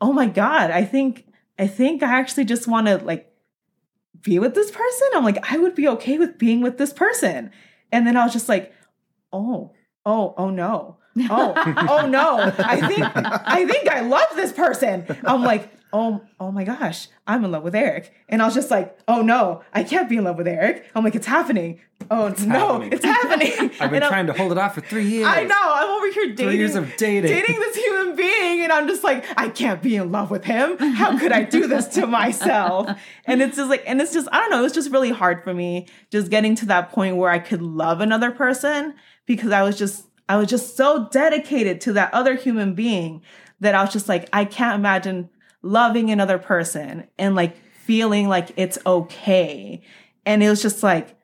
"Oh 0.02 0.12
my 0.12 0.28
god, 0.28 0.72
I 0.72 0.84
think 0.84 1.26
I 1.58 1.68
think 1.68 2.04
I 2.04 2.20
actually 2.20 2.46
just 2.46 2.68
want 2.68 2.88
to 2.88 2.98
like 2.98 3.32
be 4.22 4.40
with 4.40 4.54
this 4.54 4.72
person." 4.72 5.08
I'm 5.14 5.24
like, 5.24 5.52
"I 5.52 5.58
would 5.58 5.74
be 5.74 5.88
okay 5.88 6.18
with 6.18 6.38
being 6.38 6.62
with 6.62 6.78
this 6.78 6.94
person." 6.94 7.52
And 7.92 8.06
then 8.06 8.18
I 8.18 8.24
was 8.24 8.34
just 8.34 8.50
like, 8.50 8.74
"Oh, 9.34 9.74
oh, 10.06 10.34
oh 10.38 10.50
no." 10.50 10.98
Oh, 11.30 11.54
oh 11.90 12.08
no. 12.08 12.54
I 12.60 12.88
think 12.88 13.02
I 13.16 13.66
think 13.66 13.88
I 13.90 14.02
love 14.02 14.28
this 14.36 14.52
person. 14.52 15.06
I'm 15.24 15.44
like, 15.44 15.70
"Oh, 15.94 16.22
oh 16.40 16.52
my 16.52 16.64
gosh, 16.66 17.08
I'm 17.26 17.46
in 17.46 17.52
love 17.52 17.64
with 17.64 17.76
Eric." 17.76 18.14
And 18.28 18.42
I 18.42 18.46
was 18.46 18.54
just 18.54 18.70
like, 18.70 18.98
"Oh 19.08 19.22
no, 19.22 19.64
I 19.74 19.84
can't 19.84 20.10
be 20.10 20.18
in 20.18 20.26
love 20.26 20.38
with 20.38 20.48
Eric." 20.48 20.86
I'm 20.94 21.04
like, 21.04 21.16
"It's 21.16 21.26
happening." 21.28 21.80
Oh 22.12 22.28
it's 22.28 22.44
no, 22.44 22.74
happening. 22.74 22.92
it's 22.94 23.06
happening. 23.06 23.72
I've 23.80 23.90
been 23.90 23.96
And 23.96 24.04
I'm- 24.04 24.12
trying 24.12 24.28
to 24.28 24.34
hold 24.34 24.52
it 24.52 24.58
off 24.58 24.76
for 24.76 24.82
three 24.82 25.06
years. 25.08 25.26
I 25.28 25.44
know. 25.46 25.56
I'm 25.58 25.90
over 25.90 26.12
here 26.12 26.26
dating. 26.28 26.46
Three 26.48 26.58
years 26.58 26.76
of 26.76 26.94
dating. 26.98 27.32
dating 27.32 27.60
this 27.62 27.78
human 27.78 28.16
being, 28.18 28.62
and 28.62 28.72
I'm 28.74 28.88
just 28.88 29.04
like, 29.04 29.24
I 29.38 29.48
can't 29.48 29.82
be 29.82 29.96
in 29.96 30.12
love 30.12 30.30
with 30.30 30.44
him. 30.44 30.78
How 30.78 31.18
could 31.18 31.32
I 31.32 31.44
do 31.44 31.66
this 31.68 31.88
to 31.96 32.06
myself? 32.06 32.90
And 33.26 33.42
it's 33.42 33.56
just 33.56 33.70
like, 33.70 33.84
and 33.88 34.02
it's 34.02 34.12
just, 34.14 34.28
I 34.34 34.40
don't 34.40 34.50
know. 34.50 34.60
It 34.60 34.64
was 34.64 34.74
just 34.74 34.92
really 34.92 35.12
hard 35.12 35.44
for 35.46 35.54
me, 35.54 35.88
just 36.12 36.30
getting 36.30 36.56
to 36.56 36.66
that 36.68 36.92
point 36.92 37.16
where 37.16 37.30
I 37.32 37.40
could 37.40 37.62
love 37.62 38.02
another 38.02 38.30
person 38.32 38.96
because 39.26 39.52
I 39.52 39.64
was 39.64 39.78
just, 39.78 40.06
I 40.28 40.38
was 40.38 40.50
just 40.50 40.76
so 40.76 41.08
dedicated 41.12 41.82
to 41.82 41.94
that 41.94 42.14
other 42.14 42.36
human 42.36 42.74
being 42.74 43.22
that 43.60 43.76
I 43.76 43.84
was 43.84 43.94
just 43.94 44.10
like, 44.10 44.28
I 44.34 44.46
can't 44.46 44.76
imagine 44.76 45.30
loving 45.62 46.12
another 46.12 46.38
person 46.38 47.08
and 47.18 47.36
like 47.36 47.58
feeling 47.86 48.28
like 48.28 48.52
it's 48.56 48.78
okay. 48.86 49.82
And 50.26 50.44
it 50.44 50.50
was 50.50 50.62
just 50.62 50.84
like, 50.84 51.16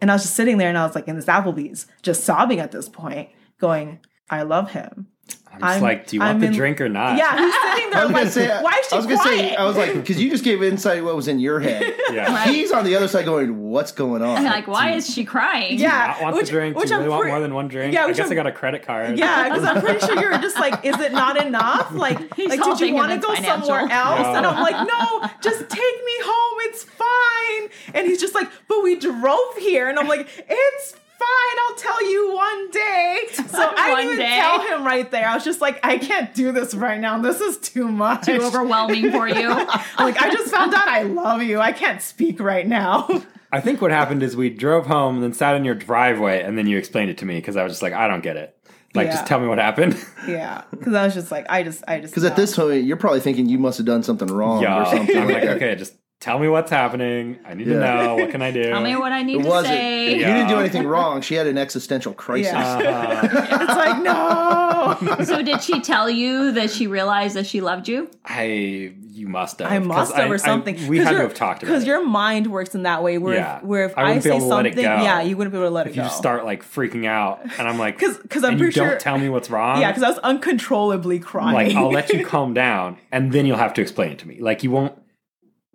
and 0.00 0.10
I 0.10 0.14
was 0.14 0.22
just 0.22 0.34
sitting 0.34 0.58
there 0.58 0.68
and 0.68 0.78
I 0.78 0.86
was 0.86 0.94
like 0.94 1.08
in 1.08 1.16
this 1.16 1.26
Applebee's, 1.26 1.86
just 2.02 2.24
sobbing 2.24 2.60
at 2.60 2.72
this 2.72 2.88
point, 2.88 3.30
going, 3.58 4.00
I 4.30 4.42
love 4.42 4.72
him. 4.72 5.08
I'm 5.52 5.60
just 5.60 5.72
I'm- 5.74 5.82
like, 5.82 6.06
do 6.06 6.16
you 6.16 6.20
want 6.20 6.30
I'm 6.34 6.40
the 6.40 6.46
in- 6.46 6.52
drink 6.54 6.80
or 6.80 6.88
not? 6.88 7.18
Yeah, 7.18 7.36
he's 7.38 7.54
sitting 7.74 7.90
there 7.90 8.08
like, 8.08 8.28
say, 8.28 8.62
why 8.62 8.72
is 8.80 8.86
she 8.88 8.92
I 8.94 8.96
was 8.96 9.06
gonna 9.06 9.18
quiet? 9.20 9.38
say, 9.38 9.54
I 9.56 9.64
was 9.64 9.76
like, 9.76 9.94
because 9.94 10.20
you 10.20 10.30
just 10.30 10.44
gave 10.44 10.62
insight 10.62 11.04
what 11.04 11.14
was 11.14 11.28
in 11.28 11.38
your 11.40 11.60
head. 11.60 11.94
Yeah. 12.12 12.30
Right. 12.30 12.48
He's 12.48 12.70
on 12.72 12.84
the 12.84 12.94
other 12.94 13.08
side 13.08 13.24
going, 13.24 13.70
"What's 13.70 13.90
going 13.92 14.20
on?" 14.20 14.36
I'm 14.36 14.44
like, 14.44 14.66
why 14.68 14.92
is 14.92 15.08
she 15.08 15.24
crying? 15.24 15.78
Yeah. 15.78 16.08
Not 16.08 16.22
want 16.22 16.36
which- 16.36 16.46
the 16.46 16.52
drink. 16.52 16.76
which 16.76 16.88
do 16.88 16.94
you 16.94 16.96
I'm 16.96 17.04
really 17.04 17.10
want 17.10 17.22
pre- 17.22 17.30
more 17.30 17.40
than 17.40 17.54
one 17.54 17.68
drink? 17.68 17.94
Yeah, 17.94 18.04
I 18.04 18.06
which 18.06 18.18
guess 18.18 18.26
i 18.26 18.28
I'm- 18.28 18.36
got 18.36 18.46
a 18.46 18.52
credit 18.52 18.82
card. 18.84 19.18
Yeah, 19.18 19.48
because 19.48 19.64
I'm 19.64 19.80
pretty 19.80 20.00
sure 20.00 20.20
you're 20.20 20.36
just 20.38 20.58
like, 20.58 20.84
is 20.84 20.98
it 21.00 21.12
not 21.12 21.42
enough? 21.42 21.90
Like, 22.02 22.34
He's 22.34 22.50
like 22.50 22.62
did 22.62 22.80
you 22.88 22.94
want 22.94 23.12
to 23.12 23.18
go 23.18 23.32
financial. 23.34 23.66
somewhere 23.66 23.90
else? 23.90 24.20
Yeah. 24.20 24.36
And 24.38 24.46
I'm 24.46 24.60
like, 24.62 24.86
no, 24.88 25.28
just 25.42 25.60
take 25.70 26.04
me 26.04 26.12
home. 26.22 26.58
It's 26.64 26.84
fine. 26.84 27.68
And 27.94 28.06
he's 28.06 28.20
just 28.20 28.34
like, 28.34 28.50
but 28.68 28.82
we 28.82 28.96
drove 28.98 29.56
here. 29.58 29.88
And 29.88 29.98
I'm 29.98 30.08
like, 30.08 30.28
it's 30.48 30.94
fine. 31.22 31.58
I'll 31.68 31.76
tell 31.76 32.10
you 32.10 32.34
one 32.34 32.70
day. 32.70 33.18
So 33.32 33.42
I 33.76 33.94
didn't 33.96 34.04
even 34.14 34.18
day. 34.18 34.36
tell 34.40 34.60
him 34.60 34.84
right 34.84 35.10
there. 35.10 35.28
I 35.28 35.34
was 35.34 35.44
just 35.44 35.60
like, 35.60 35.80
I 35.84 35.98
can't 35.98 36.34
do 36.34 36.52
this 36.52 36.74
right 36.74 37.00
now. 37.00 37.18
This 37.20 37.40
is 37.40 37.58
too 37.58 37.88
much. 37.88 38.26
Too 38.26 38.40
overwhelming 38.42 39.10
for 39.10 39.28
you. 39.28 39.48
like, 39.98 40.20
I 40.20 40.30
just 40.32 40.52
found 40.54 40.74
out 40.74 40.88
I 40.88 41.02
love 41.02 41.42
you. 41.42 41.60
I 41.60 41.72
can't 41.72 42.00
speak 42.02 42.40
right 42.40 42.66
now. 42.66 43.08
I 43.50 43.60
think 43.60 43.82
what 43.82 43.90
happened 43.90 44.22
is 44.22 44.34
we 44.34 44.48
drove 44.50 44.86
home 44.86 45.16
and 45.16 45.24
then 45.24 45.32
sat 45.34 45.54
in 45.56 45.64
your 45.64 45.74
driveway 45.74 46.42
and 46.42 46.56
then 46.56 46.66
you 46.66 46.78
explained 46.78 47.10
it 47.10 47.18
to 47.18 47.26
me 47.26 47.36
because 47.36 47.56
I 47.56 47.62
was 47.64 47.72
just 47.72 47.82
like, 47.82 47.92
I 47.92 48.08
don't 48.08 48.22
get 48.22 48.36
it. 48.36 48.56
Like, 48.94 49.06
Yeah. 49.06 49.12
just 49.12 49.26
tell 49.26 49.40
me 49.40 49.46
what 49.46 49.58
happened. 49.58 49.96
yeah. 50.26 50.64
Because 50.70 50.94
I 50.94 51.04
was 51.04 51.14
just 51.14 51.30
like, 51.30 51.46
I 51.48 51.62
just, 51.62 51.82
I 51.88 52.00
just. 52.00 52.12
Because 52.12 52.24
at 52.24 52.36
this 52.36 52.56
point, 52.56 52.84
you're 52.84 52.96
probably 52.96 53.20
thinking 53.20 53.48
you 53.48 53.58
must 53.58 53.78
have 53.78 53.86
done 53.86 54.02
something 54.02 54.28
wrong 54.28 54.62
yeah. 54.62 54.82
or 54.82 54.86
something. 54.86 55.16
I'm 55.18 55.28
like, 55.28 55.42
that. 55.42 55.56
okay, 55.56 55.74
just 55.76 55.94
tell 56.22 56.38
me 56.38 56.46
what's 56.46 56.70
happening. 56.70 57.38
I 57.44 57.54
need 57.54 57.64
to 57.64 57.72
Yeah. 57.72 57.78
know. 58.06 58.14
What 58.14 58.30
can 58.30 58.42
I 58.42 58.52
do? 58.52 58.62
Tell 58.62 58.80
me 58.80 58.94
what 58.94 59.10
I 59.10 59.22
need 59.24 59.40
It 59.40 59.42
to 59.42 59.48
wasn't. 59.48 59.74
say. 59.74 60.12
You 60.14 60.18
didn't 60.24 60.46
do 60.48 60.56
anything 60.60 60.86
wrong. 60.86 61.20
She 61.20 61.34
had 61.34 61.48
an 61.48 61.58
existential 61.58 62.12
crisis. 62.14 62.52
Yeah. 62.52 63.20
Uh, 63.22 63.28
It's 63.62 63.76
like, 63.76 64.02
no. 64.02 64.68
So 65.24 65.42
did 65.42 65.62
she 65.62 65.80
tell 65.80 66.08
you 66.10 66.52
that 66.52 66.70
she 66.70 66.86
realized 66.86 67.34
that 67.36 67.46
she 67.46 67.60
loved 67.60 67.88
you? 67.88 68.08
I, 68.24 68.92
you 69.12 69.26
must 69.28 69.58
have. 69.60 69.70
I 69.70 69.78
'cause 69.78 69.86
must 69.86 70.14
have 70.14 70.26
I- 70.26 70.30
or 70.30 70.34
I- 70.34 70.38
something. 70.38 70.86
we 70.88 70.98
had 70.98 71.10
to 71.12 71.18
have 71.18 71.34
talked 71.34 71.62
about 71.62 71.70
because 71.72 71.82
it. 71.84 71.86
your 71.88 72.04
mind 72.06 72.46
works 72.48 72.74
in 72.74 72.82
that 72.84 73.02
way. 73.02 73.18
Where 73.18 73.34
Yeah. 73.34 73.56
if, 73.58 73.62
where 73.64 73.84
if 73.84 73.96
I 73.98 74.02
I, 74.02 74.04
wouldn't 74.04 74.24
be 74.24 74.30
say 74.30 74.36
able 74.36 74.48
to 74.48 74.54
let 74.54 74.66
it 74.66 74.70
something, 74.74 74.84
go. 74.84 75.02
yeah, 75.02 75.22
you 75.22 75.36
wouldn't 75.36 75.52
be 75.52 75.58
able 75.58 75.68
to 75.68 75.74
let 75.74 75.86
it 75.86 75.90
if 75.90 75.96
go. 75.96 76.04
you 76.04 76.08
start 76.10 76.44
like 76.44 76.62
freaking 76.64 77.06
out 77.06 77.40
and 77.58 77.66
I'm 77.68 77.78
like, 77.78 77.98
'Cause- 77.98 78.18
'cause 78.28 78.44
I'm 78.44 78.52
and 78.52 78.60
you 78.60 78.66
pretty 78.66 78.78
don't 78.80 78.88
sure- 78.90 78.98
tell 78.98 79.18
me 79.18 79.28
what's 79.28 79.50
wrong. 79.50 79.80
yeah, 79.80 79.90
because 79.90 80.02
I 80.04 80.08
was 80.08 80.18
uncontrollably 80.18 81.18
crying. 81.18 81.54
like 81.54 81.76
I'll 81.76 81.90
let 81.90 82.12
you 82.12 82.24
calm 82.24 82.54
down 82.54 82.96
and 83.10 83.32
then 83.32 83.46
you'll 83.46 83.56
have 83.58 83.74
to 83.74 83.80
explain 83.82 84.12
it 84.12 84.18
to 84.20 84.28
me. 84.28 84.38
Like 84.40 84.62
you 84.62 84.70
won't 84.70 84.94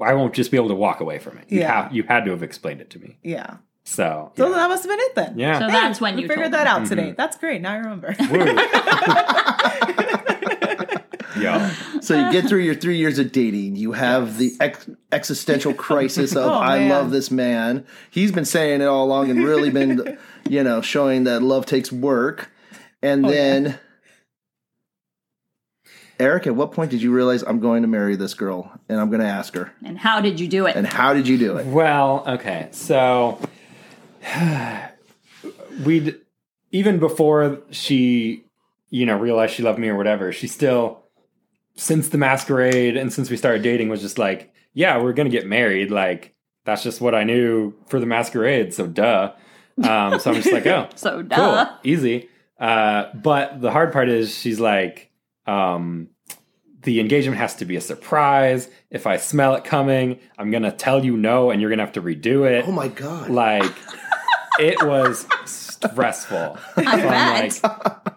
I 0.01 0.13
won't 0.13 0.33
just 0.33 0.51
be 0.51 0.57
able 0.57 0.69
to 0.69 0.75
walk 0.75 0.99
away 0.99 1.19
from 1.19 1.37
it. 1.37 1.45
You 1.49 1.59
Yeah. 1.59 1.83
have 1.83 1.93
you 1.95 2.03
had 2.03 2.25
to 2.25 2.31
have 2.31 2.43
explained 2.43 2.81
it 2.81 2.89
to 2.91 2.99
me. 2.99 3.17
yeah. 3.23 3.57
So 3.83 4.33
So 4.35 4.49
yeah. 4.49 4.55
that 4.55 4.67
must 4.69 4.83
have 4.83 4.89
been 4.91 4.99
it 4.99 5.15
then. 5.15 5.39
yeah. 5.39 5.59
So 5.59 5.65
Yeah, 5.67 5.71
that's 5.71 6.01
when 6.01 6.17
you 6.17 6.27
figured 6.27 6.51
that 6.51 6.67
her. 6.67 6.73
out 6.73 6.79
mm-hmm. 6.81 6.89
today. 6.89 7.13
That's 7.15 7.37
great. 7.37 7.61
Now 7.61 7.73
I 7.73 7.77
remember. 7.77 8.15
Yeah. 11.39 11.69
So 12.01 12.17
you 12.17 12.31
get 12.31 12.49
through 12.49 12.61
your 12.61 12.73
three 12.73 12.97
years 12.97 13.19
of 13.19 13.31
dating. 13.31 13.75
You 13.75 13.91
have 13.91 14.39
the 14.39 14.53
ex- 14.59 14.89
existential 15.11 15.71
crisis 15.73 16.31
of 16.35 16.47
Oh, 16.51 16.55
I 16.55 16.87
love 16.87 17.11
this 17.11 17.29
man. 17.29 17.85
He's 18.09 18.31
been 18.31 18.43
saying 18.45 18.81
it 18.81 18.85
all 18.85 19.05
along 19.05 19.29
and 19.29 19.43
really 19.43 19.69
been, 19.69 20.17
you 20.49 20.63
know, 20.63 20.81
showing 20.81 21.25
that 21.25 21.43
love 21.43 21.67
takes 21.67 21.91
work. 21.91 22.49
And 23.03 23.23
Oh, 23.23 23.29
then, 23.29 23.77
Eric, 26.19 26.47
at 26.47 26.55
what 26.55 26.71
point 26.71 26.91
did 26.91 27.01
you 27.01 27.13
realize 27.13 27.43
I'm 27.43 27.59
going 27.59 27.83
to 27.83 27.87
marry 27.87 28.15
this 28.15 28.33
girl 28.33 28.71
and 28.89 28.99
I'm 28.99 29.09
going 29.09 29.21
to 29.21 29.27
ask 29.27 29.53
her? 29.53 29.71
And 29.83 29.97
how 29.97 30.21
did 30.21 30.39
you 30.39 30.47
do 30.47 30.65
it? 30.65 30.75
And 30.75 30.87
how 30.87 31.13
did 31.13 31.27
you 31.27 31.37
do 31.37 31.57
it? 31.57 31.67
Well, 31.67 32.23
okay. 32.27 32.69
So 32.71 33.39
we'd 35.85 36.15
even 36.71 36.99
before 36.99 37.59
she, 37.71 38.43
you 38.89 39.05
know, 39.05 39.17
realized 39.17 39.53
she 39.53 39.63
loved 39.63 39.79
me 39.79 39.89
or 39.89 39.95
whatever, 39.95 40.31
she 40.31 40.47
still 40.47 41.03
since 41.75 42.09
the 42.09 42.17
masquerade 42.17 42.97
and 42.97 43.13
since 43.13 43.29
we 43.29 43.37
started 43.37 43.61
dating 43.61 43.89
was 43.89 44.01
just 44.01 44.17
like, 44.17 44.51
yeah, 44.73 44.97
we're 45.01 45.13
gonna 45.13 45.29
get 45.29 45.45
married. 45.45 45.91
Like 45.91 46.33
that's 46.65 46.83
just 46.83 46.99
what 46.99 47.13
I 47.13 47.23
knew 47.23 47.73
for 47.87 47.99
the 47.99 48.05
masquerade. 48.05 48.73
So 48.73 48.87
duh. 48.87 49.33
Um, 49.83 50.19
so 50.19 50.31
I'm 50.31 50.41
just 50.41 50.51
like, 50.51 50.65
oh, 50.65 50.89
so 50.95 51.17
cool, 51.17 51.23
duh. 51.23 51.77
easy. 51.83 52.29
Uh, 52.59 53.05
but 53.13 53.61
the 53.61 53.71
hard 53.71 53.93
part 53.93 54.09
is 54.09 54.35
she's 54.35 54.59
like, 54.59 55.06
um, 55.47 56.09
the 56.83 56.99
engagement 56.99 57.37
has 57.37 57.55
to 57.55 57.65
be 57.65 57.75
a 57.75 57.81
surprise. 57.81 58.69
If 58.91 59.07
I 59.07 59.17
smell 59.17 59.55
it 59.55 59.63
coming, 59.63 60.19
I'm 60.37 60.51
gonna 60.51 60.71
tell 60.71 61.03
you 61.03 61.17
no, 61.17 61.49
and 61.51 61.59
you're 61.61 61.69
gonna 61.69 61.83
have 61.83 61.93
to 61.93 62.01
redo 62.01 62.49
it. 62.49 62.65
Oh 62.67 62.71
my 62.71 62.87
God. 62.87 63.29
Like 63.29 63.73
it 64.59 64.81
was 64.83 65.27
stressful. 65.45 66.57
I 66.77 66.83
So 66.83 66.89
I'm 66.91 67.01
bet. 67.01 67.63
like, 67.63 68.13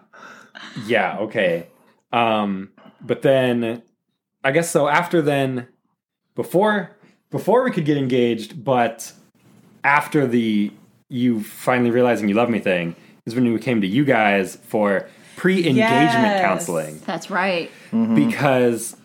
yeah, 0.85 1.17
okay. 1.19 1.67
Um, 2.13 2.71
but 3.01 3.21
then 3.21 3.81
I 4.43 4.51
guess 4.51 4.69
so 4.69 4.87
after 4.87 5.21
then 5.21 5.67
before 6.35 6.97
before 7.29 7.63
we 7.63 7.71
could 7.71 7.85
get 7.85 7.97
engaged, 7.97 8.63
but 8.63 9.11
after 9.83 10.27
the 10.27 10.71
you 11.09 11.43
finally 11.43 11.91
realizing 11.91 12.29
you 12.29 12.35
love 12.35 12.49
me 12.49 12.59
thing 12.59 12.95
is 13.25 13.35
when 13.35 13.51
we 13.51 13.59
came 13.59 13.81
to 13.81 13.87
you 13.87 14.05
guys 14.05 14.55
for 14.55 15.07
pre-engagement 15.41 15.77
Yes. 15.77 16.41
counseling 16.41 17.01
That's 17.07 17.31
right. 17.31 17.71
Mm-hmm. 17.91 18.13
because 18.13 18.95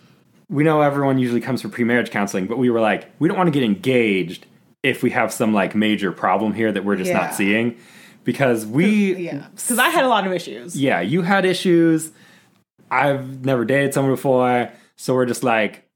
we 0.49 0.63
know 0.63 0.81
everyone 0.81 1.17
usually 1.17 1.41
comes 1.41 1.63
for 1.63 1.69
pre-marriage 1.69 2.11
counseling, 2.11 2.45
but 2.45 2.59
we 2.59 2.69
were 2.69 2.79
like, 2.79 3.09
we 3.17 3.27
don't 3.27 3.35
want 3.37 3.47
to 3.47 3.51
get 3.51 3.63
engaged 3.63 4.45
if 4.83 5.01
we 5.01 5.09
have 5.09 5.33
some 5.33 5.51
like 5.51 5.73
major 5.73 6.11
problem 6.11 6.53
here 6.53 6.71
that 6.71 6.85
we're 6.85 6.95
just 6.95 7.09
Yeah. 7.09 7.21
not 7.21 7.33
seeing. 7.33 7.75
Because 8.23 8.67
we 8.67 9.15
yeah. 9.15 9.47
Because 9.55 9.79
I 9.79 9.89
had 9.89 10.03
a 10.05 10.09
lot 10.09 10.27
of 10.27 10.31
issues. 10.31 10.79
yeah, 10.79 11.01
you 11.01 11.23
had 11.23 11.43
issues. 11.43 12.11
I've 12.91 13.43
never 13.43 13.65
dated 13.65 13.95
someone 13.95 14.13
before, 14.13 14.69
so 14.95 15.15
we're 15.15 15.25
just 15.25 15.43
like, 15.43 15.89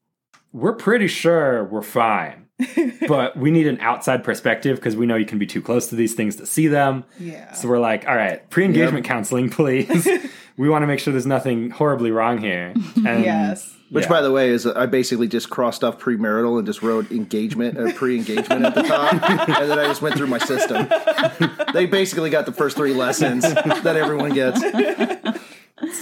we're 0.54 0.74
pretty 0.74 1.08
sure 1.08 1.66
we're 1.66 1.84
fine. 1.84 2.48
but 3.08 3.36
we 3.38 3.50
need 3.52 3.66
an 3.68 3.80
outside 3.80 4.24
perspective 4.24 4.76
because 4.78 4.96
we 4.96 5.06
know 5.06 5.16
you 5.16 5.26
can 5.26 5.40
be 5.40 5.48
too 5.48 5.62
close 5.62 5.88
to 5.90 5.96
these 5.96 6.14
things 6.14 6.36
to 6.38 6.46
see 6.46 6.68
them. 6.68 7.04
Yeah. 7.20 7.54
So 7.54 7.68
we're 7.68 7.80
like, 7.80 8.08
all 8.08 8.16
right, 8.16 8.48
pre-engagement 8.50 9.04
counseling, 9.06 9.50
please. 9.50 10.08
we 10.58 10.70
want 10.70 10.84
to 10.84 10.88
make 10.88 11.00
sure 11.00 11.12
there's 11.12 11.26
nothing 11.26 11.70
horribly 11.70 12.12
wrong 12.12 12.38
here. 12.38 12.74
And 13.06 13.24
Yes. 13.24 13.76
Which, 13.90 14.06
yeah. 14.06 14.10
by 14.10 14.22
the 14.22 14.32
way, 14.32 14.52
is 14.52 14.66
I 14.66 14.86
basically 14.86 15.28
just 15.28 15.50
crossed 15.50 15.84
off 15.84 16.00
premarital 16.00 16.58
and 16.58 16.66
just 16.66 16.82
wrote 16.82 17.12
engagement 17.12 17.78
or 17.78 17.92
pre-engagement 17.92 18.64
at 18.64 18.74
the 18.74 18.84
top, 18.84 19.14
and 19.50 19.70
then 19.70 19.78
I 19.78 19.86
just 19.86 20.02
went 20.02 20.16
through 20.16 20.28
my 20.28 20.38
system. 20.38 20.88
they 21.74 21.88
basically 21.88 22.30
got 22.30 22.46
the 22.46 22.54
first 22.54 22.78
three 22.78 22.94
lessons 22.94 23.44
that 23.44 23.98
everyone 23.98 24.34
gets. 24.34 24.62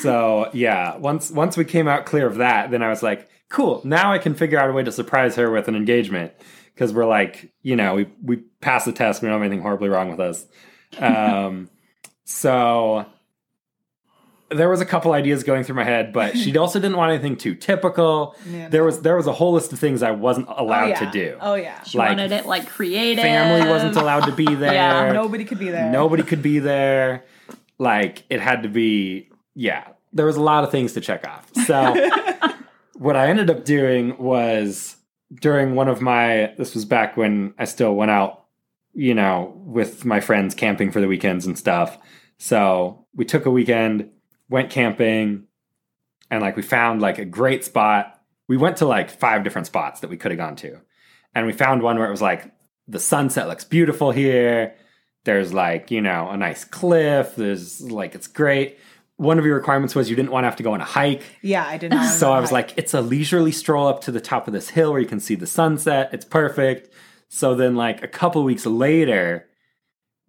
So 0.01 0.49
yeah, 0.53 0.97
once 0.97 1.31
once 1.31 1.57
we 1.57 1.65
came 1.65 1.87
out 1.87 2.05
clear 2.05 2.27
of 2.27 2.35
that, 2.35 2.69
then 2.69 2.83
I 2.83 2.89
was 2.89 3.01
like, 3.01 3.27
cool. 3.49 3.81
Now 3.83 4.13
I 4.13 4.19
can 4.19 4.35
figure 4.35 4.59
out 4.59 4.69
a 4.69 4.73
way 4.73 4.83
to 4.83 4.91
surprise 4.91 5.35
her 5.35 5.49
with 5.49 5.67
an 5.67 5.75
engagement 5.75 6.33
because 6.73 6.93
we're 6.93 7.05
like, 7.07 7.51
you 7.61 7.75
know, 7.75 7.95
we 7.95 8.07
we 8.21 8.37
passed 8.61 8.85
the 8.85 8.91
test. 8.91 9.21
We 9.21 9.27
don't 9.27 9.33
have 9.33 9.41
anything 9.41 9.61
horribly 9.61 9.89
wrong 9.89 10.09
with 10.09 10.19
us. 10.19 10.45
Um, 10.97 11.69
so 12.25 13.05
there 14.51 14.69
was 14.69 14.81
a 14.81 14.85
couple 14.85 15.11
ideas 15.13 15.43
going 15.43 15.63
through 15.63 15.75
my 15.75 15.83
head, 15.83 16.11
but 16.11 16.35
she 16.37 16.57
also 16.57 16.79
didn't 16.79 16.97
want 16.97 17.11
anything 17.11 17.35
too 17.37 17.55
typical. 17.55 18.35
Yeah, 18.49 18.69
There 18.69 18.81
no. 18.81 18.85
was 18.85 19.01
there 19.01 19.15
was 19.15 19.27
a 19.27 19.33
whole 19.33 19.53
list 19.53 19.71
of 19.73 19.79
things 19.79 20.01
I 20.01 20.11
wasn't 20.11 20.47
oh, 20.49 20.55
allowed 20.63 20.85
oh, 20.85 20.87
yeah. 20.87 20.99
to 20.99 21.11
do. 21.11 21.37
Oh 21.39 21.55
yeah. 21.55 21.83
She 21.83 21.97
Like, 21.97 22.09
wanted 22.09 22.31
it 22.31 22.45
like 22.45 22.67
creative. 22.67 23.23
Family 23.23 23.69
wasn't 23.69 23.95
allowed 23.95 24.25
to 24.25 24.31
be 24.31 24.45
there. 24.55 24.73
Yeah, 24.73 25.11
Nobody 25.11 25.45
could 25.45 25.59
be 25.59 25.69
there. 25.69 25.91
Nobody 25.91 26.23
could 26.23 26.41
be 26.41 26.59
there. 26.59 27.25
Like 27.77 28.23
it 28.29 28.41
had 28.41 28.63
to 28.63 28.69
be, 28.69 29.29
yeah. 29.55 29.87
There 30.13 30.25
was 30.25 30.35
a 30.35 30.41
lot 30.41 30.63
of 30.63 30.71
things 30.71 30.93
to 30.93 31.01
check 31.01 31.27
off. 31.27 31.49
So 31.65 32.09
what 32.95 33.15
I 33.15 33.27
ended 33.27 33.49
up 33.49 33.65
doing 33.65 34.17
was 34.17 34.95
during 35.41 35.75
one 35.75 35.87
of 35.87 36.01
my 36.01 36.53
this 36.57 36.73
was 36.73 36.85
back 36.85 37.15
when 37.17 37.53
I 37.59 37.65
still 37.65 37.95
went 37.95 38.09
out, 38.11 38.45
you 38.93 39.13
know, 39.13 39.53
with 39.65 40.05
my 40.05 40.19
friends 40.19 40.55
camping 40.55 40.91
for 40.91 40.99
the 40.99 41.07
weekends 41.07 41.45
and 41.45 41.57
stuff. 41.57 41.97
So 42.37 43.05
we 43.15 43.25
took 43.25 43.45
a 43.45 43.51
weekend, 43.51 44.09
went 44.49 44.69
camping, 44.69 45.45
and 46.29 46.41
like 46.41 46.55
we 46.55 46.61
found 46.61 47.01
like 47.01 47.17
a 47.17 47.25
great 47.25 47.63
spot. 47.63 48.19
We 48.47 48.57
went 48.57 48.77
to 48.77 48.85
like 48.85 49.09
five 49.09 49.43
different 49.43 49.67
spots 49.67 50.01
that 50.01 50.09
we 50.09 50.17
could 50.17 50.31
have 50.31 50.39
gone 50.39 50.55
to. 50.57 50.79
And 51.35 51.45
we 51.45 51.53
found 51.53 51.83
one 51.83 51.97
where 51.97 52.07
it 52.07 52.11
was 52.11 52.21
like 52.21 52.51
the 52.87 52.99
sunset 52.99 53.47
looks 53.47 53.63
beautiful 53.63 54.11
here. 54.11 54.75
There's 55.25 55.53
like, 55.53 55.91
you 55.91 56.01
know, 56.01 56.29
a 56.29 56.37
nice 56.37 56.65
cliff. 56.65 57.35
There's 57.35 57.81
like, 57.81 58.15
it's 58.15 58.27
great. 58.27 58.79
One 59.17 59.37
of 59.37 59.45
your 59.45 59.55
requirements 59.55 59.93
was 59.93 60.09
you 60.09 60.15
didn't 60.15 60.31
want 60.31 60.45
to 60.45 60.47
have 60.47 60.55
to 60.55 60.63
go 60.63 60.73
on 60.73 60.81
a 60.81 60.85
hike. 60.85 61.21
Yeah, 61.41 61.65
I 61.65 61.77
did 61.77 61.91
not. 61.91 62.09
So 62.19 62.31
I 62.31 62.39
was 62.39 62.49
hike. 62.49 62.69
like, 62.69 62.77
it's 62.77 62.93
a 62.93 63.01
leisurely 63.01 63.51
stroll 63.51 63.87
up 63.87 64.01
to 64.01 64.11
the 64.11 64.21
top 64.21 64.47
of 64.47 64.53
this 64.53 64.69
hill 64.69 64.91
where 64.91 65.01
you 65.01 65.07
can 65.07 65.19
see 65.19 65.35
the 65.35 65.45
sunset. 65.45 66.09
It's 66.13 66.25
perfect. 66.25 66.89
So 67.27 67.53
then, 67.53 67.75
like, 67.75 68.01
a 68.01 68.07
couple 68.07 68.43
weeks 68.43 68.65
later, 68.65 69.47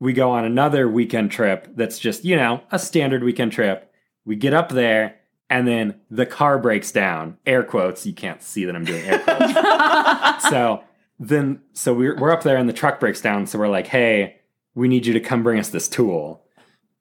we 0.00 0.12
go 0.12 0.30
on 0.32 0.44
another 0.44 0.88
weekend 0.88 1.30
trip 1.30 1.68
that's 1.76 1.98
just, 1.98 2.24
you 2.24 2.36
know, 2.36 2.62
a 2.70 2.78
standard 2.78 3.22
weekend 3.22 3.52
trip. 3.52 3.89
We 4.30 4.36
get 4.36 4.54
up 4.54 4.68
there, 4.68 5.16
and 5.48 5.66
then 5.66 5.96
the 6.08 6.24
car 6.24 6.56
breaks 6.56 6.92
down. 6.92 7.36
Air 7.44 7.64
quotes. 7.64 8.06
You 8.06 8.12
can't 8.14 8.40
see 8.40 8.64
that 8.64 8.76
I'm 8.76 8.84
doing 8.84 9.04
air 9.04 9.18
quotes. 9.18 10.44
so 10.50 10.84
then, 11.18 11.62
so 11.72 11.92
we're, 11.92 12.14
we're 12.16 12.30
up 12.30 12.44
there, 12.44 12.56
and 12.56 12.68
the 12.68 12.72
truck 12.72 13.00
breaks 13.00 13.20
down. 13.20 13.48
So 13.48 13.58
we're 13.58 13.66
like, 13.66 13.88
hey, 13.88 14.36
we 14.76 14.86
need 14.86 15.04
you 15.04 15.14
to 15.14 15.20
come 15.20 15.42
bring 15.42 15.58
us 15.58 15.70
this 15.70 15.88
tool. 15.88 16.44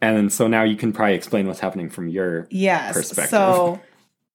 And 0.02 0.18
then, 0.18 0.30
so 0.32 0.48
now 0.48 0.64
you 0.64 0.76
can 0.76 0.92
probably 0.92 1.14
explain 1.14 1.46
what's 1.46 1.60
happening 1.60 1.92
from 1.92 2.08
your 2.08 2.48
Yes. 2.50 2.96
perspective. 2.96 3.30
So 3.30 3.80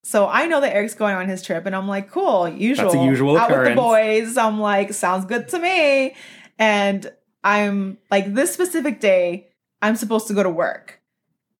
so 0.04 0.28
I 0.28 0.46
know 0.46 0.60
that 0.60 0.72
Eric's 0.72 0.94
going 0.94 1.16
on 1.16 1.28
his 1.28 1.42
trip 1.42 1.66
and 1.66 1.74
I'm 1.74 1.88
like, 1.88 2.12
cool, 2.12 2.48
usual. 2.48 2.92
That's 2.92 2.94
a 2.94 3.04
usual 3.04 3.36
Out 3.36 3.50
with 3.50 3.64
the 3.64 3.74
boys. 3.74 4.36
I'm 4.36 4.60
like, 4.60 4.92
sounds 4.92 5.24
good 5.24 5.48
to 5.48 5.58
me. 5.58 6.14
And 6.60 7.10
I'm 7.42 7.98
like, 8.08 8.34
this 8.34 8.54
specific 8.54 9.00
day, 9.00 9.48
I'm 9.82 9.96
supposed 9.96 10.28
to 10.28 10.34
go 10.34 10.44
to 10.44 10.50
work. 10.50 11.00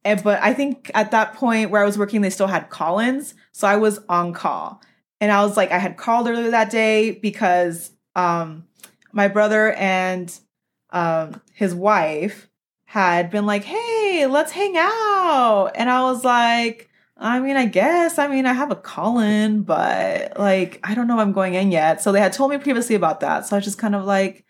And 0.04 0.22
but 0.22 0.42
I 0.42 0.52
think 0.52 0.90
at 0.94 1.10
that 1.12 1.34
point 1.34 1.70
where 1.70 1.82
I 1.82 1.86
was 1.86 1.98
working, 1.98 2.20
they 2.20 2.30
still 2.30 2.46
had 2.46 2.70
call-ins. 2.70 3.34
So 3.52 3.66
I 3.66 3.76
was 3.76 4.00
on 4.08 4.32
call. 4.32 4.82
And 5.20 5.32
I 5.32 5.42
was 5.42 5.56
like, 5.56 5.70
I 5.70 5.78
had 5.78 5.96
called 5.96 6.28
earlier 6.28 6.50
that 6.50 6.70
day 6.70 7.12
because 7.12 7.90
um 8.14 8.66
my 9.12 9.28
brother 9.28 9.72
and 9.72 10.32
um 10.90 11.40
his 11.52 11.74
wife 11.74 12.48
had 12.84 13.30
been 13.30 13.46
like, 13.46 13.64
hey, 13.64 14.26
let's 14.28 14.52
hang 14.52 14.74
out. 14.76 15.72
And 15.74 15.90
I 15.90 16.02
was 16.02 16.24
like, 16.24 16.90
I 17.16 17.40
mean, 17.40 17.56
I 17.56 17.66
guess. 17.66 18.18
I 18.18 18.28
mean, 18.28 18.46
I 18.46 18.52
have 18.52 18.70
a 18.70 18.76
call 18.76 19.18
in, 19.18 19.62
but 19.62 20.38
like, 20.38 20.80
I 20.84 20.94
don't 20.94 21.08
know 21.08 21.18
I'm 21.18 21.32
going 21.32 21.54
in 21.54 21.72
yet. 21.72 22.02
So 22.02 22.12
they 22.12 22.20
had 22.20 22.32
told 22.32 22.50
me 22.50 22.58
previously 22.58 22.94
about 22.94 23.20
that. 23.20 23.46
So 23.46 23.56
I 23.56 23.58
was 23.58 23.64
just 23.64 23.78
kind 23.78 23.94
of 23.94 24.04
like, 24.04 24.44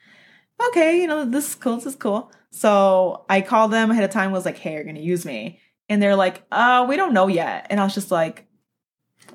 okay, 0.68 1.00
you 1.00 1.06
know, 1.06 1.24
this 1.24 1.48
is 1.50 1.54
cool. 1.54 1.76
This 1.76 1.86
is 1.86 1.96
cool. 1.96 2.30
So 2.54 3.24
I 3.28 3.40
called 3.40 3.72
them 3.72 3.90
ahead 3.90 4.04
of 4.04 4.10
time, 4.10 4.30
was 4.30 4.44
like, 4.44 4.58
hey, 4.58 4.74
you're 4.74 4.84
going 4.84 4.94
to 4.94 5.02
use 5.02 5.26
me. 5.26 5.58
And 5.88 6.00
they're 6.00 6.14
like, 6.14 6.44
uh, 6.52 6.86
we 6.88 6.94
don't 6.94 7.12
know 7.12 7.26
yet. 7.26 7.66
And 7.68 7.80
I 7.80 7.84
was 7.84 7.94
just 7.94 8.12
like, 8.12 8.46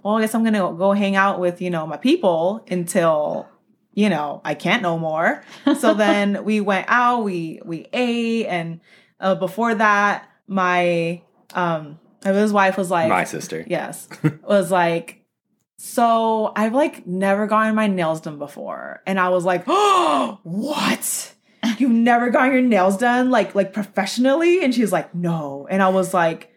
well, 0.02 0.16
I 0.16 0.22
guess 0.22 0.34
I'm 0.34 0.44
going 0.44 0.54
to 0.54 0.74
go 0.78 0.94
hang 0.94 1.18
out 1.18 1.38
with, 1.38 1.62
you 1.62 1.70
know, 1.70 1.86
my 1.86 1.98
people 1.98 2.66
until, 2.72 3.50
you 3.94 4.08
know, 4.08 4.40
I 4.46 4.54
can't 4.54 4.82
no 4.82 4.98
more. 4.98 5.44
So 5.78 5.94
then 5.96 6.46
we 6.46 6.62
went 6.62 6.86
out, 6.88 7.26
we, 7.26 7.60
we 7.66 7.88
ate. 7.92 8.46
And 8.46 8.80
uh, 9.20 9.36
before 9.36 9.76
that, 9.76 10.30
my, 10.48 11.22
um, 11.54 12.00
his 12.24 12.54
wife 12.54 12.78
was 12.78 12.90
like, 12.90 13.10
my 13.10 13.26
sister. 13.26 13.66
Yes. 13.68 14.08
was 14.44 14.72
like, 14.72 15.26
so 15.78 16.54
I've 16.56 16.74
like 16.74 17.06
never 17.06 17.48
gotten 17.48 17.76
my 17.76 17.88
nails 17.88 18.22
done 18.22 18.40
before. 18.40 19.02
And 19.06 19.20
I 19.20 19.28
was 19.28 19.44
like, 19.44 19.66
oh, 19.68 20.40
what? 20.44 21.36
You've 21.80 21.92
never 21.92 22.30
gotten 22.30 22.52
your 22.52 22.62
nails 22.62 22.98
done 22.98 23.30
like 23.30 23.56
like 23.56 23.74
professionally? 23.74 24.64
And 24.64 24.74
she's 24.74 24.92
like, 24.92 25.14
no. 25.16 25.68
And 25.70 25.82
I 25.82 25.90
was 25.90 26.14
like, 26.14 26.52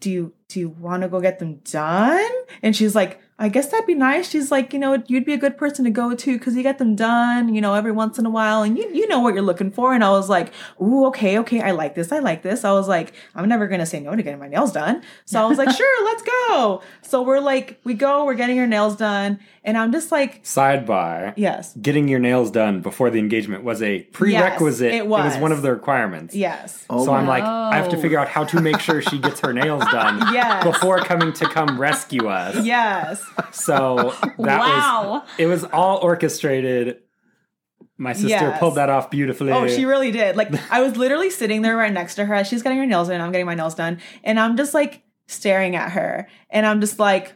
do 0.00 0.10
you 0.10 0.32
do 0.48 0.60
you 0.60 0.68
want 0.68 1.02
to 1.02 1.08
go 1.08 1.20
get 1.20 1.38
them 1.38 1.60
done? 1.64 2.30
And 2.62 2.74
she's 2.74 2.94
like, 2.94 3.20
I 3.38 3.50
guess 3.50 3.68
that'd 3.70 3.86
be 3.86 3.94
nice. 3.94 4.30
She's 4.30 4.50
like, 4.50 4.72
you 4.72 4.78
know, 4.78 5.02
you'd 5.08 5.26
be 5.26 5.34
a 5.34 5.36
good 5.36 5.58
person 5.58 5.84
to 5.84 5.90
go 5.90 6.14
to 6.14 6.38
because 6.38 6.56
you 6.56 6.62
get 6.62 6.78
them 6.78 6.96
done, 6.96 7.54
you 7.54 7.60
know, 7.60 7.74
every 7.74 7.92
once 7.92 8.18
in 8.18 8.24
a 8.24 8.30
while, 8.30 8.62
and 8.62 8.78
you 8.78 8.88
you 8.94 9.06
know 9.08 9.20
what 9.20 9.34
you're 9.34 9.42
looking 9.42 9.70
for. 9.70 9.92
And 9.92 10.02
I 10.02 10.08
was 10.08 10.30
like, 10.30 10.52
ooh, 10.80 11.04
okay, 11.08 11.38
okay, 11.40 11.60
I 11.60 11.72
like 11.72 11.94
this, 11.94 12.12
I 12.12 12.20
like 12.20 12.40
this. 12.42 12.64
I 12.64 12.72
was 12.72 12.88
like, 12.88 13.12
I'm 13.34 13.46
never 13.46 13.66
gonna 13.66 13.84
say 13.84 14.00
no 14.00 14.16
to 14.16 14.22
getting 14.22 14.38
my 14.40 14.48
nails 14.48 14.72
done. 14.72 15.02
So 15.26 15.38
I 15.42 15.44
was 15.46 15.58
like, 15.58 15.68
sure, 15.76 16.04
let's 16.06 16.22
go. 16.22 16.82
So 17.02 17.20
we're 17.22 17.40
like, 17.40 17.78
we 17.84 17.92
go, 17.92 18.24
we're 18.24 18.34
getting 18.34 18.58
our 18.58 18.66
nails 18.66 18.96
done, 18.96 19.38
and 19.64 19.76
I'm 19.76 19.92
just 19.92 20.10
like, 20.10 20.42
Sidebar. 20.42 21.34
yes, 21.36 21.74
Getting 21.82 22.08
your 22.08 22.20
nails 22.20 22.50
done 22.50 22.80
before 22.80 23.10
the 23.10 23.18
engagement 23.18 23.64
was 23.64 23.82
a 23.82 24.00
prerequisite. 24.12 24.94
it 24.94 25.06
was. 25.06 25.36
one 25.36 25.52
of 25.52 25.60
the 25.60 25.72
requirements. 25.72 26.34
yes, 26.34 26.86
Oh 26.88 27.04
So 27.04 27.12
I'm 27.12 27.26
my- 27.26 27.40
like, 27.40 27.44
I 27.44 27.76
have 27.76 27.90
to 27.90 27.98
figure 27.98 28.18
out 28.18 28.28
how 28.28 28.44
to 28.44 28.60
make 28.62 28.80
sure 28.80 29.02
she 29.02 29.18
gets 29.18 29.40
her 29.40 29.52
nails 29.52 29.84
done 29.92 30.32
Yes. 30.32 30.64
before 30.64 31.00
coming 31.00 31.34
to 31.34 31.46
come 31.50 31.78
rescue 31.78 32.28
us. 32.28 32.64
yes, 32.64 33.22
So 33.52 34.12
that 34.38 34.64
Wow. 34.66 35.22
was 35.24 35.30
it 35.38 35.46
was 35.46 35.64
all 35.64 35.98
orchestrated. 36.02 36.98
My 37.98 38.12
sister 38.12 38.28
Yes. 38.28 38.58
pulled 38.58 38.74
that 38.76 38.90
off 38.90 39.10
beautifully. 39.10 39.52
Oh, 39.52 39.66
she 39.66 39.84
really 39.86 40.10
did. 40.10 40.36
Like 40.36 40.52
I 40.70 40.82
was 40.82 40.96
literally 40.96 41.30
sitting 41.30 41.62
there 41.62 41.76
right 41.76 41.92
next 41.92 42.16
to 42.16 42.24
her 42.26 42.34
as 42.34 42.46
she's 42.46 42.62
getting 42.62 42.78
her 42.78 42.86
nails 42.86 43.08
done. 43.08 43.20
I'm 43.20 43.32
getting 43.32 43.46
my 43.46 43.54
nails 43.54 43.74
done, 43.74 44.00
and 44.22 44.38
I'm 44.38 44.56
just 44.56 44.74
like 44.74 45.02
staring 45.28 45.76
at 45.76 45.92
her, 45.92 46.28
and 46.50 46.66
I'm 46.66 46.80
just 46.80 46.98
like, 46.98 47.34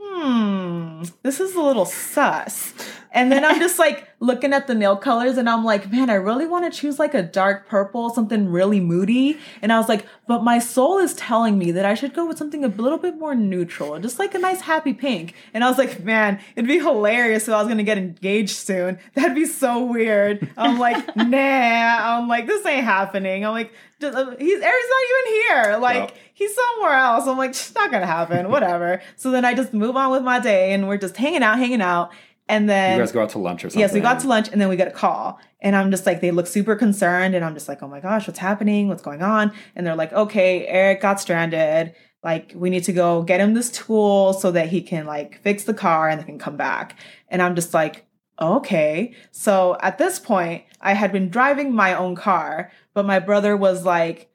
hmm, 0.00 1.02
this 1.22 1.40
is 1.40 1.54
a 1.54 1.60
little 1.62 1.84
sus. 1.84 2.72
And 3.12 3.30
then 3.32 3.44
I'm 3.44 3.58
just 3.58 3.78
like 3.78 4.08
looking 4.20 4.52
at 4.52 4.66
the 4.66 4.74
nail 4.74 4.96
colors, 4.96 5.36
and 5.38 5.48
I'm 5.48 5.64
like, 5.64 5.90
man, 5.90 6.10
I 6.10 6.14
really 6.14 6.46
want 6.46 6.70
to 6.70 6.78
choose 6.78 6.98
like 6.98 7.14
a 7.14 7.22
dark 7.22 7.68
purple, 7.68 8.10
something 8.10 8.48
really 8.48 8.78
moody. 8.78 9.38
And 9.62 9.72
I 9.72 9.78
was 9.78 9.88
like, 9.88 10.06
but 10.26 10.44
my 10.44 10.58
soul 10.58 10.98
is 10.98 11.14
telling 11.14 11.58
me 11.58 11.72
that 11.72 11.84
I 11.84 11.94
should 11.94 12.14
go 12.14 12.26
with 12.26 12.38
something 12.38 12.64
a 12.64 12.68
little 12.68 12.98
bit 12.98 13.18
more 13.18 13.34
neutral, 13.34 13.98
just 13.98 14.18
like 14.18 14.34
a 14.34 14.38
nice 14.38 14.60
happy 14.60 14.92
pink. 14.92 15.34
And 15.52 15.64
I 15.64 15.68
was 15.68 15.78
like, 15.78 16.04
man, 16.04 16.40
it'd 16.54 16.68
be 16.68 16.78
hilarious 16.78 17.48
if 17.48 17.54
I 17.54 17.58
was 17.58 17.68
gonna 17.68 17.82
get 17.82 17.98
engaged 17.98 18.56
soon. 18.56 18.98
That'd 19.14 19.34
be 19.34 19.46
so 19.46 19.84
weird. 19.84 20.48
I'm 20.56 20.78
like, 20.78 21.16
nah. 21.16 22.18
I'm 22.18 22.28
like, 22.28 22.46
this 22.46 22.64
ain't 22.64 22.84
happening. 22.84 23.44
I'm 23.44 23.52
like, 23.52 23.72
just, 24.00 24.16
uh, 24.16 24.34
he's 24.38 24.60
Eric's 24.60 24.88
not 24.88 25.02
even 25.04 25.32
here. 25.32 25.78
Like, 25.78 26.14
he's 26.32 26.54
somewhere 26.54 26.92
else. 26.92 27.26
I'm 27.26 27.36
like, 27.36 27.50
it's 27.50 27.74
not 27.74 27.90
gonna 27.90 28.06
happen. 28.06 28.50
Whatever. 28.50 29.02
So 29.16 29.30
then 29.30 29.44
I 29.44 29.54
just 29.54 29.74
move 29.74 29.96
on 29.96 30.10
with 30.10 30.22
my 30.22 30.40
day, 30.40 30.72
and 30.72 30.88
we're 30.88 30.96
just 30.96 31.16
hanging 31.16 31.42
out, 31.42 31.58
hanging 31.58 31.82
out, 31.82 32.12
and 32.50 32.68
then 32.68 32.98
you 32.98 33.02
guys 33.02 33.12
go 33.12 33.22
out 33.22 33.30
to 33.30 33.38
lunch 33.38 33.64
or 33.64 33.70
something. 33.70 33.80
Yes, 33.80 33.92
we 33.92 34.00
got 34.00 34.20
to 34.20 34.28
lunch 34.28 34.48
and 34.48 34.60
then 34.60 34.68
we 34.68 34.76
get 34.76 34.88
a 34.88 34.92
call. 34.92 35.38
And 35.60 35.76
I'm 35.76 35.90
just 35.90 36.06
like, 36.06 36.20
they 36.20 36.30
look 36.30 36.46
super 36.46 36.76
concerned. 36.76 37.34
And 37.34 37.44
I'm 37.44 37.54
just 37.54 37.68
like, 37.68 37.82
oh 37.82 37.88
my 37.88 38.00
gosh, 38.00 38.26
what's 38.26 38.38
happening? 38.38 38.88
What's 38.88 39.02
going 39.02 39.22
on? 39.22 39.52
And 39.76 39.86
they're 39.86 39.96
like, 39.96 40.12
okay, 40.12 40.66
Eric 40.66 41.00
got 41.00 41.20
stranded. 41.20 41.94
Like, 42.22 42.52
we 42.54 42.70
need 42.70 42.84
to 42.84 42.92
go 42.92 43.22
get 43.22 43.40
him 43.40 43.54
this 43.54 43.70
tool 43.70 44.32
so 44.32 44.50
that 44.52 44.68
he 44.68 44.82
can 44.82 45.06
like 45.06 45.40
fix 45.42 45.64
the 45.64 45.74
car 45.74 46.08
and 46.08 46.20
they 46.20 46.24
can 46.24 46.38
come 46.38 46.56
back. 46.56 46.98
And 47.28 47.40
I'm 47.40 47.54
just 47.54 47.72
like, 47.72 48.06
okay. 48.40 49.14
So 49.30 49.76
at 49.80 49.98
this 49.98 50.18
point, 50.18 50.64
I 50.80 50.94
had 50.94 51.12
been 51.12 51.28
driving 51.28 51.74
my 51.74 51.94
own 51.94 52.16
car, 52.16 52.72
but 52.94 53.06
my 53.06 53.18
brother 53.18 53.56
was 53.56 53.84
like, 53.84 54.29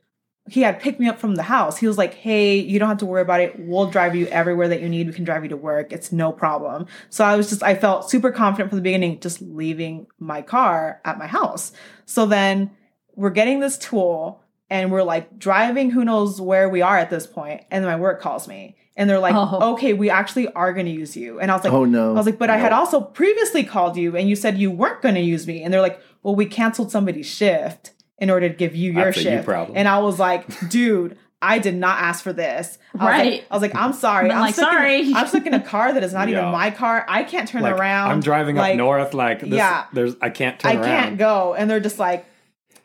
he 0.47 0.61
had 0.61 0.79
picked 0.79 0.99
me 0.99 1.07
up 1.07 1.17
from 1.17 1.35
the 1.35 1.43
house. 1.43 1.77
He 1.77 1.87
was 1.87 1.97
like, 1.97 2.13
Hey, 2.13 2.57
you 2.57 2.77
don't 2.77 2.89
have 2.89 2.99
to 2.99 3.05
worry 3.05 3.21
about 3.21 3.41
it. 3.41 3.55
We'll 3.57 3.89
drive 3.89 4.15
you 4.15 4.27
everywhere 4.27 4.67
that 4.67 4.81
you 4.81 4.89
need. 4.89 5.07
We 5.07 5.13
can 5.13 5.23
drive 5.23 5.43
you 5.43 5.49
to 5.49 5.57
work. 5.57 5.91
It's 5.91 6.11
no 6.11 6.31
problem. 6.31 6.85
So 7.09 7.25
I 7.25 7.35
was 7.35 7.49
just, 7.49 7.63
I 7.63 7.73
felt 7.75 8.09
super 8.09 8.31
confident 8.31 8.69
from 8.69 8.77
the 8.77 8.83
beginning, 8.83 9.19
just 9.19 9.41
leaving 9.41 10.07
my 10.19 10.41
car 10.41 11.01
at 11.03 11.17
my 11.17 11.27
house. 11.27 11.71
So 12.05 12.27
then 12.27 12.71
we're 13.15 13.31
getting 13.31 13.59
this 13.59 13.77
tool 13.77 14.43
and 14.69 14.91
we're 14.91 15.03
like 15.03 15.39
driving 15.39 15.89
who 15.89 16.05
knows 16.05 16.39
where 16.39 16.69
we 16.69 16.81
are 16.81 16.97
at 16.97 17.09
this 17.09 17.25
point. 17.25 17.35
point, 17.35 17.63
And 17.71 17.83
then 17.83 17.91
my 17.91 17.99
work 17.99 18.21
calls 18.21 18.47
me 18.47 18.77
and 18.95 19.09
they're 19.09 19.19
like, 19.19 19.35
Oh. 19.35 19.73
Okay, 19.73 19.93
we 19.93 20.11
actually 20.11 20.47
are 20.49 20.73
going 20.73 20.85
to 20.85 20.91
use 20.91 21.17
you. 21.17 21.39
And 21.39 21.49
I 21.49 21.55
was 21.55 21.63
like, 21.63 21.73
Oh, 21.73 21.85
no. 21.85 22.11
I 22.11 22.13
was 22.13 22.27
like, 22.27 22.37
but 22.37 22.51
I 22.51 22.57
had 22.57 22.71
also 22.71 23.01
previously 23.01 23.63
called 23.63 23.97
you 23.97 24.15
and 24.15 24.29
you 24.29 24.35
said 24.35 24.59
you 24.59 24.69
weren't 24.69 25.01
going 25.01 25.15
to 25.15 25.21
use 25.21 25.47
me. 25.47 25.63
And 25.63 25.73
they're 25.73 25.81
like, 25.81 25.99
well, 26.21 26.35
we 26.35 26.45
canceled 26.45 26.91
somebody's 26.91 27.25
shift 27.25 27.91
in 28.19 28.29
order 28.29 28.47
to 28.49 28.55
give 28.55 28.75
you 28.75 28.91
your 28.93 29.05
That's 29.05 29.17
a 29.25 29.37
you 29.37 29.41
problem. 29.43 29.77
And 29.77 29.87
I 29.87 29.99
was 29.99 30.19
like, 30.19 30.69
dude, 30.69 31.17
I 31.41 31.59
did 31.59 31.75
not 31.75 31.99
ask 31.99 32.23
for 32.23 32.33
this. 32.33 32.77
I 32.93 32.97
was 32.97 33.05
Right. 33.07 33.31
Like, 33.33 33.45
I 33.51 33.53
was 33.55 33.61
like, 33.61 33.75
I'm 33.75 33.93
sorry. 33.93 34.27
Been 34.29 34.37
I'm 34.37 34.41
like, 34.41 34.55
stuck 34.55 34.71
sorry. 34.71 35.01
In, 35.01 35.15
I'm 35.15 35.27
stuck 35.27 35.45
in 35.45 35.53
a 35.53 35.61
car 35.61 35.93
that 35.93 36.03
is 36.03 36.13
not 36.13 36.29
Yeah. 36.29 36.39
even 36.39 36.51
my 36.51 36.71
car. 36.71 37.05
I 37.07 37.23
can't 37.23 37.47
turn 37.47 37.61
like, 37.61 37.75
around. 37.77 38.11
I'm 38.11 38.21
driving 38.21 38.55
Like, 38.55 38.73
up 38.73 38.77
north. 38.77 39.13
Like 39.13 39.41
this, 39.41 39.49
yeah. 39.49 39.85
there's 39.93 40.15
I 40.21 40.29
can't 40.29 40.57
turn 40.59 40.71
I 40.71 40.75
around. 40.75 40.83
can't 40.85 41.17
go. 41.17 41.53
And 41.53 41.69
they're 41.69 41.79
just 41.81 41.99
like, 41.99 42.25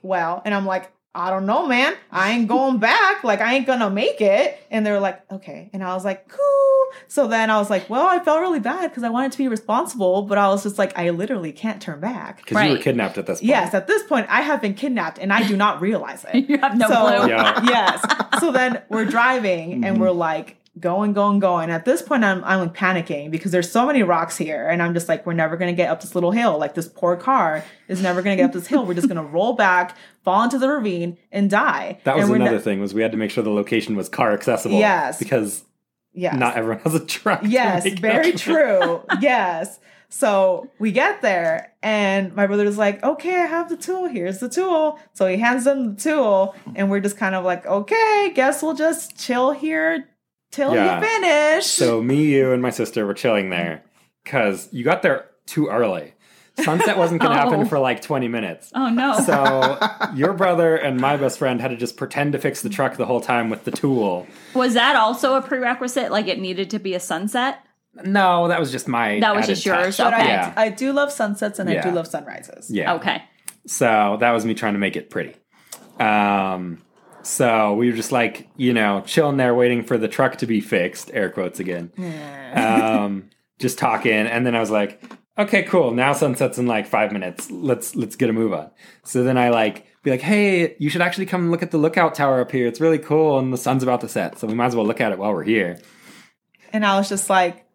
well, 0.03 0.43
and 0.45 0.53
I'm 0.55 0.67
like, 0.67 0.91
I 1.13 1.31
don't 1.31 1.45
know, 1.45 1.67
man. 1.67 1.95
I 2.13 2.31
ain't 2.31 2.47
going 2.47 2.79
back. 2.79 3.25
Like, 3.25 3.41
I 3.41 3.55
ain't 3.55 3.67
gonna 3.67 3.91
make 3.91 4.21
it. 4.21 4.59
And 4.71 4.87
they're 4.87 5.01
like, 5.01 5.21
okay. 5.33 5.69
And 5.73 5.83
I 5.83 5.95
was 5.95 6.05
like, 6.05 6.29
cool. 6.29 6.87
So 7.09 7.27
then 7.27 7.51
I 7.51 7.59
was 7.59 7.69
like, 7.69 7.91
well, 7.91 8.07
I 8.07 8.21
felt 8.21 8.41
really 8.41 8.61
bad 8.61 8.91
because 8.91 9.03
I 9.03 9.11
wanted 9.11 9.33
to 9.33 9.39
be 9.39 9.49
responsible, 9.49 10.23
but 10.23 10.39
I 10.39 10.49
was 10.49 10.63
just 10.63 10.79
like, 10.79 10.97
I 10.97 11.11
literally 11.11 11.53
can't 11.53 11.83
turn 11.83 11.99
back. 11.99 12.39
Because 12.45 12.65
you 12.65 12.73
were 12.73 12.79
kidnapped 12.79 13.19
at 13.19 13.27
this 13.27 13.41
point. 13.41 13.49
Yes, 13.49 13.75
at 13.75 13.89
this 13.89 14.05
point, 14.05 14.27
I 14.29 14.43
have 14.43 14.61
been 14.61 14.75
kidnapped 14.75 15.19
and 15.19 15.33
I 15.33 15.47
do 15.47 15.57
not 15.57 15.81
realize 15.81 16.25
it. 16.33 16.49
You 16.51 16.59
have 16.59 16.77
no 16.77 16.89
so, 16.89 16.95
clue. 16.95 17.31
Yeah. 17.31 17.63
yes. 17.65 18.41
So 18.41 18.51
then 18.51 18.83
we're 18.89 19.05
driving 19.05 19.73
and 19.73 19.85
mm-hmm. 19.85 20.01
we're 20.01 20.11
like 20.11 20.60
going, 20.79 21.13
going, 21.13 21.39
going. 21.41 21.71
At 21.71 21.85
this 21.85 22.01
point, 22.01 22.25
I'm, 22.25 22.45
I'm 22.45 22.61
like 22.61 22.75
panicking 22.75 23.31
because 23.31 23.51
there's 23.53 23.71
so 23.71 23.87
many 23.87 24.03
rocks 24.03 24.37
here. 24.37 24.69
And 24.69 24.83
I'm 24.83 24.95
just 24.95 25.09
like, 25.09 25.27
we're 25.27 25.33
never 25.33 25.57
going 25.57 25.73
to 25.73 25.77
get 25.77 25.91
up 25.91 26.01
this 26.01 26.15
little 26.15 26.31
hill. 26.31 26.59
Like 26.59 26.75
this 26.75 26.89
poor 26.89 27.17
car 27.17 27.65
is 27.89 28.03
never 28.03 28.23
going 28.23 28.37
to 28.37 28.43
get 28.43 28.47
up 28.51 28.53
this 28.53 28.69
hill. 28.69 28.87
We're 28.87 28.95
just 28.95 29.09
going 29.09 29.17
to 29.25 29.31
roll 29.31 29.55
back, 29.55 29.97
fall 30.23 30.43
into 30.45 30.59
the 30.59 30.69
ravine 30.69 31.19
and 31.33 31.51
die. 31.51 31.99
That 32.05 32.17
was 32.17 32.29
and 32.29 32.37
another 32.37 32.57
ne- 32.57 32.63
thing 32.63 32.81
was 32.81 32.95
we 32.95 33.03
had 33.03 33.13
to 33.13 33.19
make 33.19 33.31
sure 33.31 33.43
the 33.43 33.51
location 33.51 33.97
was 33.97 34.09
car 34.09 34.33
accessible. 34.33 34.79
Yes. 34.79 35.19
Because 35.19 35.65
Yes. 36.13 36.37
not 36.37 36.57
everyone 36.57 36.83
has 36.83 36.95
a 36.95 37.05
truck. 37.07 37.41
Yes, 37.45 37.89
very 38.01 38.33
true. 38.33 39.03
yes. 39.21 39.79
So 40.09 40.69
we 40.81 40.91
get 40.91 41.23
there, 41.23 41.73
and 41.85 42.35
my 42.35 42.49
brother's 42.49 42.77
like, 42.77 43.01
okay, 43.05 43.37
I 43.37 43.47
have 43.47 43.69
the 43.69 43.77
tool. 43.77 44.09
Here's 44.09 44.41
the 44.41 44.49
tool. 44.49 44.99
So 45.13 45.29
he 45.29 45.37
hands 45.37 45.65
them 45.65 45.95
the 45.95 46.01
tool, 46.01 46.57
and 46.75 46.91
we're 46.91 46.99
just 46.99 47.17
kind 47.17 47.37
of 47.37 47.45
like, 47.45 47.65
okay, 47.65 48.33
guess 48.35 48.61
we'll 48.61 48.75
just 48.75 49.17
chill 49.17 49.53
here 49.53 50.09
till 50.51 50.75
Yeah. 50.75 51.01
you 51.01 51.07
finish. 51.07 51.67
So 51.67 52.03
me, 52.03 52.25
you, 52.27 52.53
and 52.53 52.61
my 52.63 52.71
sister 52.71 53.07
were 53.07 53.15
chilling 53.15 53.51
there 53.51 53.83
because 54.25 54.69
you 54.73 54.85
got 54.85 55.03
there 55.03 55.27
too 55.47 55.69
early. 55.69 56.15
Sunset 56.59 56.99
wasn't 56.99 57.23
going 57.23 57.33
to 57.35 57.39
happen 57.39 57.61
Oh. 57.61 57.65
for 57.65 57.79
like 57.79 58.03
20 58.03 58.29
minutes. 58.29 58.71
Oh 58.75 58.91
no. 58.91 59.19
So 59.21 59.79
your 60.15 60.35
brother 60.35 60.77
and 60.77 61.01
my 61.01 61.17
best 61.17 61.39
friend 61.39 61.61
had 61.61 61.69
to 61.69 61.77
just 61.77 61.97
pretend 61.97 62.33
to 62.33 62.39
fix 62.39 62.61
the 62.61 62.69
truck 62.69 62.97
the 62.97 63.07
whole 63.07 63.21
time 63.21 63.49
with 63.49 63.65
the 63.65 63.71
tool. 63.71 64.27
was 64.53 64.75
that 64.75 64.95
also 64.97 65.37
a 65.37 65.43
prerequisite? 65.43 66.11
Like 66.11 66.27
it 66.27 66.39
needed 66.39 66.69
to 66.71 66.79
be 66.79 66.95
a 66.95 67.01
sunset? 67.01 67.61
No, 68.05 68.49
that 68.49 68.61
was 68.61 68.71
just 68.71 68.87
my. 68.89 69.21
That 69.21 69.35
was 69.35 69.47
just 69.47 69.65
yours, 69.65 69.97
touch. 69.97 70.13
but 70.13 70.15
I, 70.15 70.21
okay. 70.21 70.29
Yeah. 70.29 70.55
I 70.57 70.69
do 70.69 70.93
love 70.93 71.11
sunsets 71.11 71.59
and 71.59 71.69
I 71.71 71.81
do 71.81 71.91
love 71.93 72.07
sunrises. 72.07 72.71
Yeah. 72.71 72.95
Okay. 72.95 73.23
So 73.67 74.17
that 74.21 74.31
was 74.33 74.45
me 74.45 74.55
trying 74.55 74.75
to 74.75 74.79
make 74.79 74.97
it 74.97 75.09
pretty. 75.11 75.35
Um, 75.99 76.83
So 77.23 77.75
we 77.75 77.91
were 77.91 77.97
just 77.97 78.13
like, 78.13 78.49
you 78.57 78.73
know, 78.73 79.03
chilling 79.07 79.37
there 79.37 79.55
waiting 79.55 79.83
for 79.83 79.99
the 79.99 80.09
truck 80.09 80.37
to 80.39 80.47
be 80.47 80.61
fixed, 80.61 81.11
air 81.13 81.31
quotes 81.31 81.61
again. 81.61 81.93
Um, 82.55 83.31
just 83.59 83.79
talking. 83.79 84.13
And 84.13 84.47
then 84.47 84.55
I 84.55 84.61
was 84.61 84.71
like, 84.71 85.03
okay, 85.39 85.63
cool. 85.63 85.93
Now 85.93 86.13
sunset's 86.13 86.59
in 86.59 86.67
like 86.67 86.87
five 86.87 87.13
minutes. 87.13 87.51
Let's 87.51 87.95
let's 87.97 88.17
get 88.17 88.31
a 88.31 88.33
move 88.33 88.53
on. 88.53 88.71
So 89.05 89.23
then 89.23 89.39
I 89.39 89.51
like 89.51 89.87
be 90.03 90.11
like, 90.11 90.23
hey, 90.23 90.77
you 90.79 90.89
should 90.89 91.03
actually 91.03 91.27
come 91.27 91.51
look 91.51 91.63
at 91.63 91.71
the 91.71 91.79
lookout 91.79 92.15
tower 92.15 92.41
up 92.41 92.51
here. 92.51 92.67
It's 92.67 92.81
really 92.81 92.99
cool 92.99 93.39
and 93.39 93.53
the 93.53 93.59
sun's 93.59 93.83
about 93.83 94.01
to 94.01 94.09
set. 94.09 94.39
So 94.39 94.47
we 94.47 94.55
might 94.55 94.67
as 94.67 94.77
well 94.77 94.87
look 94.87 95.01
at 95.01 95.13
it 95.13 95.19
while 95.19 95.33
we're 95.33 95.45
here. 95.45 95.79
And 96.73 96.87
I 96.87 96.97
was 96.97 97.09
just 97.09 97.29
like, 97.29 97.67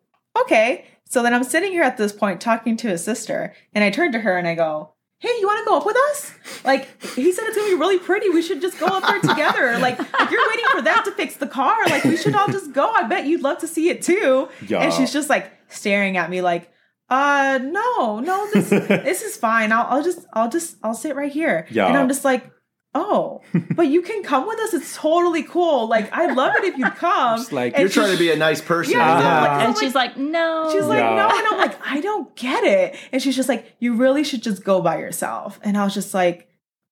okay. 0.41 0.85
So 1.07 1.21
then 1.21 1.35
I'm 1.35 1.43
sitting 1.43 1.71
here 1.71 1.83
at 1.83 1.97
this 1.97 2.11
point 2.11 2.41
talking 2.41 2.77
to 2.77 2.87
his 2.87 3.03
sister, 3.03 3.53
and 3.73 3.83
I 3.83 3.91
turn 3.91 4.11
to 4.13 4.19
her 4.19 4.37
and 4.37 4.47
I 4.47 4.55
go, 4.55 4.94
Hey, 5.25 5.39
you 5.39 5.47
want 5.47 5.59
to 5.59 5.65
go 5.65 5.77
up 5.77 5.85
with 5.87 5.97
us? 6.11 6.31
Like 6.63 7.01
he 7.15 7.31
said, 7.31 7.45
it's 7.45 7.57
gonna 7.57 7.69
be 7.69 7.73
really 7.73 7.97
pretty. 7.97 8.29
We 8.29 8.43
should 8.43 8.61
just 8.61 8.79
go 8.79 8.85
up 8.85 9.03
there 9.03 9.19
together. 9.21 9.79
Like 9.85 9.99
if 9.99 10.31
you're 10.31 10.49
waiting 10.49 10.65
for 10.71 10.81
that 10.83 11.03
to 11.05 11.11
fix 11.11 11.37
the 11.37 11.47
car, 11.47 11.85
like 11.87 12.03
we 12.03 12.15
should 12.15 12.35
all 12.35 12.47
just 12.47 12.73
go. 12.73 12.89
I 12.91 13.03
bet 13.03 13.25
you'd 13.25 13.41
love 13.41 13.57
to 13.59 13.67
see 13.67 13.89
it 13.89 14.01
too. 14.03 14.49
Yeah. 14.67 14.81
And 14.81 14.93
she's 14.93 15.11
just 15.11 15.29
like 15.29 15.51
staring 15.67 16.17
at 16.17 16.29
me, 16.29 16.41
like, 16.41 16.71
uh, 17.09 17.59
no, 17.61 18.19
no, 18.19 18.47
this 18.51 18.69
this 18.69 19.21
is 19.21 19.35
fine. 19.35 19.71
I'll, 19.71 19.85
I'll 19.89 20.03
just, 20.03 20.25
I'll 20.33 20.49
just, 20.49 20.77
I'll 20.83 20.93
sit 20.93 21.15
right 21.15 21.31
here. 21.31 21.67
Yeah. 21.71 21.87
And 21.87 21.97
I'm 21.97 22.07
just 22.07 22.23
like, 22.23 22.51
oh, 22.95 23.41
but 23.75 23.87
you 23.87 24.01
can 24.01 24.23
come 24.23 24.47
with 24.47 24.57
us. 24.59 24.73
It's 24.73 24.95
totally 24.95 25.43
cool. 25.43 25.87
Like 25.87 26.11
I'd 26.11 26.35
love 26.35 26.53
it 26.57 26.63
if 26.63 26.77
you'd 26.77 26.95
come. 26.95 27.37
Just 27.37 27.51
like, 27.51 27.73
And 27.73 27.81
You're 27.81 27.89
she- 27.89 27.99
trying 27.99 28.13
to 28.13 28.17
be 28.17 28.31
a 28.31 28.35
nice 28.37 28.61
person. 28.61 28.93
Yeah, 28.93 29.11
and 29.11 29.19
so 29.19 29.23
then, 29.23 29.33
I'm 29.33 29.41
like, 29.41 29.49
uh-huh. 29.51 29.57
like- 29.59 29.67
And 29.67 29.77
she's 29.77 29.95
like, 29.95 30.17
no. 30.17 30.69
She's 30.73 30.85
like, 30.85 30.99
Yeah. 30.99 31.15
no. 31.15 31.37
And 31.37 31.47
I'm 31.47 31.57
like, 31.57 31.77
I 31.85 32.01
don't 32.01 32.35
get 32.35 32.63
it. 32.63 32.95
And 33.11 33.21
she's 33.21 33.35
just 33.35 33.49
like, 33.49 33.75
you 33.79 33.95
really 33.95 34.23
should 34.23 34.41
just 34.41 34.63
go 34.63 34.81
by 34.81 34.97
yourself. 34.99 35.59
And 35.61 35.77
I 35.77 35.83
was 35.83 35.93
just 35.93 36.13
like, 36.13 36.47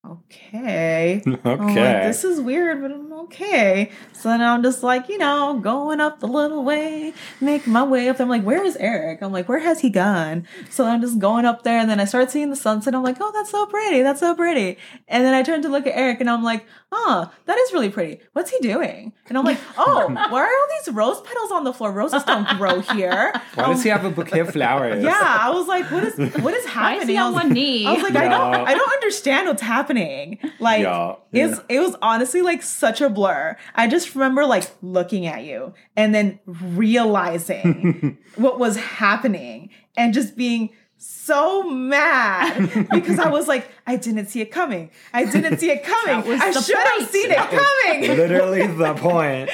okay. 0.06 1.22
I'm 1.26 1.32
like, 1.32 1.46
okay. 1.46 2.08
this 2.08 2.24
is 2.24 2.42
weird, 2.42 2.82
but 2.82 2.92
I'm 2.92 3.10
okay. 3.22 3.92
So 4.14 4.30
then 4.30 4.42
I'm 4.42 4.64
just 4.64 4.84
like, 4.84 5.10
you 5.10 5.18
know, 5.18 5.60
going 5.62 6.00
up 6.00 6.20
the 6.20 6.28
little 6.28 6.64
way, 6.64 7.14
make 7.42 7.68
my 7.68 7.84
way 7.84 8.08
up 8.10 8.18
there. 8.18 8.26
I'm 8.26 8.30
like, 8.30 8.44
where 8.44 8.64
is 8.64 8.76
Eric? 8.78 9.22
I'm 9.22 9.32
like, 9.32 9.50
where 9.50 9.60
has 9.60 9.82
he 9.82 9.90
gone? 9.90 10.48
So 10.70 10.86
I'm 10.86 11.02
just 11.02 11.20
going 11.20 11.46
up 11.46 11.64
there 11.64 11.78
and 11.80 11.90
then 11.90 12.00
I 12.00 12.06
start 12.06 12.32
seeing 12.32 12.50
the 12.50 12.56
sunset. 12.56 12.96
I'm 12.96 13.04
like, 13.04 13.18
oh, 13.20 13.32
that's 13.34 13.50
so 13.52 13.66
pretty. 13.66 14.02
That's 14.02 14.20
so 14.20 14.34
pretty. 14.36 14.78
And 15.08 15.26
then 15.26 15.34
I 15.34 15.44
turn 15.44 15.62
to 15.64 15.70
look 15.70 15.86
at 15.88 15.96
Eric 15.98 16.22
and 16.22 16.30
I'm 16.30 16.44
like, 16.44 16.66
oh, 16.92 17.32
that 17.46 17.58
is 17.58 17.74
really 17.74 17.90
pretty. 17.90 18.20
What's 18.34 18.50
he 18.52 18.60
doing? 18.60 19.12
And 19.28 19.38
I'm 19.38 19.44
like, 19.46 19.60
oh, 19.78 20.08
why 20.10 20.42
are 20.42 20.46
all 20.46 20.68
these 20.86 20.94
rose 20.94 21.20
petals 21.22 21.52
on 21.52 21.64
the 21.64 21.74
floor? 21.74 21.92
Roses 21.92 22.24
don't 22.24 22.48
grow 22.58 22.80
here. 22.82 23.34
Why 23.56 23.68
does 23.68 23.84
he 23.84 23.90
have 23.90 24.04
a 24.04 24.10
bouquet 24.10 24.40
of 24.40 24.50
flowers? 24.52 25.04
Yeah, 25.04 25.12
I 25.16 25.52
was 25.52 25.68
like, 25.68 25.90
what 25.92 26.04
is 26.04 26.18
what 26.42 26.54
is 26.54 26.66
Why 26.66 26.72
happening? 26.72 27.02
is 27.04 27.08
he 27.10 27.18
on 27.18 27.34
was- 27.34 27.44
one 27.44 27.54
knee? 27.54 27.86
I 27.86 27.94
was 27.94 28.02
like, 28.04 28.16
I 28.16 28.28
don't, 28.28 28.54
I 28.68 28.74
don't 28.74 28.92
understand 28.94 29.48
what's 29.48 29.62
happening. 29.62 30.40
Like, 30.60 30.82
Yeah. 30.82 31.16
it's 31.32 31.60
it 31.70 31.80
was 31.80 31.96
honestly 32.02 32.42
like 32.42 32.64
such 32.64 33.00
a 33.02 33.03
blur. 33.10 33.58
I 33.76 33.88
just 33.88 34.14
remember 34.16 34.46
like 34.46 34.70
looking 34.82 35.26
at 35.26 35.44
you 35.44 35.74
and 35.96 36.14
then 36.14 36.40
realizing 36.46 38.18
what 38.36 38.60
was 38.60 38.78
happening 38.78 39.70
and 39.98 40.14
just 40.14 40.36
being 40.36 40.70
so 40.98 41.70
mad 41.70 42.88
because 42.92 43.20
I 43.20 43.30
was 43.30 43.48
like, 43.48 43.70
I 43.86 43.98
didn't 43.98 44.28
see 44.28 44.42
it 44.42 44.52
coming. 44.52 44.90
I 45.14 45.26
didn't 45.26 45.60
see 45.60 45.70
it 45.70 45.84
coming. 45.84 46.40
I 46.42 46.52
the 46.52 46.62
should 46.62 46.78
have 46.78 46.98
point. 47.00 47.10
seen 47.10 47.32
it 47.32 47.38
coming. 47.38 48.18
Literally 48.18 48.68
the 48.68 48.94
point. 48.94 49.50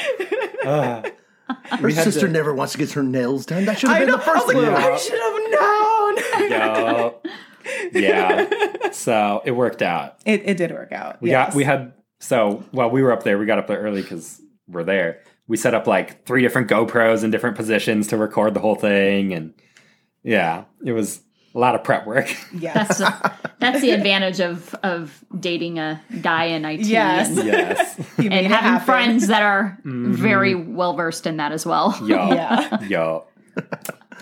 Uh, 0.65 1.01
Ugh. 1.49 1.79
her 1.79 1.91
sister 1.91 2.27
to- 2.27 2.33
never 2.33 2.53
wants 2.53 2.73
to 2.73 2.77
get 2.79 2.91
her 2.91 3.01
nails 3.03 3.45
done. 3.45 3.65
That 3.65 3.79
should 3.79 3.89
have 3.89 3.97
I 3.97 3.99
been 4.01 4.09
know. 4.09 4.17
the 4.17 4.23
I 4.23 4.25
first 4.25 4.47
was 4.47 4.55
like, 4.55 4.65
clue. 4.65 4.75
I 4.75 4.97
should 4.97 5.19
have 5.19 5.51
known. 5.51 6.19
Yeah. 6.49 7.11
yeah. 7.93 8.91
So 8.91 9.41
it 9.45 9.51
worked 9.51 9.81
out. 9.81 10.17
It, 10.25 10.43
it 10.45 10.57
did 10.57 10.71
work 10.71 10.91
out. 10.91 11.21
We 11.21 11.29
yes. 11.31 11.49
got 11.49 11.55
we 11.55 11.63
had 11.63 11.93
so 12.19 12.63
while 12.71 12.89
we 12.89 13.01
were 13.01 13.11
up 13.11 13.23
there, 13.23 13.37
we 13.37 13.45
got 13.45 13.59
up 13.59 13.67
there 13.67 13.79
early 13.79 14.01
because 14.01 14.41
we're 14.67 14.83
there. 14.83 15.21
We 15.47 15.57
set 15.57 15.73
up 15.73 15.87
like 15.87 16.25
three 16.25 16.41
different 16.41 16.69
GoPros 16.69 17.23
in 17.23 17.31
different 17.31 17.55
positions 17.55 18.07
to 18.07 18.17
record 18.17 18.53
the 18.53 18.59
whole 18.59 18.75
thing, 18.75 19.33
and 19.33 19.53
yeah, 20.23 20.65
it 20.85 20.91
was 20.91 21.21
a 21.55 21.59
lot 21.59 21.75
of 21.75 21.83
prep 21.83 22.05
work. 22.05 22.33
Yes. 22.53 22.97
that's 22.97 23.35
that's 23.59 23.81
the 23.81 23.91
advantage 23.91 24.39
of 24.39 24.75
of 24.83 25.23
dating 25.39 25.79
a 25.79 26.01
guy 26.21 26.45
in 26.45 26.65
IT 26.65 26.81
Yes. 26.81 27.29
and, 27.29 27.47
yes. 27.47 27.99
And 28.17 28.47
having 28.47 28.85
friends 28.85 29.27
that 29.27 29.41
are 29.41 29.77
mm-hmm. 29.79 30.13
very 30.13 30.55
well 30.55 30.93
versed 30.93 31.25
in 31.25 31.37
that 31.37 31.51
as 31.51 31.65
well. 31.65 31.97
Yo. 32.01 32.33
Yeah. 32.33 32.81
Yo. 32.83 33.25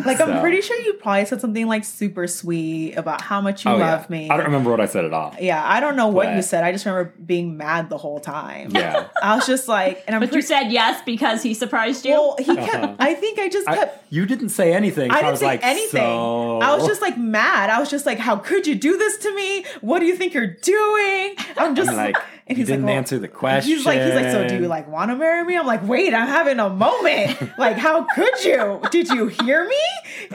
Like 0.05 0.17
So- 0.17 0.25
I'm 0.31 0.41
pretty 0.41 0.61
sure 0.61 0.79
you 0.81 0.93
probably 0.93 1.25
said 1.25 1.41
something 1.41 1.67
like 1.67 1.83
super 1.83 2.27
sweet 2.27 2.93
about 2.95 3.21
how 3.21 3.41
much 3.41 3.65
you 3.65 3.71
Oh, 3.71 3.77
love 3.77 4.01
yeah. 4.09 4.17
me. 4.17 4.29
I 4.29 4.37
don't 4.37 4.45
remember 4.45 4.69
what 4.69 4.79
I 4.79 4.85
said 4.85 5.05
at 5.05 5.13
all. 5.13 5.35
yeah, 5.39 5.63
I 5.65 5.79
don't 5.79 5.95
know 5.95 6.07
what 6.07 6.35
you 6.35 6.41
said. 6.41 6.63
I 6.63 6.71
just 6.71 6.85
remember 6.85 7.13
being 7.25 7.57
mad 7.57 7.89
the 7.89 7.97
whole 7.97 8.19
time. 8.19 8.71
Yeah. 8.71 9.07
I 9.23 9.35
was 9.35 9.45
just 9.47 9.67
like, 9.67 10.03
and 10.07 10.15
I'm 10.15 10.21
But 10.21 10.33
you 10.33 10.41
said 10.41 10.69
yes 10.69 11.01
because 11.05 11.41
he 11.43 11.53
surprised 11.53 12.05
you. 12.05 12.11
well, 12.11 12.35
he 12.37 12.55
kept. 12.55 12.73
Uh-huh. 12.83 12.95
I 12.99 13.13
think 13.15 13.39
I 13.39 13.49
just 13.49 13.67
I, 13.67 13.75
kept. 13.75 14.05
you 14.11 14.25
didn't 14.25 14.49
say 14.49 14.73
anything. 14.73 15.11
I 15.11 15.15
so 15.15 15.19
didn't 15.21 15.31
was 15.31 15.39
say 15.41 15.45
like, 15.47 15.63
anything. 15.63 16.01
So... 16.01 16.59
I 16.59 16.75
was 16.75 16.85
just 16.87 17.01
like 17.01 17.17
mad. 17.17 17.69
I 17.69 17.79
was 17.79 17.89
just 17.89 18.05
like, 18.05 18.17
"How 18.19 18.35
could 18.37 18.67
you 18.67 18.75
do 18.75 18.97
this 18.97 19.17
to 19.19 19.33
me? 19.35 19.65
What 19.81 19.99
do 19.99 20.05
you 20.05 20.15
think 20.15 20.33
you're 20.33 20.47
doing?" 20.47 21.35
I'm 21.57 21.75
just 21.75 21.89
I'm 21.89 21.95
like, 21.95 22.15
and 22.47 22.57
he's 22.57 22.69
like, 22.69 22.77
didn't 22.77 22.85
well, 22.85 22.95
answer 22.95 23.19
the 23.19 23.27
question. 23.27 23.75
He's 23.75 23.85
like, 23.85 24.01
he's 24.01 24.13
like, 24.13 24.31
so 24.31 24.47
do 24.47 24.55
you 24.55 24.67
like 24.67 24.87
want 24.87 25.11
to 25.11 25.17
marry 25.17 25.43
me? 25.43 25.57
I'm 25.57 25.65
like, 25.65 25.85
wait, 25.85 26.13
I'm 26.13 26.27
having 26.27 26.59
a 26.59 26.69
moment. 26.69 27.37
like, 27.57 27.77
how 27.77 28.03
could 28.03 28.43
you? 28.45 28.81
Did 28.89 29.09
you 29.09 29.27
hear 29.27 29.67
me? 29.67 29.81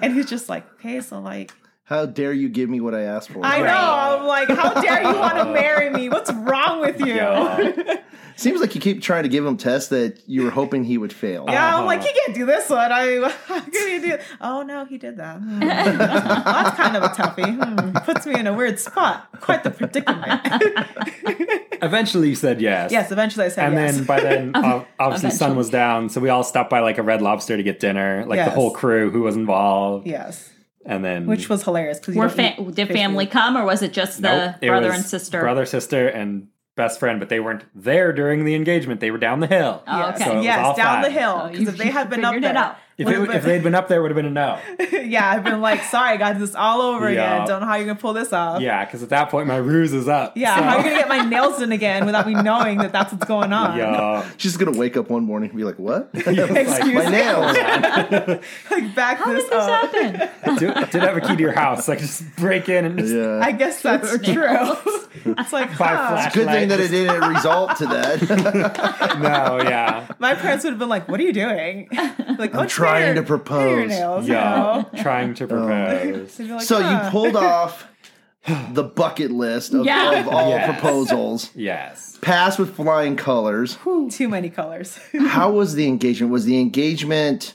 And 0.03 0.15
he's 0.15 0.29
just 0.29 0.49
like, 0.49 0.71
okay, 0.75 1.01
so 1.01 1.21
like, 1.21 1.53
How 1.85 2.07
dare 2.07 2.33
you 2.33 2.49
give 2.49 2.71
me 2.71 2.81
what 2.81 2.95
I 2.95 3.03
asked 3.03 3.31
for? 3.31 3.45
I 3.45 3.59
know. 3.59 3.67
I'm 4.21 4.27
like, 4.27 4.49
how 4.49 4.81
dare 4.81 5.03
you 5.03 5.19
want 5.19 5.37
to 5.39 5.45
marry 5.53 5.91
me? 5.91 6.09
What's 6.09 6.33
wrong 6.33 6.81
with 6.81 7.01
you? 7.01 7.15
Yeah. 7.15 7.59
Yeah, 7.77 7.97
Seems 8.37 8.61
like 8.63 8.75
you 8.75 8.81
keep 8.81 9.03
trying 9.03 9.25
to 9.25 9.29
give 9.29 9.45
him 9.45 9.57
tests 9.59 9.91
that 9.91 10.21
you 10.27 10.45
were 10.45 10.51
hoping 10.51 10.85
he 10.85 10.97
would 10.97 11.13
fail. 11.13 11.45
Yeah, 11.49 11.77
I'm 11.77 11.85
like, 11.85 11.99
Uh-huh. 12.01 12.09
he 12.15 12.21
can't 12.21 12.35
do 12.35 12.47
this 12.47 12.71
one. 12.71 12.91
I 12.91 13.29
how 13.47 13.61
can 13.61 13.89
he 14.03 14.09
do? 14.09 14.17
Oh 14.41 14.63
no, 14.63 14.85
he 14.87 14.97
did 14.97 15.19
that. 15.19 15.37
Hmm. 15.39 15.59
That's 15.61 16.77
kind 16.77 16.97
of 16.97 17.03
a 17.03 17.09
toughie. 17.09 17.57
Hmm. 17.81 17.97
Puts 18.05 18.27
me 18.27 18.39
in 18.41 18.47
a 18.47 18.55
weird 18.55 18.79
spot. 18.79 19.29
Quite 19.41 19.65
the 19.65 19.71
predicament. 19.71 20.41
Eventually, 21.83 22.29
you 22.31 22.35
said 22.37 22.61
yes. 22.61 22.91
yes, 22.93 23.11
eventually 23.13 23.47
I 23.47 23.49
said 23.49 23.67
And 23.67 23.75
yes. 23.75 23.91
And 23.91 23.99
then 23.99 24.05
by 24.07 24.21
then, 24.21 24.53
ob- 24.57 24.87
obviously, 24.99 25.31
sun 25.31 25.57
was 25.57 25.69
down, 25.69 26.09
so 26.09 26.21
we 26.21 26.29
all 26.29 26.45
stopped 26.45 26.71
by 26.71 26.79
like 26.81 26.97
a 26.99 27.03
Red 27.03 27.21
Lobster 27.23 27.57
to 27.57 27.63
get 27.63 27.81
dinner, 27.81 28.25
like 28.27 28.43
the 28.45 28.51
whole 28.53 28.71
crew 28.71 29.11
who 29.11 29.23
was 29.23 29.37
involved. 29.37 30.07
yes, 30.07 30.49
And 30.85 31.05
then, 31.05 31.27
which 31.27 31.49
was 31.49 31.63
hilarious 31.63 31.99
because 32.01 32.17
Were 32.17 32.29
fa- 32.29 32.57
did 32.73 32.89
family 32.89 33.27
come 33.27 33.57
or 33.57 33.65
was 33.65 33.83
it 33.83 33.93
just 33.93 34.21
the 34.21 34.47
Nope, 34.47 34.55
it 34.61 34.69
uh, 34.69 34.71
brother 34.73 34.89
was 34.89 34.97
and 34.97 35.05
sister? 35.07 35.41
brother, 35.41 35.65
sister, 35.65 36.09
and 36.09 36.49
best 36.75 36.99
friend, 36.99 37.21
but 37.21 37.29
they 37.29 37.39
weren't 37.39 37.65
there 37.75 38.13
during 38.13 38.45
the 38.45 38.55
engagement. 38.55 39.01
They 39.01 39.11
were 39.11 39.19
down 39.19 39.41
the 39.41 39.47
hill. 39.47 39.83
Oh, 39.87 39.99
Yes, 39.99 40.17
okay. 40.17 40.25
So 40.25 40.33
it 40.33 40.37
was 40.39 40.47
all 40.47 40.65
yes, 40.69 40.77
down 40.77 41.03
the 41.03 41.11
hill. 41.11 41.41
Oh, 41.45 41.49
Because 41.49 41.63
you- 41.63 41.69
if 41.69 41.77
they 41.77 41.89
had 41.91 42.11
been 42.11 42.25
up 42.25 42.41
there, 42.41 42.57
out. 42.57 42.77
If, 43.03 43.09
it, 43.09 43.27
been- 43.27 43.37
if 43.37 43.43
they'd 43.45 43.63
been 43.63 43.75
up 43.75 43.89
there, 43.89 43.99
it 43.99 44.03
would 44.03 44.11
have 44.11 44.17
been 44.17 44.27
a 44.27 44.31
no. 44.31 44.59
yeah, 45.03 45.29
I've 45.31 45.45
been 45.45 45.61
like, 45.61 45.83
sorry, 45.85 46.19
guys, 46.19 46.39
this 46.39 46.55
all 46.55 46.81
over 46.81 47.11
Yeah. 47.13 47.35
again. 47.37 47.49
Don't 47.49 47.61
know 47.61 47.67
how 47.67 47.75
you're 47.77 47.87
gonna 47.87 47.99
pull 47.99 48.13
this 48.13 48.33
off. 48.33 48.61
Yeah, 48.63 48.85
because 48.85 49.03
at 49.03 49.09
that 49.11 49.31
point, 49.31 49.47
my 49.47 49.57
ruse 49.57 49.93
is 49.93 50.09
up. 50.09 50.37
Yeah, 50.37 50.57
So- 50.57 50.63
how 50.63 50.71
are 50.71 50.77
you 50.79 50.85
gonna 50.85 50.97
get 50.97 51.09
my 51.09 51.25
nails 51.29 51.59
done 51.59 51.73
again 51.73 52.07
without 52.07 52.27
me 52.27 52.35
knowing 52.35 52.79
that 52.79 52.93
that's 52.93 53.13
what's 53.13 53.27
going 53.27 53.53
on? 53.53 53.77
Yeah. 53.79 54.29
She's 54.37 54.57
gonna 54.57 54.77
wake 54.79 54.97
up 54.97 55.11
one 55.11 55.25
morning 55.25 55.51
and 55.51 55.57
be 55.59 55.65
like, 55.65 55.79
"What? 55.79 56.11
Excuse 56.15 56.95
My 56.95 57.11
nails." 57.11 57.57
Like 58.71 58.95
back 58.95 59.19
How 59.19 59.33
this 59.33 59.45
did 59.45 59.53
this 59.53 59.53
up. 59.53 59.93
happen? 59.95 60.57
did, 60.59 60.75
did 60.91 61.03
have 61.03 61.17
a 61.17 61.21
key 61.21 61.37
to 61.37 61.41
your 61.41 61.53
house. 61.53 61.89
Like, 61.89 61.99
just 62.01 62.25
break 62.37 62.69
in 62.69 62.85
and 62.85 62.99
just 62.99 63.15
yeah. 63.15 63.41
I 63.43 63.53
guess 63.53 63.83
that's 63.83 64.11
true. 64.23 64.47
it's 65.25 65.53
like, 65.53 65.77
buy 65.79 65.89
huh. 65.89 66.09
flash. 66.09 66.35
Good 66.35 66.49
thing 66.49 66.69
that 66.69 66.81
it 66.81 66.89
didn't 66.89 67.21
result 67.35 67.77
to 67.79 67.87
that. 67.87 69.19
No, 69.21 69.61
yeah. 69.63 70.07
My 70.19 70.35
parents 70.35 70.65
would 70.65 70.71
have 70.71 70.79
been 70.79 70.89
like, 70.89 71.09
"What 71.09 71.21
are 71.21 71.23
you 71.23 71.33
doing?" 71.33 71.89
Like, 71.93 72.53
I'm 72.53 72.59
"What's 72.61 72.73
trying 73.01 73.15
to 73.17 73.23
propose." 73.23 73.71
your 73.79 73.87
nails, 73.87 74.27
you 74.29 74.35
Yeah. 74.35 74.85
know? 74.93 75.03
Trying 75.03 75.35
to 75.35 75.47
propose. 75.47 76.33
So, 76.33 76.43
you're 76.43 76.57
like, 76.57 76.67
so 76.67 76.79
you 76.79 77.11
pulled 77.11 77.37
off 77.53 77.87
the 78.73 78.83
bucket 78.83 79.31
list 79.31 79.73
of, 79.75 79.85
Yeah. 79.85 80.21
of 80.21 80.29
all 80.29 80.51
Yes. 80.51 80.67
proposals. 80.71 81.51
Yes. 81.55 82.19
Passed 82.23 82.59
with 82.59 82.75
flying 82.75 83.17
colors. 83.17 83.79
too 84.11 84.29
many 84.29 84.49
colors. 84.51 84.99
How 85.29 85.51
was 85.51 85.75
the 85.75 85.87
engagement? 85.87 86.33
Was 86.33 86.45
the 86.45 86.59
engagement, 86.61 87.55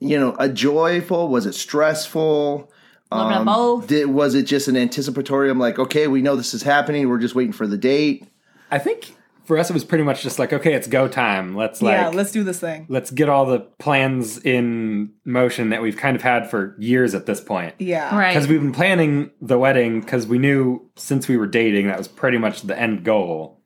you 0.00 0.18
know, 0.18 0.34
a 0.38 0.48
joyful? 0.48 1.28
Was 1.28 1.46
it 1.46 1.54
stressful? 1.54 2.70
Um, 3.12 3.18
Little 3.18 3.28
bit 3.30 3.38
of 3.40 3.46
both. 3.46 3.86
Did, 3.86 4.06
was 4.06 4.34
it 4.34 4.44
just 4.44 4.66
an 4.68 4.76
anticipatory? 4.76 5.50
I'm 5.50 5.58
like, 5.58 5.78
okay, 5.78 6.08
we 6.08 6.22
know 6.22 6.36
this 6.36 6.54
is 6.54 6.62
happening. 6.62 7.08
We're 7.08 7.18
just 7.18 7.34
waiting 7.34 7.52
for 7.52 7.66
the 7.66 7.76
date. 7.76 8.26
I 8.70 8.78
think 8.78 9.14
for 9.44 9.58
us, 9.58 9.70
it 9.70 9.74
was 9.74 9.84
pretty 9.84 10.04
much 10.04 10.22
just 10.22 10.38
like, 10.38 10.52
okay, 10.52 10.74
it's 10.74 10.86
go 10.86 11.06
time. 11.06 11.54
Let's 11.54 11.82
like, 11.82 11.92
yeah, 11.92 12.04
let's, 12.06 12.16
let's 12.16 12.32
do 12.32 12.44
this 12.44 12.60
thing. 12.60 12.86
Let's 12.88 13.10
get 13.10 13.28
all 13.28 13.46
the 13.46 13.60
plans 13.78 14.38
in 14.38 15.12
motion 15.24 15.70
that 15.70 15.82
we've 15.82 15.96
kind 15.96 16.16
of 16.16 16.22
had 16.22 16.48
for 16.48 16.74
years 16.78 17.14
at 17.14 17.26
this 17.26 17.40
point. 17.40 17.74
Yeah, 17.78 18.16
Right. 18.16 18.32
Because 18.32 18.48
we've 18.48 18.60
been 18.60 18.72
planning 18.72 19.30
the 19.40 19.58
wedding 19.58 20.00
because 20.00 20.26
we 20.26 20.38
knew 20.38 20.90
since 20.96 21.28
we 21.28 21.36
were 21.36 21.46
dating 21.46 21.88
that 21.88 21.98
was 21.98 22.08
pretty 22.08 22.38
much 22.38 22.62
the 22.62 22.78
end 22.78 23.04
goal. 23.04 23.60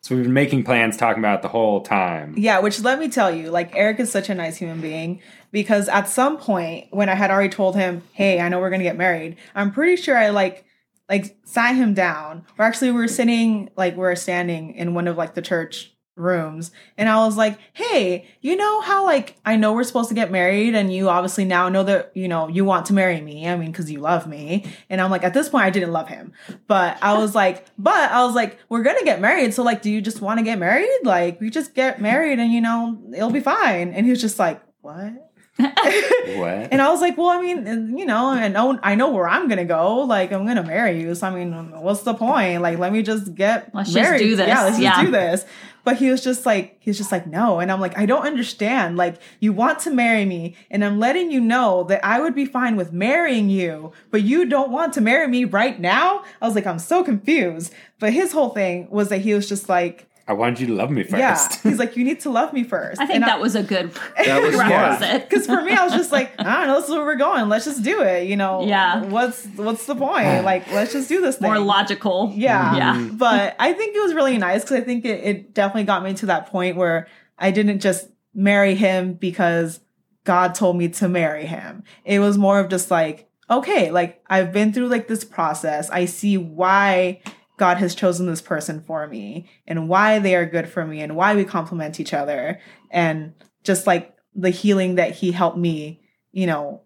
So 0.00 0.14
we've 0.14 0.24
been 0.24 0.32
making 0.32 0.64
plans, 0.64 0.96
talking 0.96 1.18
about 1.18 1.40
it 1.40 1.42
the 1.42 1.48
whole 1.48 1.82
time. 1.82 2.34
Yeah, 2.38 2.60
which 2.60 2.80
let 2.80 2.98
me 2.98 3.08
tell 3.08 3.30
you, 3.34 3.50
like 3.50 3.74
Eric 3.74 4.00
is 4.00 4.10
such 4.10 4.30
a 4.30 4.34
nice 4.34 4.56
human 4.56 4.80
being 4.80 5.20
because 5.50 5.88
at 5.88 6.08
some 6.08 6.38
point 6.38 6.86
when 6.90 7.08
I 7.08 7.14
had 7.14 7.30
already 7.30 7.50
told 7.50 7.74
him, 7.76 8.02
"Hey, 8.12 8.40
I 8.40 8.48
know 8.48 8.60
we're 8.60 8.70
going 8.70 8.80
to 8.80 8.84
get 8.84 8.96
married." 8.96 9.36
I'm 9.54 9.72
pretty 9.72 10.00
sure 10.00 10.16
I 10.16 10.30
like 10.30 10.64
like 11.08 11.36
sat 11.44 11.74
him 11.74 11.94
down. 11.94 12.44
Or 12.58 12.64
actually, 12.64 12.92
we're 12.92 13.08
sitting 13.08 13.70
like 13.76 13.96
we're 13.96 14.14
standing 14.16 14.74
in 14.74 14.94
one 14.94 15.08
of 15.08 15.16
like 15.16 15.34
the 15.34 15.42
church 15.42 15.92
rooms 16.18 16.72
and 16.96 17.08
I 17.08 17.24
was 17.24 17.36
like, 17.36 17.58
"Hey, 17.72 18.26
you 18.40 18.56
know 18.56 18.80
how 18.80 19.04
like 19.04 19.36
I 19.44 19.56
know 19.56 19.72
we're 19.72 19.84
supposed 19.84 20.08
to 20.08 20.14
get 20.14 20.30
married 20.30 20.74
and 20.74 20.92
you 20.92 21.08
obviously 21.08 21.44
now 21.44 21.68
know 21.68 21.84
that, 21.84 22.10
you 22.14 22.28
know, 22.28 22.48
you 22.48 22.64
want 22.64 22.86
to 22.86 22.92
marry 22.92 23.20
me. 23.20 23.48
I 23.48 23.56
mean, 23.56 23.72
cuz 23.72 23.90
you 23.90 24.00
love 24.00 24.26
me." 24.26 24.64
And 24.90 25.00
I'm 25.00 25.10
like, 25.10 25.24
at 25.24 25.34
this 25.34 25.48
point 25.48 25.64
I 25.64 25.70
didn't 25.70 25.92
love 25.92 26.08
him. 26.08 26.32
But 26.66 26.98
I 27.02 27.16
was 27.18 27.34
like, 27.34 27.66
but 27.78 28.10
I 28.10 28.24
was 28.24 28.34
like, 28.34 28.58
"We're 28.68 28.82
going 28.82 28.98
to 28.98 29.04
get 29.04 29.20
married. 29.20 29.54
So 29.54 29.62
like, 29.62 29.82
do 29.82 29.90
you 29.90 30.00
just 30.00 30.20
want 30.20 30.38
to 30.38 30.44
get 30.44 30.58
married? 30.58 30.88
Like, 31.04 31.40
we 31.40 31.50
just 31.50 31.74
get 31.74 32.00
married 32.00 32.38
and 32.38 32.52
you 32.52 32.60
know, 32.60 32.98
it'll 33.14 33.30
be 33.30 33.40
fine." 33.40 33.92
And 33.92 34.04
he 34.04 34.10
was 34.10 34.20
just 34.20 34.38
like, 34.38 34.60
"What?" 34.80 35.27
What? 35.58 36.68
And 36.72 36.80
I 36.80 36.88
was 36.90 37.00
like, 37.00 37.16
well, 37.18 37.28
I 37.28 37.40
mean, 37.40 37.96
you 37.98 38.06
know, 38.06 38.30
and 38.32 38.54
know, 38.54 38.78
I 38.82 38.94
know 38.94 39.10
where 39.10 39.28
I'm 39.28 39.48
gonna 39.48 39.64
go. 39.64 40.00
Like, 40.00 40.32
I'm 40.32 40.46
gonna 40.46 40.62
marry 40.62 41.00
you. 41.00 41.14
So 41.14 41.26
I 41.26 41.30
mean, 41.34 41.52
what's 41.80 42.02
the 42.02 42.14
point? 42.14 42.62
Like, 42.62 42.78
let 42.78 42.92
me 42.92 43.02
just 43.02 43.34
get 43.34 43.74
Let's 43.74 43.92
just 43.92 44.18
do 44.18 44.36
this. 44.36 44.46
Yeah, 44.46 44.64
let's 44.64 44.78
Yeah. 44.78 44.90
just 44.92 45.04
do 45.06 45.10
this. 45.10 45.44
But 45.84 45.96
he 45.96 46.10
was 46.10 46.22
just 46.22 46.44
like, 46.44 46.76
he 46.80 46.90
was 46.90 46.98
just 46.98 47.10
like, 47.10 47.26
no. 47.26 47.60
And 47.60 47.72
I'm 47.72 47.80
like, 47.80 47.96
I 47.96 48.04
don't 48.04 48.26
understand. 48.26 48.96
Like, 48.98 49.16
you 49.40 49.54
want 49.54 49.78
to 49.80 49.90
marry 49.90 50.26
me, 50.26 50.54
and 50.70 50.84
I'm 50.84 50.98
letting 50.98 51.30
you 51.30 51.40
know 51.40 51.84
that 51.84 52.04
I 52.04 52.20
would 52.20 52.34
be 52.34 52.44
fine 52.44 52.76
with 52.76 52.92
marrying 52.92 53.48
you, 53.48 53.92
but 54.10 54.22
you 54.22 54.44
don't 54.44 54.70
want 54.70 54.92
to 54.94 55.00
marry 55.00 55.26
me 55.28 55.44
right 55.44 55.80
now. 55.80 56.24
I 56.42 56.46
was 56.46 56.54
like, 56.54 56.66
I'm 56.66 56.78
so 56.78 57.02
confused. 57.02 57.72
But 58.00 58.12
his 58.12 58.32
whole 58.32 58.50
thing 58.50 58.88
was 58.90 59.08
that 59.08 59.22
he 59.22 59.32
was 59.32 59.48
just 59.48 59.68
like, 59.68 60.07
I 60.28 60.34
wanted 60.34 60.60
you 60.60 60.66
to 60.68 60.74
love 60.74 60.90
me 60.90 61.02
first. 61.04 61.16
yeah, 61.18 61.48
he's 61.62 61.78
like, 61.78 61.96
you 61.96 62.04
need 62.04 62.20
to 62.20 62.30
love 62.30 62.52
me 62.52 62.62
first. 62.74 63.00
I 63.00 63.06
think 63.06 63.24
that 63.24 63.40
was 63.40 63.54
a 63.56 63.62
good 63.62 63.90
That 64.16 64.42
was 64.42 64.54
smart. 64.54 65.28
because 65.28 65.46
for 65.52 65.62
me, 65.62 65.72
I 65.72 65.84
was 65.84 65.94
just 65.94 66.12
like, 66.12 66.32
I 66.38 66.42
don't 66.44 66.66
know, 66.68 66.80
this 66.80 66.90
is 66.90 66.94
where 66.94 67.04
we're 67.04 67.16
going. 67.16 67.48
Let's 67.48 67.64
just 67.64 67.82
do 67.82 68.02
it. 68.02 68.28
You 68.28 68.36
know, 68.36 68.64
Yeah. 68.66 69.04
What's 69.04 69.46
what's 69.56 69.86
the 69.86 69.94
point? 69.96 70.44
Like, 70.44 70.70
let's 70.70 70.92
just 70.92 71.08
do 71.08 71.20
this 71.20 71.36
thing. 71.38 71.48
More 71.50 71.58
logical. 71.58 72.30
yeah, 72.34 72.76
Yeah. 72.76 72.94
Mm-hmm. 72.94 73.16
But 73.16 73.56
I 73.58 73.72
think 73.72 73.96
it 73.96 74.00
was 74.00 74.14
really 74.14 74.36
nice 74.38 74.62
because 74.62 74.76
I 74.76 74.80
think 74.82 75.04
it, 75.04 75.24
it 75.24 75.54
definitely 75.54 75.84
got 75.84 76.02
me 76.04 76.14
to 76.14 76.26
that 76.26 76.46
point 76.48 76.76
where 76.76 77.08
I 77.38 77.50
didn't 77.50 77.80
just 77.80 78.08
marry 78.34 78.74
him 78.74 79.14
because 79.14 79.80
God 80.24 80.54
told 80.54 80.76
me 80.76 80.88
to 80.88 81.08
marry 81.08 81.46
him. 81.46 81.84
It 82.04 82.18
was 82.18 82.36
more 82.36 82.60
of 82.60 82.68
just 82.68 82.90
like, 82.90 83.28
okay, 83.50 83.90
like 83.90 84.22
I've 84.26 84.52
been 84.52 84.72
through 84.74 84.88
like 84.88 85.08
this 85.08 85.24
process. 85.24 85.88
I 85.90 86.04
see 86.04 86.36
why 86.36 87.22
God 87.58 87.76
has 87.78 87.94
chosen 87.94 88.26
this 88.26 88.40
person 88.40 88.80
for 88.86 89.06
me 89.06 89.48
and 89.66 89.88
why 89.88 90.18
they 90.18 90.34
are 90.34 90.46
good 90.46 90.68
for 90.68 90.86
me 90.86 91.00
and 91.02 91.14
why 91.16 91.34
we 91.34 91.44
complement 91.44 92.00
each 92.00 92.14
other 92.14 92.60
and 92.90 93.34
just 93.64 93.86
like 93.86 94.14
the 94.34 94.50
healing 94.50 94.94
that 94.94 95.10
he 95.16 95.32
helped 95.32 95.58
me, 95.58 96.00
you 96.32 96.46
know, 96.46 96.80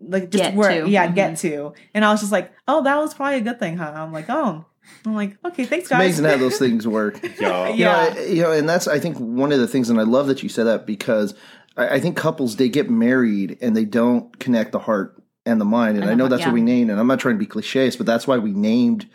like 0.00 0.30
just 0.30 0.44
Get 0.44 0.54
where 0.54 0.84
to. 0.84 0.88
yeah, 0.90 1.08
Mhm. 1.08 1.14
get 1.14 1.36
to. 1.38 1.72
And 1.94 2.04
I 2.04 2.10
was 2.12 2.20
just 2.20 2.32
like, 2.32 2.52
oh, 2.68 2.82
that 2.84 2.96
was 2.98 3.14
probably 3.14 3.38
a 3.38 3.40
good 3.40 3.58
thing, 3.58 3.76
huh? 3.78 3.92
I'm 3.96 4.12
like, 4.12 4.26
oh. 4.28 4.64
I'm 5.06 5.14
like, 5.14 5.38
okay, 5.44 5.64
thanks 5.64 5.84
It's 5.84 5.88
guys. 5.88 6.00
amazing 6.18 6.24
how 6.26 6.36
those 6.36 6.58
things 6.58 6.86
work. 6.86 7.22
Yo. 7.40 7.64
You 7.68 7.74
Yeah. 7.74 7.86
know, 8.14 8.20
I- 8.20 8.24
you 8.26 8.42
know, 8.42 8.52
and 8.52 8.68
that's 8.68 8.86
I 8.86 8.98
think 8.98 9.16
one 9.18 9.50
of 9.50 9.58
the 9.58 9.66
things, 9.66 9.88
and 9.88 9.98
I 9.98 10.02
love 10.02 10.26
that 10.26 10.42
you 10.42 10.48
said 10.50 10.64
that 10.64 10.84
because 10.86 11.34
I, 11.76 11.88
I 11.96 12.00
think 12.00 12.16
couples 12.18 12.56
they 12.56 12.68
get 12.68 12.90
married 12.90 13.56
and 13.62 13.74
they 13.74 13.86
don't 13.86 14.38
connect 14.38 14.72
the 14.72 14.80
heart 14.80 15.16
and 15.46 15.58
the 15.58 15.64
mind, 15.64 15.96
and 15.96 16.04
And 16.04 16.10
I 16.10 16.14
know 16.14 16.24
mind, 16.24 16.32
that's 16.32 16.40
yeah. 16.40 16.48
what 16.48 16.54
we 16.54 16.60
named, 16.62 16.90
and 16.90 17.00
I'm 17.00 17.06
not 17.06 17.18
trying 17.18 17.36
to 17.36 17.38
be 17.38 17.46
cliches, 17.46 17.96
but 17.96 18.04
that's 18.04 18.26
why 18.26 18.36
we 18.36 18.52
named 18.52 19.08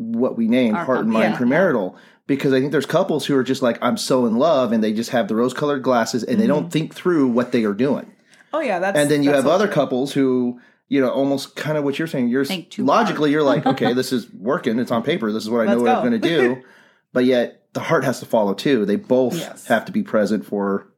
what 0.00 0.36
we 0.36 0.48
name 0.48 0.74
Our 0.74 0.84
heart 0.84 1.00
and 1.00 1.10
mind 1.10 1.34
yeah. 1.34 1.38
premarital 1.38 1.96
because 2.26 2.52
I 2.52 2.60
think 2.60 2.72
there's 2.72 2.86
couples 2.86 3.26
who 3.26 3.36
are 3.36 3.42
just 3.44 3.60
like 3.62 3.78
I'm 3.82 3.96
so 3.96 4.24
in 4.26 4.36
love 4.36 4.72
and 4.72 4.82
they 4.82 4.92
just 4.92 5.10
have 5.10 5.28
the 5.28 5.34
rose 5.34 5.52
colored 5.54 5.82
glasses 5.82 6.22
and 6.24 6.38
they 6.40 6.44
Mm-hmm. 6.44 6.52
don't 6.52 6.70
think 6.72 6.94
through 6.94 7.28
what 7.28 7.52
they 7.52 7.64
are 7.64 7.74
doing, 7.74 8.10
oh 8.52 8.60
yeah, 8.60 8.78
that's 8.78 8.96
and 8.98 9.10
then 9.10 9.22
you 9.22 9.30
have 9.32 9.46
other 9.46 9.66
true. 9.66 9.74
couples 9.74 10.12
who. 10.12 10.60
You 10.92 11.00
know, 11.00 11.08
almost 11.08 11.54
kind 11.54 11.78
of 11.78 11.84
what 11.84 12.00
you're 12.00 12.08
saying. 12.08 12.30
You're 12.30 12.44
logically, 12.78 13.30
you're 13.30 13.44
like, 13.44 13.64
okay, 13.74 13.92
this 13.92 14.12
is 14.12 14.28
working. 14.32 14.76
It's 14.80 14.90
on 14.90 15.04
paper. 15.04 15.30
This 15.30 15.44
is 15.44 15.48
what 15.48 15.60
I 15.60 15.66
know 15.66 15.78
Let's 15.78 15.82
what 15.82 15.96
I'm 15.98 16.10
going 16.10 16.20
to 16.20 16.28
do. 16.28 16.62
but 17.12 17.24
yet 17.24 17.62
the 17.74 17.78
heart 17.80 18.02
has 18.02 18.18
to 18.18 18.26
follow 18.26 18.54
too. 18.54 18.84
They 18.84 18.96
both 18.96 19.36
Yes. 19.36 19.66
have 19.68 19.84
to 19.84 19.92
be 19.92 20.02
present 20.02 20.44
for, 20.44 20.88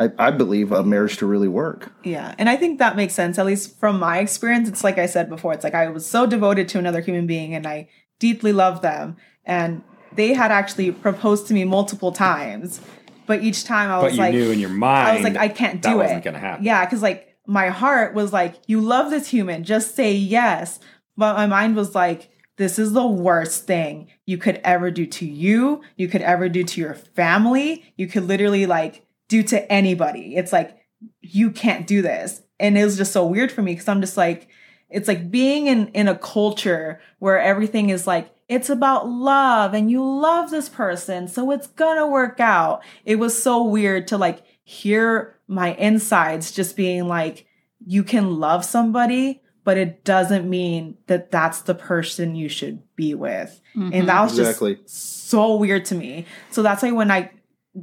I, 0.00 0.10
I 0.18 0.30
believe, 0.32 0.72
a 0.72 0.82
marriage 0.82 1.18
to 1.18 1.26
really 1.26 1.46
work. 1.46 1.92
Yeah. 2.02 2.34
And 2.38 2.48
I 2.48 2.56
think 2.56 2.80
that 2.80 2.96
makes 2.96 3.14
sense, 3.14 3.38
at 3.38 3.46
least 3.46 3.78
from 3.78 4.00
my 4.00 4.18
experience. 4.18 4.68
It's 4.68 4.82
like 4.82 4.98
I 4.98 5.06
said 5.06 5.28
before, 5.28 5.52
it's 5.52 5.62
like 5.62 5.74
I 5.76 5.86
was 5.90 6.04
so 6.04 6.26
devoted 6.26 6.68
to 6.70 6.80
another 6.80 7.00
human 7.00 7.28
being 7.28 7.54
and 7.54 7.68
I 7.68 7.88
deeply 8.18 8.52
loved 8.52 8.82
them. 8.82 9.16
And 9.44 9.82
they 10.14 10.32
had 10.32 10.52
actually 10.52 10.92
proposed 10.92 11.46
to 11.48 11.54
me 11.54 11.64
multiple 11.64 12.12
times. 12.12 12.80
But 13.26 13.42
each 13.42 13.64
time 13.64 13.90
I 13.90 13.96
But 13.96 14.04
was 14.04 14.12
you 14.14 14.18
like, 14.20 14.34
knew 14.34 14.50
in 14.50 14.58
your 14.58 14.70
mind 14.70 15.08
I 15.08 15.14
was 15.14 15.22
like, 15.24 15.36
I 15.36 15.48
can't 15.48 15.80
do 15.82 15.88
that 15.88 15.94
it. 15.94 15.98
wasn't 15.98 16.24
gonna 16.24 16.38
happen. 16.38 16.64
Yeah, 16.64 16.84
because 16.84 17.02
like 17.02 17.36
my 17.46 17.68
heart 17.68 18.14
was 18.14 18.32
like, 18.32 18.56
you 18.66 18.80
love 18.80 19.10
this 19.10 19.28
human, 19.28 19.64
just 19.64 19.94
say 19.94 20.12
yes. 20.12 20.78
But 21.16 21.34
my 21.36 21.46
mind 21.46 21.76
was 21.76 21.94
like, 21.94 22.30
this 22.56 22.78
is 22.78 22.92
the 22.92 23.06
worst 23.06 23.66
thing 23.66 24.08
you 24.26 24.38
could 24.38 24.60
ever 24.62 24.90
do 24.90 25.06
to 25.06 25.26
you. 25.26 25.82
You 25.96 26.08
could 26.08 26.22
ever 26.22 26.48
do 26.48 26.62
to 26.64 26.80
your 26.80 26.94
family. 26.94 27.92
You 27.96 28.06
could 28.06 28.24
literally 28.24 28.66
like 28.66 29.06
do 29.28 29.42
to 29.44 29.72
anybody. 29.72 30.36
It's 30.36 30.52
like, 30.52 30.76
you 31.20 31.50
can't 31.50 31.86
do 31.86 32.02
this. 32.02 32.42
And 32.60 32.78
it 32.78 32.84
was 32.84 32.96
just 32.96 33.12
so 33.12 33.26
weird 33.26 33.50
for 33.50 33.62
me 33.62 33.72
because 33.72 33.88
I'm 33.88 34.00
just 34.00 34.16
like, 34.16 34.48
it's 34.94 35.08
like 35.08 35.30
being 35.30 35.66
in, 35.66 35.88
in 35.88 36.06
a 36.06 36.16
culture 36.16 37.00
where 37.18 37.38
everything 37.38 37.90
is 37.90 38.06
like, 38.06 38.30
it's 38.48 38.70
about 38.70 39.08
love 39.08 39.74
and 39.74 39.90
you 39.90 40.04
love 40.04 40.50
this 40.50 40.68
person. 40.68 41.26
So 41.26 41.50
it's 41.50 41.66
gonna 41.66 42.06
work 42.06 42.38
out. 42.38 42.82
It 43.04 43.16
was 43.16 43.40
so 43.40 43.64
weird 43.64 44.06
to 44.08 44.18
like 44.18 44.42
hear 44.62 45.36
my 45.48 45.74
insides 45.74 46.52
just 46.52 46.76
being 46.76 47.08
like, 47.08 47.46
you 47.84 48.04
can 48.04 48.38
love 48.38 48.64
somebody, 48.64 49.42
but 49.64 49.76
it 49.76 50.04
doesn't 50.04 50.48
mean 50.48 50.96
that 51.08 51.30
that's 51.30 51.62
the 51.62 51.74
person 51.74 52.36
you 52.36 52.48
should 52.48 52.80
be 52.94 53.14
with. 53.14 53.60
And 53.74 53.92
mm-hmm. 53.92 54.06
that 54.06 54.22
was 54.22 54.38
Exactly. 54.38 54.76
just 54.76 55.28
so 55.28 55.56
weird 55.56 55.84
to 55.86 55.96
me. 55.96 56.26
So 56.50 56.62
that's 56.62 56.82
why 56.82 56.92
when 56.92 57.10
I 57.10 57.32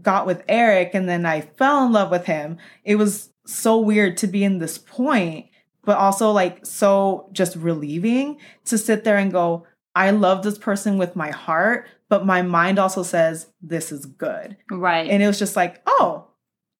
got 0.01 0.25
with 0.25 0.43
Eric 0.47 0.91
and 0.93 1.09
then 1.09 1.25
I 1.25 1.41
fell 1.41 1.85
in 1.85 1.91
love 1.91 2.09
with 2.09 2.25
him, 2.25 2.57
it 2.85 2.95
was 2.95 3.31
so 3.45 3.79
weird 3.79 4.15
to 4.17 4.27
be 4.27 4.43
in 4.45 4.59
this 4.59 4.77
point, 4.77 5.47
but 5.83 5.97
also 5.97 6.31
like 6.31 6.65
so 6.65 7.29
just 7.31 7.55
relieving 7.55 8.37
to 8.65 8.77
sit 8.77 9.03
there 9.03 9.17
and 9.17 9.31
go, 9.31 9.65
I 9.95 10.11
love 10.11 10.43
this 10.43 10.57
person 10.57 10.97
with 10.97 11.15
my 11.15 11.31
heart, 11.31 11.87
but 12.09 12.25
my 12.25 12.41
mind 12.41 12.79
also 12.79 13.03
says 13.03 13.47
this 13.61 13.91
is 13.91 14.05
good. 14.05 14.57
Right. 14.69 15.09
And 15.09 15.21
it 15.23 15.27
was 15.27 15.39
just 15.39 15.55
like, 15.55 15.81
oh, 15.85 16.27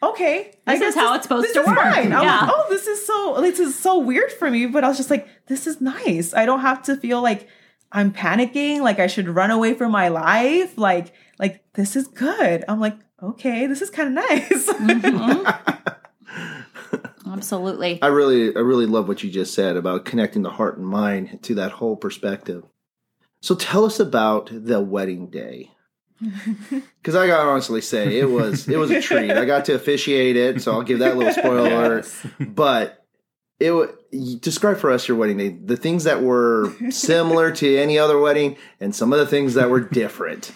okay. 0.04 0.54
I 0.66 0.78
This 0.78 0.90
is 0.90 0.96
how 0.96 1.14
it's 1.16 1.24
supposed 1.24 1.46
this 1.48 1.54
to 1.54 1.62
is 1.62 1.68
work. 1.68 1.78
Fine. 1.78 2.14
I'm 2.14 2.24
Yeah. 2.24 2.40
like, 2.42 2.52
oh, 2.54 2.66
this 2.70 2.88
is 2.88 3.06
so 3.06 3.42
this 3.42 3.60
is 3.60 3.78
so 3.78 3.98
weird 4.00 4.32
for 4.32 4.50
me. 4.50 4.66
But 4.68 4.84
I 4.84 4.88
was 4.88 4.98
just 4.98 5.10
like, 5.10 5.28
this 5.48 5.68
is 5.68 5.82
nice. 5.82 6.34
I 6.34 6.46
don't 6.46 6.62
have 6.62 6.82
to 6.84 6.96
feel 6.96 7.22
like 7.22 7.48
I'm 7.92 8.14
panicking, 8.14 8.80
like 8.82 9.00
I 9.00 9.08
should 9.08 9.28
run 9.28 9.52
away 9.52 9.74
from 9.74 9.92
my 9.92 10.08
life. 10.08 10.78
Like, 10.78 11.14
like 11.40 11.64
this 11.74 11.96
is 11.98 12.08
good. 12.08 12.64
I'm 12.70 12.80
like, 12.80 12.98
okay, 13.22 13.68
this 13.68 13.82
is 13.82 13.90
kind 13.90 14.08
of 14.10 14.14
nice. 14.30 14.70
Mhm. 14.74 15.96
Absolutely. 17.28 18.02
I 18.02 18.08
really, 18.08 18.56
I 18.56 18.60
really 18.60 18.86
love 18.86 19.08
what 19.08 19.24
you 19.24 19.30
just 19.30 19.54
said 19.54 19.76
about 19.78 20.06
connecting 20.06 20.42
the 20.42 20.50
heart 20.52 20.78
and 20.78 20.86
mind 20.86 21.40
to 21.44 21.56
that 21.56 21.74
whole 21.74 21.96
perspective. 21.96 22.64
So 23.42 23.56
tell 23.56 23.86
us 23.86 24.00
about 24.00 24.50
the 24.52 24.80
wedding 24.82 25.28
day. 25.30 25.72
Because 27.02 27.16
I 27.16 27.26
gotta 27.26 27.50
honestly 27.50 27.82
say 27.82 28.20
it 28.20 28.30
was 28.30 28.68
it 28.68 28.78
was 28.78 28.92
a 28.92 29.02
treat. 29.02 29.32
I 29.32 29.44
got 29.46 29.66
to 29.66 29.74
officiate 29.74 30.36
it, 30.36 30.62
so 30.62 30.72
I'll 30.72 30.84
give 30.84 31.00
that 31.00 31.18
little 31.18 31.34
spoiler. 31.34 31.96
Yes. 31.98 32.28
But 32.40 33.04
it 33.60 33.72
wa- 33.72 33.88
describe 34.40 34.78
for 34.78 34.92
us 34.92 35.08
your 35.08 35.18
wedding 35.18 35.38
day. 35.38 35.50
The 35.50 35.78
things 35.78 36.04
that 36.04 36.22
were 36.22 36.72
similar 36.92 37.52
to 37.54 37.76
any 37.78 37.98
other 37.98 38.20
wedding, 38.20 38.58
and 38.80 38.94
some 38.96 39.12
of 39.14 39.18
the 39.18 39.26
things 39.26 39.56
that 39.56 39.72
were 39.72 39.80
different. 39.80 40.52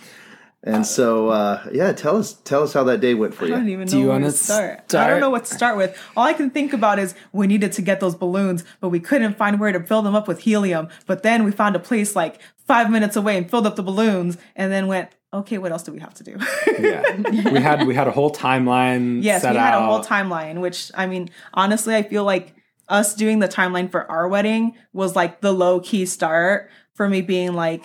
And 0.65 0.85
so, 0.85 1.29
uh, 1.29 1.63
yeah, 1.71 1.93
tell 1.93 2.17
us 2.17 2.33
tell 2.43 2.63
us 2.63 2.73
how 2.73 2.83
that 2.85 2.99
day 2.99 3.13
went 3.13 3.35
for 3.35 3.45
you. 3.45 3.53
I 3.53 3.57
don't 3.57 3.67
you. 3.67 3.73
even 3.73 3.87
Do 3.87 3.99
you 3.99 4.07
where 4.07 4.17
to 4.17 4.23
wanna 4.23 4.31
start. 4.31 4.95
I 4.95 5.07
don't 5.07 5.19
know 5.19 5.29
what 5.29 5.45
to 5.45 5.53
start 5.53 5.77
with. 5.77 5.95
All 6.17 6.25
I 6.25 6.33
can 6.33 6.49
think 6.49 6.73
about 6.73 6.97
is 6.97 7.13
we 7.31 7.45
needed 7.45 7.71
to 7.73 7.83
get 7.83 7.99
those 7.99 8.15
balloons, 8.15 8.63
but 8.81 8.89
we 8.89 8.99
couldn't 8.99 9.37
find 9.37 9.59
where 9.59 9.71
to 9.71 9.79
fill 9.79 10.01
them 10.01 10.15
up 10.15 10.27
with 10.27 10.39
helium. 10.39 10.89
But 11.05 11.21
then 11.21 11.43
we 11.43 11.51
found 11.51 11.75
a 11.75 11.79
place 11.79 12.15
like 12.15 12.41
five 12.65 12.89
minutes 12.89 13.15
away 13.15 13.37
and 13.37 13.49
filled 13.49 13.67
up 13.67 13.75
the 13.75 13.83
balloons, 13.83 14.39
and 14.55 14.71
then 14.71 14.87
went, 14.87 15.09
okay, 15.31 15.59
what 15.59 15.71
else 15.71 15.83
do 15.83 15.91
we 15.91 15.99
have 15.99 16.15
to 16.15 16.23
do? 16.23 16.37
yeah. 16.79 17.03
We 17.51 17.59
had 17.59 17.85
we 17.85 17.93
had 17.93 18.07
a 18.07 18.11
whole 18.11 18.31
timeline. 18.31 19.23
yes, 19.23 19.43
set 19.43 19.53
we 19.53 19.59
had 19.59 19.75
a 19.75 19.85
whole 19.85 20.03
timeline. 20.03 20.61
Which 20.61 20.91
I 20.95 21.05
mean, 21.05 21.29
honestly, 21.53 21.95
I 21.95 22.01
feel 22.01 22.23
like 22.23 22.55
us 22.89 23.13
doing 23.15 23.37
the 23.39 23.47
timeline 23.47 23.91
for 23.91 24.09
our 24.09 24.27
wedding 24.27 24.73
was 24.93 25.15
like 25.15 25.41
the 25.41 25.51
low 25.51 25.79
key 25.79 26.07
start 26.07 26.69
for 26.93 27.09
me 27.09 27.21
being 27.21 27.53
like 27.53 27.83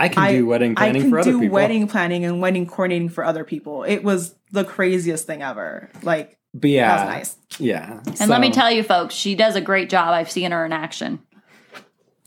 I 0.00 0.08
can 0.08 0.22
I 0.22 0.32
do 0.32 0.46
wedding 0.46 0.74
planning 0.74 1.02
can 1.02 1.10
for 1.10 1.18
other 1.18 1.24
people. 1.24 1.38
I 1.38 1.40
can 1.40 1.48
do 1.48 1.54
wedding 1.54 1.86
planning 1.86 2.24
and 2.24 2.40
wedding 2.40 2.66
coordinating 2.66 3.10
for 3.10 3.22
other 3.22 3.44
people. 3.44 3.84
It 3.84 4.02
was 4.02 4.34
the 4.50 4.64
craziest 4.64 5.26
thing 5.26 5.42
ever. 5.42 5.90
Like 6.02 6.38
but 6.54 6.70
yeah, 6.70 6.96
that 6.96 7.04
was 7.04 7.14
nice. 7.14 7.60
Yeah. 7.60 8.00
And 8.20 8.30
let 8.30 8.40
me 8.40 8.50
tell 8.50 8.70
you, 8.70 8.82
folks, 8.82 9.14
she 9.14 9.34
does 9.34 9.56
a 9.56 9.60
great 9.60 9.88
job. 9.88 10.08
I've 10.08 10.30
seen 10.30 10.50
her 10.50 10.64
in 10.64 10.72
action. 10.72 11.20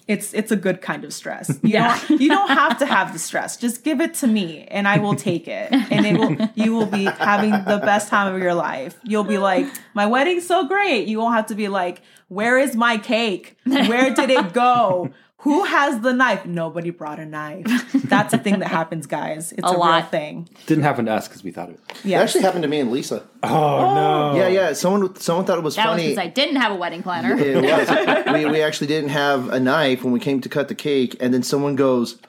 It's 0.07 0.34
it's 0.34 0.51
a 0.51 0.55
good 0.55 0.82
kind 0.82 1.05
of 1.05 1.13
stress. 1.13 1.49
You 1.63 1.74
don't 1.74 2.09
you 2.21 2.30
don't 2.30 2.49
have 2.49 2.78
to 2.80 2.86
have 2.86 3.13
the 3.13 3.19
stress. 3.19 3.57
Just 3.57 3.84
give 3.84 4.01
it 4.01 4.13
to 4.15 4.28
me 4.28 4.65
and 4.65 4.88
I 4.88 4.99
will 4.99 5.15
take 5.15 5.47
it. 5.47 5.71
And 5.71 6.05
it 6.05 6.17
will 6.17 6.49
you 6.55 6.74
will 6.74 6.86
be 6.86 7.05
having 7.05 7.51
the 7.51 7.82
best 7.84 8.09
time 8.09 8.34
of 8.34 8.41
your 8.41 8.53
life. 8.53 8.95
You'll 9.03 9.24
be 9.24 9.38
like, 9.38 9.65
my 9.93 10.05
wedding's 10.05 10.45
so 10.45 10.67
great. 10.67 11.07
You 11.07 11.19
won't 11.19 11.36
have 11.36 11.47
to 11.47 11.55
be 11.55 11.69
like, 11.69 12.01
where 12.28 12.57
is 12.57 12.76
my 12.76 12.97
cake? 12.97 13.57
Where 13.65 14.13
did 14.13 14.30
it 14.30 14.53
go? 14.53 15.11
Who 15.43 15.63
has 15.65 15.99
the 16.01 16.13
knife? 16.13 16.45
Nobody 16.45 16.89
brought 16.89 17.19
a 17.19 17.25
knife. 17.25 17.65
That's 18.05 18.33
a 18.33 18.37
thing 18.37 18.59
that 18.59 18.67
happens, 18.69 19.07
guys. 19.07 19.51
It's 19.51 19.61
A 19.63 19.67
a, 19.67 19.71
real 19.71 19.79
lot. 19.79 20.09
thing. 20.11 20.47
Didn't 20.67 20.83
happen 20.83 21.05
to 21.05 21.11
us 21.13 21.27
because 21.27 21.43
we 21.43 21.51
thought 21.51 21.69
of 21.69 21.75
it. 21.75 21.81
It 21.89 22.05
Yeah. 22.05 22.21
actually 22.21 22.41
happened 22.43 22.63
to 22.63 22.69
me 22.69 22.79
and 22.79 22.91
Lisa. 22.91 23.23
Oh, 23.43 23.49
no. 23.49 24.31
Oh. 24.31 24.35
Yeah, 24.37 24.47
yeah. 24.47 24.73
Someone 24.73 25.15
someone 25.17 25.45
thought 25.45 25.57
it 25.57 25.63
was 25.63 25.75
That 25.75 25.87
was 25.87 25.93
funny. 25.99 26.09
because 26.09 26.23
I 26.23 26.27
didn't 26.27 26.55
have 26.57 26.71
a 26.71 26.75
wedding 26.75 27.03
planner. 27.03 27.37
It 27.37 27.55
was. 27.61 28.25
we, 28.33 28.45
we 28.45 28.61
actually 28.61 28.87
didn't 28.87 29.09
have 29.09 29.49
a 29.49 29.59
knife 29.59 30.03
when 30.03 30.13
we 30.13 30.19
came 30.19 30.39
to 30.41 30.49
cut 30.49 30.67
the 30.69 30.75
cake, 30.75 31.17
and 31.19 31.33
then 31.33 31.43
someone 31.43 31.75
goes, 31.75 32.19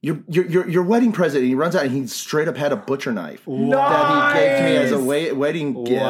"Your 0.00 0.18
your 0.28 0.46
your, 0.46 0.68
your 0.68 0.82
wedding 0.82 1.12
present." 1.12 1.42
And 1.42 1.48
he 1.48 1.54
runs 1.54 1.76
out, 1.76 1.84
and 1.84 1.92
he 1.92 2.06
straight 2.08 2.48
up 2.48 2.56
had 2.56 2.72
a 2.72 2.76
butcher 2.76 3.12
knife 3.12 3.44
that 3.46 4.34
he 4.34 4.40
gave 4.40 4.58
to 4.58 4.64
me 4.64 4.76
as 4.76 4.90
a 4.92 4.98
wa- 4.98 5.34
wedding 5.38 5.84
gift. 5.84 6.02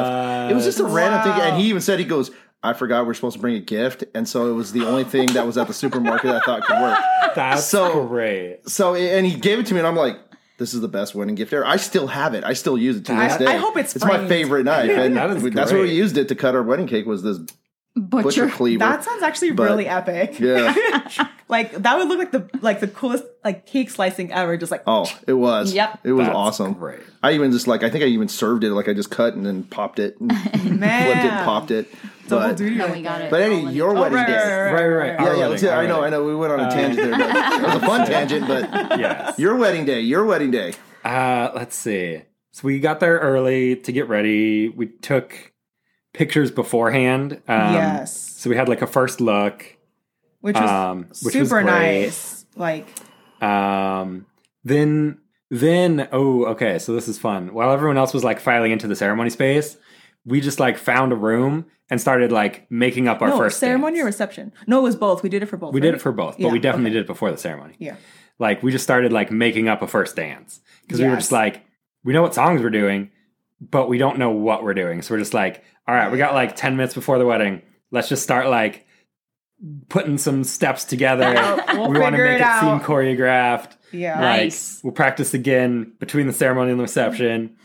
It 0.49 0.55
was 0.55 0.65
just 0.65 0.79
a 0.79 0.85
random 0.85 1.21
thing, 1.21 1.39
and 1.41 1.61
he 1.61 1.67
even 1.69 1.81
said, 1.81 1.99
"He 1.99 2.05
goes." 2.05 2.31
I 2.63 2.73
forgot 2.73 3.05
we're 3.05 3.13
supposed 3.13 3.35
to 3.35 3.41
bring 3.41 3.55
a 3.55 3.59
gift, 3.59 4.05
and 4.15 4.27
so 4.27 4.49
it 4.49 4.53
was 4.53 4.71
the 4.71 4.85
only 4.87 5.03
thing 5.03 5.33
that 5.33 5.45
was 5.45 5.57
at 5.57 5.67
the 5.67 5.73
supermarket 5.73 6.31
I 6.31 6.39
thought 6.39 6.63
could 6.63 6.79
work. 6.81 6.97
That's 7.35 7.65
So- 7.65 8.07
great. 8.07 8.59
So, 8.69 8.95
and 8.95 9.25
he 9.25 9.37
gave 9.37 9.59
it 9.59 9.65
to 9.67 9.73
me, 9.73 9.79
and 9.81 9.87
I'm 9.87 9.95
like, 9.95 10.17
"This 10.59 10.73
is 10.73 10.79
the 10.81 10.87
best 10.87 11.13
wedding 11.13 11.35
gift 11.35 11.51
ever." 11.51 11.65
I 11.65 11.75
still 11.75 12.07
have 12.07 12.33
it. 12.33 12.43
I 12.43 12.53
still 12.53 12.77
use 12.77 12.95
it 12.97 13.05
to 13.07 13.13
this 13.15 13.37
day. 13.37 13.47
I 13.47 13.57
hope 13.57 13.75
it's 13.77 13.95
it's 13.95 14.05
my 14.05 14.27
favorite 14.27 14.63
knife, 14.63 14.89
and 14.97 15.17
That 15.17 15.39
that's 15.53 15.71
what 15.71 15.81
we 15.81 15.93
used 15.93 16.17
it 16.17 16.29
to 16.29 16.35
cut 16.35 16.55
our 16.55 16.63
wedding 16.63 16.87
cake. 16.87 17.05
Was 17.05 17.21
this 17.23 17.39
Butcher. 17.95 18.23
butcher 18.23 18.49
cleaver? 18.49 18.79
That 18.79 19.03
sounds 19.03 19.21
actually 19.21 19.51
But- 19.51 19.63
really 19.69 19.87
epic. 19.87 20.39
yeah. 20.39 20.73
Like 21.49 21.73
that 21.83 21.97
would 21.99 22.07
look 22.07 22.17
like 22.17 22.31
the 22.31 22.49
like 22.63 22.79
the 22.79 22.87
coolest 22.87 23.25
like 23.43 23.67
cake 23.67 23.91
slicing 23.91 24.31
ever. 24.31 24.57
Just 24.57 24.71
like 24.71 24.81
Oh, 24.87 25.05
it 25.27 25.33
was. 25.33 25.71
Yep. 25.73 25.99
It 26.03 26.13
was 26.13 26.25
That's 26.25 26.35
awesome. 26.35 26.73
great. 26.73 27.01
I 27.21 27.33
even 27.33 27.51
just 27.51 27.67
like 27.67 27.83
I 27.83 27.91
think 27.91 28.03
I 28.03 28.07
even 28.07 28.27
served 28.27 28.63
it 28.63 28.71
like 28.73 28.87
I 28.89 28.93
just 28.95 29.11
cut 29.11 29.35
and 29.35 29.45
then 29.45 29.63
popped 29.63 29.99
it, 29.99 30.19
and 30.19 30.29
man, 30.79 31.05
flipped 31.11 31.25
it, 31.25 31.31
and 31.31 31.45
popped 31.45 31.69
it. 31.69 31.93
Double 32.27 32.47
But, 32.47 32.57
duty. 32.57 32.75
No, 32.75 32.87
we 32.87 33.03
got 33.03 33.21
it. 33.21 33.29
but 33.29 33.41
All 33.43 33.51
any 33.51 33.65
in 33.67 33.69
your. 33.73 33.95
Oh, 33.95 34.01
wedding 34.01 34.15
right, 34.17 34.27
day. 34.27 34.33
right, 34.33 34.71
right, 34.71 34.71
Right, 34.73 34.87
right, 34.87 34.97
right. 34.97 35.07
Yeah, 35.09 35.23
yeah. 35.25 35.29
wedding, 35.29 35.49
Let's, 35.51 35.63
I 35.65 35.75
our 35.75 35.87
know, 35.87 36.03
I 36.03 36.09
know. 36.09 36.23
We 36.23 36.35
went 36.35 36.53
on 36.53 36.59
a 36.61 36.71
tangent 36.71 37.11
there, 37.11 37.19
but 37.19 37.53
it 37.53 37.61
was 37.61 37.75
a 37.75 37.79
fun 37.81 38.07
tangent. 38.07 38.47
But 38.47 38.99
Yes. 38.99 39.37
your 39.37 39.55
wedding 39.55 39.85
day, 39.85 39.99
your 40.01 40.25
wedding 40.25 40.49
day. 40.49 40.73
Uh, 41.05 41.51
let's 41.53 41.75
see. 41.75 42.23
So 42.51 42.61
we 42.63 42.79
got 42.79 42.99
there 42.99 43.19
early 43.19 43.75
to 43.75 43.91
get 43.91 44.07
ready. 44.09 44.69
We 44.69 44.87
took 44.87 45.52
pictures 46.13 46.51
beforehand. 46.51 47.41
Um, 47.47 47.73
Yes. 47.73 48.17
So 48.37 48.49
we 48.49 48.55
had 48.55 48.67
like 48.69 48.81
a 48.81 48.87
first 48.87 49.21
look. 49.21 49.65
Which 50.41 50.55
was 50.55 50.69
um, 50.69 51.05
which 51.21 51.33
super 51.33 51.61
great. 51.61 51.65
nice. 51.65 52.45
Like 52.55 52.87
Um, 53.41 54.25
then, 54.63 55.19
then, 55.49 56.07
oh, 56.11 56.45
okay. 56.47 56.79
So 56.79 56.93
this 56.93 57.07
is 57.07 57.17
fun. 57.17 57.53
While 57.53 57.71
everyone 57.71 57.97
else 57.97 58.13
was 58.13 58.23
like 58.23 58.39
filing 58.39 58.71
into 58.71 58.87
the 58.87 58.95
ceremony 58.95 59.29
space, 59.29 59.77
we 60.25 60.41
just 60.41 60.59
like 60.59 60.77
found 60.77 61.11
a 61.11 61.15
room 61.15 61.65
and 61.89 61.99
started 61.99 62.31
like 62.31 62.69
making 62.71 63.07
up 63.07 63.21
our 63.21 63.29
no 63.29 63.37
first 63.37 63.59
ceremony 63.59 64.01
or 64.01 64.05
reception. 64.05 64.51
No, 64.67 64.79
it 64.79 64.83
was 64.83 64.95
both. 64.95 65.23
We 65.23 65.29
did 65.29 65.43
it 65.43 65.47
for 65.47 65.57
both. 65.57 65.73
We 65.73 65.81
did 65.81 65.93
it 65.93 66.01
for 66.01 66.11
both, 66.11 66.37
but 66.37 66.45
Yeah, 66.47 66.51
we 66.51 66.59
definitely 66.59 66.89
okay. 66.91 66.95
did 66.99 67.01
it 67.01 67.07
before 67.07 67.31
the 67.31 67.37
ceremony. 67.37 67.75
Yeah. 67.79 67.95
Like 68.39 68.63
we 68.63 68.71
just 68.71 68.83
started 68.83 69.11
like 69.13 69.31
making 69.31 69.67
up 69.67 69.81
a 69.81 69.87
first 69.87 70.15
dance 70.15 70.61
because 70.81 70.99
we 70.99 71.07
were 71.07 71.15
just 71.15 71.31
like, 71.31 71.63
we 72.03 72.13
know 72.13 72.21
what 72.21 72.33
songs 72.33 72.61
we're 72.61 72.69
doing, 72.69 73.11
but 73.61 73.87
we 73.89 73.97
don't 73.97 74.17
know 74.17 74.31
what 74.31 74.63
we're 74.63 74.73
doing. 74.73 75.01
So 75.01 75.13
we're 75.13 75.19
just 75.19 75.33
like, 75.33 75.63
all 75.87 75.95
right, 75.95 76.11
we 76.11 76.17
got 76.17 76.33
like 76.33 76.55
10 76.55 76.75
minutes 76.77 76.93
before 76.93 77.17
the 77.19 77.25
wedding. 77.25 77.61
Let's 77.91 78.09
just 78.09 78.23
start 78.23 78.47
like 78.47 78.85
putting 79.89 80.17
some 80.17 80.43
steps 80.43 80.85
together. 80.85 81.33
We'll 81.73 81.89
we 81.89 81.99
want 81.99 82.15
to 82.15 82.23
make 82.23 82.39
it 82.39 82.41
it, 82.41 82.59
seem 82.59 82.79
choreographed. 82.81 83.71
Yeah. 83.91 84.19
Nice. 84.19 84.79
We'll 84.83 84.93
practice 84.93 85.33
again 85.33 85.93
between 85.99 86.27
the 86.27 86.33
ceremony 86.33 86.69
and 86.69 86.79
the 86.79 86.83
reception. 86.83 87.55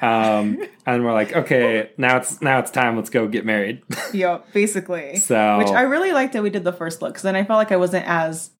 Um, 0.00 0.62
and 0.86 1.04
we're 1.04 1.12
like, 1.12 1.34
okay, 1.34 1.90
now 1.98 2.16
it's 2.16 2.40
now 2.40 2.58
it's 2.60 2.70
time. 2.70 2.96
Let's 2.96 3.10
go 3.10 3.28
get 3.28 3.44
married. 3.44 3.82
Yeah, 4.14 4.38
basically. 4.52 5.16
So- 5.16 5.58
which 5.58 5.68
I 5.68 5.82
really 5.82 6.12
liked 6.12 6.32
that 6.32 6.42
we 6.42 6.50
did 6.50 6.64
the 6.64 6.72
first 6.72 7.02
look 7.02 7.12
because 7.12 7.22
then 7.22 7.36
I 7.36 7.44
felt 7.44 7.58
like 7.58 7.70
I 7.70 7.76
wasn't 7.76 8.06
as 8.08 8.50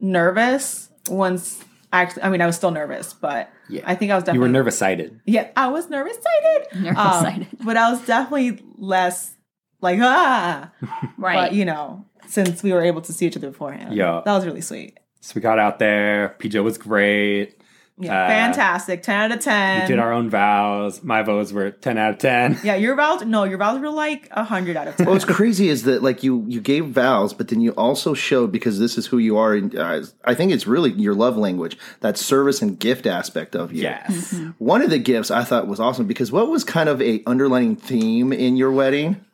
nervous 0.00 0.90
once. 1.08 1.64
Actually, 1.92 2.22
I 2.22 2.30
mean, 2.30 2.40
I 2.40 2.46
was 2.46 2.56
still 2.56 2.70
nervous, 2.70 3.12
but 3.12 3.50
Yeah. 3.68 3.82
I 3.84 3.94
think 3.94 4.10
I 4.12 4.14
was 4.14 4.24
definitely. 4.24 4.36
you 4.38 4.40
were 4.52 4.58
nervous 4.58 4.78
sighted. 4.78 5.20
Yeah, 5.26 5.50
I 5.56 5.68
was 5.68 5.90
nervous 5.90 6.16
sighted. 6.16 6.82
Nervous-sighted. 6.82 7.48
but 7.64 7.76
I 7.76 7.90
was 7.90 8.00
definitely 8.06 8.62
less 8.78 9.34
like 9.82 9.98
ah. 10.00 10.72
Right. 11.18 11.34
But 11.36 11.52
you 11.54 11.64
know, 11.66 12.06
since 12.28 12.62
we 12.62 12.72
were 12.72 12.82
able 12.82 13.02
to 13.02 13.12
see 13.12 13.26
each 13.26 13.36
other 13.36 13.50
beforehand, 13.50 13.94
Yeah. 13.94 14.22
that 14.24 14.32
was 14.32 14.46
really 14.46 14.60
sweet. 14.62 14.98
So 15.20 15.32
we 15.36 15.40
got 15.42 15.58
out 15.58 15.78
there. 15.78 16.34
PJ 16.40 16.62
was 16.64 16.78
great. 16.78 17.60
Yeah, 18.02 18.24
Uh, 18.24 18.28
fantastic. 18.28 19.02
Ten 19.02 19.16
out 19.20 19.32
of 19.36 19.40
ten. 19.42 19.82
We 19.82 19.86
did 19.88 19.98
our 19.98 20.12
own 20.12 20.28
vows. 20.30 21.02
My 21.02 21.22
vows 21.22 21.52
were 21.52 21.70
ten 21.70 21.98
out 21.98 22.12
of 22.14 22.18
ten. 22.18 22.58
yeah, 22.64 22.74
your 22.74 22.94
vows. 22.96 23.22
No, 23.24 23.44
your 23.44 23.58
vows 23.58 23.80
were 23.80 23.90
like 23.90 24.28
a 24.32 24.44
hundred 24.44 24.76
out 24.76 24.88
of 24.88 24.96
ten. 24.96 25.06
What's 25.06 25.24
crazy 25.24 25.68
is 25.68 25.84
that 25.84 26.02
like 26.02 26.22
you 26.22 26.44
you 26.48 26.60
gave 26.60 26.86
vows, 26.86 27.32
but 27.32 27.48
then 27.48 27.60
you 27.60 27.70
also 27.72 28.14
showed 28.14 28.52
because 28.52 28.78
this 28.78 28.98
is 28.98 29.06
who 29.06 29.18
you 29.18 29.36
are. 29.38 29.54
And 29.54 29.74
uh, 29.76 30.02
I 30.24 30.34
think 30.34 30.52
it's 30.52 30.66
really 30.66 30.92
your 30.92 31.14
love 31.14 31.36
language, 31.36 31.78
that 32.00 32.18
service 32.18 32.60
and 32.62 32.78
gift 32.78 33.06
aspect 33.06 33.54
of 33.54 33.72
you. 33.72 33.82
Yes. 33.82 34.34
One 34.58 34.82
of 34.82 34.90
the 34.90 34.98
gifts 34.98 35.30
I 35.30 35.44
thought 35.44 35.66
was 35.68 35.80
awesome 35.80 36.06
because 36.06 36.30
what 36.32 36.48
was 36.48 36.64
kind 36.64 36.88
of 36.88 37.00
a 37.02 37.22
underlining 37.26 37.76
theme 37.76 38.32
in 38.32 38.56
your 38.56 38.72
wedding? 38.72 39.24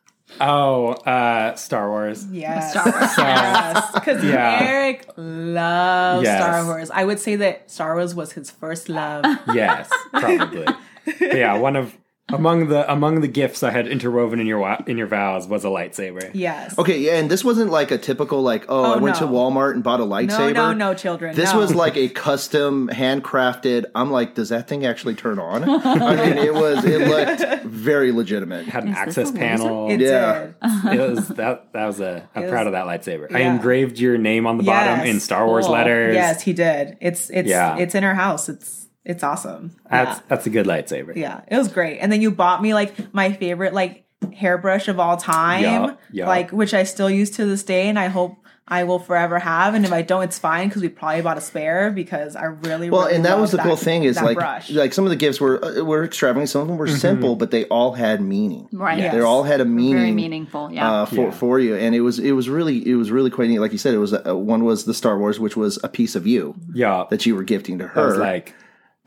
Oh, 0.41 0.89
uh, 0.93 1.55
Star 1.57 1.89
Wars. 1.89 2.27
Yes. 2.31 2.71
Star 2.71 2.85
Wars. 2.85 3.11
Yes. 3.19 3.91
Because 3.95 4.25
Yeah. 4.25 4.59
Eric 4.63 5.09
loves 5.17 6.25
Yes. 6.25 6.43
Star 6.43 6.65
Wars. 6.67 6.91
I 6.91 7.05
would 7.05 7.19
say 7.19 7.37
that 7.37 7.71
Star 7.71 7.95
Wars 7.95 8.15
was 8.15 8.33
his 8.33 8.51
first 8.51 8.89
love. 8.89 9.25
Yes, 9.53 9.91
probably. 10.13 10.67
Yeah, 11.21 11.57
one 11.57 11.75
of 11.75 11.97
among 12.31 12.69
the 12.69 12.91
among 12.93 13.21
the 13.21 13.29
gifts 13.29 13.63
I 13.63 13.71
had 13.71 13.87
interwoven 13.89 14.39
in 14.41 14.47
your 14.47 14.59
wa- 14.59 14.83
in 14.87 14.99
your 14.99 15.07
vows 15.07 15.47
was 15.47 15.65
a 15.65 15.69
lightsaber. 15.69 16.31
yes. 16.35 16.79
Okay, 16.79 16.99
yeah, 16.99 17.17
and 17.19 17.31
this 17.31 17.43
wasn't 17.45 17.71
like 17.71 17.91
a 17.91 17.99
typical 17.99 18.43
like 18.43 18.67
oh, 18.69 18.85
oh 18.85 18.93
I 18.93 18.95
Oh, 18.97 18.99
went 18.99 19.17
to. 19.17 19.25
Walmart 19.25 19.73
and 19.75 19.83
bought 19.83 20.01
a 20.01 20.05
lightsaber. 20.05 20.53
no, 20.55 20.73
no, 20.73 20.95
children. 20.95 21.35
This 21.35 21.53
no. 21.53 21.59
was 21.61 21.75
like 21.75 21.97
a 21.97 22.09
custom, 22.09 22.89
handcrafted. 22.93 23.87
I'm 23.95 24.11
like, 24.11 24.35
does 24.35 24.49
that 24.51 24.69
thing 24.69 24.85
actually 24.87 25.15
turn 25.15 25.39
on? 25.39 25.65
I 25.69 26.17
mean, 26.17 26.39
it 26.39 26.53
was. 26.55 26.85
It 26.85 27.07
looked 27.09 27.65
very 27.65 28.13
legitimate. 28.13 28.67
Had 28.67 28.85
an 28.85 28.91
Is 28.91 28.97
access 28.97 29.31
panel. 29.31 29.91
It 29.91 30.01
Yeah. 30.01 30.45
did. 30.45 30.55
it 31.01 31.11
was 31.11 31.29
that 31.29 31.73
that 31.73 31.87
was 31.87 32.01
a 32.01 32.29
I'm 32.35 32.45
It 32.45 32.51
proud 32.51 32.67
of 32.67 32.73
that 32.73 32.87
lightsaber. 32.87 33.35
I 33.35 33.41
engraved 33.41 33.99
your 33.99 34.19
name 34.19 34.47
on 34.47 34.57
the 34.59 34.65
bottom 34.65 35.07
in 35.07 35.21
Star 35.21 35.47
Wars 35.47 35.65
Cool. 35.67 35.75
letters. 35.75 36.15
Yes, 36.15 36.43
he 36.43 36.53
did. 36.53 36.97
It's 37.01 37.31
it's 37.31 37.49
Yeah. 37.49 37.77
it's 37.79 37.95
in 37.95 38.05
our 38.05 38.15
house. 38.15 38.49
It's 38.49 38.88
it's 39.05 39.23
awesome. 39.23 39.77
That's 39.91 40.19
yeah. 40.19 40.23
that's 40.29 40.47
a 40.47 40.51
good 40.51 40.67
lightsaber. 40.67 41.17
yeah, 41.17 41.43
it 41.49 41.57
was 41.57 41.69
great. 41.69 41.99
And 41.99 42.11
then 42.13 42.21
you 42.23 42.31
bought 42.31 42.61
me 42.63 42.75
like 42.75 43.13
my 43.15 43.33
favorite 43.33 43.73
like 43.75 44.05
hairbrush 44.35 44.89
of 44.89 44.99
all 45.01 45.17
time, 45.17 45.63
Yeah, 45.63 45.95
yeah. 46.13 46.29
like 46.29 46.51
which 46.51 46.75
I 46.75 46.85
still 46.85 47.11
use 47.11 47.31
to 47.33 47.45
this 47.47 47.63
day, 47.63 47.89
and 47.89 47.99
I 47.99 48.09
hope 48.09 48.37
I 48.71 48.85
will 48.85 48.99
forever 48.99 49.39
have. 49.39 49.75
And 49.75 49.87
if 49.87 49.93
I 49.93 50.03
don't, 50.03 50.25
it's 50.25 50.39
fine 50.39 50.69
because 50.69 50.83
we 50.83 50.91
probably 50.91 51.23
bought 51.23 51.39
a 51.39 51.41
spare 51.41 51.91
because 51.91 52.37
I 52.37 52.45
really 52.45 52.91
Well, 52.91 53.05
really 53.05 53.15
and 53.17 53.25
that 53.25 53.39
was 53.39 53.53
the 53.53 53.59
cool 53.59 53.77
thing 53.77 54.05
is 54.05 54.21
like 54.21 54.37
brush. 54.37 54.71
like 54.71 54.93
some 54.93 55.05
of 55.05 55.11
the 55.11 55.17
gifts 55.17 55.41
were 55.41 55.65
uh, 55.65 55.83
were 55.85 56.05
extravagant, 56.05 56.51
some 56.51 56.63
of 56.63 56.69
them 56.69 56.77
were 56.77 56.87
simple, 56.89 57.35
but 57.37 57.51
they 57.51 57.65
all 57.67 57.93
had 57.93 58.21
meaning. 58.21 58.69
right. 58.73 58.99
Yes. 58.99 59.15
They 59.15 59.21
all 59.21 59.45
had 59.45 59.63
a 59.63 59.65
meaning. 59.65 59.95
Very 59.97 60.13
meaningful. 60.13 60.71
Yeah. 60.71 60.91
Uh, 60.93 61.07
for 61.07 61.15
Yeah. 61.15 61.31
for 61.31 61.59
you, 61.61 61.77
and 61.77 61.95
it 61.95 62.01
was 62.03 62.19
it 62.19 62.33
was 62.33 62.51
really 62.51 62.87
it 62.87 62.97
was 62.97 63.11
really 63.11 63.31
quite 63.31 63.49
neat. 63.49 63.61
Like 63.61 63.73
you 63.73 63.79
said, 63.79 63.95
it 63.95 63.99
was 63.99 64.13
uh, 64.13 64.37
one 64.37 64.65
was 64.65 64.85
the 64.85 64.93
Star 64.95 65.19
Wars, 65.19 65.41
which 65.41 65.57
was 65.57 65.79
a 65.83 65.89
piece 65.89 66.15
of 66.15 66.27
you 66.27 66.55
Yeah. 66.75 67.05
that 67.09 67.25
you 67.25 67.35
were 67.37 67.45
gifting 67.45 67.79
to 67.79 67.85
I 67.87 67.89
her. 67.89 68.07
was 68.09 68.19
like, 68.19 68.55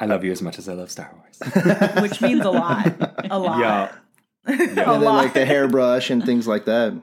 I 0.02 0.06
love 0.06 0.24
you 0.24 0.32
as 0.32 0.42
much 0.42 0.58
as 0.58 0.68
I 0.68 0.74
love 0.74 0.90
Star 0.92 1.14
Wars. 1.16 1.54
which 2.02 2.22
means 2.22 2.44
a 2.44 2.50
lot, 2.52 2.94
a 3.30 3.40
lot. 3.40 3.60
yeah. 3.60 3.92
a 4.46 4.52
and 4.52 4.78
then 4.78 5.02
lot. 5.02 5.24
like 5.24 5.34
the 5.34 5.46
hairbrush 5.46 6.10
and 6.10 6.26
things 6.26 6.48
like 6.48 6.66
that. 6.66 6.94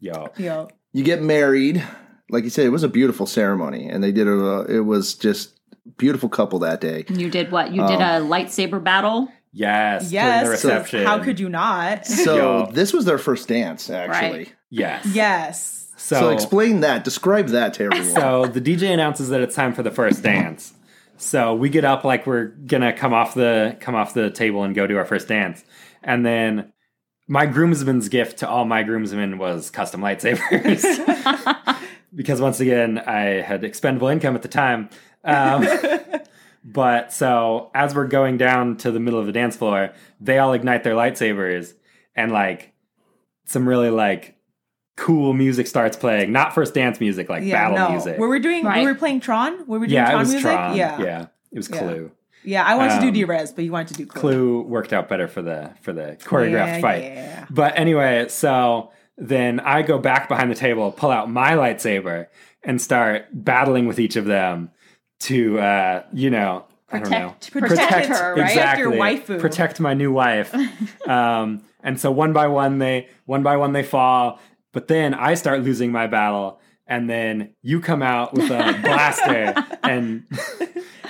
Yeah. 0.00 0.26
yeah. 0.36 0.66
You 0.92 1.04
get 1.04 1.22
married, 1.22 1.82
like 2.28 2.44
you 2.44 2.50
said, 2.50 2.66
it 2.66 2.70
was 2.70 2.82
a 2.82 2.88
beautiful 2.88 3.26
ceremony, 3.26 3.88
and 3.88 4.02
they 4.02 4.12
did 4.12 4.26
a. 4.26 4.66
It 4.68 4.80
was 4.80 5.14
just 5.14 5.58
beautiful 5.96 6.28
couple 6.28 6.58
that 6.60 6.80
day. 6.80 7.04
you 7.08 7.30
did 7.30 7.50
what? 7.52 7.72
You 7.72 7.86
did 7.86 8.00
um, 8.02 8.22
a 8.22 8.26
lightsaber 8.28 8.82
battle. 8.82 9.28
Yes. 9.52 10.10
Yes. 10.10 10.42
The 10.42 10.50
'cause 10.50 10.64
reception. 10.64 11.06
How 11.06 11.18
could 11.22 11.38
you 11.38 11.48
not? 11.48 12.06
So 12.06 12.60
Yeah. 12.66 12.70
this 12.72 12.92
was 12.92 13.04
their 13.04 13.18
first 13.18 13.48
dance, 13.48 13.90
actually. 13.90 14.38
Right. 14.38 14.54
Yes. 14.70 15.06
yes. 15.12 15.88
So, 15.96 16.16
So, 16.18 16.30
explain 16.30 16.80
that. 16.80 17.04
Describe 17.04 17.48
that 17.48 17.74
to 17.74 17.84
everyone. 17.84 18.08
So 18.08 18.46
the 18.46 18.60
DJ 18.60 18.92
announces 18.92 19.28
that 19.28 19.40
it's 19.40 19.54
time 19.54 19.72
for 19.74 19.82
the 19.82 19.90
first 19.90 20.22
dance. 20.22 20.72
So 21.22 21.54
we 21.54 21.68
get 21.68 21.84
up 21.84 22.04
like 22.04 22.26
we're 22.26 22.46
gonna 22.46 22.92
come 22.92 23.14
off 23.14 23.34
the 23.34 23.76
come 23.80 23.94
off 23.94 24.12
the 24.12 24.30
table 24.30 24.64
and 24.64 24.74
go 24.74 24.86
do 24.86 24.96
our 24.96 25.04
first 25.04 25.28
dance, 25.28 25.64
and 26.02 26.26
then 26.26 26.72
my 27.28 27.46
groomsman's 27.46 28.08
gift 28.08 28.38
to 28.38 28.48
all 28.48 28.64
my 28.64 28.82
groomsmen 28.82 29.38
was 29.38 29.70
custom 29.70 30.00
lightsabers. 30.00 30.82
because 32.14 32.40
once 32.40 32.58
again, 32.58 32.98
I 32.98 33.40
had 33.40 33.62
expendable 33.62 34.08
income 34.08 34.34
at 34.34 34.42
the 34.42 34.48
time. 34.48 34.90
Um, 35.22 35.66
but 36.64 37.12
so 37.12 37.70
as 37.72 37.94
we're 37.94 38.08
going 38.08 38.36
down 38.36 38.76
to 38.78 38.90
the 38.90 39.00
middle 39.00 39.20
of 39.20 39.26
the 39.26 39.32
dance 39.32 39.56
floor, 39.56 39.92
they 40.20 40.38
all 40.38 40.52
ignite 40.52 40.82
their 40.82 40.94
lightsabers, 40.94 41.72
and 42.16 42.32
like 42.32 42.72
some 43.44 43.68
really 43.68 43.90
like 43.90 44.36
cool 44.96 45.32
music 45.32 45.66
starts 45.66 45.96
playing. 45.96 46.32
Not 46.32 46.54
first 46.54 46.74
dance 46.74 47.00
music, 47.00 47.28
like 47.28 47.42
Yeah. 47.44 47.70
battle 47.70 47.78
no. 47.78 47.90
music. 47.92 48.18
Were 48.18 48.28
we 48.28 48.38
doing? 48.40 48.64
Right. 48.64 48.84
Were 48.84 48.94
playing 48.94 49.20
Tron? 49.20 49.66
Were 49.66 49.78
we 49.78 49.86
doing 49.86 49.96
yeah, 49.96 50.06
Tron 50.10 50.16
it 50.16 50.18
was 50.20 50.28
music? 50.32 50.50
Tron. 50.52 50.76
Yeah. 50.76 51.00
yeah, 51.02 51.26
it 51.50 51.56
was 51.58 51.70
Yeah. 51.70 51.78
Clue. 51.78 52.10
Yeah, 52.44 52.64
I 52.64 52.74
wanted 52.74 52.90
to 52.90 52.96
Um, 52.96 53.02
do 53.02 53.10
D-Res, 53.12 53.52
but 53.52 53.64
you 53.64 53.70
wanted 53.70 53.88
to 53.88 53.94
do 53.94 54.06
Clue. 54.06 54.20
Clue 54.20 54.62
worked 54.62 54.92
out 54.92 55.08
better 55.08 55.28
for 55.28 55.42
the 55.42 55.70
for 55.80 55.92
the 55.92 56.16
choreographed 56.24 56.66
Yeah, 56.74 56.80
fight. 56.80 57.02
yeah. 57.04 57.44
But 57.50 57.78
anyway, 57.78 58.26
so 58.28 58.90
then 59.16 59.60
I 59.60 59.82
go 59.82 59.98
back 59.98 60.28
behind 60.28 60.50
the 60.50 60.56
table, 60.56 60.90
pull 60.90 61.10
out 61.10 61.30
my 61.30 61.52
lightsaber, 61.52 62.26
and 62.64 62.80
start 62.82 63.26
battling 63.32 63.86
with 63.86 64.00
each 64.00 64.16
of 64.16 64.24
them 64.24 64.70
to, 65.20 65.58
uh, 65.60 66.02
you 66.12 66.30
know, 66.30 66.64
I 66.90 66.98
don't 66.98 67.10
know. 67.10 67.34
Protect, 67.52 67.68
protect, 67.68 68.06
her, 68.08 68.34
right? 68.34 68.48
Protect 68.48 68.78
your 68.78 68.92
waifu. 68.92 69.40
Protect 69.40 69.80
my 69.80 69.94
new 69.94 70.12
wife. 70.12 70.52
um, 71.08 71.62
and 71.82 71.98
so 72.00 72.10
one 72.10 72.32
by 72.32 72.48
one 72.48 72.78
they 72.78 73.08
one 73.24 73.42
by 73.42 73.56
one 73.56 73.72
they 73.72 73.82
fall. 73.84 74.40
But 74.72 74.88
then 74.88 75.14
I 75.14 75.34
start 75.34 75.62
losing 75.62 75.92
my 75.92 76.06
battle, 76.06 76.60
and 76.86 77.08
then 77.08 77.50
you 77.62 77.80
come 77.80 78.02
out 78.02 78.32
with 78.34 78.50
a 78.50 78.78
blaster 78.82 79.54
and 79.82 80.24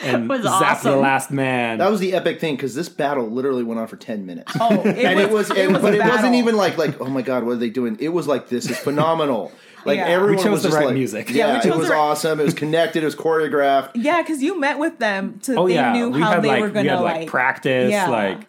and 0.02 0.28
was 0.28 0.42
zap 0.42 0.82
the 0.82 0.96
last 0.96 1.30
man. 1.30 1.78
That 1.78 1.90
was 1.90 2.00
the 2.00 2.14
epic 2.14 2.40
thing 2.40 2.56
because 2.56 2.74
this 2.74 2.88
battle 2.88 3.28
literally 3.28 3.62
went 3.62 3.80
on 3.80 3.86
for 3.86 3.96
ten 3.96 4.26
minutes. 4.26 4.52
Oh, 4.60 4.80
it 4.84 5.04
and 5.04 5.20
it 5.20 5.30
was, 5.30 5.50
and, 5.50 5.72
was 5.72 5.82
but 5.82 5.94
a 5.94 5.98
it 5.98 6.08
wasn't 6.08 6.34
even 6.34 6.56
like 6.56 6.76
like 6.76 7.00
oh 7.00 7.06
my 7.06 7.22
god, 7.22 7.44
what 7.44 7.52
are 7.52 7.56
they 7.56 7.70
doing? 7.70 7.96
It 8.00 8.08
was 8.08 8.26
like 8.26 8.48
this 8.48 8.68
is 8.70 8.78
phenomenal. 8.78 9.52
Like 9.84 9.96
Yeah. 9.96 10.06
everyone 10.10 10.36
We 10.36 10.42
chose 10.44 10.52
was 10.52 10.62
the 10.62 10.68
just 10.68 10.78
right 10.78 10.86
like, 10.86 10.94
music. 10.94 11.30
Yeah, 11.30 11.60
Yeah, 11.60 11.72
it 11.72 11.76
was 11.76 11.88
right- 11.88 11.98
awesome. 11.98 12.38
It 12.38 12.44
was 12.44 12.54
connected. 12.54 13.02
It 13.02 13.06
was 13.06 13.16
choreographed. 13.16 13.90
Yeah, 13.96 14.22
because 14.22 14.40
you 14.40 14.60
met 14.60 14.78
with 14.78 15.00
them 15.00 15.40
to 15.40 15.56
oh 15.56 15.66
they 15.66 15.74
yeah, 15.74 15.92
knew 15.92 16.10
we 16.10 16.20
how 16.20 16.34
had 16.34 16.42
they 16.44 16.48
like 16.50 16.60
were 16.60 16.70
gonna 16.70 16.88
had 16.88 17.00
like, 17.00 17.16
like 17.16 17.26
practice. 17.28 17.90
Yeah. 17.90 18.08
Like 18.08 18.46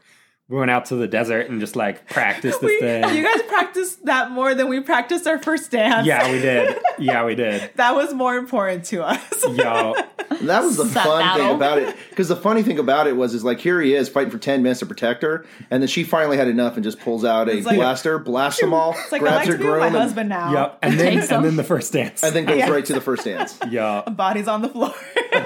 we 0.50 0.58
went 0.60 0.70
out 0.70 0.86
to 0.86 0.96
the 0.96 1.08
desert 1.08 1.50
and 1.50 1.60
just 1.62 1.76
like 1.76 2.08
practiced 2.10 2.60
this 2.60 2.68
We, 2.70 2.80
thing. 2.82 3.16
you 3.16 3.24
guys 3.24 3.42
practiced 3.48 4.06
that 4.06 4.30
more 4.32 4.54
than 4.54 4.68
we 4.68 4.82
practiced 4.82 5.26
our 5.26 5.40
first 5.42 5.72
dance. 5.72 6.06
yeah, 6.06 6.30
we 6.32 6.40
did. 6.40 6.78
Yeah, 7.00 7.26
we 7.26 7.34
did. 7.34 7.72
that 7.76 7.96
was 7.96 8.14
more 8.14 8.36
important 8.38 8.86
to 8.86 9.04
us. 9.04 9.20
Yo, 9.44 9.96
that 10.44 10.64
was 10.64 10.78
the 10.78 10.84
That 10.84 11.04
fun 11.06 11.20
battle. 11.22 11.48
thing 11.48 11.56
about 11.56 11.80
it. 11.80 11.96
Because 12.12 12.28
the 12.28 12.36
funny 12.36 12.62
thing 12.62 12.78
about 12.78 13.08
it 13.08 13.16
was, 13.18 13.34
is 13.34 13.44
like 13.44 13.60
here 13.60 13.82
he 13.82 13.96
is 13.96 14.08
fighting 14.10 14.30
for 14.30 14.38
ten 14.38 14.62
minutes 14.62 14.80
to 14.82 14.86
protect 14.86 15.24
her, 15.24 15.44
and 15.72 15.82
then 15.82 15.88
she 15.88 16.04
finally 16.04 16.38
had 16.38 16.48
enough 16.48 16.76
and 16.76 16.84
just 16.84 17.00
pulls 17.00 17.26
out 17.26 17.50
a 17.50 17.62
like- 17.62 17.76
blaster, 17.76 18.20
blasts 18.20 18.62
them 18.62 18.74
all, 18.76 18.92
It's 18.94 19.12
like 19.12 19.22
grabs 19.22 19.38
like 19.38 19.48
her 19.48 19.54
to 19.54 19.58
be 19.58 19.64
my 19.64 19.70
groom, 19.72 19.84
and, 19.88 19.96
husband 19.96 20.30
now. 20.30 20.54
yep. 20.54 20.80
And 20.84 21.00
then 21.00 21.14
Takes 21.18 21.32
'em. 21.32 21.38
and 21.38 21.46
then 21.48 21.56
the 21.56 21.64
first 21.64 21.92
dance. 21.92 22.22
and 22.24 22.34
then 22.36 22.46
goes 22.46 22.58
Yeah. 22.60 22.70
right 22.70 22.86
to 22.86 22.94
the 22.94 23.02
first 23.02 23.26
dance. 23.26 23.58
Yeah. 23.70 24.02
Bodies 24.10 24.48
on 24.48 24.62
the 24.62 24.70
floor. 24.70 24.94
yo. 25.34 25.40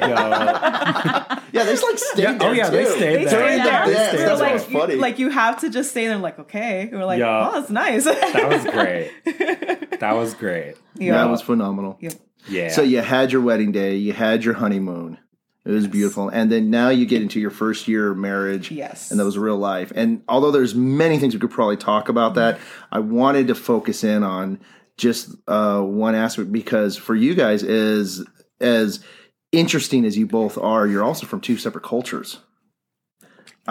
Yeah, 1.53 1.63
they 1.63 1.71
just 1.71 1.83
like 1.83 1.97
stayed 1.97 2.23
Yeah, 2.23 2.31
oh, 2.35 2.37
there 2.39 2.49
oh, 2.49 2.51
yeah, 2.53 2.69
they 2.69 2.83
too. 2.83 2.89
stayed 2.91 3.27
there. 3.27 3.29
During 3.39 3.57
the 3.59 3.65
Yeah. 3.65 3.85
dance. 3.85 3.87
They 3.87 3.93
That's 3.93 4.11
what 4.11 4.17
there. 4.17 4.53
was 4.53 4.61
like, 4.63 4.69
you, 4.71 4.77
funny. 4.87 4.99
like 5.01 5.19
you 5.19 5.29
have 5.29 5.59
to 5.61 5.69
just 5.69 5.91
stay 5.91 6.07
there. 6.07 6.17
Like 6.17 6.39
okay, 6.39 6.89
we're 6.91 7.05
like, 7.05 7.19
Yeah. 7.19 7.49
oh, 7.49 7.59
that's 7.59 7.69
nice. 7.71 8.03
That 8.05 8.49
was 8.49 8.63
great. 8.73 9.11
That 9.99 10.15
was 10.15 10.35
great. 10.35 10.75
Yeah. 10.95 11.13
that 11.13 11.29
was 11.29 11.41
phenomenal. 11.41 11.97
Yeah. 11.99 12.11
Yeah. 12.47 12.69
So 12.69 12.83
you 12.83 13.01
had 13.01 13.31
your 13.31 13.41
wedding 13.41 13.71
day, 13.71 13.95
you 13.95 14.13
had 14.13 14.43
your 14.43 14.53
honeymoon. 14.53 15.17
It 15.65 15.71
was 15.71 15.87
beautiful, 15.87 16.29
and 16.29 16.49
then 16.51 16.69
now 16.69 16.89
you 16.89 17.05
get 17.05 17.21
into 17.21 17.39
your 17.41 17.49
first 17.49 17.87
year 17.89 18.11
of 18.11 18.17
marriage. 18.17 18.69
Yes. 18.71 19.09
and 19.11 19.19
that 19.19 19.25
was 19.25 19.37
real 19.37 19.57
life. 19.57 19.91
And 19.95 20.21
although 20.29 20.51
there's 20.51 20.73
many 20.75 21.17
things 21.17 21.33
we 21.33 21.39
could 21.41 21.51
probably 21.51 21.75
talk 21.77 22.07
about 22.09 22.35
that, 22.35 22.59
I 22.91 22.99
wanted 22.99 23.47
to 23.47 23.55
focus 23.55 24.03
in 24.03 24.23
on 24.23 24.59
just 24.97 25.35
uh, 25.47 25.81
one 25.81 26.13
aspect 26.15 26.51
because 26.51 26.95
for 26.95 27.15
you 27.15 27.33
guys, 27.35 27.63
as 27.63 28.23
as 28.61 29.03
interesting 29.51 30.05
as 30.05 30.17
you 30.17 30.25
both 30.27 30.57
are, 30.57 30.87
you're 30.87 31.03
also 31.03 31.25
from 31.25 31.41
two 31.41 31.57
separate 31.57 31.83
cultures. 31.83 32.39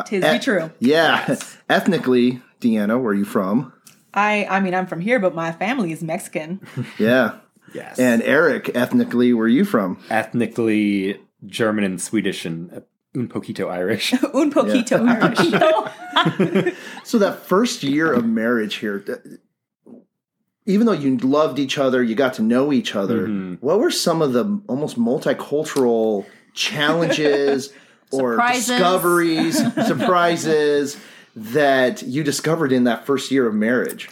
Tis 0.05 0.23
Eh, 0.25 0.33
be 0.35 0.39
true. 0.43 0.71
Yeah, 0.79 1.37
ethnically, 1.71 2.43
Deanna, 2.61 3.01
where 3.01 3.13
are 3.13 3.15
you 3.15 3.25
from? 3.25 3.73
I 4.15 4.47
I 4.51 4.61
mean 4.61 4.75
I'm 4.75 4.87
from 4.87 5.01
here, 5.01 5.19
but 5.19 5.35
my 5.35 5.53
family 5.53 5.93
is 5.93 6.03
Mexican. 6.03 6.61
Yeah, 6.99 7.39
yes. 7.75 7.99
and 7.99 8.23
Eric, 8.23 8.71
ethnically, 8.75 9.33
where 9.33 9.45
are 9.47 9.49
you 9.49 9.65
from? 9.65 9.99
ethnically 10.11 11.21
German 11.47 11.85
and 11.85 12.01
Swedish 12.01 12.45
and 12.47 12.73
uh, 12.73 12.81
un 13.15 13.29
poquito 13.29 13.71
Irish. 13.71 14.13
Un 14.35 14.51
poquito 14.51 14.99
Irish. 15.07 16.75
So 17.05 17.19
that 17.19 17.39
first 17.47 17.83
year 17.83 18.13
of 18.13 18.25
marriage 18.27 18.77
here, 18.77 19.05
even 20.67 20.87
though 20.87 20.93
you 20.93 21.17
loved 21.19 21.59
each 21.59 21.79
other, 21.79 22.03
you 22.03 22.15
got 22.15 22.35
to 22.35 22.43
know 22.43 22.73
each 22.73 22.95
other. 22.97 23.27
Mhm. 23.29 23.59
What 23.61 23.79
were 23.81 23.91
some 23.91 24.21
of 24.23 24.33
the 24.33 24.61
almost 24.67 24.99
multicultural 24.99 26.27
challenges 26.55 27.73
or 28.13 28.33
Surprises. 28.33 28.67
discoveries, 28.69 29.75
surprises 29.87 30.97
that 31.35 32.03
you 32.03 32.23
discovered 32.25 32.73
in 32.73 32.85
that 32.85 33.05
first 33.07 33.31
year 33.31 33.47
of 33.47 33.55
marriage? 33.55 34.09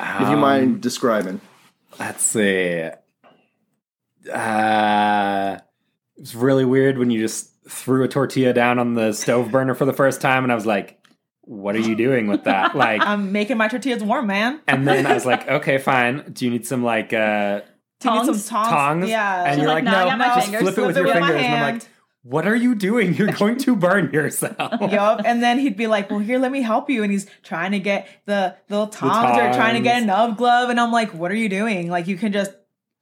If 0.00 0.20
you 0.20 0.26
Um, 0.26 0.40
mind 0.40 0.80
describing. 0.80 1.40
Let's 1.98 2.24
see. 2.24 2.90
Uh, 4.32 5.58
it 6.16 6.20
was 6.20 6.34
really 6.34 6.64
weird 6.64 6.98
when 6.98 7.10
you 7.10 7.20
just 7.20 7.50
threw 7.68 8.04
a 8.04 8.08
tortilla 8.08 8.52
down 8.52 8.78
on 8.78 8.94
the 8.94 9.12
stove 9.12 9.50
burner 9.50 9.74
for 9.74 9.84
the 9.84 9.92
first 9.92 10.20
time, 10.20 10.42
and 10.44 10.52
I 10.52 10.54
was 10.54 10.66
like, 10.66 10.98
"What 11.42 11.74
are 11.76 11.80
you 11.80 11.94
doing 11.94 12.26
with 12.26 12.44
that?" 12.44 12.74
Like, 12.84 13.02
I'm 13.02 13.32
making 13.32 13.56
my 13.58 13.68
tortillas 13.68 14.02
warm, 14.02 14.26
man. 14.26 14.60
and 14.66 14.86
then 14.86 15.06
I 15.06 15.14
was 15.14 15.26
like, 15.26 15.46
"Okay, 15.60 15.78
fine. 15.78 16.24
Do 16.32 16.44
you 16.44 16.50
need 16.50 16.66
some 16.66 16.82
like 16.82 17.12
uh, 17.12 17.60
Do 18.00 18.08
you 18.08 18.14
need 18.14 18.26
Tongs? 18.26 18.44
some 18.44 18.56
tongs? 18.56 18.68
tongs?" 18.70 19.08
Yeah. 19.08 19.44
And 19.44 19.54
She's 19.54 19.62
you're 19.62 19.72
like, 19.72 19.84
like, 19.84 19.92
"No, 19.92 20.08
I 20.08 20.16
"No, 20.16 20.24
just 20.24 20.46
fingers. 20.46 20.62
flip 20.62 20.78
it 20.78 20.86
with 20.86 20.94
Flip 20.96 21.06
your 21.06 21.14
with 21.14 21.24
fingers." 21.26 21.42
And 21.44 21.54
I'm 21.54 21.74
like, 21.74 21.82
"What 22.24 22.46
are 22.48 22.56
you 22.56 22.74
doing? 22.74 23.14
You're 23.14 23.32
going 23.32 23.56
to 23.58 23.76
burn 23.76 24.12
yourself." 24.12 24.58
Yup. 24.92 25.22
And 25.24 25.42
then 25.42 25.58
he'd 25.60 25.76
be 25.76 25.86
like, 25.86 26.10
Well, 26.10 26.18
here, 26.18 26.38
let 26.40 26.50
me 26.50 26.62
help 26.62 26.90
you. 26.90 27.02
And 27.04 27.12
he's 27.12 27.26
trying 27.44 27.70
to 27.72 27.78
get 27.78 28.08
the 28.26 28.56
little 28.68 28.88
tongs, 28.88 29.38
or 29.38 29.52
trying 29.56 29.74
to 29.74 29.80
get 29.80 30.02
a 30.02 30.06
nub 30.06 30.36
glove. 30.36 30.70
And 30.70 30.80
I'm 30.80 30.90
like, 30.90 31.12
What 31.14 31.30
are 31.30 31.36
you 31.36 31.48
doing? 31.48 31.88
Like, 31.88 32.08
you 32.08 32.16
can 32.16 32.32
just 32.32 32.50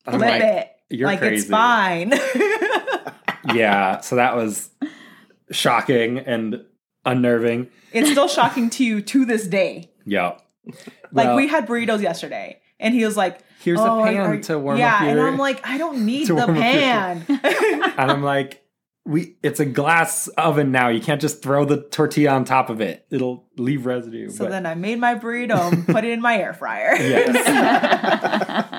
flip 0.05 0.21
like, 0.21 0.43
it. 0.43 0.69
"You're 0.91 1.09
like, 1.09 1.23
it's 1.23 1.47
fine. 1.49 2.13
yeah, 3.55 4.01
so 4.01 4.17
that 4.17 4.37
was 4.37 4.71
shocking 5.51 6.19
and 6.19 6.65
unnerving. 7.05 7.69
it's 7.93 8.11
still 8.11 8.29
shocking 8.29 8.71
to 8.71 8.85
you 8.85 9.01
to 9.03 9.25
this 9.25 9.47
day. 9.47 9.91
Yeah. 10.07 10.39
Like, 11.13 11.27
Well, 11.29 11.37
we 11.37 11.49
had 11.49 11.67
burritos 11.67 12.03
yesterday. 12.03 12.61
And 12.79 12.95
he 12.95 13.05
was 13.05 13.17
like, 13.17 13.41
Here's 13.61 13.79
a 13.79 13.83
"Oh, 13.85 14.01
are- 14.01 14.07
pan 14.07 14.17
are- 14.21 14.41
to 14.43 14.59
warm 14.59 14.77
yeah, 14.79 14.95
up 14.97 15.01
your. 15.03 15.11
Yeah, 15.11 15.17
and 15.19 15.21
I'm 15.21 15.39
like, 15.39 15.65
I 15.67 15.79
don't 15.79 16.05
need 16.07 16.27
the 16.27 16.35
your- 16.35 16.47
pan. 16.47 17.25
and 17.29 18.11
I'm 18.11 18.23
like, 18.23 18.62
we 19.05 19.37
it's 19.43 19.59
a 19.59 19.65
glass 19.65 20.29
oven 20.29 20.71
now. 20.71 20.89
You 20.89 21.01
can't 21.01 21.21
just 21.21 21.43
throw 21.43 21.65
the 21.65 21.83
tortilla 21.83 22.31
on 22.33 22.45
top 22.45 22.71
of 22.71 22.81
it. 22.81 23.05
It'll 23.11 23.49
leave 23.57 23.85
residue. 23.85 24.31
so 24.31 24.45
but, 24.45 24.51
then 24.51 24.67
I 24.67 24.75
made 24.75 25.01
my 25.01 25.17
burrito 25.17 25.73
and 25.73 25.87
put 25.87 26.05
it 26.05 26.11
in 26.11 26.21
my 26.21 26.37
air 26.39 26.55
fryer. 26.55 26.95
yes. 26.99 27.31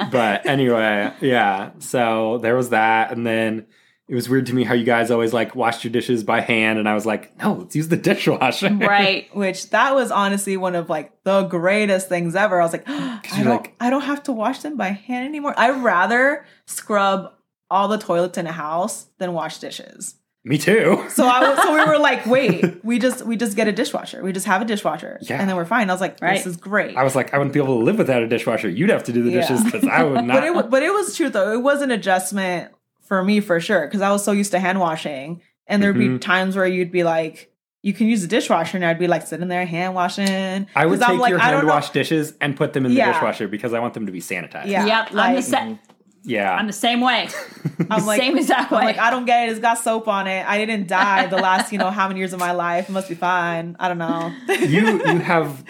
but 0.11 0.45
anyway, 0.45 1.13
yeah. 1.19 1.71
So 1.79 2.37
there 2.37 2.55
was 2.55 2.69
that, 2.69 3.11
and 3.11 3.27
then 3.27 3.65
it 4.07 4.15
was 4.15 4.29
weird 4.29 4.45
to 4.45 4.53
me 4.53 4.63
how 4.63 4.73
you 4.73 4.85
guys 4.85 5.11
always 5.11 5.33
like 5.33 5.55
washed 5.55 5.83
your 5.83 5.91
dishes 5.91 6.23
by 6.23 6.39
hand, 6.39 6.79
and 6.79 6.87
I 6.87 6.93
was 6.93 7.05
like, 7.05 7.37
no, 7.41 7.53
let's 7.53 7.75
use 7.75 7.89
the 7.89 7.97
dishwasher. 7.97 8.73
right. 8.73 9.27
Which 9.35 9.71
that 9.71 9.93
was 9.93 10.09
honestly 10.09 10.55
one 10.55 10.75
of 10.75 10.89
like 10.89 11.23
the 11.23 11.43
greatest 11.43 12.07
things 12.07 12.33
ever. 12.35 12.61
I 12.61 12.63
was 12.63 12.71
like, 12.71 12.83
I 12.87 13.21
don't, 13.37 13.45
like- 13.47 13.75
I 13.81 13.89
don't 13.89 14.01
have 14.01 14.23
to 14.23 14.31
wash 14.31 14.59
them 14.59 14.77
by 14.77 14.89
hand 14.89 15.25
anymore. 15.25 15.53
I'd 15.57 15.83
rather 15.83 16.45
scrub 16.65 17.33
all 17.73 17.87
the 17.87 17.97
toilets 17.97 18.37
in 18.37 18.45
a 18.47 18.51
house 18.51 19.07
than 19.17 19.33
wash 19.33 19.57
dishes. 19.57 20.15
Me 20.45 20.57
too. 20.57 21.03
So 21.09 21.25
I 21.25 21.39
was, 21.49 21.57
so 21.63 21.73
we 21.73 21.85
were 21.85 21.97
like, 21.97 22.25
wait, 22.35 22.83
we 22.83 22.99
just 22.99 23.25
we 23.25 23.37
just 23.37 23.55
get 23.55 23.67
a 23.67 23.71
dishwasher. 23.71 24.21
We 24.21 24.31
just 24.33 24.45
have 24.45 24.61
a 24.61 24.65
dishwasher, 24.65 25.17
Yeah. 25.21 25.39
and 25.39 25.49
then 25.49 25.55
we're 25.55 25.65
fine. 25.65 25.89
I 25.89 25.93
was 25.93 26.01
like, 26.01 26.17
Right. 26.21 26.35
this 26.37 26.45
is 26.45 26.57
great. 26.57 26.95
I 26.97 27.03
was 27.03 27.15
like, 27.15 27.33
I 27.33 27.37
wouldn't 27.37 27.53
be 27.53 27.59
able 27.59 27.77
to 27.79 27.83
live 27.83 27.97
without 27.97 28.21
a 28.21 28.27
dishwasher. 28.27 28.69
You'd 28.69 28.89
have 28.89 29.03
to 29.05 29.13
do 29.13 29.23
the 29.23 29.31
Yeah. 29.31 29.41
dishes 29.41 29.63
because 29.63 29.85
I 29.85 30.03
would 30.03 30.25
not. 30.25 30.33
but 30.41 30.43
it 30.43 30.69
but 30.69 30.83
it 30.83 30.91
was 30.93 31.15
true 31.17 31.29
though. 31.29 31.51
It 31.53 31.61
was 31.61 31.81
an 31.81 31.91
adjustment 31.91 32.71
for 33.07 33.23
me 33.23 33.39
for 33.39 33.59
sure 33.59 33.87
because 33.87 34.01
I 34.01 34.11
was 34.11 34.23
so 34.23 34.31
used 34.33 34.51
to 34.51 34.59
hand 34.59 34.79
washing, 34.79 35.41
and 35.65 35.81
there'd 35.81 35.97
be 35.97 36.09
Mhm. 36.09 36.21
times 36.21 36.55
where 36.55 36.67
you'd 36.67 36.91
be 36.91 37.03
like. 37.03 37.49
You 37.85 37.91
can 37.91 38.07
use 38.07 38.21
the 38.21 38.29
dishwasher, 38.29 38.77
and 38.77 38.85
I'd 38.85 38.97
be 38.97 39.07
like 39.07 39.27
sitting 39.27 39.49
there 39.49 39.65
hand 39.65 39.93
washing. 39.93 40.67
I 40.73 40.85
would 40.85 40.99
'Cause 40.99 41.09
I'm 41.09 41.15
take 41.15 41.19
like, 41.19 41.29
your 41.31 41.39
I 41.41 41.45
don't 41.51 41.53
hand 41.55 41.67
know- 41.67 41.73
wash 41.73 41.89
dishes 41.89 42.33
and 42.39 42.55
put 42.55 42.71
them 42.71 42.85
in 42.85 42.91
the 42.93 42.97
Yeah. 42.97 43.11
dishwasher 43.11 43.49
because 43.49 43.73
I 43.73 43.79
want 43.79 43.93
them 43.93 44.05
to 44.05 44.11
be 44.13 44.21
sanitized. 44.21 44.67
Yeah, 44.67 44.85
yep. 44.85 45.07
I'm 45.11 45.15
like- 45.17 45.35
the 45.35 45.41
sa- 45.41 45.73
Yeah. 46.23 46.53
I'm 46.53 46.67
the 46.67 46.73
same 46.73 47.01
way. 47.01 47.27
I'm 47.89 48.05
like, 48.05 48.19
Same 48.21 48.37
exact 48.37 48.71
way. 48.71 48.77
I'm 48.77 48.85
way. 48.85 48.91
like, 48.93 48.99
I 48.99 49.09
don't 49.11 49.25
get 49.25 49.47
it. 49.47 49.51
It's 49.51 49.59
got 49.59 49.77
soap 49.77 50.07
on 50.07 50.27
it. 50.27 50.45
I 50.47 50.57
didn't 50.57 50.87
die 50.87 51.27
the 51.27 51.35
last, 51.37 51.71
you 51.71 51.77
know, 51.77 51.91
how 51.91 52.07
many 52.07 52.19
years 52.19 52.33
of 52.33 52.39
my 52.39 52.51
life. 52.53 52.89
It 52.89 52.93
must 52.93 53.09
be 53.09 53.15
fine. 53.15 53.75
I 53.79 53.87
don't 53.89 53.97
know. 53.97 54.33
you 54.47 55.01
you 55.05 55.19
have 55.19 55.63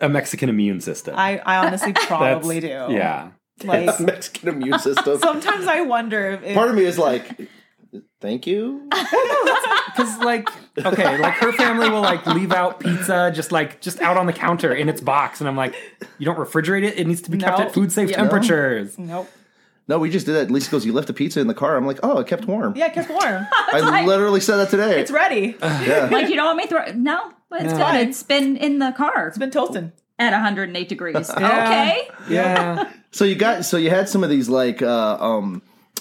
a 0.00 0.08
Mexican 0.08 0.48
immune 0.48 0.80
system. 0.80 1.14
I, 1.16 1.38
I 1.38 1.66
honestly 1.66 1.92
probably 1.92 2.60
do. 2.60 2.66
Yeah. 2.68 3.30
Like 3.62 4.00
Mexican 4.00 4.48
immune 4.48 4.78
system. 4.78 5.18
sometimes 5.18 5.66
I 5.66 5.82
wonder 5.82 6.30
if, 6.32 6.42
if 6.42 6.54
Part 6.54 6.70
of 6.70 6.74
me 6.76 6.84
is 6.84 6.98
like, 6.98 7.48
thank 8.20 8.46
you. 8.46 8.88
Because 9.94 10.18
like 10.18 10.48
okay, 10.84 11.18
like 11.18 11.34
her 11.34 11.52
family 11.52 11.88
will 11.88 12.00
like 12.00 12.26
leave 12.26 12.50
out 12.50 12.80
pizza 12.80 13.30
just 13.32 13.52
like 13.52 13.80
just 13.80 14.00
out 14.00 14.16
on 14.16 14.26
the 14.26 14.32
counter 14.32 14.74
in 14.74 14.88
its 14.88 15.00
box, 15.00 15.40
and 15.40 15.46
I'm 15.48 15.56
like, 15.56 15.72
you 16.18 16.24
don't 16.26 16.36
refrigerate 16.36 16.82
it. 16.82 16.98
It 16.98 17.06
needs 17.06 17.22
to 17.22 17.30
be 17.30 17.38
kept 17.38 17.60
No. 17.60 17.66
at 17.66 17.72
food 17.74 17.92
safe 17.92 18.10
Yeah. 18.10 18.16
temperatures. 18.16 18.98
nope. 18.98 19.30
No, 19.86 19.98
we 19.98 20.08
just 20.10 20.24
did 20.26 20.32
that. 20.34 20.42
At 20.44 20.50
least 20.50 20.70
goes, 20.70 20.86
you 20.86 20.92
left 20.94 21.08
the 21.08 21.12
pizza 21.12 21.40
in 21.40 21.46
the 21.46 21.54
car. 21.54 21.76
I'm 21.76 21.86
like, 21.86 22.00
oh, 22.02 22.18
it 22.18 22.26
kept 22.26 22.46
warm. 22.46 22.74
Yeah, 22.76 22.86
it 22.86 22.94
kept 22.94 23.10
warm. 23.10 23.22
I 23.52 23.80
right. 23.82 24.06
literally 24.06 24.40
said 24.40 24.56
that 24.56 24.70
today. 24.70 25.00
It's 25.00 25.10
ready. 25.10 25.56
yeah. 25.62 26.08
like 26.12 26.28
you 26.28 26.36
don't 26.36 26.46
want 26.46 26.56
me 26.58 26.62
to 26.64 26.68
throw 26.68 26.86
no, 26.94 27.32
but 27.50 27.62
it's 27.62 27.74
No. 27.74 27.90
good. 27.92 28.08
It's 28.08 28.22
been 28.22 28.56
in 28.56 28.78
the 28.78 28.92
car 28.96 29.28
It's 29.28 29.36
been 29.38 29.50
toasting. 29.50 29.92
at 30.18 30.32
108 30.32 30.88
degrees. 30.88 31.30
Yeah. 31.38 31.64
Okay. 31.64 32.08
Yeah. 32.30 32.90
So 33.10 33.24
you 33.26 33.34
got 33.34 33.64
so 33.66 33.76
you 33.76 33.90
had 33.90 34.08
some 34.08 34.24
of 34.24 34.30
these 34.30 34.48
like 34.48 34.80
uh 34.80 35.18
um 35.20 35.60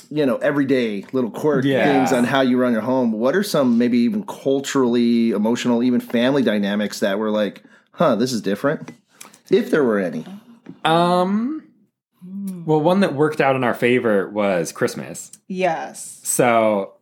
you 0.09 0.25
know 0.25 0.37
everyday 0.37 1.05
little 1.11 1.29
quirk 1.31 1.65
Yeah. 1.65 1.83
things 1.83 2.13
on 2.13 2.23
how 2.23 2.39
you 2.41 2.57
run 2.57 2.71
your 2.71 2.81
home. 2.83 3.11
What 3.11 3.35
are 3.35 3.43
some 3.43 3.77
maybe 3.77 3.97
even 3.99 4.23
culturally, 4.25 5.31
emotional, 5.31 5.83
even 5.83 5.99
family 5.99 6.41
dynamics 6.41 7.01
that 7.01 7.19
were 7.19 7.31
like, 7.31 7.63
huh, 7.91 8.15
this 8.15 8.31
is 8.31 8.41
different? 8.41 8.91
If 9.49 9.71
there 9.71 9.83
were 9.83 9.99
any. 9.99 10.25
Um 10.85 11.62
Well, 12.65 12.81
one 12.81 12.99
that 12.99 13.13
worked 13.13 13.39
out 13.39 13.55
in 13.55 13.63
our 13.63 13.73
favor 13.73 14.29
was 14.29 14.71
Christmas. 14.71 15.31
Yes. 15.47 16.19
So 16.23 16.93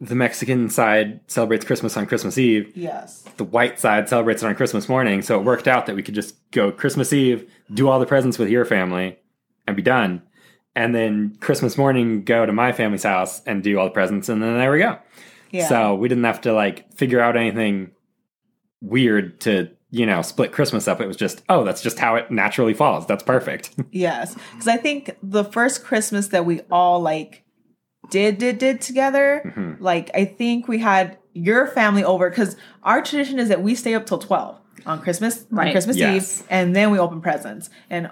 the 0.00 0.14
Mexican 0.14 0.68
side 0.68 1.20
celebrates 1.28 1.64
Christmas 1.64 1.96
on 1.96 2.06
Christmas 2.06 2.36
Eve. 2.36 2.76
Yes. 2.76 3.22
The 3.36 3.44
white 3.44 3.78
side 3.78 4.08
celebrates 4.08 4.42
it 4.42 4.46
on 4.46 4.54
Christmas 4.54 4.88
morning. 4.88 5.22
So 5.22 5.38
it 5.38 5.44
worked 5.44 5.68
out 5.68 5.86
that 5.86 5.96
we 5.96 6.02
could 6.02 6.14
just 6.14 6.34
go 6.50 6.72
Christmas 6.72 7.12
Eve, 7.12 7.50
do 7.72 7.88
all 7.88 8.00
the 8.00 8.06
presents 8.06 8.38
with 8.38 8.50
your 8.50 8.64
family, 8.64 9.18
and 9.66 9.76
be 9.76 9.82
done. 9.82 10.22
And 10.74 10.94
then 10.94 11.36
Christmas 11.40 11.78
morning, 11.78 12.24
go 12.24 12.44
to 12.44 12.52
my 12.52 12.72
family's 12.72 13.04
house 13.04 13.42
and 13.44 13.62
do 13.62 13.78
all 13.78 13.84
the 13.84 13.90
presents, 13.92 14.28
and 14.28 14.42
then 14.42 14.58
there 14.58 14.72
we 14.72 14.78
go. 14.78 14.98
Yeah. 15.50 15.68
So 15.68 15.94
we 15.94 16.08
didn't 16.08 16.24
have 16.24 16.40
to 16.42 16.52
like 16.52 16.92
figure 16.94 17.20
out 17.20 17.36
anything 17.36 17.92
weird 18.80 19.40
to, 19.42 19.70
you 19.94 20.06
know, 20.06 20.22
split 20.22 20.50
Christmas 20.52 20.88
up. 20.88 21.00
It 21.00 21.06
was 21.06 21.16
just, 21.18 21.42
oh, 21.50 21.62
that's 21.64 21.82
just 21.82 21.98
how 21.98 22.16
it 22.16 22.30
naturally 22.30 22.72
falls. 22.74 23.06
That's 23.06 23.22
perfect. 23.22 23.70
Yes, 23.92 24.34
because 24.52 24.66
I 24.66 24.78
think 24.78 25.16
the 25.22 25.44
first 25.44 25.84
Christmas 25.84 26.28
that 26.28 26.44
we 26.46 26.62
all 26.70 26.98
like 27.00 27.44
did 28.10 28.38
did 28.38 28.58
did 28.58 28.80
together, 28.80 29.42
Mm-hmm. 29.44 29.82
like 29.82 30.10
I 30.14 30.24
think 30.24 30.66
we 30.66 30.78
had 30.78 31.18
your 31.34 31.66
family 31.66 32.02
over 32.04 32.28
because 32.30 32.56
our 32.82 33.02
tradition 33.02 33.38
is 33.38 33.48
that 33.48 33.62
we 33.62 33.74
stay 33.74 33.94
up 33.94 34.06
till 34.06 34.18
twelve 34.18 34.58
on 34.86 35.00
Christmas 35.00 35.44
on 35.52 35.70
Christmas 35.70 35.96
Yes. 35.96 36.40
Eve, 36.40 36.46
and 36.50 36.74
then 36.74 36.90
we 36.90 36.98
open 36.98 37.20
presents. 37.20 37.68
And 37.90 38.10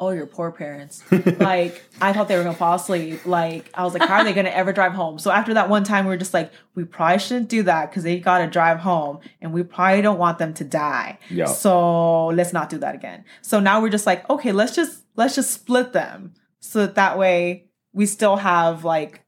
oh, 0.00 0.10
your 0.10 0.26
poor 0.26 0.50
parents! 0.50 1.04
like 1.38 1.82
I 2.00 2.12
thought 2.12 2.26
they 2.26 2.36
were 2.36 2.42
gonna 2.42 2.56
fall 2.56 2.74
asleep. 2.76 3.26
Like 3.26 3.70
I 3.74 3.84
was 3.84 3.92
like, 3.92 4.08
how 4.08 4.16
are 4.16 4.24
they 4.24 4.32
gonna 4.32 4.48
ever 4.48 4.72
drive 4.72 4.92
home? 4.92 5.18
So 5.18 5.30
after 5.30 5.54
that 5.54 5.68
one 5.68 5.84
time, 5.84 6.06
we 6.06 6.10
were 6.10 6.16
just 6.16 6.34
like, 6.34 6.50
we 6.74 6.84
probably 6.84 7.18
shouldn't 7.18 7.50
do 7.50 7.62
that 7.64 7.90
because 7.90 8.02
they 8.02 8.18
gotta 8.18 8.48
drive 8.48 8.80
home, 8.80 9.20
and 9.40 9.52
we 9.52 9.62
probably 9.62 10.02
don't 10.02 10.18
want 10.18 10.38
them 10.38 10.54
to 10.54 10.64
die. 10.64 11.18
Yeah. 11.28 11.44
So 11.44 12.28
let's 12.28 12.52
not 12.52 12.70
do 12.70 12.78
that 12.78 12.94
again. 12.94 13.24
So 13.42 13.60
now 13.60 13.80
we're 13.80 13.90
just 13.90 14.06
like, 14.06 14.28
okay, 14.28 14.52
let's 14.52 14.74
just 14.74 15.04
let's 15.16 15.34
just 15.34 15.50
split 15.50 15.92
them 15.92 16.34
so 16.60 16.80
that 16.80 16.94
that 16.94 17.18
way 17.18 17.66
we 17.92 18.06
still 18.06 18.36
have 18.36 18.84
like 18.84 19.24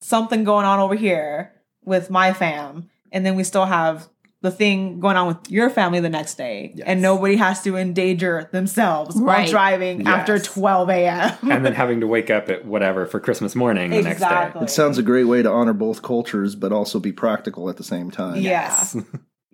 something 0.00 0.44
going 0.44 0.66
on 0.66 0.80
over 0.80 0.94
here 0.94 1.52
with 1.84 2.10
my 2.10 2.32
fam, 2.32 2.90
and 3.10 3.24
then 3.24 3.34
we 3.34 3.44
still 3.44 3.64
have 3.64 4.08
the 4.42 4.50
thing 4.50 5.00
going 5.00 5.16
on 5.16 5.28
with 5.28 5.50
your 5.50 5.70
family 5.70 6.00
the 6.00 6.08
next 6.10 6.34
day, 6.34 6.72
Yes. 6.74 6.84
and 6.86 7.00
nobody 7.00 7.36
has 7.36 7.62
to 7.62 7.76
endanger 7.76 8.48
themselves 8.52 9.16
while 9.16 9.24
Right. 9.38 9.48
driving 9.48 10.06
after 10.06 10.38
12 10.38 10.90
a.m. 10.90 11.32
and 11.50 11.64
then 11.64 11.72
having 11.74 12.00
to 12.00 12.06
wake 12.06 12.28
up 12.28 12.48
at 12.50 12.64
whatever 12.66 13.06
for 13.06 13.20
Christmas 13.20 13.54
morning 13.54 13.90
the 13.90 14.02
next 14.02 14.20
day. 14.20 14.50
It 14.60 14.70
sounds 14.70 14.98
a 14.98 15.02
great 15.02 15.24
way 15.24 15.42
to 15.42 15.50
honor 15.50 15.72
both 15.72 16.02
cultures, 16.02 16.54
but 16.56 16.72
also 16.72 16.98
be 17.00 17.12
practical 17.12 17.70
at 17.70 17.76
the 17.76 17.84
same 17.84 18.10
time. 18.10 18.36
Yeah. 18.36 18.68
Yes. 18.68 18.96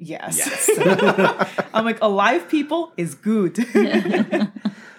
Yes. 0.00 0.70
I'm 1.74 1.84
like, 1.84 1.98
alive 2.00 2.48
people 2.48 2.92
is 2.96 3.14
good. 3.14 3.58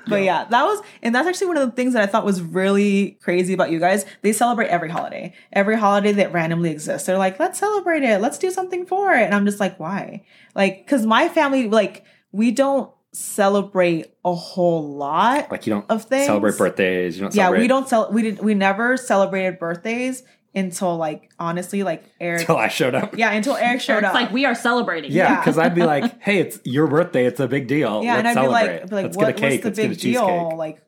but 0.10 0.24
yeah, 0.24 0.45
that 0.49 0.64
was, 0.64 0.82
and 1.01 1.14
that's 1.14 1.28
actually 1.28 1.47
one 1.47 1.57
of 1.57 1.70
the 1.70 1.76
things 1.76 1.93
that 1.93 2.01
I 2.03 2.05
thought 2.05 2.26
was 2.26 2.41
really 2.41 3.12
crazy 3.22 3.53
about 3.53 3.72
you 3.72 3.80
guys. 3.80 4.05
They 4.22 4.34
celebrate 4.34 4.68
every 4.68 4.89
holiday, 4.89 5.34
every 5.53 5.78
holiday 5.78 6.12
that 6.14 6.34
randomly 6.34 6.72
exists. 6.72 7.05
They're 7.07 7.18
like, 7.18 7.39
let's 7.39 7.60
celebrate 7.60 8.03
it. 8.03 8.20
Let's 8.20 8.38
do 8.38 8.51
something 8.51 8.86
for 8.86 9.14
it. 9.14 9.22
And 9.24 9.34
I'm 9.36 9.45
just 9.45 9.60
like, 9.60 9.80
why? 9.80 10.24
Like, 10.55 10.88
cause 10.88 11.05
my 11.05 11.30
family, 11.30 11.70
like, 11.70 12.03
we 12.32 12.51
don't 12.51 12.91
celebrate 13.12 14.14
a 14.24 14.34
whole 14.34 14.95
lot. 14.95 15.49
like 15.51 15.66
you 15.66 15.74
don't 15.74 15.86
Of 15.89 16.03
things? 16.05 16.26
celebrate 16.28 16.57
birthdays. 16.57 17.18
You 17.18 17.24
don't 17.24 17.36
yeah, 17.36 17.49
we 17.49 17.68
don't 17.68 17.88
cel, 17.88 18.12
we 18.12 18.22
didn't, 18.22 18.43
we 18.43 18.53
never 18.53 18.97
celebrated 18.97 19.57
birthdays 19.60 20.24
until 20.55 20.97
like, 20.97 21.31
honestly, 21.39 21.83
like 21.83 22.03
Eric. 22.19 22.41
until 22.41 22.57
I 22.57 22.67
showed 22.69 22.95
up. 22.95 23.15
yeah, 23.17 23.31
until 23.31 23.55
Eric 23.55 23.81
showed 23.81 23.97
It's 23.99 24.07
up. 24.07 24.13
like 24.13 24.31
we 24.31 24.45
are 24.45 24.55
celebrating. 24.55 25.11
Yeah, 25.11 25.31
Yeah. 25.33 25.39
because 25.39 25.57
I'd 25.57 25.75
be 25.75 25.83
like, 25.83 26.19
"Hey, 26.21 26.39
it's 26.39 26.59
your 26.63 26.87
birthday. 26.87 27.25
It's 27.25 27.39
a 27.39 27.47
big 27.47 27.67
deal. 27.67 28.03
Yeah, 28.03 28.15
Let's 28.15 28.19
and 28.19 28.27
I'd 28.27 28.33
celebrate. 28.33 28.67
be 28.67 28.71
like, 28.79 28.89
be 28.89 28.95
like 28.95 29.05
Let's 29.05 29.17
what, 29.17 29.25
get 29.27 29.29
a 29.37 29.39
cake. 29.39 29.63
what's 29.63 29.77
the 29.77 29.87
Let's 29.87 30.01
get 30.01 30.07
a 30.11 30.11
big 30.11 30.13
deal? 30.13 30.57
Like, 30.57 30.81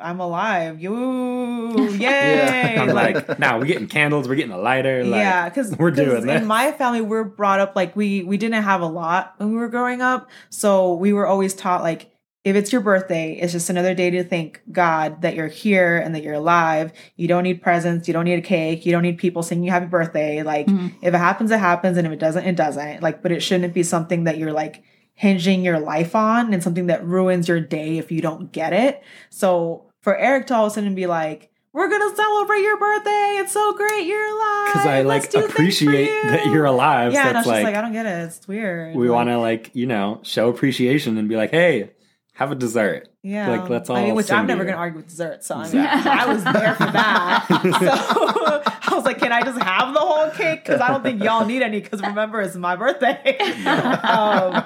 I'm 0.00 0.20
alive. 0.20 0.80
You, 0.80 1.88
yay! 1.96 2.76
I'm 2.78 2.88
like, 2.88 3.28
like, 3.28 3.38
"Now 3.40 3.58
we're 3.58 3.64
getting 3.66 3.88
candles. 3.88 4.28
We're 4.28 4.36
getting 4.36 4.52
a 4.52 4.58
lighter. 4.58 5.02
Like, 5.04 5.18
yeah, 5.18 5.48
because 5.48 5.76
we're 5.76 5.90
doing 5.90 6.24
this." 6.26 6.40
In 6.42 6.46
my 6.46 6.70
family, 6.72 7.00
we're 7.00 7.24
brought 7.24 7.58
up 7.60 7.74
like 7.74 7.96
we 7.96 8.22
we 8.22 8.36
didn't 8.36 8.62
have 8.62 8.80
a 8.80 8.86
lot 8.86 9.34
when 9.38 9.50
we 9.50 9.56
were 9.56 9.68
growing 9.68 10.00
up, 10.00 10.30
so 10.50 10.94
we 10.94 11.12
were 11.12 11.26
always 11.26 11.52
taught 11.54 11.82
like 11.82 12.10
if 12.44 12.56
it's 12.56 12.72
your 12.72 12.80
birthday, 12.80 13.32
it's 13.32 13.52
just 13.52 13.68
another 13.68 13.94
day 13.94 14.10
to 14.10 14.24
thank 14.24 14.62
God 14.70 15.22
that 15.22 15.34
you're 15.34 15.48
here 15.48 15.98
and 15.98 16.14
that 16.14 16.22
you're 16.22 16.34
alive. 16.34 16.92
You 17.16 17.28
don't 17.28 17.42
need 17.42 17.60
presents. 17.60 18.06
You 18.06 18.14
don't 18.14 18.24
need 18.24 18.38
a 18.38 18.42
cake. 18.42 18.86
You 18.86 18.92
don't 18.92 19.02
need 19.02 19.18
people 19.18 19.42
singing 19.42 19.64
you 19.64 19.70
happy 19.70 19.86
birthday. 19.86 20.42
Like 20.42 20.66
mm-hmm. 20.66 20.88
if 21.02 21.14
it 21.14 21.18
happens, 21.18 21.50
it 21.50 21.58
happens, 21.58 21.96
and 21.96 22.06
if 22.06 22.12
it 22.12 22.18
doesn't, 22.18 22.44
it 22.44 22.56
doesn't. 22.56 23.02
Like, 23.02 23.22
but 23.22 23.32
it 23.32 23.40
shouldn't 23.40 23.74
be 23.74 23.82
something 23.82 24.24
that 24.24 24.38
you're 24.38 24.52
like 24.52 24.82
hinging 25.14 25.62
your 25.64 25.80
life 25.80 26.14
on 26.14 26.54
and 26.54 26.62
something 26.62 26.86
that 26.86 27.04
ruins 27.04 27.48
your 27.48 27.60
day 27.60 27.98
if 27.98 28.12
you 28.12 28.20
don't 28.20 28.52
get 28.52 28.72
it. 28.72 29.02
So 29.30 29.90
for 30.00 30.16
Eric 30.16 30.46
to 30.46 30.54
all 30.54 30.66
of 30.66 30.72
a 30.72 30.74
sudden 30.74 30.94
be 30.94 31.06
like, 31.06 31.50
we're 31.72 31.88
gonna 31.88 32.14
celebrate 32.14 32.60
your 32.62 32.78
birthday. 32.78 33.36
It's 33.40 33.52
so 33.52 33.72
great 33.74 34.06
you're 34.06 34.26
alive. 34.26 34.66
because 34.72 34.86
I 34.86 35.02
like 35.02 35.30
do 35.30 35.40
things 35.40 35.44
for 35.44 35.50
appreciate 35.50 36.22
that 36.28 36.46
you." 36.46 36.52
you're 36.52 36.64
alive. 36.64 37.12
Yeah, 37.12 37.24
so 37.24 37.28
and 37.28 37.36
I 37.36 37.40
was 37.40 37.46
like, 37.46 37.64
like, 37.64 37.74
I 37.74 37.80
don't 37.82 37.92
get 37.92 38.06
it. 38.06 38.26
It's 38.26 38.48
weird. 38.48 38.96
we 38.96 39.08
Like, 39.08 39.14
want 39.14 39.28
to 39.28 39.38
like 39.38 39.70
you 39.74 39.86
know 39.86 40.20
show 40.22 40.48
appreciation 40.48 41.18
and 41.18 41.28
be 41.28 41.36
like, 41.36 41.50
"Hey, 41.50 41.90
have 42.38 42.52
a 42.52 42.54
dessert." 42.54 43.08
yeah, 43.22 43.48
like, 43.50 43.68
let's 43.68 43.90
I 43.90 43.94
all 43.94 44.04
mean, 44.04 44.14
which 44.14 44.30
I'm 44.30 44.46
never 44.46 44.62
you. 44.62 44.68
gonna 44.70 44.78
argue 44.80 44.98
with 44.98 45.08
dessert. 45.08 45.44
So 45.44 45.56
I, 45.56 45.70
mean, 45.70 45.76
I 45.84 46.26
was 46.32 46.44
there 46.44 46.74
for 46.74 46.84
that. 46.90 47.46
so 47.60 48.62
I 48.92 48.94
was 48.96 49.04
like, 49.04 49.18
can 49.18 49.32
I 49.32 49.42
just 49.42 49.60
have 49.60 49.92
the 49.92 50.00
whole 50.00 50.30
cake? 50.30 50.64
Because 50.64 50.80
I 50.80 50.88
don't 50.88 51.02
think 51.02 51.22
y'all 51.22 51.44
need 51.44 51.62
any. 51.62 51.80
Because 51.80 52.00
remember, 52.00 52.40
it's 52.40 52.56
my 52.56 52.76
birthday. 52.76 53.36
um, 53.66 54.64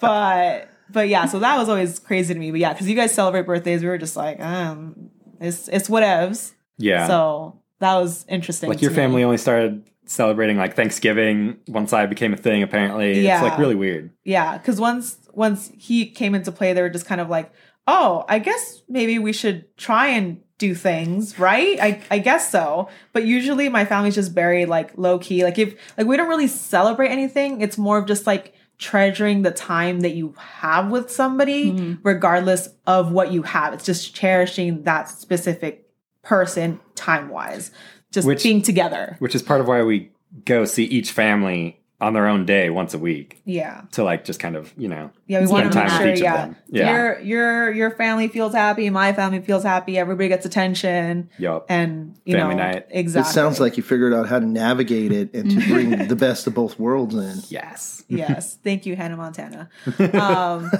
but 0.00 0.68
but 0.90 1.08
yeah, 1.08 1.26
so 1.26 1.38
that 1.40 1.56
was 1.56 1.68
always 1.68 1.98
crazy 1.98 2.34
to 2.34 2.38
me. 2.40 2.50
But 2.50 2.60
yeah, 2.60 2.72
because 2.72 2.88
you 2.88 2.94
guys 2.94 3.12
celebrate 3.12 3.46
birthdays, 3.46 3.82
we 3.82 3.88
were 3.88 3.98
just 3.98 4.16
like, 4.16 4.40
um, 4.40 5.10
it's 5.40 5.68
it's 5.68 5.88
whatevs. 5.88 6.52
Yeah, 6.76 7.06
So 7.06 7.60
that 7.78 7.94
was 7.96 8.24
interesting. 8.28 8.68
like 8.68 8.78
to 8.78 8.82
your 8.82 8.90
me. 8.90 8.96
family 8.96 9.24
only 9.24 9.36
started 9.38 9.88
celebrating 10.06 10.56
like 10.56 10.76
Thanksgiving 10.76 11.58
once 11.68 11.92
I 11.92 12.06
became 12.06 12.32
a 12.32 12.36
thing. 12.36 12.62
Apparently, 12.62 13.20
Yeah. 13.20 13.36
it's 13.36 13.50
like 13.50 13.58
really 13.58 13.74
weird. 13.74 14.10
Yeah, 14.24 14.56
because 14.58 14.80
once 14.80 15.18
once 15.32 15.70
he 15.76 16.06
came 16.06 16.34
into 16.34 16.52
play, 16.52 16.72
they 16.72 16.82
were 16.82 16.90
just 16.90 17.06
kind 17.06 17.20
of 17.20 17.28
like, 17.28 17.52
oh, 17.86 18.24
I 18.28 18.38
guess 18.38 18.82
maybe 18.88 19.18
we 19.18 19.32
should 19.32 19.76
try 19.76 20.08
and 20.08 20.40
do 20.58 20.74
things, 20.74 21.38
right? 21.38 21.78
I 21.80 22.00
I 22.10 22.18
guess 22.18 22.50
so. 22.50 22.88
But 23.12 23.24
usually 23.24 23.68
my 23.68 23.84
family's 23.84 24.14
just 24.14 24.32
very 24.32 24.66
like 24.66 24.96
low 24.96 25.18
key. 25.18 25.44
Like 25.44 25.58
if 25.58 25.74
like 25.98 26.06
we 26.06 26.16
don't 26.16 26.28
really 26.28 26.48
celebrate 26.48 27.08
anything, 27.08 27.60
it's 27.60 27.78
more 27.78 27.98
of 27.98 28.06
just 28.06 28.26
like 28.26 28.54
treasuring 28.78 29.42
the 29.42 29.50
time 29.50 30.00
that 30.00 30.14
you 30.14 30.34
have 30.38 30.90
with 30.90 31.10
somebody, 31.10 31.72
mm-hmm. 31.72 31.94
regardless 32.02 32.68
of 32.86 33.12
what 33.12 33.32
you 33.32 33.42
have. 33.42 33.72
It's 33.72 33.84
just 33.84 34.14
cherishing 34.14 34.82
that 34.82 35.08
specific 35.08 35.88
person 36.22 36.80
time 36.94 37.28
wise. 37.28 37.70
Just 38.14 38.26
Which- 38.26 38.42
being 38.42 38.62
together. 38.62 39.16
Which 39.18 39.34
is 39.34 39.42
part 39.42 39.60
of 39.60 39.68
why 39.68 39.82
we 39.82 40.10
go 40.44 40.64
see 40.64 40.84
each 40.84 41.10
family 41.12 41.78
on 42.00 42.12
their 42.12 42.26
own 42.26 42.44
day 42.44 42.68
once 42.70 42.92
a 42.92 42.98
week 42.98 43.40
Yeah. 43.44 43.82
to 43.92 44.02
like 44.02 44.24
just 44.24 44.38
kind 44.40 44.56
of 44.56 44.74
you 44.76 44.88
know 44.88 45.10
Yeah, 45.26 45.40
we 45.40 45.46
Spend 45.46 45.62
want 45.62 45.72
to 45.72 45.78
time 45.78 45.86
make 45.88 45.92
with 45.92 46.00
sure. 46.00 46.08
each 46.12 46.18
of 46.18 46.22
Yeah. 46.24 46.36
them. 46.36 46.56
Yeah. 46.68 46.92
your 46.92 47.20
your 47.20 47.72
your 47.72 47.90
family 47.92 48.28
feels 48.28 48.52
happy. 48.52 48.90
My 48.90 49.12
family 49.12 49.40
feels 49.40 49.62
happy. 49.62 49.96
Everybody 49.96 50.28
gets 50.28 50.44
attention, 50.44 51.30
yup. 51.38 51.66
and 51.68 52.14
you 52.24 52.36
Family 52.36 52.56
know 52.56 52.62
night. 52.64 52.86
It 52.90 53.08
sounds 53.26 53.60
like 53.60 53.76
you 53.76 53.82
figured 53.82 54.12
out 54.12 54.28
how 54.28 54.38
to 54.40 54.46
navigate 54.46 55.12
it 55.12 55.32
and 55.34 55.50
to 55.52 55.56
bring 55.68 56.08
the 56.08 56.16
best 56.16 56.46
of 56.48 56.54
both 56.54 56.78
worlds 56.78 57.14
in. 57.14 57.38
yes. 57.48 58.02
yes. 58.08 58.58
Thank 58.64 58.86
you, 58.86 58.96
Hannah 58.96 59.16
Montana. 59.16 59.68
Um, 60.14 60.70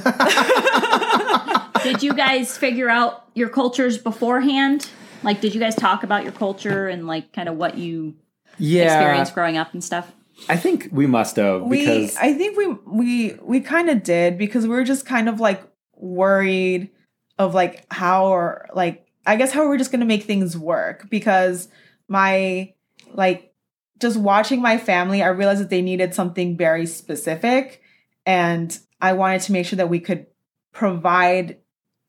Did 1.83 2.03
you 2.03 2.15
guys 2.15 2.57
figure 2.57 2.89
out 2.89 3.25
your 3.35 3.49
cultures 3.51 3.99
beforehand? 3.99 4.89
Like, 5.25 5.41
did 5.41 5.55
you 5.55 5.61
guys 5.61 5.75
talk 5.75 6.03
about 6.03 6.23
your 6.23 6.33
culture 6.33 6.87
and 6.87 7.07
like 7.07 7.33
kind 7.33 7.49
of 7.49 7.57
what 7.57 7.79
you 7.79 8.15
Yeah, 8.59 8.85
experienced 8.85 9.35
growing 9.35 9.57
up 9.57 9.73
and 9.73 9.83
stuff? 9.83 10.13
I 10.49 10.57
think 10.57 10.89
we 10.93 11.07
must 11.07 11.37
have 11.37 11.63
we, 11.63 11.79
because 11.79 12.17
I 12.17 12.35
think 12.35 12.57
we 12.57 12.67
we 12.87 13.35
we 13.43 13.61
kind 13.61 13.89
of 13.89 14.03
did 14.03 14.37
because 14.37 14.65
we 14.65 14.71
were 14.71 14.85
just 14.85 15.07
kind 15.07 15.29
of 15.29 15.41
like 15.41 15.63
worried 15.97 16.91
of 17.39 17.55
like 17.55 17.85
how 17.93 18.27
or 18.27 18.69
like 18.75 19.07
I 19.27 19.37
guess 19.37 19.53
how 19.53 19.67
we're 19.67 19.79
just 19.79 19.91
gonna 19.91 20.05
make 20.05 20.25
things 20.25 20.59
work 20.59 21.09
because 21.09 21.69
my 22.09 22.75
like 23.13 23.53
just 24.01 24.17
watching 24.17 24.61
my 24.61 24.77
family, 24.77 25.23
I 25.23 25.29
realized 25.29 25.61
that 25.61 25.71
they 25.71 25.81
needed 25.81 26.15
something 26.15 26.57
very 26.57 26.85
specific, 26.85 27.81
and 28.27 28.77
I 29.01 29.13
wanted 29.13 29.43
to 29.43 29.53
make 29.53 29.67
sure 29.67 29.77
that 29.77 29.89
we 29.89 30.01
could 30.01 30.27
provide 30.73 31.59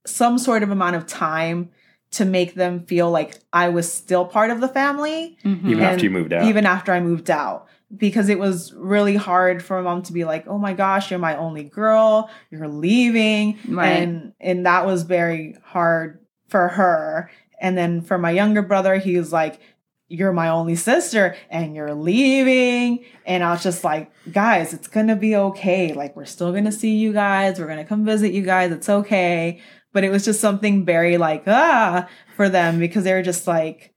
some 0.05 0.37
sort 0.37 0.63
of 0.63 0.71
amount 0.71 0.95
of 0.95 1.05
time 1.05 1.69
to 2.15 2.25
make 2.25 2.55
them 2.55 2.85
feel 2.85 3.09
like 3.11 3.39
I 3.51 3.69
was 3.69 3.91
still 3.91 4.25
part 4.25 4.51
of 4.51 4.61
the 4.61 4.67
family 4.67 5.37
mm-hmm. 5.43 5.69
even 5.69 5.83
after 5.83 6.03
you 6.03 6.09
moved 6.09 6.33
out, 6.33 6.45
even 6.45 6.65
after 6.65 6.91
I 6.91 6.99
moved 6.99 7.29
out 7.29 7.67
because 7.95 8.29
it 8.29 8.39
was 8.39 8.73
really 8.73 9.15
hard 9.15 9.63
for 9.63 9.81
my 9.81 9.89
mom 9.89 10.01
to 10.03 10.13
be 10.13 10.23
like, 10.23 10.47
"Oh 10.47 10.57
my 10.57 10.73
gosh, 10.73 11.09
you're 11.09 11.19
my 11.19 11.37
only 11.37 11.63
girl. 11.63 12.29
You're 12.49 12.67
leaving." 12.67 13.57
Right. 13.67 13.89
And 13.89 14.33
and 14.39 14.65
that 14.65 14.85
was 14.85 15.03
very 15.03 15.55
hard 15.63 16.19
for 16.47 16.69
her. 16.69 17.31
And 17.59 17.77
then 17.77 18.01
for 18.01 18.17
my 18.17 18.31
younger 18.31 18.61
brother, 18.61 18.97
he 18.97 19.17
was 19.17 19.31
like, 19.31 19.59
"You're 20.07 20.33
my 20.33 20.49
only 20.49 20.75
sister 20.75 21.35
and 21.49 21.75
you're 21.75 21.93
leaving." 21.93 23.05
And 23.25 23.43
I 23.43 23.51
was 23.51 23.63
just 23.63 23.83
like, 23.83 24.11
"Guys, 24.31 24.73
it's 24.73 24.87
going 24.87 25.07
to 25.07 25.15
be 25.15 25.35
okay. 25.35 25.93
Like 25.93 26.15
we're 26.15 26.25
still 26.25 26.51
going 26.51 26.65
to 26.65 26.71
see 26.71 26.95
you 26.95 27.13
guys. 27.13 27.59
We're 27.59 27.67
going 27.67 27.77
to 27.77 27.85
come 27.85 28.05
visit 28.05 28.33
you 28.33 28.41
guys. 28.41 28.71
It's 28.71 28.89
okay." 28.89 29.61
But 29.95 30.03
it 30.03 30.11
was 30.11 30.25
just 30.25 30.41
something 30.41 30.83
very 30.83 31.17
like 31.17 31.43
ah 31.47 32.05
for 32.35 32.49
them 32.49 32.79
because 32.79 33.05
they 33.05 33.13
were 33.13 33.23
just 33.23 33.47
like 33.47 33.93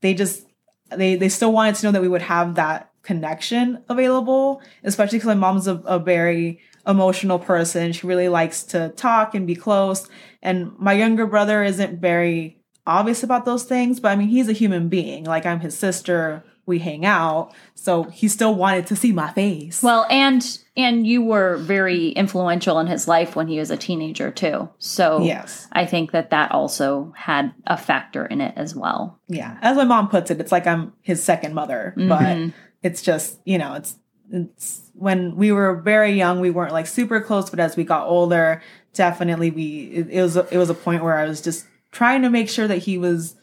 they 0.00 0.12
just 0.12 0.44
they 0.90 1.14
they 1.14 1.28
still 1.28 1.52
wanted 1.52 1.76
to 1.76 1.86
know 1.86 1.92
that 1.92 2.02
we 2.02 2.08
would 2.08 2.22
have 2.22 2.56
that 2.56 2.90
connection 3.06 3.82
available, 3.88 4.60
especially 4.82 5.18
because 5.18 5.28
my 5.28 5.34
mom's 5.34 5.68
a, 5.68 5.76
a 5.86 6.00
very 6.00 6.58
emotional 6.88 7.38
person. 7.38 7.92
She 7.92 8.06
really 8.06 8.28
likes 8.28 8.64
to 8.64 8.88
talk 8.96 9.36
and 9.36 9.46
be 9.46 9.54
close. 9.54 10.08
And 10.42 10.72
my 10.78 10.92
younger 10.92 11.26
brother 11.26 11.62
isn't 11.62 12.00
very 12.00 12.58
obvious 12.84 13.22
about 13.22 13.44
those 13.44 13.62
things, 13.62 14.00
but 14.00 14.08
I 14.08 14.16
mean, 14.16 14.28
he's 14.28 14.48
a 14.48 14.52
human 14.52 14.88
being. 14.88 15.24
Like 15.24 15.46
I'm 15.46 15.60
his 15.60 15.78
sister. 15.78 16.44
We 16.66 16.80
hang 16.80 17.06
out. 17.06 17.52
So 17.74 18.02
he 18.04 18.28
still 18.28 18.54
wanted 18.54 18.88
to 18.88 18.96
see 18.96 19.12
my 19.12 19.32
face. 19.32 19.82
Well, 19.82 20.06
and 20.10 20.44
and 20.76 21.06
you 21.06 21.22
were 21.22 21.56
very 21.56 22.08
influential 22.08 22.78
in 22.80 22.86
his 22.86 23.08
life 23.08 23.34
when 23.36 23.48
he 23.48 23.58
was 23.58 23.70
a 23.70 23.76
teenager 23.76 24.30
too. 24.30 24.68
So 24.78 25.22
Yes. 25.22 25.68
I 25.72 25.86
think 25.86 26.10
that 26.12 26.30
that 26.30 26.52
also 26.52 27.12
had 27.16 27.54
a 27.66 27.76
factor 27.76 28.26
in 28.26 28.40
it 28.40 28.54
as 28.56 28.74
well. 28.74 29.18
yeah. 29.28 29.56
As 29.62 29.76
my 29.76 29.84
mom 29.84 30.08
puts 30.08 30.30
it, 30.30 30.40
it's 30.40 30.52
like 30.52 30.66
I'm 30.66 30.92
his 31.02 31.22
second 31.22 31.54
mother, 31.54 31.94
but 31.96 32.20
mm-hmm. 32.20 32.50
it's 32.82 33.00
just, 33.00 33.38
you 33.44 33.58
know, 33.58 33.74
it's 33.74 33.96
it's 34.30 34.90
when 34.94 35.36
we 35.36 35.52
were 35.52 35.76
very 35.76 36.12
young, 36.12 36.40
we 36.40 36.50
weren't 36.50 36.72
like 36.72 36.86
super 36.86 37.20
close, 37.20 37.50
but 37.50 37.60
as 37.60 37.76
we 37.76 37.84
got 37.84 38.06
older, 38.06 38.62
definitely 38.92 39.50
we 39.50 39.90
it, 39.92 40.08
it 40.10 40.22
was 40.22 40.36
it 40.36 40.56
was 40.56 40.70
a 40.70 40.74
point 40.74 41.02
where 41.04 41.16
I 41.16 41.26
was 41.26 41.40
just 41.40 41.66
trying 41.92 42.22
to 42.22 42.30
make 42.30 42.48
sure 42.48 42.66
that 42.66 42.78
he 42.78 42.98
was 42.98 43.36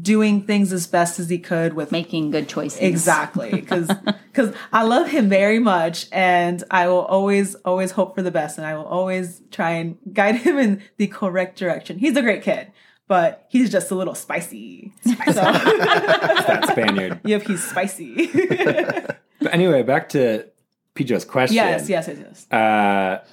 doing 0.00 0.42
things 0.42 0.72
as 0.72 0.86
best 0.86 1.18
as 1.18 1.28
he 1.28 1.38
could 1.38 1.74
with 1.74 1.90
Making 1.90 2.30
good 2.30 2.48
choices. 2.48 2.80
Exactly, 2.80 3.50
because 3.50 3.88
because 4.32 4.54
I 4.72 4.84
love 4.84 5.08
him 5.08 5.28
very 5.28 5.58
much, 5.58 6.06
and 6.12 6.62
I 6.70 6.88
will 6.88 7.04
always 7.04 7.54
always 7.56 7.90
hope 7.92 8.14
for 8.14 8.22
the 8.22 8.30
best, 8.30 8.58
and 8.58 8.66
I 8.66 8.76
will 8.76 8.84
always 8.84 9.42
try 9.50 9.72
and 9.72 9.98
guide 10.12 10.36
him 10.36 10.58
in 10.58 10.82
the 10.96 11.08
correct 11.08 11.58
direction. 11.58 11.98
He's 11.98 12.16
a 12.16 12.22
great 12.22 12.42
kid, 12.42 12.72
but 13.08 13.46
he's 13.48 13.70
just 13.70 13.90
a 13.90 13.94
little 13.94 14.14
spicy. 14.14 14.92
So, 15.02 15.10
that 15.26 16.68
Spaniard. 16.70 17.20
yep, 17.24 17.42
he's 17.42 17.62
spicy. 17.62 18.26
But 19.40 19.54
anyway, 19.54 19.82
back 19.82 20.10
to 20.10 20.46
Pijo's 20.94 21.24
question. 21.24 21.56
yes, 21.56 21.88
yes, 21.88 22.08
yes, 22.08 22.18
yes. 22.18 22.52
Uh, 22.52 23.24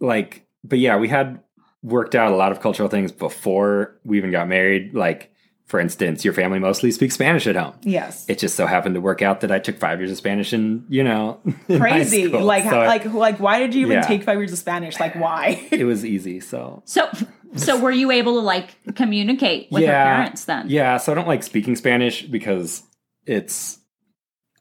like, 0.00 0.46
but 0.64 0.78
yeah, 0.78 0.96
we 0.96 1.08
had 1.08 1.40
worked 1.82 2.14
out 2.14 2.32
a 2.32 2.36
lot 2.36 2.52
of 2.52 2.60
cultural 2.60 2.88
things 2.88 3.12
before 3.12 3.96
we 4.04 4.18
even 4.18 4.32
got 4.32 4.48
married. 4.48 4.94
Like, 4.94 5.32
for 5.66 5.80
instance, 5.80 6.24
your 6.24 6.32
family 6.32 6.58
mostly 6.60 6.90
speaks 6.92 7.14
Spanish 7.14 7.46
at 7.46 7.56
home. 7.56 7.74
Yes. 7.82 8.24
It 8.28 8.38
just 8.38 8.54
so 8.54 8.66
happened 8.66 8.94
to 8.94 9.00
work 9.00 9.20
out 9.20 9.40
that 9.40 9.50
I 9.50 9.58
took 9.58 9.78
five 9.78 9.98
years 9.98 10.10
of 10.12 10.16
Spanish 10.16 10.52
and, 10.52 10.84
you 10.88 11.02
know, 11.02 11.40
Crazy. 11.66 12.28
Like, 12.28 12.64
So 12.64 12.78
like, 12.78 13.04
like, 13.12 13.40
why 13.40 13.58
did 13.58 13.74
you 13.74 13.82
even 13.82 13.94
Yeah. 13.94 14.00
take 14.02 14.22
five 14.22 14.38
years 14.38 14.52
of 14.52 14.58
Spanish? 14.58 14.98
Like, 15.00 15.14
why? 15.16 15.66
it 15.72 15.84
was 15.84 16.04
easy. 16.04 16.38
So, 16.40 16.82
So 16.86 17.08
so 17.56 17.80
were 17.80 17.90
you 17.90 18.10
able 18.10 18.34
to 18.34 18.40
like 18.40 18.76
communicate 18.94 19.68
with 19.72 19.82
your 19.82 19.92
parents 19.92 20.44
then? 20.44 20.66
Yeah, 20.68 20.98
so 20.98 21.10
I 21.12 21.14
don't 21.14 21.28
like 21.28 21.42
speaking 21.42 21.74
Spanish 21.74 22.22
because 22.22 22.82
it's 23.26 23.78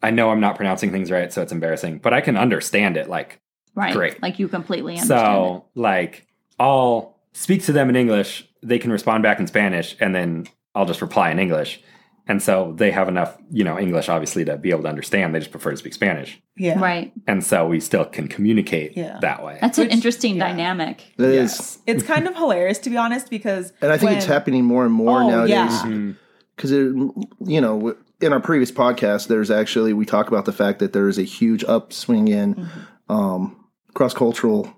I 0.01 0.11
know 0.11 0.29
I'm 0.31 0.39
not 0.39 0.55
pronouncing 0.55 0.91
things 0.91 1.11
right, 1.11 1.31
so 1.33 1.41
it's 1.41 1.51
embarrassing, 1.51 1.99
but 1.99 2.13
I 2.13 2.21
can 2.21 2.37
understand 2.37 2.97
it 2.97 3.09
like 3.09 3.39
Right. 3.75 3.93
Great. 3.93 4.21
Like 4.21 4.39
you 4.39 4.47
completely 4.47 4.93
understand. 4.93 5.19
so 5.19 5.65
like 5.75 6.25
I'll 6.59 7.17
speak 7.33 7.63
to 7.65 7.73
them 7.73 7.89
in 7.89 7.95
English, 7.95 8.47
they 8.63 8.79
can 8.79 8.91
respond 8.91 9.21
back 9.23 9.39
in 9.39 9.47
Spanish 9.47 9.95
and 9.99 10.15
then 10.15 10.47
I'll 10.75 10.85
just 10.85 11.01
reply 11.01 11.31
in 11.31 11.39
English. 11.39 11.81
And 12.27 12.41
so 12.41 12.73
they 12.75 12.89
have 12.89 13.07
enough, 13.07 13.37
you 13.51 13.63
know, 13.63 13.77
English 13.79 14.09
obviously 14.09 14.43
to 14.45 14.57
be 14.57 14.71
able 14.71 14.81
to 14.83 14.89
understand. 14.89 15.33
They 15.35 15.39
just 15.39 15.51
prefer 15.51 15.69
to 15.71 15.77
speak 15.77 15.93
Spanish. 15.93 16.41
Yeah. 16.57 16.79
Right. 16.79 17.13
And 17.27 17.43
so 17.43 17.67
we 17.67 17.79
still 17.79 18.03
can 18.03 18.27
communicate 18.27 18.97
Yeah. 18.97 19.19
that 19.21 19.43
way. 19.43 19.59
That's 19.61 19.77
an 19.77 19.89
interesting 19.91 20.35
yeah. 20.37 20.47
dynamic. 20.49 21.03
That 21.17 21.29
is, 21.29 21.51
Yes. 21.51 21.79
It's 21.85 22.03
kind 22.03 22.27
of 22.27 22.35
hilarious 22.35 22.79
to 22.79 22.89
be 22.89 22.97
honest, 22.97 23.29
because 23.29 23.73
and 23.81 23.91
I 23.91 23.97
think 23.99 24.11
it's 24.13 24.25
happening 24.25 24.65
more 24.65 24.85
and 24.85 24.93
more 24.93 25.21
Oh, 25.21 25.29
nowadays. 25.29 25.49
yeah. 25.51 25.81
Mhm. 25.85 26.17
because 26.55 26.71
you 26.71 27.61
know 27.61 27.95
in 28.21 28.31
our 28.33 28.39
previous 28.39 28.71
podcast 28.71 29.27
there's 29.27 29.51
actually 29.51 29.91
we 29.93 30.05
talk 30.05 30.27
about 30.29 30.45
the 30.45 30.53
fact 30.53 30.79
that 30.79 30.93
there 30.93 31.07
is 31.09 31.17
a 31.19 31.23
huge 31.23 31.63
upswing 31.65 32.27
in 32.29 32.55
Mm-hmm. 32.55 33.11
um, 33.13 33.55
cross-cultural 33.93 34.73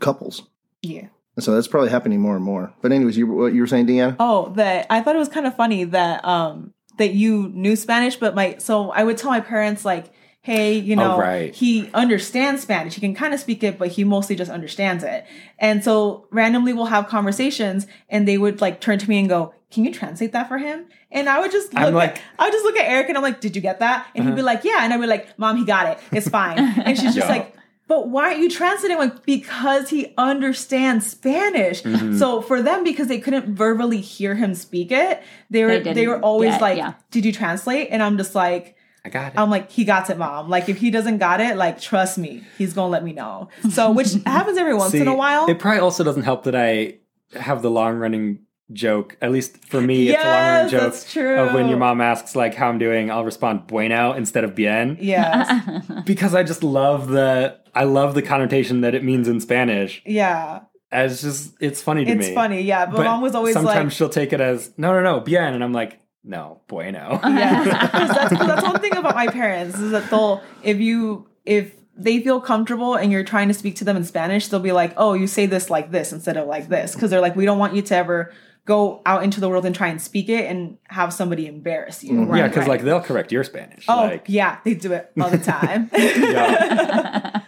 couples 0.00 0.42
Yeah. 0.82 1.06
And 1.36 1.44
so 1.44 1.54
that's 1.54 1.68
probably 1.68 1.90
happening 1.90 2.20
more 2.20 2.36
and 2.36 2.44
more 2.44 2.72
but 2.82 2.92
anyways 2.92 3.16
you 3.16 3.26
what 3.26 3.54
you 3.54 3.60
were 3.60 3.66
saying 3.66 3.86
deanna 3.86 4.16
Oh, 4.18 4.52
that 4.56 4.86
I 4.90 5.00
thought 5.00 5.14
it 5.16 5.18
was 5.18 5.28
kind 5.28 5.46
of 5.46 5.56
funny 5.56 5.84
that 5.84 6.24
um 6.24 6.72
that 6.98 7.14
you 7.14 7.48
knew 7.54 7.74
Spanish, 7.74 8.16
but 8.16 8.34
my 8.34 8.56
so 8.58 8.90
I 8.90 9.02
would 9.02 9.16
tell 9.16 9.30
my 9.30 9.40
parents 9.40 9.82
like, 9.84 10.12
hey, 10.42 10.76
you 10.76 10.94
know, 10.94 11.18
right. 11.18 11.54
he 11.54 11.88
understands 11.94 12.60
Spanish. 12.62 12.94
He 12.94 13.00
can 13.00 13.14
kind 13.14 13.32
of 13.32 13.40
speak 13.40 13.62
it, 13.64 13.78
but 13.78 13.88
he 13.88 14.04
mostly 14.04 14.36
just 14.36 14.50
understands 14.50 15.02
it. 15.02 15.24
And 15.58 15.82
so 15.82 16.26
randomly 16.30 16.72
we'll 16.74 16.86
have 16.86 17.06
conversations 17.08 17.86
and 18.10 18.28
they 18.28 18.36
would 18.36 18.60
like 18.60 18.80
turn 18.82 18.98
to 18.98 19.08
me 19.08 19.18
and 19.20 19.28
go, 19.28 19.54
Can 19.70 19.84
you 19.86 19.92
translate 19.92 20.32
that 20.32 20.48
for 20.48 20.58
him? 20.58 20.84
And 21.10 21.28
I 21.30 21.40
would 21.40 21.50
just 21.50 21.72
look 21.72 21.82
I'm 21.82 21.94
like- 21.94 22.16
at 22.16 22.22
I 22.38 22.44
would 22.44 22.52
just 22.52 22.64
look 22.64 22.76
at 22.76 22.86
Eric 22.90 23.08
and 23.08 23.16
I'm 23.16 23.22
like, 23.22 23.40
Did 23.40 23.56
you 23.56 23.62
get 23.62 23.78
that? 23.80 24.06
And 24.14 24.26
he'd 24.26 24.36
be 24.36 24.42
like, 24.42 24.64
Yeah. 24.64 24.78
And 24.80 24.92
I'd 24.92 25.00
be 25.00 25.06
like, 25.06 25.38
Mom, 25.38 25.56
he 25.56 25.64
got 25.64 25.86
it. 25.86 25.98
It's 26.12 26.28
fine. 26.28 26.58
And 26.84 26.98
she's 26.98 27.14
just 27.14 27.26
Yeah. 27.28 27.36
like, 27.36 27.54
but 27.92 28.08
why 28.08 28.28
aren't 28.28 28.38
you 28.38 28.48
translating? 28.48 28.96
Like, 28.96 29.26
because 29.26 29.90
he 29.90 30.14
understands 30.16 31.06
Spanish. 31.10 31.82
Mm-hmm. 31.82 32.16
So 32.16 32.40
for 32.40 32.62
them, 32.62 32.84
because 32.84 33.08
they 33.08 33.18
couldn't 33.18 33.54
verbally 33.54 34.00
hear 34.00 34.34
him 34.34 34.54
speak 34.54 34.90
it, 34.90 35.22
they 35.50 35.62
were 35.62 35.78
They 35.78 35.92
they, 35.92 36.06
were 36.06 36.18
always 36.20 36.52
get- 36.52 36.60
like, 36.62 36.78
yeah. 36.78 36.94
"Did 37.10 37.26
you 37.26 37.32
translate?" 37.32 37.88
And 37.90 38.02
I'm 38.02 38.16
just 38.16 38.34
like, 38.34 38.76
I 39.04 39.10
got 39.10 39.34
it. 39.34 39.38
I'm 39.38 39.50
like, 39.50 39.70
he 39.70 39.84
got 39.84 40.08
it, 40.08 40.16
mom. 40.16 40.48
Like, 40.48 40.70
if 40.70 40.78
he 40.78 40.90
doesn't 40.90 41.18
got 41.18 41.42
it, 41.42 41.56
like, 41.58 41.82
trust 41.82 42.16
me, 42.16 42.44
he's 42.56 42.72
gonna 42.72 42.88
let 42.88 43.04
me 43.04 43.12
know. 43.12 43.50
So, 43.70 43.90
which 43.90 44.14
happens 44.26 44.56
every 44.56 44.74
once 44.74 44.94
in 44.94 45.06
a 45.06 45.14
while. 45.14 45.50
It 45.50 45.58
probably 45.58 45.80
also 45.80 46.02
doesn't 46.02 46.22
help 46.22 46.44
that 46.44 46.56
I 46.56 46.94
have 47.38 47.60
the 47.60 47.70
long 47.70 47.96
running 47.98 48.38
joke. 48.72 49.18
At 49.20 49.32
least 49.32 49.66
for 49.66 49.82
me, 49.82 50.08
it's 50.08 50.18
a 50.18 50.24
long 50.24 50.34
running 50.34 50.70
joke 50.70 50.80
that's 50.80 51.12
true. 51.12 51.36
of 51.40 51.52
when 51.52 51.68
your 51.68 51.76
mom 51.78 52.00
asks 52.00 52.34
like 52.34 52.54
how 52.54 52.68
I'm 52.70 52.78
doing, 52.78 53.10
I'll 53.10 53.24
respond 53.24 53.66
bueno 53.66 54.12
instead 54.14 54.44
of 54.44 54.54
bien 54.54 54.96
yes, 54.98 55.62
because 56.06 56.34
I 56.34 56.42
just 56.42 56.62
love 56.62 57.08
the 57.08 57.60
I 57.74 57.84
love 57.84 58.14
the 58.14 58.22
connotation 58.22 58.82
that 58.82 58.94
it 58.94 59.02
means 59.04 59.28
in 59.28 59.40
Spanish. 59.40 60.02
yeah, 60.04 60.60
It's 60.90 61.22
just 61.22 61.54
it's 61.60 61.80
funny 61.82 62.04
to 62.04 62.10
it's 62.10 62.18
me. 62.20 62.26
It's 62.26 62.34
funny. 62.34 62.62
Yeah, 62.62 62.86
but, 62.86 63.04
mom 63.04 63.22
was 63.22 63.34
always 63.34 63.54
sometimes 63.54 63.92
like, 63.92 63.92
she'll 63.92 64.08
take 64.08 64.32
it 64.32 64.40
as 64.40 64.72
no 64.76 64.92
no 64.92 65.02
no 65.02 65.20
bien 65.20 65.54
and 65.54 65.62
I'm 65.64 65.72
like 65.72 65.98
no 66.24 66.60
bueno. 66.68 67.18
Yeah, 67.24 67.64
'Cause 67.88 68.08
that's, 68.14 68.34
'cause 68.36 68.46
that's 68.46 68.62
one 68.62 68.78
thing 68.80 68.96
about 68.96 69.14
my 69.14 69.26
parents 69.42 69.78
is 69.78 69.90
that 69.92 70.08
they'll 70.10 70.42
if 70.62 70.78
you 70.78 71.28
if 71.44 71.72
they 71.96 72.20
feel 72.20 72.40
comfortable 72.40 72.94
and 72.94 73.10
you're 73.12 73.24
trying 73.24 73.48
to 73.48 73.54
speak 73.54 73.76
to 73.76 73.84
them 73.84 73.96
in 73.96 74.04
Spanish, 74.04 74.48
they'll 74.48 74.60
be 74.60 74.72
like, 74.72 74.94
"Oh, 74.96 75.12
you 75.14 75.26
say 75.26 75.46
this 75.46 75.68
like 75.68 75.90
this 75.90 76.12
instead 76.12 76.36
of 76.36 76.46
like 76.46 76.68
this," 76.68 76.94
because 76.94 77.10
they're 77.10 77.20
like, 77.20 77.36
"We 77.36 77.44
don't 77.44 77.58
want 77.58 77.74
you 77.74 77.82
to 77.82 77.94
ever 77.96 78.32
go 78.64 79.02
out 79.04 79.24
into 79.24 79.40
the 79.40 79.48
world 79.48 79.66
and 79.66 79.74
try 79.74 79.88
and 79.88 80.00
speak 80.00 80.28
it 80.28 80.48
and 80.48 80.78
have 80.88 81.12
somebody 81.12 81.46
embarrass 81.46 82.02
you." 82.04 82.12
Mm-hmm. 82.14 82.36
yeah, 82.36 82.48
because 82.48 82.66
like 82.68 82.82
they'll 82.82 83.00
correct 83.02 83.30
your 83.32 83.44
Spanish. 83.44 83.84
oh 83.88 83.96
like, 84.04 84.24
yeah, 84.28 84.58
they 84.64 84.74
do 84.74 84.92
it 84.92 85.10
all 85.20 85.28
the 85.30 85.38
time. 85.38 85.90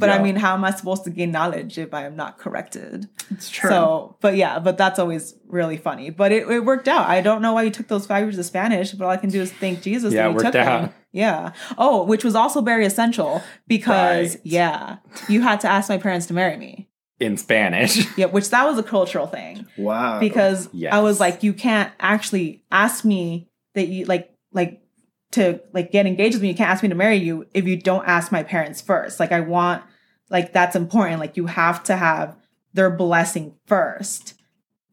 yeah, 0.00 0.06
but 0.14 0.20
I 0.20 0.22
mean, 0.22 0.36
how 0.36 0.54
am 0.54 0.64
I 0.64 0.70
supposed 0.72 1.04
to 1.04 1.10
gain 1.10 1.30
knowledge 1.30 1.78
if 1.78 1.92
I 1.94 2.04
am 2.06 2.16
not 2.16 2.38
corrected? 2.38 3.08
It's 3.30 3.48
true. 3.50 3.70
So, 3.70 4.16
but 4.20 4.36
yeah, 4.36 4.58
but 4.58 4.76
that's 4.78 4.98
always 4.98 5.34
really 5.46 5.76
funny. 5.76 6.10
But 6.10 6.32
it, 6.32 6.48
it 6.48 6.64
worked 6.64 6.88
out. 6.88 7.08
I 7.08 7.20
don't 7.20 7.42
know 7.42 7.52
why 7.52 7.62
you 7.62 7.70
took 7.70 7.88
those 7.88 8.06
five 8.06 8.24
years 8.24 8.38
of 8.38 8.44
Spanish, 8.46 8.92
but 8.92 9.04
all 9.04 9.10
I 9.10 9.16
can 9.16 9.30
do 9.30 9.40
is 9.40 9.52
thank 9.52 9.82
Jesus 9.82 10.12
Yeah, 10.12 10.22
that 10.24 10.28
you 10.30 10.34
worked 10.34 10.44
took 10.46 10.52
them. 10.54 10.84
out. 10.84 10.92
Yeah. 11.12 11.52
Oh, 11.78 12.04
which 12.04 12.24
was 12.24 12.34
also 12.34 12.60
very 12.60 12.86
essential 12.86 13.42
because 13.66 14.34
Right. 14.36 14.40
yeah, 14.44 14.96
you 15.28 15.42
had 15.42 15.60
to 15.60 15.68
ask 15.68 15.88
my 15.88 15.98
parents 15.98 16.26
to 16.26 16.34
marry 16.34 16.56
me. 16.56 16.88
in 17.18 17.36
Spanish. 17.36 18.06
Yeah, 18.16 18.26
which 18.26 18.48
that 18.50 18.64
was 18.64 18.78
a 18.78 18.82
cultural 18.82 19.26
thing 19.26 19.66
wow 19.76 20.18
because 20.20 20.68
Yes. 20.72 20.92
I 20.94 21.00
was 21.00 21.20
like, 21.20 21.42
you 21.42 21.52
can't 21.52 21.92
actually 22.00 22.64
ask 22.70 23.04
me 23.04 23.48
that 23.74 23.88
you 23.88 24.06
like 24.06 24.32
like 24.52 24.80
to 25.32 25.60
like 25.72 25.92
get 25.92 26.06
engaged 26.06 26.34
with 26.34 26.42
me. 26.42 26.48
You 26.48 26.54
can't 26.54 26.70
ask 26.70 26.82
me 26.82 26.88
to 26.88 26.94
marry 26.94 27.16
you 27.16 27.46
if 27.54 27.64
you 27.66 27.76
don't 27.76 28.04
ask 28.06 28.32
my 28.32 28.42
parents 28.42 28.80
first. 28.80 29.20
Like 29.20 29.32
I 29.32 29.40
want 29.40 29.82
like 30.30 30.52
that's 30.52 30.76
important. 30.76 31.20
Like 31.20 31.36
you 31.36 31.46
have 31.46 31.82
to 31.84 31.96
have 31.96 32.36
their 32.72 32.90
blessing 32.90 33.54
first, 33.66 34.34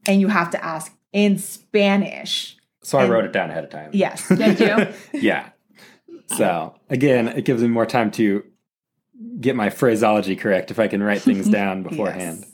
and 0.05 0.19
you 0.19 0.27
have 0.27 0.51
to 0.51 0.63
ask 0.63 0.93
in 1.13 1.37
Spanish. 1.37 2.57
So 2.83 2.97
I 2.97 3.07
wrote 3.07 3.25
it 3.25 3.33
down 3.33 3.49
ahead 3.49 3.63
of 3.63 3.69
time. 3.69 3.91
Yes. 3.93 4.27
Did 4.29 4.59
you? 4.59 4.87
Yeah. 5.19 5.49
So 6.27 6.75
again, 6.89 7.27
it 7.27 7.45
gives 7.45 7.61
me 7.61 7.67
more 7.67 7.85
time 7.85 8.11
to 8.11 8.43
get 9.39 9.55
my 9.55 9.69
phraseology 9.69 10.35
correct 10.35 10.71
if 10.71 10.79
I 10.79 10.87
can 10.87 11.03
write 11.03 11.21
things 11.21 11.49
down 11.49 11.83
beforehand. 11.83 12.45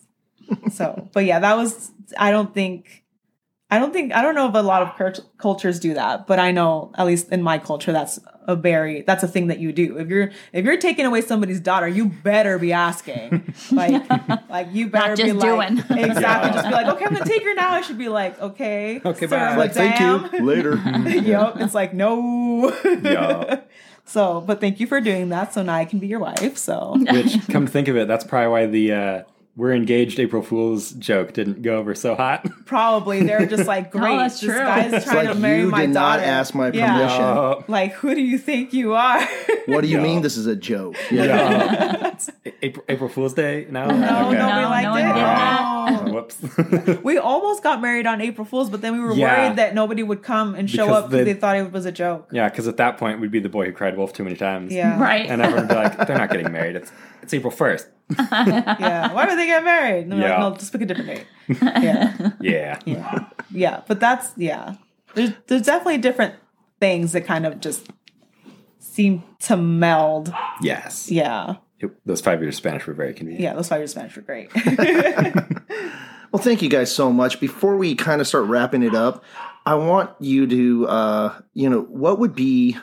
Yes. 0.49 0.75
So, 0.75 1.09
but 1.13 1.25
yeah, 1.25 1.39
that 1.39 1.55
was. 1.55 1.91
I 2.17 2.31
don't 2.31 2.53
think. 2.53 3.02
I 3.73 3.79
don't 3.79 3.91
think 3.91 4.13
I 4.13 4.21
don't 4.21 4.35
know 4.35 4.47
if 4.47 4.53
a 4.53 4.59
lot 4.59 4.83
of 4.83 5.19
cultures 5.39 5.79
do 5.79 5.95
that, 5.95 6.27
but 6.27 6.37
I 6.37 6.51
know 6.51 6.91
at 6.95 7.07
least 7.07 7.29
in 7.29 7.41
my 7.41 7.57
culture 7.57 7.91
that's 7.91 8.19
a 8.47 8.55
very 8.55 9.01
that's 9.01 9.23
a 9.23 9.27
thing 9.27 9.47
that 9.47 9.57
you 9.57 9.73
do. 9.73 9.97
If 9.97 10.09
you're 10.09 10.29
if 10.51 10.63
you're 10.63 10.77
taking 10.77 11.07
away 11.07 11.21
somebody's 11.21 11.59
daughter, 11.59 11.87
you 11.87 12.05
better 12.05 12.59
be 12.59 12.71
asking. 12.71 13.55
Like 13.71 14.07
like 14.49 14.67
you 14.71 14.89
better 14.89 15.15
just 15.21 15.25
be 15.25 15.31
like 15.33 15.69
doing. 15.69 15.79
exactly 15.79 16.49
Yeah. 16.49 16.53
just 16.53 16.67
be 16.67 16.73
like, 16.73 16.87
"Okay, 16.87 17.05
I'm 17.05 17.13
going 17.13 17.23
to 17.23 17.29
take 17.29 17.43
her 17.43 17.53
now." 17.55 17.71
I 17.71 17.81
should 17.81 17.97
be 17.97 18.09
like, 18.09 18.39
"Okay." 18.39 19.01
Okay, 19.03 19.25
sir, 19.27 19.37
bye. 19.37 19.55
like 19.55 19.73
thank 19.73 19.99
you 19.99 20.39
later 20.45 20.75
yep, 21.07 21.55
it's 21.57 21.73
like 21.73 21.95
no. 21.95 22.69
Yeah. 22.83 23.61
So, 24.05 24.41
but 24.41 24.59
thank 24.59 24.79
you 24.79 24.85
for 24.85 25.01
doing 25.01 25.29
that. 25.29 25.53
So 25.53 25.63
now 25.63 25.73
I 25.75 25.85
can 25.85 25.97
be 25.97 26.07
your 26.07 26.19
wife. 26.19 26.57
So 26.57 26.95
Which, 27.11 27.47
come 27.49 27.65
to 27.65 27.71
think 27.71 27.87
of 27.87 27.95
it, 27.97 28.07
that's 28.07 28.23
probably 28.23 28.49
why 28.49 28.65
the 28.67 28.91
uh, 28.91 29.23
we're 29.55 29.73
engaged 29.73 30.19
April 30.19 30.41
Fool's 30.41 30.91
joke 30.93 31.33
didn't 31.33 31.61
go 31.61 31.77
over 31.77 31.93
so 31.93 32.15
hot. 32.15 32.47
Probably 32.65 33.21
they're 33.23 33.45
just 33.45 33.67
like, 33.67 33.91
great, 33.91 34.17
that's 34.17 34.39
this 34.39 34.49
true. 34.49 34.57
guy's 34.59 34.91
It's 34.93 35.05
trying 35.05 35.25
like 35.27 35.35
to 35.35 35.39
marry 35.39 35.59
you 35.61 35.67
my 35.69 35.81
did 35.81 35.91
not 35.91 36.17
daughter. 36.17 36.25
ask 36.29 36.55
my 36.55 36.71
Yeah. 36.71 36.97
permission. 36.97 37.21
Uh, 37.23 37.55
Like, 37.67 37.93
who 37.93 38.15
do 38.15 38.21
you 38.21 38.37
think 38.39 38.73
you 38.73 38.95
are? 38.95 39.23
What 39.67 39.81
do 39.81 39.87
you 39.87 39.97
Yeah. 39.97 40.03
mean 40.03 40.21
this 40.23 40.37
is 40.37 40.47
a 40.47 40.55
joke? 40.55 40.95
Yeah. 41.11 41.23
yeah. 41.25 42.51
April, 42.63 42.85
April 42.89 43.09
Fool's 43.09 43.33
Day? 43.35 43.67
No? 43.69 43.85
no, 43.87 43.93
Okay. 43.93 44.37
nobody 44.37 44.37
No, 44.37 44.69
liked 44.69 44.87
no 44.87 44.95
it. 44.95 46.05
Oh. 46.07 46.13
Whoops. 46.13 47.03
We 47.03 47.17
almost 47.19 47.61
got 47.61 47.79
married 47.81 48.07
on 48.07 48.21
April 48.21 48.45
Fools, 48.45 48.69
but 48.71 48.81
then 48.81 48.93
we 48.93 48.99
were 49.01 49.13
Yeah. 49.13 49.43
worried 49.45 49.57
that 49.57 49.75
nobody 49.75 50.01
would 50.01 50.23
come 50.23 50.55
and 50.55 50.69
show 50.69 50.85
Because 50.87 51.03
up 51.03 51.09
because 51.11 51.25
they- 51.25 51.33
they 51.33 51.39
thought 51.39 51.57
it 51.57 51.71
was 51.71 51.85
a 51.85 51.91
joke. 51.91 52.29
yeah, 52.31 52.49
because 52.49 52.67
at 52.67 52.77
that 52.77 52.97
point 52.97 53.19
we'd 53.19 53.31
be 53.31 53.39
the 53.39 53.49
boy 53.49 53.65
who 53.67 53.71
cried 53.71 53.95
wolf 53.97 54.13
too 54.13 54.23
many 54.23 54.35
times. 54.35 54.73
Yeah. 54.73 54.99
Right. 54.99 55.27
And 55.29 55.41
everyone 55.41 55.67
would 55.67 55.75
be 55.75 55.75
like, 55.75 56.07
they're 56.07 56.17
not 56.17 56.29
getting 56.31 56.51
married. 56.51 56.75
It's 56.75 56.91
it's 57.23 57.33
April 57.33 57.51
1st. 57.51 57.87
Yeah. 58.29 59.13
Why 59.13 59.25
would 59.25 59.37
they 59.39 59.47
get 59.47 59.63
married? 59.63 60.03
And 60.03 60.11
they're 60.13 60.19
Yeah. 60.29 60.43
like, 60.43 60.53
no, 60.53 60.59
just 60.59 60.71
pick 60.71 60.81
a 60.81 60.85
different 60.85 61.07
date. 61.09 61.25
Yeah. 61.61 62.31
Yeah. 62.41 62.79
Yeah. 62.85 63.29
Yeah. 63.49 63.81
But 63.87 63.99
that's, 63.99 64.31
yeah. 64.37 64.75
There's, 65.15 65.31
there's 65.47 65.61
definitely 65.63 65.97
different 65.99 66.35
things 66.79 67.13
that 67.13 67.21
kind 67.25 67.45
of 67.45 67.59
just 67.59 67.87
seem 68.79 69.23
to 69.39 69.57
meld. 69.57 70.33
Yes. 70.61 71.09
Yeah. 71.09 71.55
It- 71.79 71.95
those 72.05 72.21
five 72.21 72.41
years 72.41 72.55
of 72.55 72.57
Spanish 72.59 72.85
were 72.85 72.93
very 72.93 73.13
convenient. 73.13 73.41
Yeah. 73.43 73.53
Those 73.53 73.67
five 73.69 73.79
years 73.79 73.95
of 73.95 74.11
Spanish 74.11 74.15
were 74.15 74.21
great. 74.21 74.51
Well, 76.31 76.41
thank 76.41 76.63
you 76.63 76.69
guys 76.69 76.91
so 76.93 77.11
much. 77.13 77.39
Before 77.39 77.77
we 77.77 77.93
kind 77.93 78.19
of 78.19 78.25
start 78.27 78.45
wrapping 78.45 78.81
it 78.81 78.95
up, 78.95 79.23
I 79.67 79.75
want 79.75 80.09
you 80.19 80.47
to, 80.47 80.87
uh, 80.87 81.41
you 81.53 81.69
know, 81.69 81.81
what 81.81 82.17
would 82.17 82.33
be 82.33 82.75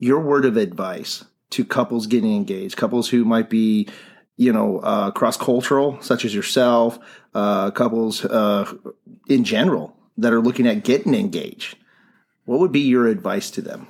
your 0.00 0.18
word 0.18 0.44
of 0.44 0.56
advice 0.56 1.24
to 1.52 1.64
couples 1.64 2.06
getting 2.06 2.34
engaged, 2.34 2.76
couples 2.76 3.08
who 3.08 3.24
might 3.24 3.48
be, 3.48 3.88
you 4.36 4.52
know, 4.52 4.78
uh, 4.78 5.10
cross 5.10 5.36
cultural, 5.36 5.98
such 6.00 6.24
as 6.24 6.34
yourself, 6.34 6.98
uh, 7.34 7.70
couples 7.70 8.24
uh, 8.24 8.70
in 9.28 9.44
general 9.44 9.96
that 10.18 10.32
are 10.32 10.40
looking 10.40 10.66
at 10.66 10.84
getting 10.84 11.14
engaged? 11.14 11.76
What 12.44 12.58
would 12.60 12.72
be 12.72 12.80
your 12.80 13.06
advice 13.06 13.50
to 13.52 13.62
them? 13.62 13.86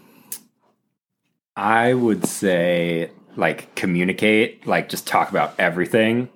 I 1.56 1.94
would 1.94 2.26
say 2.26 3.10
like 3.36 3.74
communicate, 3.74 4.66
like 4.66 4.88
just 4.88 5.06
talk 5.06 5.30
about 5.30 5.54
everything. 5.58 6.28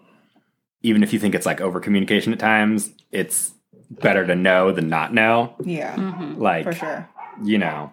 Even 0.82 1.02
if 1.02 1.12
you 1.12 1.18
think 1.18 1.34
it's 1.34 1.46
like 1.46 1.60
over 1.60 1.80
communication 1.80 2.32
at 2.32 2.38
times, 2.38 2.90
it's 3.12 3.52
better 3.90 4.26
to 4.26 4.34
know 4.34 4.72
than 4.72 4.88
not 4.88 5.12
know. 5.12 5.54
yeah. 5.64 5.94
Like 6.36 6.64
For 6.64 6.72
sure. 6.72 7.08
you 7.42 7.58
know, 7.58 7.92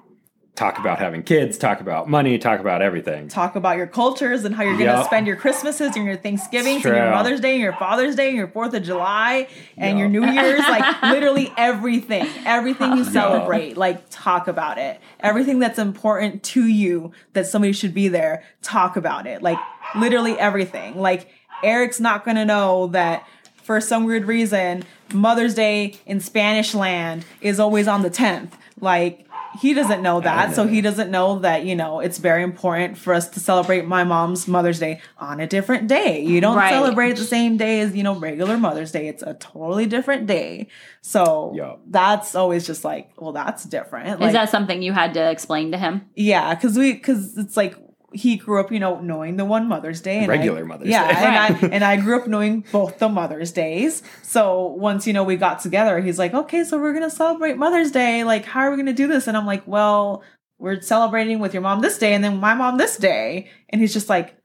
talk 0.56 0.78
about 0.78 1.00
having 1.00 1.24
kids, 1.24 1.58
talk 1.58 1.82
about 1.82 2.08
money, 2.08 2.38
talk 2.38 2.60
about 2.60 2.82
everything. 2.82 3.28
talk 3.28 3.56
about 3.56 3.76
your 3.76 3.88
cultures 3.88 4.46
and 4.46 4.54
how 4.54 4.62
you're 4.64 4.78
going 4.78 4.96
to 4.96 5.04
spend 5.04 5.26
your 5.26 5.36
Christmases 5.36 5.96
and 5.96 6.06
your 6.06 6.16
Thanksgivings 6.16 6.86
and 6.86 6.96
your 6.96 7.10
Mother's 7.10 7.40
Day 7.40 7.54
and 7.54 7.62
your 7.62 7.74
Father's 7.74 8.16
Day 8.16 8.28
and 8.28 8.38
your 8.38 8.48
Fourth 8.48 8.74
of 8.76 8.84
July 8.84 9.48
and 9.78 9.98
your 9.98 10.08
New 10.08 10.26
Year's. 10.26 10.60
Like 10.60 11.02
literally 11.04 11.52
everything, 11.58 12.28
everything 12.46 12.98
you 12.98 13.04
celebrate, 13.04 13.78
like 13.78 14.04
talk 14.12 14.48
about 14.48 14.78
it. 14.78 15.00
Everything 15.20 15.58
that's 15.58 15.80
important 15.80 16.44
to 16.44 16.68
you 16.68 17.12
that 17.34 17.48
somebody 17.48 17.74
should 17.74 17.94
be 17.94 18.08
there, 18.08 18.44
talk 18.62 18.96
about 18.96 19.26
it. 19.26 19.42
Like 19.42 19.58
literally 19.96 20.38
everything. 20.38 21.00
Like 21.00 21.30
Eric's 21.64 22.00
not 22.00 22.26
going 22.26 22.38
to 22.38 22.46
know 22.46 22.88
that 22.88 23.28
for 23.64 23.82
some 23.82 24.04
weird 24.04 24.26
reason, 24.26 24.84
Mother's 25.14 25.56
Day 25.56 25.96
in 26.06 26.20
Spanish 26.20 26.76
land 26.76 27.26
is 27.42 27.60
always 27.60 27.88
on 27.88 28.04
the 28.04 28.10
10th. 28.10 28.52
Like, 28.80 29.26
he 29.62 29.74
doesn't 29.74 30.02
know 30.02 30.20
that. 30.22 30.56
So 30.56 30.68
he 30.68 30.82
doesn't 30.82 31.12
know 31.12 31.40
that, 31.40 31.66
you 31.66 31.76
know, 31.76 32.00
it's 32.00 32.18
very 32.18 32.44
important 32.44 32.98
for 32.98 33.14
us 33.14 33.28
to 33.30 33.40
celebrate 33.40 33.86
my 33.86 34.04
mom's 34.04 34.48
Mother's 34.48 34.80
Day 34.80 35.02
on 35.18 35.40
a 35.40 35.48
different 35.48 35.88
day. 35.88 36.22
You 36.22 36.42
don't 36.42 36.56
Right. 36.58 36.72
celebrate 36.72 37.14
the 37.18 37.24
same 37.24 37.58
day 37.58 37.82
as, 37.82 37.96
you 37.96 38.04
know, 38.04 38.16
regular 38.16 38.58
Mother's 38.58 38.92
Day. 38.92 39.08
It's 39.08 39.24
a 39.24 39.34
totally 39.36 39.86
different 39.86 40.26
day. 40.28 40.68
So 41.02 41.54
Yup. 41.56 41.82
that's 41.88 42.36
always 42.36 42.66
just 42.66 42.84
like, 42.84 43.12
well, 43.20 43.34
that's 43.34 43.64
different. 43.66 44.20
Like, 44.20 44.28
Is 44.30 44.34
that 44.34 44.50
something 44.50 44.82
you 44.82 44.94
had 44.94 45.14
to 45.16 45.30
explain 45.30 45.72
to 45.72 45.78
him? 45.78 46.06
yeah, 46.16 46.54
because 46.56 46.78
we 46.78 46.94
because 46.94 47.38
it's 47.38 47.58
like 47.58 47.76
he 48.14 48.38
grew 48.38 48.60
up, 48.60 48.72
you 48.72 48.80
know, 48.80 49.00
knowing 49.02 49.38
the 49.38 49.46
one 49.46 49.68
Mother's 49.68 50.02
Day 50.02 50.20
and 50.20 50.28
Regular 50.28 50.62
I, 50.62 50.64
Mother's 50.64 50.88
yeah, 50.88 51.08
Day. 51.08 51.26
and 51.28 51.36
I 51.36 51.68
and 51.76 51.84
I 51.84 51.98
grew 51.98 52.20
up 52.20 52.28
knowing 52.28 52.64
both 52.72 53.00
the 53.00 53.10
Mother's 53.10 53.52
Days. 53.52 54.04
So 54.22 54.68
once 54.68 55.06
you 55.08 55.14
know 55.14 55.24
we 55.24 55.36
got 55.36 55.60
together, 55.62 56.00
he's 56.00 56.20
like, 56.20 56.34
okay, 56.34 56.64
so 56.64 56.80
we're 56.80 56.94
gonna 56.94 57.10
celebrate 57.10 57.58
Mother's 57.58 57.92
Day. 57.92 58.24
Like, 58.24 58.46
how 58.46 58.62
are 58.62 58.72
we 58.72 58.78
gonna 58.78 58.94
do 58.94 59.08
this? 59.08 59.28
And 59.28 59.36
I'm 59.36 59.46
like, 59.46 59.64
well, 59.68 60.24
we're 60.60 60.80
celebrating 60.82 61.40
with 61.40 61.54
your 61.54 61.62
mom 61.64 61.82
this 61.82 61.98
day, 61.98 62.14
and 62.14 62.24
then 62.24 62.38
my 62.40 62.54
mom 62.54 62.78
this 62.78 62.98
day. 62.98 63.50
And 63.70 63.82
he's 63.82 63.94
just 63.94 64.08
like, 64.10 64.38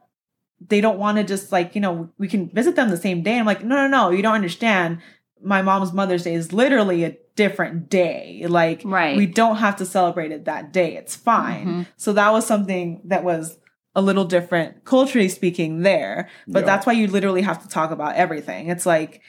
they 0.67 0.81
don't 0.81 0.99
want 0.99 1.19
to 1.19 1.25
just 1.25 1.53
like 1.53 1.75
you 1.75 1.81
know 1.81 2.11
we 2.19 2.27
can 2.29 2.49
visit 2.49 2.75
them 2.77 2.89
the 2.91 2.97
same 2.97 3.23
day. 3.23 3.39
I'm 3.39 3.47
like, 3.47 3.63
no, 3.63 3.77
no, 3.77 3.87
no, 3.89 4.11
you 4.11 4.23
don't 4.23 4.35
understand. 4.35 4.99
My 5.41 5.63
mom's 5.63 5.93
Mother's 5.93 6.25
Day 6.25 6.35
is 6.35 6.53
literally 6.53 7.05
a 7.05 7.17
different 7.37 7.89
day. 7.89 8.45
Like, 8.49 8.83
Right. 8.85 9.17
we 9.17 9.27
don't 9.27 9.59
have 9.59 9.77
to 9.77 9.87
celebrate 9.87 10.33
it 10.33 10.47
that 10.47 10.73
day. 10.73 10.97
It's 10.97 11.15
fine. 11.15 11.67
Mhm. 11.67 11.87
So 11.97 12.13
that 12.15 12.33
was 12.33 12.45
something 12.45 13.01
that 13.05 13.23
was 13.23 13.58
a 13.95 14.03
little 14.03 14.25
different 14.25 14.85
culturally 14.85 15.29
speaking 15.29 15.81
there. 15.83 16.29
But 16.47 16.61
Yeah. 16.61 16.67
that's 16.67 16.87
why 16.87 16.93
you 16.93 17.07
literally 17.09 17.43
have 17.43 17.63
to 17.63 17.69
talk 17.69 17.91
about 17.91 18.15
everything. 18.17 18.69
It's 18.69 18.87
like, 18.87 19.21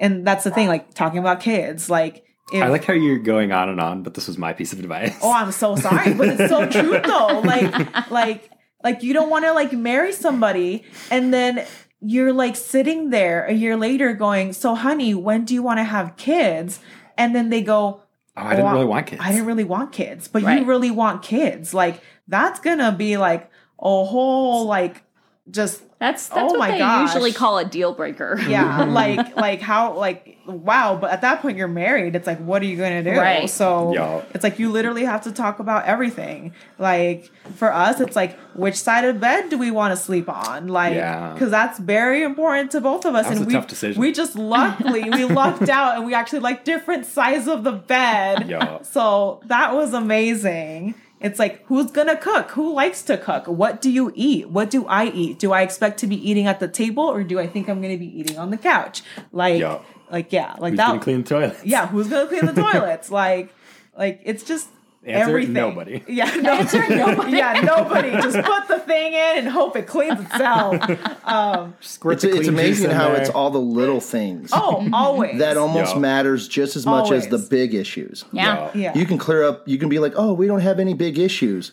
and 0.00 0.26
that's 0.26 0.44
the 0.44 0.50
thing, 0.50 0.68
like 0.68 0.94
talking 0.94 1.18
about 1.18 1.40
kids. 1.40 1.88
Like, 1.88 2.24
if, 2.52 2.62
I 2.62 2.68
like 2.68 2.84
how 2.84 2.92
you're 2.92 3.18
going 3.18 3.52
on 3.52 3.68
and 3.68 3.80
on, 3.80 4.02
but 4.02 4.14
this 4.14 4.26
was 4.28 4.38
my 4.38 4.52
piece 4.52 4.72
of 4.72 4.78
advice. 4.80 5.16
oh, 5.22 5.32
I'm 5.32 5.52
so 5.52 5.74
sorry, 5.76 6.14
but 6.14 6.28
it's 6.28 6.48
so 6.50 6.68
true 6.68 7.00
though. 7.04 7.40
Like, 7.44 8.10
like, 8.10 8.50
like 8.84 9.02
you 9.02 9.12
don't 9.12 9.30
want 9.30 9.44
to 9.44 9.52
like 9.52 9.72
marry 9.72 10.12
somebody 10.12 10.84
and 11.10 11.32
then 11.34 11.64
you're 12.00 12.32
like 12.32 12.56
sitting 12.56 13.10
there 13.10 13.44
a 13.46 13.52
year 13.52 13.76
later 13.76 14.12
going, 14.12 14.52
so 14.52 14.74
honey, 14.74 15.14
when 15.14 15.44
do 15.44 15.54
you 15.54 15.62
want 15.62 15.78
to 15.78 15.84
have 15.84 16.16
kids? 16.16 16.78
And 17.18 17.34
then 17.34 17.48
they 17.48 17.62
go, 17.62 18.02
oh, 18.36 18.42
I 18.42 18.50
didn't 18.54 18.66
"Oh, 18.66 18.72
really 18.74 18.84
want 18.84 19.06
kids. 19.08 19.22
I 19.24 19.30
didn't 19.32 19.46
really 19.46 19.64
want 19.64 19.92
kids, 19.92 20.28
but 20.28 20.42
Right. 20.42 20.60
you 20.60 20.66
really 20.66 20.90
want 20.90 21.22
kids. 21.22 21.72
Like 21.74 22.00
that's 22.28 22.60
gonna 22.60 22.92
be 22.92 23.16
like 23.16 23.50
a 23.78 24.04
whole 24.04 24.66
like 24.66 25.02
just 25.50 25.80
That's 26.00 26.28
that's 26.28 26.52
Oh 26.52 26.56
what 26.56 26.58
my 26.58 26.70
they 26.72 26.78
gosh. 26.78 27.14
usually 27.14 27.32
call 27.32 27.58
a 27.58 27.64
deal 27.64 27.92
breaker. 27.94 28.36
yeah, 28.48 28.80
mm-hmm. 28.80 28.92
like 28.92 29.36
like 29.36 29.60
how 29.60 29.94
like 29.94 30.38
wow, 30.46 30.96
but 31.00 31.10
at 31.10 31.20
that 31.22 31.40
point 31.40 31.56
you're 31.56 31.68
married. 31.68 32.16
It's 32.16 32.26
like 32.26 32.38
what 32.40 32.62
are 32.62 32.64
you 32.66 32.76
gonna 32.76 33.02
do? 33.04 33.12
Right. 33.12 33.48
So 33.48 33.92
Yeah. 33.94 34.22
it's 34.34 34.42
like 34.42 34.58
you 34.58 34.70
literally 34.72 35.04
have 35.04 35.22
to 35.22 35.32
talk 35.32 35.60
about 35.60 35.84
everything. 35.84 36.52
Like 36.80 37.30
for 37.54 37.72
us, 37.72 38.00
it's 38.00 38.16
like 38.16 38.36
which 38.54 38.74
side 38.76 39.04
of 39.04 39.20
bed 39.20 39.48
do 39.50 39.56
we 39.58 39.70
want 39.70 39.96
to 39.96 39.96
sleep 39.96 40.28
on? 40.28 40.66
Like 40.66 40.94
Yeah. 40.94 41.32
because 41.32 41.50
that's 41.52 41.78
very 41.78 42.24
important 42.24 42.72
to 42.72 42.80
both 42.80 43.04
of 43.04 43.14
us. 43.14 43.26
That 43.26 43.36
and 43.36 43.42
a 43.44 43.46
we 43.46 43.52
tough 43.52 43.68
decision. 43.68 44.00
we 44.00 44.10
just 44.10 44.34
luckily 44.36 45.08
we 45.10 45.24
lucked 45.42 45.68
out 45.68 45.96
and 45.96 46.04
we 46.06 46.12
actually 46.14 46.40
like 46.40 46.64
different 46.64 47.06
size 47.06 47.46
of 47.46 47.62
the 47.62 47.72
bed. 47.72 48.48
Yeah. 48.48 48.82
So 48.82 49.40
that 49.46 49.74
was 49.74 49.94
amazing. 49.94 50.94
It's 51.20 51.38
like, 51.38 51.64
who's 51.66 51.90
gonna 51.90 52.16
cook? 52.16 52.50
Who 52.52 52.72
likes 52.74 53.02
to 53.04 53.16
cook? 53.16 53.46
What 53.46 53.80
do 53.80 53.90
you 53.90 54.12
eat? 54.14 54.50
What 54.50 54.68
do 54.70 54.86
I 54.86 55.06
eat? 55.06 55.38
Do 55.38 55.52
I 55.52 55.62
expect 55.62 55.98
to 56.00 56.06
be 56.06 56.16
eating 56.30 56.46
at 56.46 56.60
the 56.60 56.68
table 56.68 57.04
or 57.04 57.24
do 57.24 57.38
I 57.38 57.46
think 57.46 57.68
I'm 57.68 57.80
gonna 57.80 57.96
be 57.96 58.18
eating 58.20 58.38
on 58.38 58.50
the 58.50 58.58
couch? 58.58 59.02
Like, 59.32 59.60
Yeah. 59.60 59.78
like 60.10 60.30
yeah, 60.32 60.54
like 60.58 60.72
Who's 60.72 60.76
that. 60.78 60.88
gonna 60.88 61.00
clean 61.00 61.22
the 61.22 61.28
toilet? 61.28 61.56
yeah, 61.64 61.86
who's 61.86 62.08
gonna 62.08 62.26
clean 62.28 62.44
the 62.46 62.52
toilets? 62.62 63.10
Like, 63.10 63.48
like 63.96 64.20
it's 64.24 64.42
just 64.44 64.68
Answer, 65.06 65.28
everything. 65.30 65.52
nobody. 65.52 66.02
Yeah, 66.08 66.24
no, 66.36 66.62
nobody. 66.88 67.36
yeah, 67.36 67.60
nobody. 67.62 68.10
Just 68.10 68.44
put 68.44 68.68
the 68.68 68.80
thing 68.80 69.12
in 69.12 69.38
and 69.38 69.48
hope 69.48 69.76
it 69.76 69.86
cleans 69.86 70.20
itself. 70.20 70.82
Um, 71.24 71.74
Squirt 71.80 72.14
It's, 72.14 72.24
it's 72.24 72.48
amazing 72.48 72.90
how 72.90 73.10
there. 73.10 73.20
it's 73.20 73.30
all 73.30 73.50
the 73.50 73.60
little 73.60 74.00
things 74.00 74.50
oh, 74.52 74.88
always. 74.92 75.38
that 75.38 75.56
almost 75.56 75.94
Yeah. 75.94 76.00
matters 76.00 76.48
just 76.48 76.74
as 76.76 76.84
much 76.86 77.12
as 77.12 77.28
the 77.28 77.38
big 77.38 77.74
issues. 77.74 78.24
Yeah. 78.32 78.44
Yeah. 78.56 78.70
yeah. 78.74 78.98
You 78.98 79.06
can 79.06 79.18
clear 79.18 79.44
up, 79.44 79.66
you 79.68 79.78
can 79.78 79.88
be 79.88 79.98
like, 79.98 80.14
oh, 80.16 80.32
we 80.32 80.46
don't 80.46 80.60
have 80.60 80.80
any 80.80 80.94
big 80.94 81.18
issues. 81.18 81.72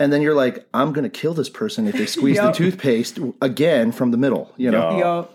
And 0.00 0.12
then 0.12 0.22
you're 0.22 0.34
like, 0.34 0.66
I'm 0.74 0.92
going 0.92 1.04
to 1.04 1.10
kill 1.20 1.34
this 1.34 1.48
person 1.48 1.86
if 1.86 1.94
they 1.94 2.06
squeeze 2.06 2.38
the 2.38 2.50
toothpaste 2.50 3.18
again 3.40 3.92
from 3.92 4.10
the 4.10 4.16
middle, 4.16 4.52
you 4.56 4.70
know? 4.70 4.90
Yeah. 4.90 4.98
Yo, 4.98 5.28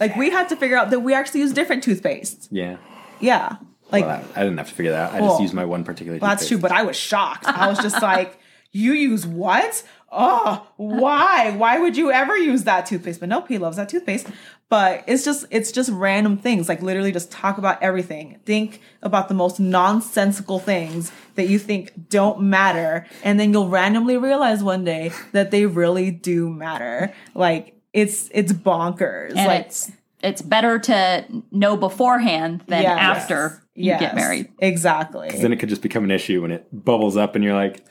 like 0.00 0.16
we 0.16 0.30
had 0.30 0.48
to 0.48 0.56
figure 0.56 0.76
out 0.76 0.90
that 0.90 1.00
we 1.00 1.14
actually 1.14 1.40
use 1.40 1.52
different 1.52 1.82
toothpaste. 1.84 2.48
Yeah. 2.50 2.78
Yeah, 3.20 3.56
like 3.90 4.04
Well, 4.04 4.24
I, 4.34 4.40
I 4.40 4.44
didn't 4.44 4.58
have 4.58 4.68
to 4.68 4.74
figure 4.74 4.92
that 4.92 5.10
out. 5.10 5.14
I 5.14 5.20
Well, 5.20 5.30
just 5.30 5.42
used 5.42 5.54
my 5.54 5.64
one 5.64 5.84
particular. 5.84 6.18
Well, 6.18 6.30
that's 6.30 6.48
true, 6.48 6.58
but 6.58 6.72
I 6.72 6.82
was 6.82 6.96
shocked. 6.96 7.46
I 7.46 7.68
was 7.68 7.78
just 7.78 8.00
like, 8.02 8.38
you 8.72 8.92
use 8.92 9.26
what? 9.26 9.82
Oh, 10.10 10.66
why? 10.76 11.50
Why 11.56 11.78
would 11.78 11.96
you 11.96 12.10
ever 12.12 12.36
use 12.36 12.64
that 12.64 12.86
toothpaste? 12.86 13.20
But 13.20 13.28
nope, 13.28 13.46
he 13.48 13.58
loves 13.58 13.76
that 13.76 13.88
toothpaste. 13.88 14.28
But 14.68 15.04
it's 15.06 15.24
just 15.24 15.46
it's 15.50 15.70
just 15.72 15.90
random 15.90 16.38
things. 16.38 16.68
Like 16.68 16.80
literally 16.82 17.12
just 17.12 17.30
talk 17.30 17.58
about 17.58 17.82
everything. 17.82 18.38
Think 18.44 18.80
about 19.02 19.28
the 19.28 19.34
most 19.34 19.60
nonsensical 19.60 20.58
things 20.58 21.12
that 21.34 21.48
you 21.48 21.58
think 21.58 22.08
don't 22.08 22.42
matter. 22.42 23.06
And 23.22 23.38
then 23.38 23.52
you'll 23.52 23.68
randomly 23.68 24.16
realize 24.16 24.62
one 24.62 24.84
day 24.84 25.12
that 25.32 25.50
they 25.50 25.66
really 25.66 26.10
do 26.10 26.50
matter. 26.50 27.12
Like 27.34 27.80
it's 27.92 28.28
it's 28.32 28.52
bonkers. 28.52 29.36
And 29.36 29.46
like 29.46 29.66
it's 29.66 29.90
it's 30.22 30.42
better 30.42 30.78
to 30.80 31.24
know 31.50 31.76
beforehand 31.76 32.62
than 32.66 32.82
Yes. 32.82 32.98
after 32.98 33.62
you 33.62 33.65
yes, 33.76 34.00
get 34.00 34.14
married. 34.14 34.48
Exactly. 34.58 35.30
then 35.30 35.52
it 35.52 35.56
could 35.56 35.68
just 35.68 35.82
become 35.82 36.04
an 36.04 36.10
issue 36.10 36.42
when 36.42 36.50
it 36.52 36.66
bubbles 36.72 37.16
up 37.16 37.34
and 37.34 37.44
you're 37.44 37.54
like, 37.54 37.84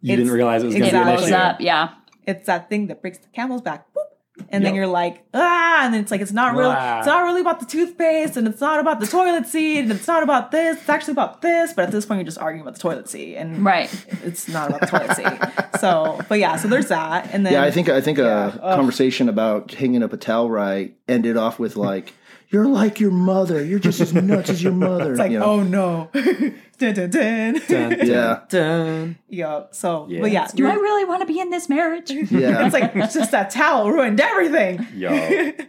you 0.00 0.12
It's- 0.12 0.18
didn't 0.18 0.32
realize 0.32 0.62
it 0.62 0.66
was 0.66 0.74
going 0.74 0.84
It 0.88 0.90
to 0.90 0.96
be 0.96 1.02
an 1.02 1.08
Exactly. 1.08 1.30
blows 1.30 1.40
issue. 1.40 1.50
up, 1.54 1.60
yeah. 1.60 1.88
It's 2.26 2.46
that 2.46 2.68
thing 2.68 2.86
that 2.88 3.00
breaks 3.02 3.18
the 3.18 3.28
camel's 3.28 3.62
back. 3.62 3.86
Boop. 3.88 4.02
and 4.50 4.62
then 4.62 4.74
Yep. 4.74 4.76
you're 4.76 4.86
like 4.86 5.24
ah 5.32 5.84
and 5.86 5.94
then 5.94 6.02
it's 6.02 6.10
like 6.10 6.20
it's 6.20 6.30
not 6.30 6.54
really 6.54 6.74
Ah. 6.76 6.98
it's 6.98 7.06
not 7.06 7.24
really 7.24 7.40
about 7.40 7.58
the 7.58 7.64
toothpaste 7.64 8.36
and 8.36 8.46
it's 8.46 8.60
not 8.60 8.78
about 8.80 9.00
the 9.00 9.06
toilet 9.06 9.46
seat 9.46 9.78
and 9.78 9.90
it's 9.90 10.06
not 10.06 10.22
about 10.22 10.50
this 10.50 10.76
it's 10.78 10.88
actually 10.90 11.12
about 11.12 11.40
this 11.40 11.72
but 11.72 11.86
at 11.86 11.90
this 11.90 12.04
point 12.04 12.18
you're 12.18 12.26
just 12.26 12.36
arguing 12.38 12.60
about 12.60 12.74
the 12.74 12.80
toilet 12.80 13.08
seat 13.08 13.34
and 13.36 13.64
Right. 13.64 13.88
it's 14.24 14.46
not 14.46 14.68
about 14.68 14.80
the 14.82 14.86
toilet 14.88 15.16
seat 15.16 15.80
so 15.80 16.20
but 16.28 16.38
yeah 16.38 16.56
so 16.56 16.68
there's 16.68 16.88
that 16.88 17.30
and 17.32 17.46
then 17.46 17.54
Yeah, 17.54 17.62
I 17.62 17.70
think 17.70 17.88
I 17.88 18.02
think 18.02 18.18
Yeah. 18.18 18.24
a 18.24 18.58
Ugh. 18.60 18.76
conversation 18.76 19.30
about 19.30 19.72
hanging 19.72 20.02
up 20.02 20.12
a 20.12 20.18
towel 20.18 20.50
right 20.50 20.94
ended 21.08 21.38
off 21.38 21.58
with 21.58 21.76
like, 21.76 22.12
"You're 22.50 22.66
like 22.66 23.00
your 23.00 23.10
mother. 23.10 23.64
You're 23.64 23.78
just 23.78 24.00
as 24.00 24.12
nuts 24.14 24.50
as 24.50 24.62
your 24.62 24.72
mother." 24.86 25.10
it's 25.12 25.18
like 25.18 25.30
you 25.32 25.38
know? 25.38 25.44
oh 25.46 25.62
no 25.62 26.10
dun, 26.78 26.94
dun, 26.94 27.10
dun. 27.10 27.60
Dun, 27.68 28.06
Yeah. 28.06 28.40
dun. 28.48 29.18
yeah 29.28 29.62
so 29.70 30.06
Yeah. 30.08 30.20
but 30.20 30.30
yeah 30.30 30.46
Do 30.54 30.66
I 30.66 30.70
you're- 30.72 30.82
really 30.82 31.04
want 31.04 31.20
to 31.22 31.26
be 31.26 31.38
in 31.40 31.50
this 31.50 31.68
marriage? 31.68 32.10
yeah. 32.10 32.64
it's 32.66 32.72
like 32.74 32.92
it's 32.94 33.14
just 33.14 33.30
that 33.32 33.50
towel 33.50 33.90
ruined 33.90 34.20
everything 34.20 34.86
Yeah. 34.94 35.52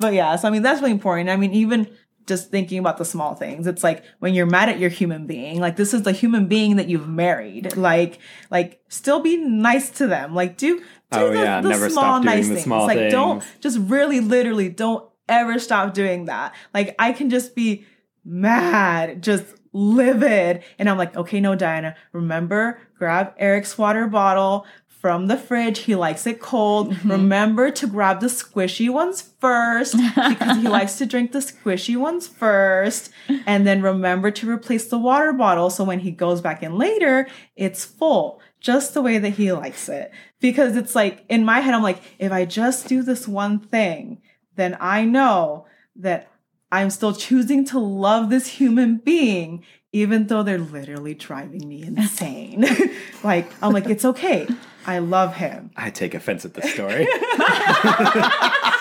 But 0.00 0.12
yeah, 0.12 0.34
so 0.36 0.48
I 0.48 0.50
mean 0.50 0.62
that's 0.62 0.80
really 0.80 0.90
important. 0.90 1.30
I 1.30 1.36
mean, 1.36 1.52
even 1.52 1.86
just 2.26 2.50
thinking 2.50 2.78
about 2.80 2.98
the 2.98 3.04
small 3.04 3.34
things, 3.36 3.66
it's 3.68 3.84
like 3.84 4.02
when 4.18 4.34
you're 4.34 4.44
mad 4.44 4.68
at 4.68 4.80
your 4.80 4.90
human 4.90 5.26
being, 5.26 5.60
like 5.60 5.76
this 5.76 5.94
is 5.94 6.02
the 6.02 6.10
human 6.10 6.46
being 6.48 6.76
that 6.76 6.88
you've 6.88 7.08
married. 7.08 7.76
Like, 7.76 8.18
like 8.50 8.80
still 8.88 9.20
be 9.20 9.36
nice 9.36 9.90
to 9.98 10.08
them. 10.08 10.34
Like 10.34 10.56
do 10.56 10.78
do 10.78 10.84
Oh, 11.12 11.28
the, 11.30 11.38
yeah, 11.38 11.60
the 11.60 11.68
never 11.68 11.88
small 11.88 12.02
stop 12.04 12.22
doing 12.22 12.34
nice 12.36 12.48
the 12.48 12.54
things. 12.54 12.64
small 12.64 12.86
like 12.88 13.08
don't 13.10 13.42
just 13.60 13.78
really 13.78 14.18
literally 14.18 14.68
don't 14.68 15.08
ever 15.28 15.58
stop 15.58 15.94
doing 15.94 16.26
that. 16.26 16.54
Like 16.72 16.94
I 16.98 17.12
can 17.12 17.30
just 17.30 17.54
be 17.54 17.84
mad, 18.24 19.22
just 19.22 19.44
livid, 19.72 20.62
and 20.78 20.88
I'm 20.88 20.98
like, 20.98 21.16
okay, 21.16 21.40
no, 21.40 21.56
Deanna, 21.56 21.94
remember, 22.12 22.78
grab 22.98 23.34
Eric's 23.38 23.76
water 23.76 24.06
bottle. 24.06 24.66
From 24.88 25.26
the 25.26 25.36
fridge, 25.36 25.80
he 25.80 25.94
likes 25.94 26.26
it 26.26 26.40
cold. 26.40 26.90
Mm-hmm. 26.94 27.10
Remember 27.10 27.70
to 27.72 27.86
grab 27.86 28.20
the 28.20 28.28
squishy 28.28 28.88
ones 28.88 29.20
first 29.38 29.94
because 29.94 30.56
he 30.56 30.66
likes 30.68 30.96
to 30.96 31.04
drink 31.04 31.32
the 31.32 31.40
squishy 31.40 31.94
ones 31.94 32.26
first. 32.26 33.10
And 33.44 33.66
then 33.66 33.82
remember 33.82 34.30
to 34.30 34.50
replace 34.50 34.88
the 34.88 34.96
water 34.96 35.34
bottle 35.34 35.68
so 35.68 35.84
when 35.84 35.98
he 35.98 36.10
goes 36.10 36.40
back 36.40 36.62
in 36.62 36.78
later, 36.78 37.28
it's 37.54 37.84
full, 37.84 38.40
just 38.60 38.94
the 38.94 39.02
way 39.02 39.18
that 39.18 39.34
he 39.34 39.52
likes 39.52 39.90
it. 39.90 40.10
Because 40.40 40.74
it's 40.74 40.94
like, 40.94 41.22
in 41.28 41.44
my 41.44 41.60
head, 41.60 41.74
I'm 41.74 41.82
like, 41.82 42.00
if 42.18 42.32
I 42.32 42.46
just 42.46 42.88
do 42.88 43.02
this 43.02 43.28
one 43.28 43.58
thing, 43.58 44.22
then 44.56 44.76
I 44.80 45.04
know 45.04 45.66
that 45.96 46.28
I'm 46.72 46.90
still 46.90 47.14
choosing 47.14 47.64
to 47.66 47.78
love 47.78 48.30
this 48.30 48.48
human 48.48 48.96
being, 48.98 49.64
even 49.92 50.26
though 50.26 50.42
they're 50.42 50.58
literally 50.58 51.14
driving 51.14 51.68
me 51.68 51.82
insane. 51.86 52.64
like, 53.24 53.50
I'm 53.62 53.72
like, 53.72 53.86
it's 53.86 54.04
okay. 54.04 54.48
I 54.86 54.98
love 54.98 55.34
him. 55.34 55.70
I 55.76 55.90
take 55.90 56.14
offense 56.14 56.44
at 56.44 56.54
this 56.54 56.72
story. 56.72 57.06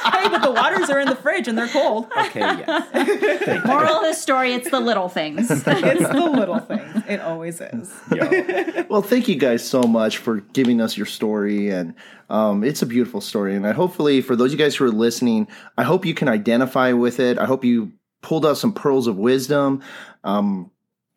Hey, 0.04 0.30
but 0.30 0.42
the 0.42 0.52
waters 0.52 0.90
are 0.90 1.00
in 1.00 1.08
the 1.08 1.16
fridge 1.16 1.48
and 1.48 1.58
they're 1.58 1.68
cold. 1.68 2.08
okay, 2.18 2.40
yes. 2.40 3.66
Moral 3.66 3.98
of 3.98 4.02
the 4.04 4.14
story: 4.14 4.54
It's 4.54 4.70
the 4.70 4.80
little 4.80 5.10
things. 5.10 5.50
It's 5.50 5.64
the 5.64 6.32
little 6.34 6.60
things. 6.60 7.04
It 7.08 7.20
always 7.22 7.60
is. 7.62 7.94
Yo. 8.14 8.86
Well, 8.90 9.02
thank 9.02 9.28
you 9.28 9.36
guys 9.36 9.68
so 9.68 9.84
much 9.84 10.18
for 10.18 10.42
giving 10.54 10.82
us 10.82 10.96
your 10.98 11.06
story, 11.06 11.70
and 11.70 11.94
um, 12.30 12.64
it's 12.64 12.82
a 12.82 12.86
beautiful 12.86 13.22
story. 13.22 13.56
And 13.56 13.66
I 13.66 13.72
hopefully, 13.72 14.22
for 14.22 14.36
those 14.36 14.54
of 14.54 14.60
you 14.60 14.66
guys 14.66 14.76
who 14.76 14.86
are 14.86 14.92
listening, 14.92 15.48
I 15.78 15.84
hope 15.84 16.06
you 16.06 16.14
can 16.14 16.28
identify 16.28 16.92
with 16.94 17.20
it. 17.20 17.38
I 17.38 17.46
hope 17.46 17.64
you 17.66 17.92
pulled 18.22 18.46
out 18.46 18.58
some 18.58 18.74
pearls 18.74 19.08
of 19.08 19.18
wisdom. 19.18 19.82
Um, 20.24 20.72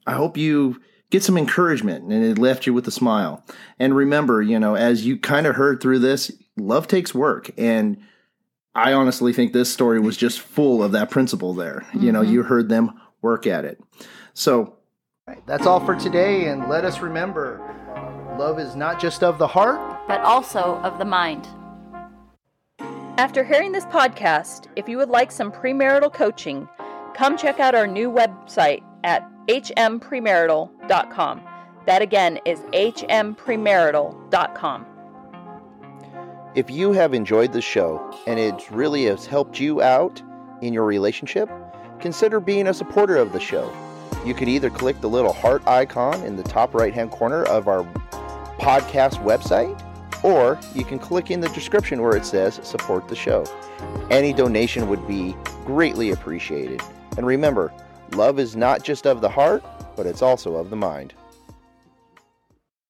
I 0.07 0.15
hope 0.15 0.37
you 0.37 0.81
get 1.11 1.23
some 1.23 1.37
encouragement, 1.37 2.05
and 2.05 2.25
it 2.25 2.39
left 2.39 2.67
you 2.67 2.75
with 2.75 2.87
a 2.89 2.91
smile. 2.91 3.45
And 3.79 3.95
remember, 3.95 4.43
you 4.43 4.59
know, 4.59 4.75
as 4.75 5.07
you 5.07 5.17
kind 5.19 5.47
of 5.47 5.57
heard 5.57 5.81
through 5.81 6.01
this, 6.01 6.33
love 6.57 6.89
takes 6.89 7.15
work, 7.15 7.51
and 7.57 7.99
I 8.75 8.93
honestly 8.93 9.33
think 9.33 9.53
this 9.53 9.73
story 9.73 10.01
was 10.01 10.17
just 10.17 10.41
full 10.41 10.83
of 10.83 10.93
that 10.93 11.11
principle. 11.11 11.55
There, 11.55 11.87
you 11.95 12.13
know, 12.13 12.23
you 12.23 12.41
mm-hmm. 12.41 12.49
heard 12.49 12.69
them 12.69 13.01
work 13.23 13.47
at 13.47 13.65
it. 13.65 13.81
So 14.35 14.77
that's 15.47 15.67
all 15.67 15.81
for 15.81 15.97
today, 15.97 16.49
and 16.49 16.69
let 16.69 16.85
us 16.85 17.01
remember 17.01 17.61
love 18.39 18.59
is 18.59 18.77
not 18.77 19.01
just 19.01 19.23
of 19.23 19.39
the 19.39 19.47
heart. 19.47 19.81
but 20.07 20.21
also 20.21 20.77
of 20.83 20.99
the 20.99 21.05
mind. 21.05 21.49
After 23.19 23.43
hearing 23.43 23.73
this 23.73 23.87
podcast, 23.87 24.67
if 24.77 24.89
you 24.89 24.99
would 24.99 25.09
like 25.09 25.33
some 25.33 25.51
premarital 25.51 26.13
coaching, 26.13 26.69
come 27.15 27.39
check 27.39 27.59
out 27.59 27.75
our 27.75 27.87
new 27.87 28.13
website 28.13 28.85
at 29.05 29.31
hmpremarital.com. 29.47 31.43
That 31.87 32.03
again 32.03 32.39
is 32.45 32.59
hmpremarital.com. 32.61 34.87
If 36.55 36.71
you 36.71 36.93
have 36.93 37.15
enjoyed 37.15 37.53
the 37.53 37.61
show 37.61 38.15
and 38.27 38.41
it 38.41 38.71
really 38.71 39.05
has 39.05 39.27
helped 39.27 39.61
you 39.61 39.83
out 39.83 40.23
in 40.63 40.73
your 40.73 40.85
relationship, 40.85 41.51
consider 42.01 42.41
being 42.41 42.69
a 42.69 42.75
supporter 42.75 43.17
of 43.17 43.33
the 43.33 43.41
show. 43.41 43.73
You 44.25 44.35
can 44.35 44.49
either 44.49 44.71
click 44.71 45.01
the 45.01 45.09
little 45.09 45.33
heart 45.33 45.67
icon 45.67 46.23
in 46.23 46.37
the 46.37 46.43
top 46.43 46.75
right 46.75 46.95
hand 46.95 47.11
corner 47.11 47.45
of 47.45 47.69
our 47.69 47.85
podcast 48.59 49.23
website, 49.23 49.81
or 50.25 50.59
you 50.75 50.85
can 50.85 50.99
click 50.99 51.31
in 51.31 51.41
the 51.41 51.49
description 51.51 52.03
where 52.03 52.17
it 52.17 52.25
says 52.25 52.59
support 52.63 53.09
the 53.09 53.15
show. 53.15 53.45
Any 54.11 54.33
donation 54.33 54.89
would 54.89 55.07
be 55.07 55.37
greatly 55.65 56.11
appreciated. 56.11 56.81
And 57.17 57.27
remember, 57.27 57.73
love 58.15 58.39
is 58.39 58.57
not 58.57 58.85
just 58.85 59.07
of 59.07 59.21
the 59.21 59.29
heart, 59.29 59.65
but 59.97 60.07
it's 60.07 60.23
also 60.23 60.57
of 60.57 60.71
the 60.71 60.77
mind. 60.77 61.15